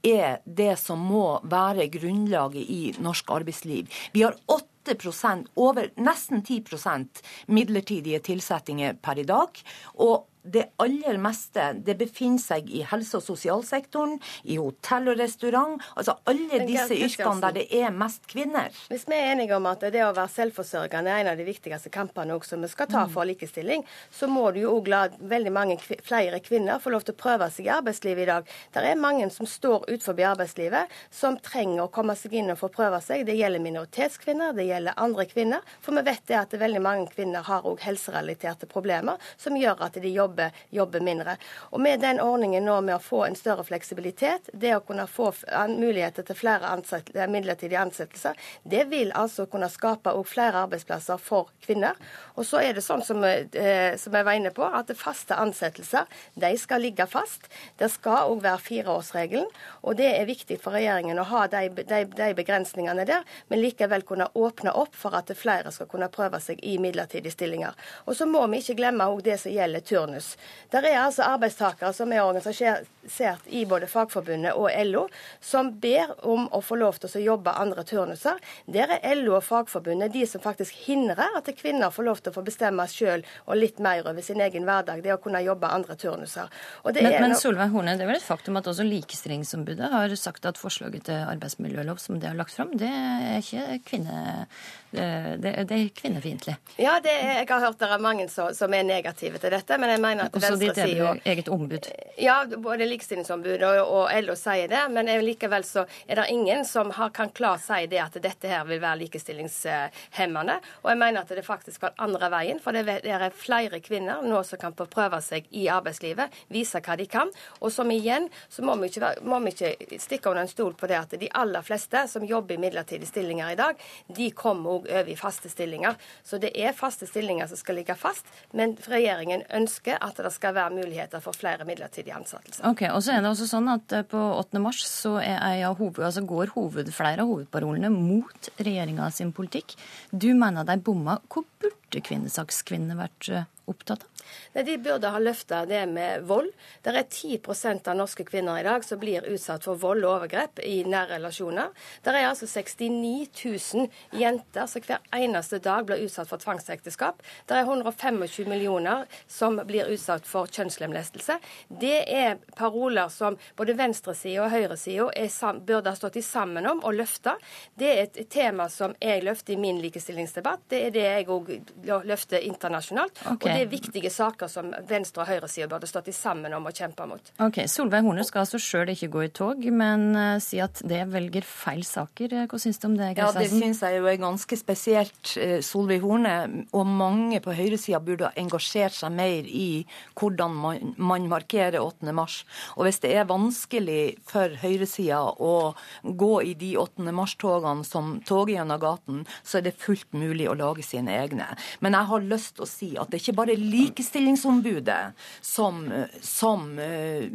er 0.05 0.39
det 0.45 0.75
som 0.79 1.01
må 1.01 1.39
være 1.49 1.87
grunnlaget 1.93 2.61
i 2.61 2.81
norsk 3.01 3.31
arbeidsliv. 3.39 3.89
Vi 4.13 4.21
har 4.25 4.37
8% 4.51 5.49
over 5.57 5.89
nesten 5.97 6.43
10% 6.45 7.23
midlertidige 7.47 8.21
tilsettinger 8.27 8.99
per 9.01 9.19
i 9.19 9.25
dag. 9.25 9.63
Og 9.97 10.27
det 10.45 10.65
aller 10.81 11.17
meste 11.21 11.71
det 11.85 11.97
befinner 11.99 12.41
seg 12.41 12.69
i 12.69 12.83
helse- 12.85 13.17
og 13.19 13.23
sosialsektoren, 13.25 14.17
i 14.43 14.57
hotell 14.61 15.09
og 15.13 15.19
restaurant. 15.19 15.81
Altså 15.95 16.17
alle 16.29 16.61
disse 16.67 16.95
yrkene 16.95 17.41
der 17.43 17.57
det 17.59 17.65
er 17.73 17.93
mest 17.95 18.27
kvinner. 18.29 18.73
Hvis 18.91 19.07
vi 19.09 19.17
er 19.17 19.33
enige 19.33 19.55
om 19.57 19.65
at 19.69 19.83
det 19.93 20.03
å 20.05 20.13
være 20.13 20.31
selvforsørgende 20.35 21.11
er 21.11 21.23
en 21.23 21.31
av 21.33 21.39
de 21.39 21.47
viktigste 21.47 21.91
kampene 21.93 22.35
også 22.35 22.59
vi 22.61 22.69
skal 22.71 22.89
ta 22.91 23.05
mm. 23.05 23.13
for 23.13 23.27
likestilling, 23.27 23.85
så 24.11 24.29
må 24.31 24.47
du 24.53 24.61
jo 24.63 24.75
òg 24.77 24.89
la 24.91 25.01
veldig 25.19 25.53
mange 25.53 25.79
flere 25.79 26.39
kvinner 26.43 26.81
få 26.83 26.93
lov 26.93 27.05
til 27.07 27.15
å 27.15 27.21
prøve 27.21 27.49
seg 27.53 27.69
i 27.69 27.73
arbeidslivet 27.73 28.25
i 28.25 28.29
dag. 28.29 28.53
Det 28.73 28.85
er 28.85 28.99
mange 28.99 29.29
som 29.33 29.49
står 29.49 29.87
utenfor 29.89 30.21
arbeidslivet, 30.25 30.93
som 31.13 31.37
trenger 31.41 31.85
å 31.85 31.91
komme 31.93 32.15
seg 32.17 32.35
inn 32.37 32.51
og 32.53 32.59
få 32.61 32.69
prøve 32.73 33.01
seg. 33.03 33.25
Det 33.27 33.37
gjelder 33.37 33.63
minoritetskvinner, 33.63 34.55
det 34.57 34.67
gjelder 34.69 34.99
andre 35.01 35.25
kvinner. 35.29 35.75
For 35.81 35.95
vi 35.97 36.05
vet 36.05 36.25
det 36.29 36.39
at 36.39 36.55
veldig 36.59 36.81
mange 36.83 37.09
kvinner 37.13 37.45
har 37.47 37.65
òg 37.67 37.81
helserelaterte 37.85 38.69
problemer 38.69 39.21
som 39.41 39.57
gjør 39.57 39.85
at 39.87 39.99
de 40.01 40.11
jobber 40.13 40.34
jobber, 40.35 40.51
jobber, 40.69 40.99
mindre. 40.99 41.37
Og 41.71 41.79
Med 41.81 41.99
den 41.99 42.19
ordningen 42.19 42.65
nå 42.65 42.81
med 42.81 42.95
å 42.95 42.99
få 42.99 43.25
en 43.25 43.35
større 43.35 43.63
fleksibilitet, 43.63 44.49
det 44.53 44.75
å 44.75 44.81
kunne 44.81 45.07
få 45.07 45.31
muligheter 45.69 46.23
til 46.23 46.35
flere 46.35 46.67
ansett, 46.67 47.13
midlertidige 47.13 47.79
ansettelser, 47.79 48.35
det 48.63 48.85
vil 48.89 49.11
altså 49.13 49.45
kunne 49.45 49.69
skape 49.69 50.13
flere 50.25 50.65
arbeidsplasser 50.65 51.17
for 51.17 51.51
kvinner. 51.61 51.95
Og 52.35 52.45
så 52.45 52.61
er 52.61 52.73
det 52.73 52.83
sånn 52.83 53.03
som, 53.03 53.23
eh, 53.23 53.95
som 53.97 54.13
jeg 54.13 54.25
var 54.25 54.33
inne 54.33 54.51
på, 54.51 54.63
at 54.63 54.91
faste 54.95 55.35
ansettelser 55.35 56.05
de 56.35 56.57
skal 56.57 56.81
ligge 56.81 57.05
fast. 57.07 57.47
Det 57.77 57.89
skal 57.91 58.31
òg 58.31 58.41
være 58.41 58.59
fireårsregelen. 58.59 59.47
Og 59.83 59.95
det 59.95 60.11
er 60.15 60.25
viktig 60.25 60.59
for 60.61 60.73
regjeringen 60.73 61.19
å 61.19 61.23
ha 61.23 61.47
de, 61.47 61.69
de, 61.69 62.05
de 62.05 62.33
begrensningene 62.33 63.05
der, 63.05 63.23
men 63.47 63.61
likevel 63.61 64.03
kunne 64.03 64.29
åpne 64.33 64.73
opp 64.73 64.95
for 64.95 65.15
at 65.15 65.31
flere 65.35 65.71
skal 65.71 65.87
kunne 65.87 66.09
prøve 66.09 66.39
seg 66.41 66.59
i 66.63 66.77
midlertidige 66.81 67.31
stillinger. 67.31 67.75
Og 68.05 68.15
så 68.15 68.25
må 68.25 68.45
vi 68.47 68.61
ikke 68.61 68.79
glemme 68.81 69.07
òg 69.11 69.23
det 69.25 69.37
som 69.41 69.53
gjelder 69.53 69.83
turnus 69.85 70.24
turnus. 70.25 70.37
Der 70.71 70.83
er 70.83 71.05
altså 71.05 71.23
arbeidstakere 71.23 71.93
som 71.93 72.11
er 72.11 72.23
organisert 72.23 73.45
i 73.47 73.65
både 73.65 73.87
Fagforbundet 73.87 74.53
og 74.57 74.69
LO, 74.85 75.07
som 75.39 75.71
ber 75.79 76.11
om 76.25 76.49
å 76.51 76.61
få 76.61 76.75
lov 76.75 76.97
til 76.99 77.09
å 77.19 77.23
jobbe 77.23 77.51
andre 77.51 77.83
turnuser. 77.83 78.39
Der 78.65 78.89
er 78.97 79.15
LO 79.15 79.37
og 79.37 79.43
Fagforbundet 79.43 80.11
de 80.13 80.25
som 80.27 80.41
faktisk 80.41 80.73
hindrer 80.87 81.37
at 81.37 81.49
kvinner 81.55 81.91
får 81.91 82.03
lov 82.03 82.21
til 82.21 82.33
å 82.33 82.35
få 82.35 82.43
bestemme 82.43 82.87
sjøl 82.87 83.23
og 83.45 83.55
litt 83.57 83.79
mer 83.79 84.03
over 84.05 84.21
sin 84.21 84.41
egen 84.41 84.65
hverdag, 84.65 85.03
det 85.03 85.13
å 85.13 85.21
kunne 85.21 85.43
jobbe 85.45 85.69
andre 85.69 85.95
turnuser. 85.95 86.49
men, 86.83 87.21
men 87.21 87.35
Solveig 87.35 87.71
Horne, 87.71 87.95
det 87.95 88.03
er 88.03 88.11
vel 88.11 88.19
et 88.19 88.25
faktum 88.25 88.57
at 88.57 88.67
også 88.67 88.83
Likestillingsombudet 88.83 89.91
har 89.91 90.15
sagt 90.19 90.45
at 90.45 90.57
forslaget 90.57 91.07
til 91.07 91.21
arbeidsmiljølov 91.35 92.01
som 92.01 92.19
det 92.19 92.33
har 92.33 92.35
lagt 92.35 92.55
fram, 92.55 92.73
det 92.75 92.89
er 92.89 93.39
ikke 93.39 93.79
kvinne 93.85 94.47
det, 94.95 95.65
det 95.69 95.75
er 95.75 95.89
kvinnefiendtlig. 95.95 96.55
Ja, 96.79 96.97
det 97.03 97.11
er, 97.11 97.41
jeg 97.41 97.49
har 97.49 97.63
hørt 97.65 97.79
det 97.79 97.89
er 97.91 98.01
mange 98.01 98.27
som, 98.31 98.53
som, 98.55 98.73
er 98.73 98.85
negative 98.87 99.39
til 99.41 99.53
dette. 99.53 99.77
Men 99.81 99.91
jeg 99.91 100.01
mener 100.03 100.14
at 100.23 100.35
Også 100.35 100.55
ditt 100.59 100.77
eget 100.77 101.49
ombud? 101.51 101.87
Ja, 102.21 102.37
både 102.45 102.87
Likestillingsombudet 102.87 103.65
og, 103.67 103.81
og, 103.83 104.09
LO 104.23 104.35
sier 104.39 104.69
det. 104.71 104.83
Men 104.93 105.09
likevel 105.25 105.65
så 105.67 105.85
er 106.07 106.21
det 106.21 106.27
ingen 106.33 106.65
som 106.65 106.91
har, 106.95 107.11
kan 107.15 107.29
klart 107.35 107.63
si 107.65 107.85
det 107.91 108.01
at 108.03 108.17
dette 108.21 108.49
her 108.49 108.65
vil 108.69 108.81
være 108.83 109.01
likestillingshemmende. 109.03 110.57
Og 110.83 110.91
jeg 110.93 111.01
mener 111.01 111.21
at 111.21 111.33
det 111.35 111.45
faktisk 111.45 111.79
skal 111.81 111.95
andre 112.01 112.29
veien. 112.33 112.61
For 112.63 112.75
det, 112.75 112.85
det 113.05 113.13
er 113.15 113.27
flere 113.35 113.81
kvinner 113.83 114.23
nå 114.25 114.43
som 114.47 114.61
kan 114.61 114.75
få 114.77 114.87
prøve 114.91 115.19
seg 115.23 115.47
i 115.55 115.67
arbeidslivet, 115.71 116.33
vise 116.53 116.81
hva 116.81 116.97
de 116.99 117.07
kan. 117.09 117.31
Og 117.61 117.73
som 117.73 117.91
igjen 117.91 118.29
så 118.49 118.65
må 118.65 118.77
vi 118.81 118.91
ikke, 118.91 119.15
må 119.25 119.39
vi 119.45 119.53
ikke 119.55 119.99
stikke 120.01 120.31
under 120.31 120.45
en 120.45 120.51
stol 120.51 120.73
på 120.77 120.89
det 120.91 120.99
at 120.99 121.17
de 121.19 121.31
aller 121.35 121.65
fleste 121.65 122.05
som 122.11 122.25
jobber 122.27 122.55
i 122.55 122.61
midlertidige 122.61 123.09
stillinger 123.09 123.53
i 123.53 123.59
dag, 123.59 123.81
de 124.07 124.29
kommer 124.35 124.79
òg 124.79 124.89
over 124.89 125.11
i 125.11 125.17
faste 125.19 125.49
stillinger. 125.51 125.97
Så 126.23 126.39
det 126.41 126.53
er 126.55 126.75
faste 126.77 127.07
stillinger 127.09 127.49
som 127.51 127.59
skal 127.59 127.79
ligge 127.79 127.95
fast, 127.99 128.27
men 128.55 128.75
regjeringen 128.89 129.45
ønsker 129.53 129.94
at 130.01 130.19
det 130.25 130.31
skal 130.33 130.55
være 130.57 130.73
muligheter 130.75 131.23
for 131.23 131.37
flere 131.37 131.65
midlertidige 131.67 132.15
ansettelser. 132.17 132.65
Ok, 132.69 132.85
og 132.91 133.01
så 133.05 133.15
er 133.15 133.23
det 133.23 133.31
også 133.31 133.47
sånn 133.49 133.69
at 133.73 133.95
eh, 133.95 134.05
På 134.09 134.21
8. 134.39 134.61
mars 134.63 134.83
så 134.87 135.15
hoved, 135.19 136.03
altså 136.03 136.25
går 136.27 136.53
hoved, 136.55 136.91
flere 136.95 137.23
av 137.23 137.31
hovedparolene 137.31 137.89
mot 137.93 138.51
regjeringa 138.59 139.09
sin 139.13 139.33
politikk. 139.35 139.75
Du 140.11 140.31
mener 140.35 140.67
de 140.67 140.77
bomma. 140.81 141.19
Hvor 141.31 141.45
burde 141.61 141.84
kvinnesakskvinnene 142.03 142.97
vært 142.99 143.29
eh, 143.31 143.47
opptatt 143.69 144.03
av? 144.03 144.15
Nei, 144.53 144.63
De 144.63 144.77
burde 144.77 145.09
ha 145.11 145.19
løfta 145.19 145.65
det 145.69 145.83
med 145.89 146.23
vold. 146.27 146.51
Det 146.81 146.93
er 146.93 147.03
10% 147.03 147.89
av 147.91 147.97
norske 147.97 148.25
kvinner 148.27 148.59
i 148.59 148.65
dag 148.65 148.85
som 148.85 148.99
blir 149.01 149.25
utsatt 149.29 149.65
for 149.67 149.79
vold 149.79 150.05
og 150.05 150.15
overgrep 150.15 150.61
i 150.65 150.79
nære 150.87 151.17
relasjoner. 151.17 151.73
Det 152.03 152.13
er 152.13 152.29
altså 152.29 152.47
69 152.49 153.29
000 153.75 154.19
jenter 154.21 154.69
som 154.71 154.85
hver 154.85 155.03
eneste 155.15 155.59
dag 155.63 155.85
blir 155.87 156.05
utsatt 156.05 156.29
for 156.31 156.41
tvangsekteskap. 156.41 157.21
Det 157.47 157.57
er 157.57 157.65
125 157.65 158.49
millioner 158.49 159.05
som 159.27 159.59
blir 159.67 159.91
utsatt 159.93 160.27
for 160.29 160.49
kjønnslemlestelse. 160.51 161.37
Det 161.69 161.97
er 162.09 162.39
paroler 162.57 163.11
som 163.13 163.37
både 163.57 163.77
venstresida 163.77 164.45
og 164.45 164.53
høyresida 164.53 165.53
burde 165.65 165.91
ha 165.91 165.97
stått 165.97 166.21
sammen 166.25 166.65
om 166.69 166.83
og 166.85 166.95
løfta. 166.95 167.35
Det 167.75 167.91
er 167.91 168.03
et 168.05 168.21
tema 168.31 168.69
som 168.71 168.95
jeg 169.01 169.23
løfter 169.25 169.55
i 169.55 169.59
min 169.59 169.81
likestillingsdebatt. 169.83 170.67
Det 170.71 170.81
er 170.87 170.95
det 170.95 171.05
jeg 171.05 171.29
òg 171.31 171.51
løfte 171.85 172.39
internasjonalt. 172.45 173.21
Okay. 173.21 173.35
Og 173.35 173.45
det 173.45 173.61
er 173.63 173.71
viktige 173.71 174.11
saker 174.13 174.51
som 174.51 174.71
venstre- 174.89 175.23
og 175.23 175.29
høyresida 175.29 175.69
burde 175.71 175.89
stått 175.89 176.11
sammen 176.15 176.53
om 176.53 176.67
å 176.67 176.73
kjempe 176.75 177.07
mot. 177.09 177.31
Ok, 177.43 177.63
Solveig 177.71 178.05
Horne 178.05 178.25
skal 178.27 178.43
altså 178.43 178.59
sjøl 178.61 178.91
ikke 178.93 179.09
gå 179.13 179.25
i 179.25 179.31
tog, 179.35 179.63
men 179.73 180.07
uh, 180.15 180.37
si 180.43 180.59
at 180.63 180.81
det 180.85 181.03
velger 181.13 181.45
feil 181.45 181.83
saker. 181.87 182.35
Hva 182.51 182.59
syns 182.61 182.81
du 182.81 182.89
om 182.89 182.97
det, 182.99 183.13
Ja, 183.17 183.31
Det 183.35 183.49
syns 183.51 183.81
jeg 183.85 183.99
jo 183.99 184.09
er 184.09 184.19
ganske 184.21 184.59
spesielt. 184.59 185.35
Eh, 185.41 185.59
Solveig 185.65 186.03
Horne 186.05 186.65
og 186.75 186.85
mange 186.89 187.41
på 187.43 187.55
høyresida 187.55 188.01
burde 188.03 188.29
ha 188.29 188.39
engasjert 188.39 188.95
seg 188.95 189.13
mer 189.15 189.47
i 189.49 189.85
hvordan 190.17 190.55
man, 190.61 190.93
man 190.97 191.29
markerer 191.31 191.79
8. 191.81 192.13
mars. 192.15 192.41
Og 192.75 192.85
hvis 192.87 193.01
det 193.03 193.13
er 193.15 193.29
vanskelig 193.29 194.17
for 194.27 194.53
høyresida 194.61 195.21
å 195.21 195.75
gå 196.03 196.33
i 196.51 196.53
de 196.57 196.73
8. 196.79 197.05
mars-togene 197.15 197.85
som 197.87 198.19
toget 198.25 198.57
gjennom 198.57 198.81
gaten, 198.81 199.23
så 199.43 199.59
er 199.59 199.67
det 199.67 199.77
fullt 199.81 200.15
mulig 200.15 200.47
å 200.49 200.57
lage 200.57 200.85
sine 200.85 201.13
egne. 201.15 201.47
Men 201.83 201.91
jeg 201.97 202.09
har 202.11 202.29
lyst 202.29 202.51
til 202.55 202.63
å 202.65 202.69
si 202.69 202.89
at 202.99 203.07
det 203.09 203.15
er 203.19 203.23
ikke 203.23 203.39
bare 203.41 203.59
Likestillingsombudet 203.59 205.03
som, 205.43 205.73
som, 206.21 206.79
eh, 206.79 207.25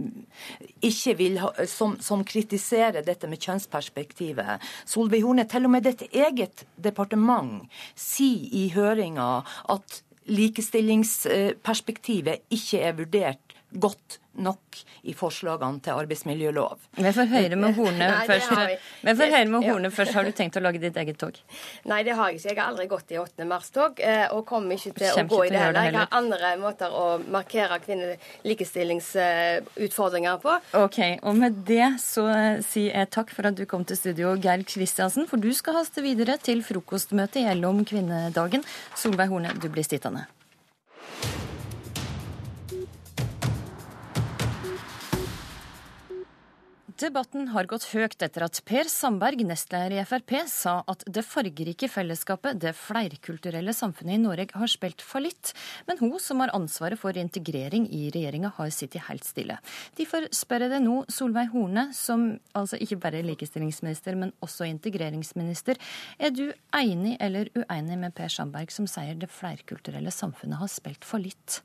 ikke 0.86 1.14
vil 1.18 1.38
ha, 1.42 1.50
som, 1.70 1.98
som 2.02 2.24
kritiserer 2.26 3.02
dette 3.06 3.28
med 3.30 3.42
kjønnsperspektivet. 3.42 4.60
Solveig 4.88 5.22
Horne, 5.26 5.44
til 5.50 5.64
og 5.68 5.72
med 5.74 5.82
ditt 5.88 6.02
eget 6.10 6.56
departement 6.80 7.52
sier 7.98 8.48
i 8.56 8.68
høringa 8.74 9.30
at 9.72 10.02
likestillingsperspektivet 10.30 12.36
ikke 12.54 12.78
er 12.86 12.92
vurdert 12.98 13.49
godt 13.72 14.18
nok 14.40 14.76
i 15.10 15.12
forslagene 15.14 15.80
til 15.84 15.90
arbeidsmiljølov. 15.98 16.78
Vi 16.96 17.10
får 17.12 17.26
høre 17.32 17.56
med 17.58 17.74
Horne 17.76 18.06
først. 18.30 18.50
Vi 19.02 19.14
får 19.18 19.26
høre 19.34 19.48
med 19.50 19.62
Ja. 19.66 19.70
Horne 19.72 19.90
først. 19.90 20.12
Har 20.16 20.24
du 20.24 20.30
tenkt 20.32 20.56
å 20.56 20.60
lage 20.62 20.78
ditt 20.82 20.96
eget 20.96 21.18
tog? 21.20 21.34
Nei, 21.90 22.02
det 22.06 22.14
har 22.16 22.28
jeg 22.30 22.36
ikke. 22.38 22.48
Jeg 22.54 22.60
har 22.60 22.68
aldri 22.70 22.86
gått 22.90 23.10
i 23.14 23.18
8. 23.20 23.44
mars-tog, 23.50 23.92
eh, 24.00 24.26
og 24.34 24.46
kommer 24.48 24.74
ikke 24.78 24.92
til 24.96 25.10
å 25.10 25.12
gå 25.28 25.40
i 25.46 25.48
det 25.50 25.58
heller. 25.60 25.82
Jeg 25.90 25.96
har 25.98 26.08
andre 26.20 26.50
måter 26.62 26.88
å 26.94 27.06
markere 27.30 27.78
kvinnelikestillingsutfordringer 27.84 30.36
på. 30.42 30.52
Ok, 30.78 30.98
og 31.22 31.34
med 31.42 31.52
det 31.68 31.90
så 32.02 32.24
eh, 32.32 32.60
sier 32.66 32.90
jeg 32.96 33.10
takk 33.14 33.28
for 33.34 33.42
at 33.50 33.56
du 33.58 33.64
kom 33.70 33.84
til 33.88 33.96
studio, 33.98 34.26
Geir 34.40 34.62
Kristiansen. 34.66 35.26
For 35.30 35.36
du 35.42 35.50
skal 35.56 35.74
haste 35.82 36.00
videre 36.06 36.34
til 36.42 36.58
frokostmøte 36.66 37.38
i 37.42 37.44
LO 37.58 37.68
om 37.74 37.80
kvinnedagen. 37.86 38.62
Solveig 38.98 39.28
Horne, 39.32 39.50
du 39.60 39.68
blir 39.68 39.84
sittende. 39.86 40.22
Debatten 47.00 47.46
har 47.54 47.64
gått 47.64 47.86
høyt 47.94 48.20
etter 48.20 48.42
at 48.44 48.58
Per 48.68 48.88
Sandberg, 48.92 49.40
nestleder 49.48 49.94
i 49.96 50.02
Frp, 50.04 50.34
sa 50.52 50.74
at 50.90 51.00
det 51.08 51.22
fargerike 51.24 51.88
fellesskapet, 51.88 52.58
det 52.60 52.74
flerkulturelle 52.76 53.72
samfunnet 53.72 54.18
i 54.18 54.20
Norge, 54.20 54.50
har 54.52 54.68
spilt 54.68 55.00
fallitt. 55.00 55.54
Men 55.88 55.96
hun 56.02 56.18
som 56.20 56.42
har 56.44 56.52
ansvaret 56.52 57.00
for 57.00 57.16
integrering 57.16 57.86
i 57.88 58.10
regjeringa, 58.12 58.50
har 58.58 58.74
sittet 58.76 59.06
helt 59.06 59.24
stille. 59.24 59.56
Derfor 59.96 60.28
spør 60.36 60.66
jeg 60.66 60.74
deg 60.74 60.84
nå, 60.84 60.98
Solveig 61.08 61.48
Horne, 61.54 61.86
som 61.96 62.34
altså 62.52 62.76
ikke 62.76 63.00
bare 63.06 63.22
er 63.22 63.30
likestillingsminister, 63.30 64.20
men 64.20 64.36
også 64.44 64.68
integreringsminister. 64.68 65.80
Er 66.20 66.36
du 66.36 66.50
enig 66.76 67.16
eller 67.16 67.48
uenig 67.56 67.96
med 68.04 68.12
Per 68.20 68.28
Sandberg, 68.36 68.76
som 68.76 68.90
sier 68.90 69.16
det 69.16 69.32
flerkulturelle 69.32 70.12
samfunnet 70.12 70.60
har 70.60 70.68
spilt 70.68 71.08
fallitt? 71.08 71.62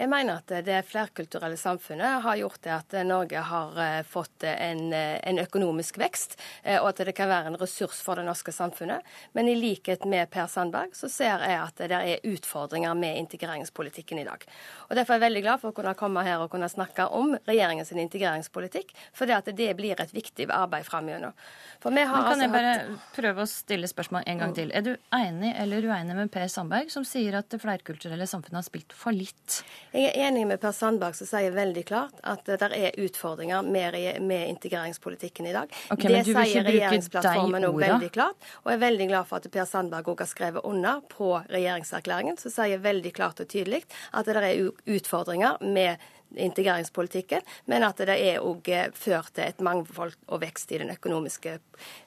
Jeg 0.00 0.08
mener 0.08 0.38
at 0.40 0.52
det 0.64 0.78
flerkulturelle 0.88 1.58
samfunnet 1.60 2.22
har 2.24 2.38
gjort 2.40 2.62
det 2.64 2.70
at 2.72 2.94
Norge 3.04 3.40
har 3.44 3.80
eh, 3.84 3.98
fått 4.08 4.46
en, 4.48 4.86
eh, 4.96 5.18
en 5.28 5.40
økonomisk 5.42 5.98
vekst, 6.00 6.38
eh, 6.62 6.78
og 6.80 6.86
at 6.94 7.02
det 7.04 7.12
kan 7.18 7.28
være 7.28 7.50
en 7.50 7.58
ressurs 7.60 7.98
for 8.00 8.16
det 8.16 8.24
norske 8.24 8.54
samfunnet. 8.56 9.04
Men 9.36 9.50
i 9.52 9.58
likhet 9.58 10.06
med 10.08 10.30
Per 10.32 10.48
Sandberg 10.48 10.94
så 10.96 11.10
ser 11.12 11.44
jeg 11.44 11.58
at 11.60 11.82
det 11.84 11.98
er 11.98 12.24
utfordringer 12.30 12.96
med 12.96 13.18
integreringspolitikken 13.26 14.22
i 14.22 14.24
dag. 14.24 14.46
Og 14.88 14.96
Derfor 14.96 15.18
er 15.18 15.20
jeg 15.20 15.26
veldig 15.26 15.42
glad 15.44 15.60
for 15.60 15.74
å 15.74 15.76
kunne 15.76 15.92
komme 16.00 16.24
her 16.24 16.46
og 16.46 16.48
kunne 16.54 16.72
snakke 16.72 17.04
om 17.20 17.36
regjeringens 17.50 17.92
integreringspolitikk, 17.92 18.96
for 19.12 19.28
det, 19.28 19.36
at 19.36 19.52
det 19.52 19.68
blir 19.76 20.00
et 20.00 20.16
viktig 20.16 20.48
arbeid 20.48 20.88
framover. 20.88 21.36
Men 21.84 22.08
kan 22.08 22.24
altså 22.24 22.46
jeg 22.46 22.54
bare 22.56 22.72
hatt 22.72 23.12
prøve 23.18 23.44
å 23.44 23.52
stille 23.52 23.92
spørsmål 23.92 24.24
en 24.32 24.42
gang 24.46 24.56
til? 24.56 24.72
Er 24.72 24.88
du 24.88 24.94
enig 25.12 25.52
eller 25.60 25.92
uenig 25.92 26.16
med 26.22 26.32
Per 26.32 26.48
Sandberg, 26.48 26.88
som 26.88 27.04
sier 27.04 27.36
at 27.36 27.52
det 27.52 27.60
flerkulturelle 27.60 28.28
samfunnet 28.28 28.62
har 28.62 28.68
spilt 28.70 28.96
fallitt? 28.96 29.60
Jeg 29.90 30.12
er 30.12 30.28
enig 30.28 30.44
med 30.46 30.60
Per 30.62 30.74
Sandberg 30.76 31.16
som 31.18 31.26
sier 31.26 31.50
veldig 31.54 31.82
klart 31.88 32.20
at 32.22 32.46
det 32.46 32.68
er 32.76 32.98
utfordringer 33.02 33.66
med, 33.66 33.96
med 34.22 34.52
integreringspolitikken 34.52 35.48
i 35.50 35.54
dag. 35.56 35.72
Okay, 35.90 36.12
det 36.14 36.22
sier 36.28 36.66
regjeringsplattformen 36.66 37.66
òg 37.66 37.80
veldig 37.82 38.12
klart. 38.14 38.38
Og 38.62 38.70
jeg 38.70 38.78
er 38.78 38.84
veldig 38.84 39.10
glad 39.10 39.26
for 39.26 39.42
at 39.42 39.50
Per 39.50 39.66
Sandberg 39.66 40.12
òg 40.12 40.22
har 40.22 40.30
skrevet 40.30 40.68
under 40.68 41.02
på 41.10 41.32
regjeringserklæringen, 41.50 42.38
som 42.38 42.54
sier 42.54 42.78
veldig 42.84 43.12
klart 43.16 43.42
og 43.42 43.50
tydelig 43.50 43.82
at 44.14 44.30
det 44.30 44.38
er 44.38 44.70
utfordringer 44.94 45.58
med 45.66 45.98
integreringspolitikken, 46.38 47.42
men 47.66 47.82
at 47.82 47.98
det 48.06 48.14
er 48.14 48.44
òg 48.46 48.68
ført 48.94 49.32
til 49.34 49.48
et 49.48 49.62
mangfold 49.64 50.14
og 50.28 50.42
vekst 50.44 50.70
i 50.70 50.78
den 50.82 50.92
økonomiske 50.94 51.56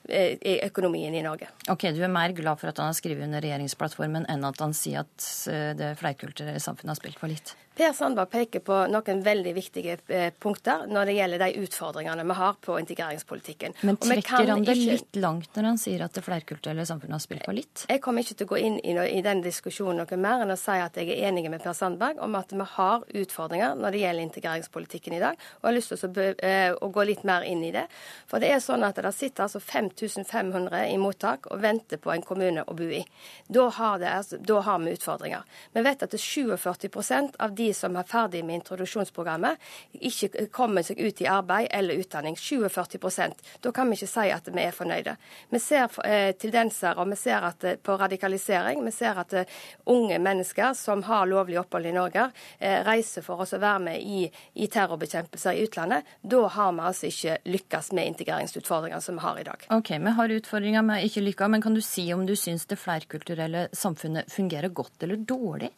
eh, 0.08 0.38
i 0.40 0.54
økonomien 0.64 1.16
i 1.16 1.26
Norge. 1.26 1.50
Ok, 1.68 1.90
Du 1.92 2.00
er 2.04 2.12
mer 2.12 2.32
glad 2.32 2.62
for 2.62 2.72
at 2.72 2.80
han 2.80 2.94
har 2.94 2.98
skrevet 2.98 3.28
under 3.28 3.44
regjeringsplattformen 3.44 4.30
enn 4.32 4.48
at 4.48 4.64
han 4.64 4.76
sier 4.78 5.04
at 5.04 5.28
eh, 5.52 5.74
det 5.76 5.96
flerkulturelle 6.00 6.64
samfunnet 6.64 6.96
har 6.96 7.02
spilt 7.02 7.20
fallitt? 7.20 7.56
Per 7.74 7.94
Sandberg 7.94 8.30
peker 8.30 8.62
på 8.62 8.76
noen 8.86 9.22
veldig 9.26 9.52
viktige 9.56 9.96
eh, 10.14 10.28
punkter 10.40 10.84
når 10.94 11.10
det 11.10 11.14
gjelder 11.18 11.42
de 11.42 11.64
utfordringene 11.64 12.26
vi 12.30 12.36
har 12.38 12.58
på 12.62 12.76
integreringspolitikken. 12.78 13.74
Men 13.82 13.98
trekker 13.98 14.52
han 14.52 14.62
det 14.64 14.76
ikke- 14.78 14.92
litt 14.92 15.16
langt 15.16 15.56
når 15.58 15.64
han 15.64 15.80
sier 15.82 16.04
at 16.06 16.14
det 16.14 16.22
flerkulturelle 16.24 16.86
samfunnet 16.86 17.18
har 17.18 17.24
spilt 17.24 17.46
på 17.48 17.56
litt? 17.58 17.86
Jeg 17.90 18.02
kommer 18.02 18.22
ikke 18.22 18.38
til 18.38 18.46
å 18.46 18.52
gå 18.52 18.60
inn 18.62 18.78
i, 18.86 18.94
i 19.18 19.22
den 19.26 19.42
diskusjonen 19.42 19.98
noe 20.04 20.18
mer 20.22 20.44
enn 20.44 20.54
å 20.54 20.58
si 20.58 20.76
at 20.78 20.94
jeg 20.94 21.10
er 21.10 21.32
enig 21.32 21.50
med 21.50 21.64
Per 21.64 21.74
Sandberg 21.74 22.22
om 22.22 22.36
at 22.36 22.54
vi 22.54 22.68
har 22.76 23.08
utfordringer 23.10 23.74
når 23.74 23.92
det 23.92 24.04
gjelder 24.04 24.28
integreringspolitikken 24.28 25.18
i 25.18 25.24
dag. 25.26 25.34
Og 25.34 25.66
jeg 25.66 25.72
har 25.72 25.78
lyst 25.80 25.98
til 25.98 26.14
å, 26.14 26.36
eh, 26.46 26.76
å 26.78 26.92
gå 26.94 27.08
litt 27.10 27.24
mer 27.24 27.42
inn 27.42 27.64
i 27.64 27.72
det. 27.72 27.88
For 28.28 28.38
det 28.38 28.52
er 28.52 28.62
sånn 28.62 28.86
at 28.86 29.02
det 29.02 29.14
sitter 29.16 29.48
altså 29.48 29.60
5500 29.60 30.94
i 30.94 30.98
mottak 30.98 31.50
og 31.50 31.60
venter 31.60 31.98
på 31.98 32.14
en 32.14 32.22
kommune 32.22 32.64
å 32.68 32.76
bo 32.76 32.84
i. 32.84 33.04
Da 33.50 33.68
har, 33.70 33.98
det, 33.98 34.14
altså, 34.14 34.38
da 34.38 34.62
har 34.62 34.78
vi 34.78 34.94
utfordringer. 34.94 35.42
Vi 35.74 35.82
vet 35.82 36.04
at 36.04 36.12
det 36.12 36.20
er 36.22 36.54
47 36.54 37.34
av 37.40 37.56
de 37.56 37.63
som 37.74 37.96
er 37.96 38.08
ferdig 38.08 38.44
med 38.46 38.60
introduksjonsprogrammet, 38.60 39.62
ikke 40.04 40.48
kommer 40.54 40.84
seg 40.86 41.00
ut 41.00 41.22
i 41.24 41.28
arbeid 41.30 41.70
eller 41.72 42.00
utdanning. 42.02 42.36
47% 42.36 43.44
Da 43.62 43.72
kan 43.72 43.90
vi 43.90 43.98
ikke 43.98 44.10
si 44.10 44.28
at 44.34 44.50
vi 44.52 44.64
er 44.64 44.76
fornøyde. 44.76 45.16
Vi 45.50 45.62
ser 45.62 45.92
eh, 46.06 46.32
tendenser 46.40 47.00
og 47.00 47.10
vi 47.12 47.18
ser 47.20 47.48
at, 47.48 47.64
eh, 47.64 47.78
på 47.78 47.98
radikalisering. 48.00 48.84
Vi 48.86 48.92
ser 48.92 49.20
at 49.22 49.34
eh, 49.34 49.60
unge 49.94 50.20
mennesker 50.20 50.74
som 50.78 51.04
har 51.08 51.28
lovlig 51.30 51.60
opphold 51.62 51.86
i 51.88 51.94
Norge, 51.96 52.30
reiser 52.60 53.24
for 53.26 53.44
oss 53.44 53.54
å 53.56 53.60
være 53.62 53.82
med 53.84 54.02
i, 54.02 54.26
i 54.60 54.68
terrorbekjempelser 54.72 55.58
i 55.58 55.64
utlandet. 55.68 56.08
Da 56.22 56.42
har 56.56 56.74
vi 56.74 56.86
altså 56.90 57.10
ikke 57.10 57.38
lykkes 57.50 57.92
med 57.98 58.12
integreringsutfordringene 58.14 59.02
som 59.04 59.20
vi 59.20 59.26
har 59.26 59.40
i 59.40 59.46
dag. 59.48 59.68
Ok, 59.76 59.94
Vi 60.04 60.16
har 60.18 60.36
utfordringer 60.40 60.84
vi 60.84 60.98
har 60.98 61.08
ikke 61.08 61.26
lykka, 61.28 61.48
men 61.48 61.62
kan 61.62 61.74
du 61.74 61.82
si 61.82 62.08
om 62.14 62.26
du 62.26 62.36
syns 62.40 62.66
det 62.66 62.80
flerkulturelle 62.80 63.68
samfunnet 63.74 64.32
fungerer 64.32 64.74
godt 64.74 65.04
eller 65.04 65.18
dårlig? 65.18 65.72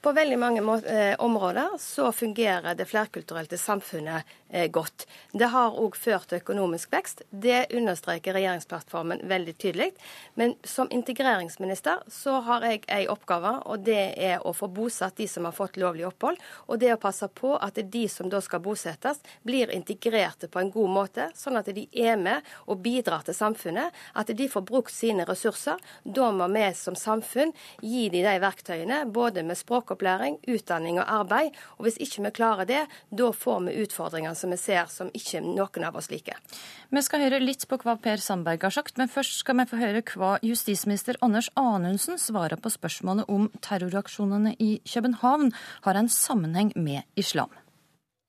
På 0.00 0.12
veldig 0.12 0.38
mange 0.38 0.62
eh, 0.86 1.14
områder 1.18 1.78
så 1.78 2.12
fungerer 2.12 2.74
det 2.74 2.88
flerkulturelle 2.90 3.58
samfunnet 3.58 4.28
eh, 4.48 4.70
godt. 4.70 5.06
Det 5.32 5.48
har 5.52 5.76
òg 5.78 5.96
ført 5.96 6.28
til 6.30 6.42
økonomisk 6.42 6.92
vekst. 6.92 7.22
Det 7.30 7.66
understreker 7.76 8.36
regjeringsplattformen 8.36 9.22
veldig 9.28 9.54
tydelig. 9.62 9.90
Men 10.34 10.54
som 10.64 10.90
integreringsminister 10.90 12.02
så 12.12 12.38
har 12.48 12.66
jeg 12.66 12.82
ei 12.92 13.06
oppgave, 13.10 13.54
og 13.70 13.84
det 13.86 14.14
er 14.18 14.42
å 14.46 14.54
få 14.56 14.68
bosatt 14.72 15.16
de 15.20 15.28
som 15.30 15.46
har 15.48 15.56
fått 15.56 15.78
lovlig 15.80 16.06
opphold. 16.08 16.40
Og 16.68 16.80
det 16.82 16.92
å 16.94 17.00
passe 17.00 17.28
på 17.28 17.54
at 17.56 17.78
de 17.92 18.04
som 18.10 18.30
da 18.32 18.42
skal 18.44 18.62
bosettes, 18.64 19.22
blir 19.42 19.72
integrerte 19.72 20.50
på 20.50 20.60
en 20.60 20.72
god 20.74 20.94
måte, 20.98 21.28
sånn 21.38 21.60
at 21.60 21.70
de 21.72 21.86
er 21.92 22.18
med 22.20 22.52
og 22.66 22.82
bidrar 22.84 23.24
til 23.26 23.36
samfunnet. 23.36 23.94
At 24.18 24.34
de 24.34 24.48
får 24.50 24.66
brukt 24.68 24.94
sine 24.94 25.26
ressurser. 25.28 25.80
Da 26.02 26.30
må 26.34 26.48
vi 26.52 26.68
som 26.76 26.96
samfunn 26.98 27.54
gi 27.80 28.08
dem 28.12 28.26
de 28.26 28.38
verktøyene, 28.42 29.02
både 29.12 29.42
med 29.46 29.58
språkopplæring, 29.62 30.38
utdanning 30.50 31.00
og 31.00 31.08
arbeid. 31.08 31.56
Og 31.78 31.86
hvis 31.86 31.98
ikke 32.02 32.26
vi 32.26 32.34
klarer 32.38 32.68
det, 32.68 32.82
da 33.10 33.30
får 33.32 33.64
vi 33.68 33.78
utfordringer 33.86 34.36
som 34.38 34.52
vi 34.52 34.60
ser 34.60 34.90
som 34.92 35.10
ikke 35.16 35.42
noen 35.44 35.88
av 35.88 35.96
oss 35.98 36.10
liker. 36.12 36.38
Vi 36.92 37.02
skal 37.04 37.24
høre 37.24 37.40
litt 37.42 37.64
på 37.68 37.78
hva 37.80 37.96
Per 38.02 38.20
Sandberg 38.20 38.66
har 38.66 38.74
sagt, 38.74 38.98
men 39.00 39.10
først 39.10 39.40
skal 39.40 39.60
vi 39.62 39.68
få 39.70 39.80
høre 39.80 40.04
hva 40.12 40.34
justisminister 40.44 41.18
Anders 41.24 41.48
Anundsen 41.56 42.20
svarer 42.20 42.60
på 42.60 42.72
spørsmålet 42.72 43.30
om 43.32 43.48
terroraksjonene 43.64 44.56
i 44.60 44.74
København 44.84 45.52
har 45.86 45.98
en 45.98 46.12
sammenheng 46.12 46.74
med 46.76 47.06
islam. 47.16 47.50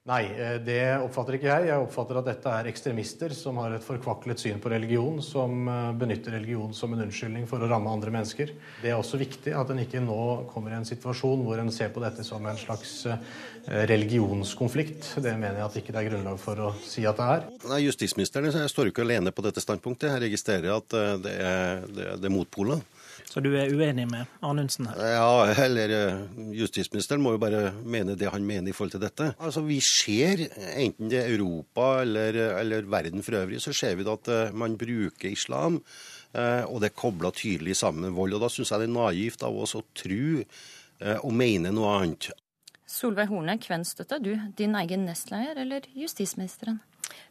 Nei, 0.04 0.24
eh, 0.36 0.58
det 0.60 0.82
oppfatter 1.00 1.38
ikke 1.38 1.48
jeg. 1.48 1.68
Jeg 1.70 1.80
oppfatter 1.80 2.18
at 2.20 2.26
dette 2.28 2.52
er 2.52 2.68
ekstremister 2.68 3.32
som 3.38 3.56
har 3.62 3.72
et 3.72 3.86
forkvaklet 3.86 4.42
syn 4.42 4.58
på 4.60 4.74
religion, 4.74 5.22
som 5.24 5.70
eh, 5.72 5.94
benytter 5.96 6.36
religion 6.36 6.74
som 6.76 6.92
en 6.92 7.06
unnskyldning 7.06 7.46
for 7.48 7.64
å 7.64 7.70
ramme 7.72 7.88
andre 7.88 8.12
mennesker. 8.12 8.52
Det 8.82 8.92
er 8.92 8.98
også 8.98 9.22
viktig 9.22 9.54
at 9.56 9.72
en 9.72 9.80
ikke 9.80 10.02
nå 10.04 10.18
kommer 10.52 10.74
i 10.74 10.80
en 10.82 10.90
situasjon 10.90 11.46
hvor 11.48 11.62
en 11.62 11.72
ser 11.72 11.94
på 11.96 12.04
dette 12.04 12.26
som 12.28 12.44
en 12.44 12.60
slags 12.60 12.92
eh, 13.08 13.32
religionskonflikt. 13.94 15.14
Det 15.24 15.38
mener 15.38 15.62
jeg 15.62 15.70
at 15.70 15.80
ikke 15.80 15.96
det 15.96 16.04
er 16.04 16.10
grunnlag 16.12 16.44
for 16.44 16.66
å 16.68 16.74
si 16.84 17.08
at 17.08 17.22
det 17.22 17.30
er. 17.38 17.48
Nei, 17.72 17.80
Justisministeren 17.86 18.52
står 18.52 18.92
ikke 18.92 19.08
alene 19.08 19.32
på 19.32 19.48
dette 19.48 19.64
standpunktet. 19.64 20.12
Jeg 20.12 20.26
registrerer 20.26 20.82
at 20.82 21.00
det 21.24 21.38
er, 21.40 21.88
det 21.88 22.28
er 22.28 22.36
motpoler. 22.36 22.84
Så 23.30 23.42
du 23.42 23.50
er 23.58 23.72
uenig 23.74 24.06
med 24.12 24.30
Anundsen 24.46 24.90
her? 24.92 25.04
Ja, 25.16 25.66
eller 25.66 25.94
justisministeren 26.54 27.24
må 27.24 27.36
jo 27.36 27.42
bare 27.42 27.72
mene 27.82 28.18
det 28.20 28.30
han 28.30 28.46
mener 28.46 28.70
i 28.70 28.76
forhold 28.76 28.94
til 28.96 29.04
dette. 29.04 29.32
Altså, 29.40 29.64
Vi 29.66 29.80
ser, 29.82 30.48
enten 30.76 31.10
det 31.10 31.24
er 31.24 31.32
Europa 31.34 32.02
eller, 32.04 32.38
eller 32.60 32.90
verden 32.90 33.24
for 33.26 33.40
øvrig, 33.40 33.62
så 33.64 33.74
ser 33.74 33.96
vi 33.98 34.06
at 34.10 34.30
man 34.54 34.78
bruker 34.78 35.32
islam 35.32 35.82
Eh, 36.34 36.64
og 36.66 36.82
det 36.82 36.90
er 36.90 36.98
kobla 36.98 37.30
tydelig 37.36 37.76
sammen 37.78 38.08
med 38.08 38.16
vold. 38.18 38.34
og 38.34 38.42
Da 38.46 38.50
syns 38.50 38.72
jeg 38.74 38.84
det 38.84 38.90
er 38.90 38.96
naivt 38.96 39.44
av 39.46 39.58
oss 39.66 39.76
å 39.78 39.84
tro 39.94 40.24
eh, 40.42 41.20
og 41.20 41.34
mene 41.34 41.74
noe 41.74 41.98
annet. 42.00 42.32
Solveig 42.90 43.30
Horne, 43.30 43.58
hvem 43.62 43.86
støtter 43.86 44.22
du? 44.22 44.34
Din 44.58 44.76
egen 44.78 45.06
nestleder 45.08 45.62
eller 45.62 45.86
justisministeren? 45.98 46.82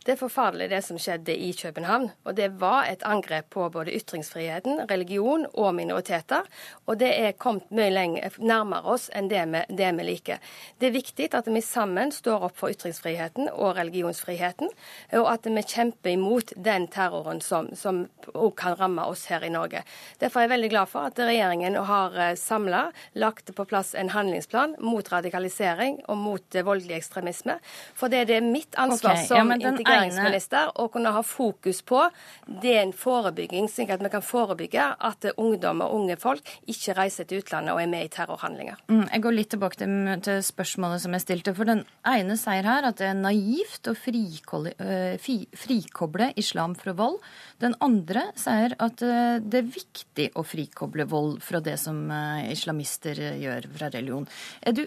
Det 0.03 0.17
er 0.17 0.19
forferdelig 0.19 0.67
det 0.73 0.81
som 0.83 0.99
skjedde 0.99 1.35
i 1.39 1.53
København. 1.55 2.09
Og 2.27 2.35
det 2.35 2.49
var 2.59 2.89
et 2.91 3.05
angrep 3.07 3.53
på 3.55 3.69
både 3.71 3.93
ytringsfriheten, 3.95 4.81
religion 4.91 5.45
og 5.55 5.75
minoriteter. 5.75 6.49
Og 6.91 6.99
det 6.99 7.11
er 7.15 7.37
kommet 7.39 7.71
mye 7.71 7.93
lenger, 7.93 8.35
nærmere 8.43 8.83
oss 8.97 9.07
enn 9.15 9.31
det 9.31 9.45
vi, 9.53 9.61
det 9.71 9.93
vi, 9.95 10.07
liker. 10.09 10.41
Det 10.81 10.89
er 10.89 10.97
viktig 10.97 11.29
at 11.39 11.47
vi 11.47 11.63
sammen 11.63 12.11
står 12.11 12.49
opp 12.49 12.59
for 12.59 12.75
ytringsfriheten 12.75 13.53
og 13.53 13.77
religionsfriheten, 13.79 14.73
og 15.21 15.29
at 15.31 15.47
vi 15.47 15.63
kjemper 15.63 16.17
imot 16.17 16.51
den 16.57 16.89
terroren 16.91 17.41
som, 17.41 17.71
som 17.79 18.03
også 18.33 18.57
kan 18.59 18.77
ramme 18.81 19.07
oss 19.07 19.29
her 19.31 19.47
i 19.47 19.53
Norge. 19.55 19.85
Derfor 20.19 20.41
er 20.41 20.49
jeg 20.49 20.55
veldig 20.57 20.73
glad 20.75 20.91
for 20.91 21.13
at 21.13 21.23
regjeringen 21.23 21.79
har 21.79 22.19
eh, 22.19 22.35
samla 22.39 22.83
lagt 23.15 23.55
på 23.55 23.69
plass 23.71 23.95
en 23.95 24.11
handlingsplan 24.11 24.75
mot 24.83 25.13
radikalisering 25.15 26.03
og 26.09 26.19
mot 26.19 26.59
eh, 26.59 26.67
voldelig 26.67 26.99
ekstremisme. 26.99 27.61
For 27.95 28.11
det, 28.11 28.27
det 28.33 28.41
er 28.41 28.51
mitt 28.51 28.75
ansvar 28.75 29.15
okay, 29.15 29.31
som 29.31 29.55
ja, 29.55 29.72
integreringsminister 29.73 30.77
å 30.81 30.89
kunne 30.93 31.13
ha 31.15 31.23
fokus 31.27 31.83
på 31.87 32.05
det 32.47 32.75
er 32.77 32.83
en 32.83 32.95
forebygging, 32.97 33.69
slik 33.71 33.93
at 33.95 34.03
vi 34.03 34.11
kan 34.13 34.25
forebygge 34.25 34.85
at 35.09 35.27
ungdom 35.37 35.83
og 35.85 35.95
unge 35.97 36.17
folk 36.21 36.47
ikke 36.71 36.97
reiser 36.99 37.29
til 37.29 37.43
utlandet 37.43 37.75
og 37.75 37.83
er 37.83 37.91
med 37.91 38.07
i 38.07 38.11
terrorhandlinger. 38.13 38.81
Mm, 38.91 39.07
jeg 39.09 39.25
går 39.25 39.37
litt 39.37 39.53
tilbake 39.55 39.81
til, 39.81 39.95
til, 40.27 40.41
spørsmålet 40.47 41.05
som 41.05 41.17
jeg 41.17 41.25
stilte. 41.25 41.55
For 41.57 41.69
den 41.69 41.85
ene 42.09 42.37
sier 42.41 42.67
her 42.69 42.89
at 42.89 43.01
det 43.01 43.09
er 43.11 43.19
naivt 43.19 43.91
å 43.91 43.95
øh, 43.97 45.29
frikoble 45.65 46.33
islam 46.41 46.77
fra 46.79 46.97
vold. 46.99 47.21
Den 47.63 47.77
andre 47.85 48.29
sier 48.39 48.77
at 48.83 49.05
øh, 49.07 49.39
det 49.43 49.63
er 49.63 49.71
viktig 49.79 50.31
å 50.39 50.47
frikoble 50.47 51.07
vold 51.11 51.39
fra 51.45 51.63
det 51.65 51.79
som 51.81 52.05
øh, 52.11 52.51
islamister 52.53 53.19
gjør 53.41 53.71
fra 53.77 53.93
religion. 53.95 54.29
Er 54.63 54.77
du 54.77 54.87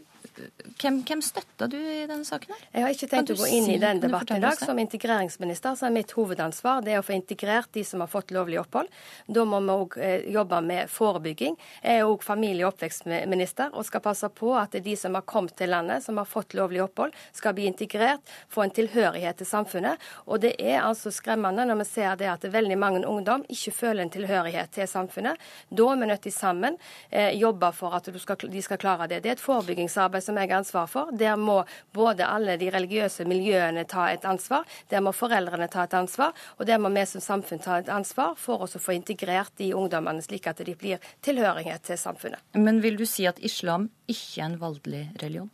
hvem, 0.81 0.99
hvem 1.07 1.21
støtter 1.23 1.69
du 1.71 1.77
i 1.77 2.05
denne 2.07 2.25
saken? 2.27 2.53
her? 2.53 2.63
Jeg 2.73 2.83
har 2.83 2.95
ikke 2.95 3.09
tenkt 3.11 3.31
å 3.31 3.37
gå 3.39 3.47
inn 3.47 3.67
si, 3.67 3.75
i 3.77 3.81
den 3.81 4.01
debatten 4.03 4.37
i 4.37 4.43
dag. 4.43 4.57
Som 4.59 4.79
integreringsminister 4.81 5.77
så 5.79 5.87
er 5.87 5.93
mitt 5.95 6.11
hovedansvar 6.15 6.83
det 6.85 6.97
å 6.99 7.03
få 7.05 7.15
integrert 7.15 7.71
de 7.75 7.83
som 7.87 8.03
har 8.03 8.11
fått 8.11 8.33
lovlig 8.35 8.59
opphold. 8.61 8.91
Da 9.27 9.45
må 9.47 9.61
vi 9.63 9.75
òg 9.75 9.97
eh, 10.01 10.27
jobbe 10.35 10.59
med 10.65 10.91
forebygging. 10.91 11.55
Jeg 11.81 12.01
er 12.01 12.09
òg 12.09 12.25
familie- 12.25 12.67
og 12.67 12.73
oppvekstminister 12.73 13.75
og 13.75 13.87
skal 13.87 14.03
passe 14.05 14.29
på 14.35 14.51
at 14.59 14.75
de 14.85 14.95
som 14.99 15.15
har 15.17 15.25
kommet 15.29 15.55
til 15.59 15.71
landet, 15.71 16.03
som 16.03 16.19
har 16.19 16.27
fått 16.29 16.57
lovlig 16.57 16.83
opphold, 16.83 17.15
skal 17.35 17.55
bli 17.55 17.69
integrert, 17.69 18.23
få 18.51 18.65
en 18.65 18.75
tilhørighet 18.75 19.39
til 19.39 19.49
samfunnet. 19.49 20.01
Og 20.27 20.43
det 20.43 20.55
er 20.59 20.81
altså 20.83 21.13
skremmende 21.13 21.67
når 21.69 21.81
vi 21.83 21.89
ser 21.93 22.19
det 22.19 22.29
at 22.33 22.49
veldig 22.51 22.79
mange 22.81 23.05
ungdom 23.07 23.45
ikke 23.51 23.73
føler 23.75 24.03
en 24.03 24.13
tilhørighet 24.13 24.75
til 24.75 24.89
samfunnet. 24.89 25.39
Da 25.69 25.89
er 25.91 26.01
vi 26.01 26.11
nødt 26.11 26.25
til 26.27 26.35
sammen 26.35 26.79
eh, 27.09 27.31
jobbe 27.39 27.71
for 27.75 27.95
at 27.95 28.11
skal, 28.19 28.49
de 28.51 28.61
skal 28.61 28.81
klare 28.81 29.07
det. 29.11 29.23
Det 29.23 29.31
er 29.31 29.39
et 29.39 29.43
forebyggingsarbeid 29.43 30.24
som 30.25 30.37
jeg 30.39 30.49
har 30.49 30.59
ansvar 30.59 30.89
for. 30.91 31.11
Der 31.15 31.37
må 31.39 31.61
både 31.95 32.27
alle 32.27 32.57
de 32.61 32.69
religiøse 32.73 33.27
miljøene 33.29 33.85
ta 33.89 34.09
et 34.13 34.25
ansvar, 34.27 34.65
der 34.91 35.03
må 35.05 35.13
foreldrene 35.15 35.69
ta 35.71 35.85
et 35.85 35.97
ansvar, 35.97 36.33
og 36.57 36.67
der 36.69 36.81
må 36.81 36.91
vi 36.95 37.05
som 37.09 37.23
samfunn 37.23 37.63
ta 37.63 37.79
et 37.81 37.91
ansvar 37.93 38.35
for 38.39 38.65
å 38.65 38.69
få 38.69 38.95
integrert 38.97 39.53
de 39.61 39.71
ungdommene, 39.77 40.23
slik 40.25 40.49
at 40.51 40.63
de 40.65 40.75
blir 40.75 41.03
tilhørighet 41.25 41.85
til 41.85 41.99
samfunnet. 41.99 42.41
Men 42.57 42.81
vil 42.83 42.97
du 42.99 43.05
si 43.09 43.27
at 43.29 43.39
islam 43.45 43.89
ikke 44.07 44.41
er 44.41 44.49
en 44.49 44.59
voldelig 44.61 45.05
religion? 45.21 45.51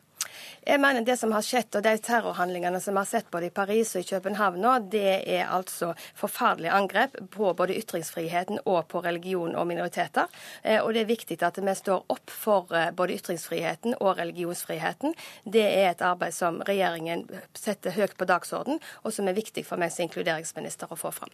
Jeg 0.66 0.80
mener 0.82 1.02
Det 1.02 1.18
som 1.18 1.32
har 1.32 1.46
skjedd, 1.46 1.76
og 1.76 1.84
de 1.84 1.94
terrorhandlingene 1.98 2.80
som 2.82 2.96
vi 2.96 3.02
har 3.02 3.10
sett 3.10 3.32
både 3.32 3.50
i 3.50 3.54
Paris 3.54 3.96
og 3.96 4.04
i 4.04 4.10
København 4.10 4.62
nå, 4.62 4.74
det 4.94 5.22
er 5.26 5.50
altså 5.50 5.94
forferdelige 6.16 6.74
angrep 6.76 7.18
på 7.34 7.54
både 7.58 7.78
ytringsfriheten 7.80 8.62
og 8.66 8.88
på 8.92 9.02
religion 9.02 9.56
og 9.56 9.68
minoriteter. 9.68 10.30
Eh, 10.64 10.80
og 10.82 10.94
det 10.94 11.04
er 11.04 11.12
viktig 11.14 11.40
at 11.44 11.58
vi 11.62 11.76
står 11.76 12.06
opp 12.14 12.32
for 12.32 12.74
eh, 12.78 12.92
både 12.96 13.18
ytringsfriheten 13.20 13.98
og 14.00 14.18
religionsfriheten. 14.22 15.16
Det 15.44 15.66
er 15.66 15.92
et 15.92 16.06
arbeid 16.06 16.36
som 16.38 16.62
regjeringen 16.68 17.28
setter 17.58 17.98
høyt 17.98 18.18
på 18.18 18.30
dagsorden, 18.30 18.82
og 19.04 19.14
som 19.14 19.28
er 19.28 19.38
viktig 19.38 19.66
for 19.66 19.82
meg 19.82 19.94
som 19.94 20.08
inkluderingsminister 20.08 20.92
å 20.92 21.00
få 21.00 21.14
fram. 21.16 21.34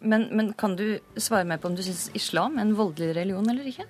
Men, 0.00 0.28
men, 0.32 0.52
kan 0.56 0.76
du 0.76 0.98
svare 1.16 1.44
meg 1.44 1.60
på 1.60 1.68
om 1.68 1.74
du 1.76 1.82
syns 1.84 2.08
islam 2.16 2.56
er 2.56 2.64
en 2.64 2.76
voldelig 2.76 3.12
religion 3.18 3.48
eller 3.52 3.66
ikke? 3.68 3.84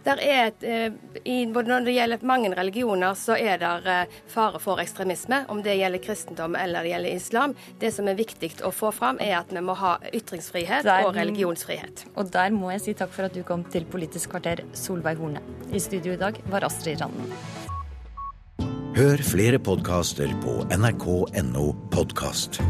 Et, 0.00 0.62
eh, 0.64 0.86
i, 1.28 1.44
når 1.44 1.84
det 1.84 1.92
gjelder 1.92 2.24
mange 2.24 2.48
religioner, 2.56 3.12
så 3.18 3.36
er 3.36 3.60
det 3.60 3.92
eh, 3.92 4.20
fare 4.32 4.60
for 4.62 4.80
ekstremisme. 4.80 5.42
Om 5.52 5.60
det 5.66 5.76
gjelder 5.76 6.00
kristendom 6.00 6.56
eller 6.56 6.86
det 6.86 6.94
gjelder 6.94 7.20
islam. 7.20 7.54
Det 7.80 7.92
som 7.92 8.08
er 8.08 8.16
viktig 8.16 8.54
å 8.64 8.72
få 8.72 8.92
fram, 8.96 9.20
er 9.20 9.36
at 9.42 9.52
vi 9.52 9.60
må 9.64 9.76
ha 9.76 9.98
ytringsfrihet 10.08 10.88
der, 10.88 11.04
og 11.04 11.18
religionsfrihet. 11.20 12.06
Og 12.16 12.32
der 12.32 12.56
må 12.56 12.72
jeg 12.76 12.86
si 12.86 12.96
takk 12.96 13.12
for 13.12 13.28
at 13.28 13.36
du 13.36 13.44
kom 13.44 13.66
til 13.68 13.84
Politisk 13.90 14.32
kvarter, 14.32 14.64
Solveig 14.72 15.20
Horne. 15.20 15.44
I 15.76 15.82
studio 15.82 16.16
i 16.16 16.20
dag 16.20 16.40
var 16.48 16.64
Astrid 16.70 17.04
Randen. 17.04 17.36
Hør 18.96 19.20
flere 19.24 19.60
podkaster 19.62 20.32
på 20.42 20.62
nrk.no 20.72 21.68
podkast. 21.92 22.62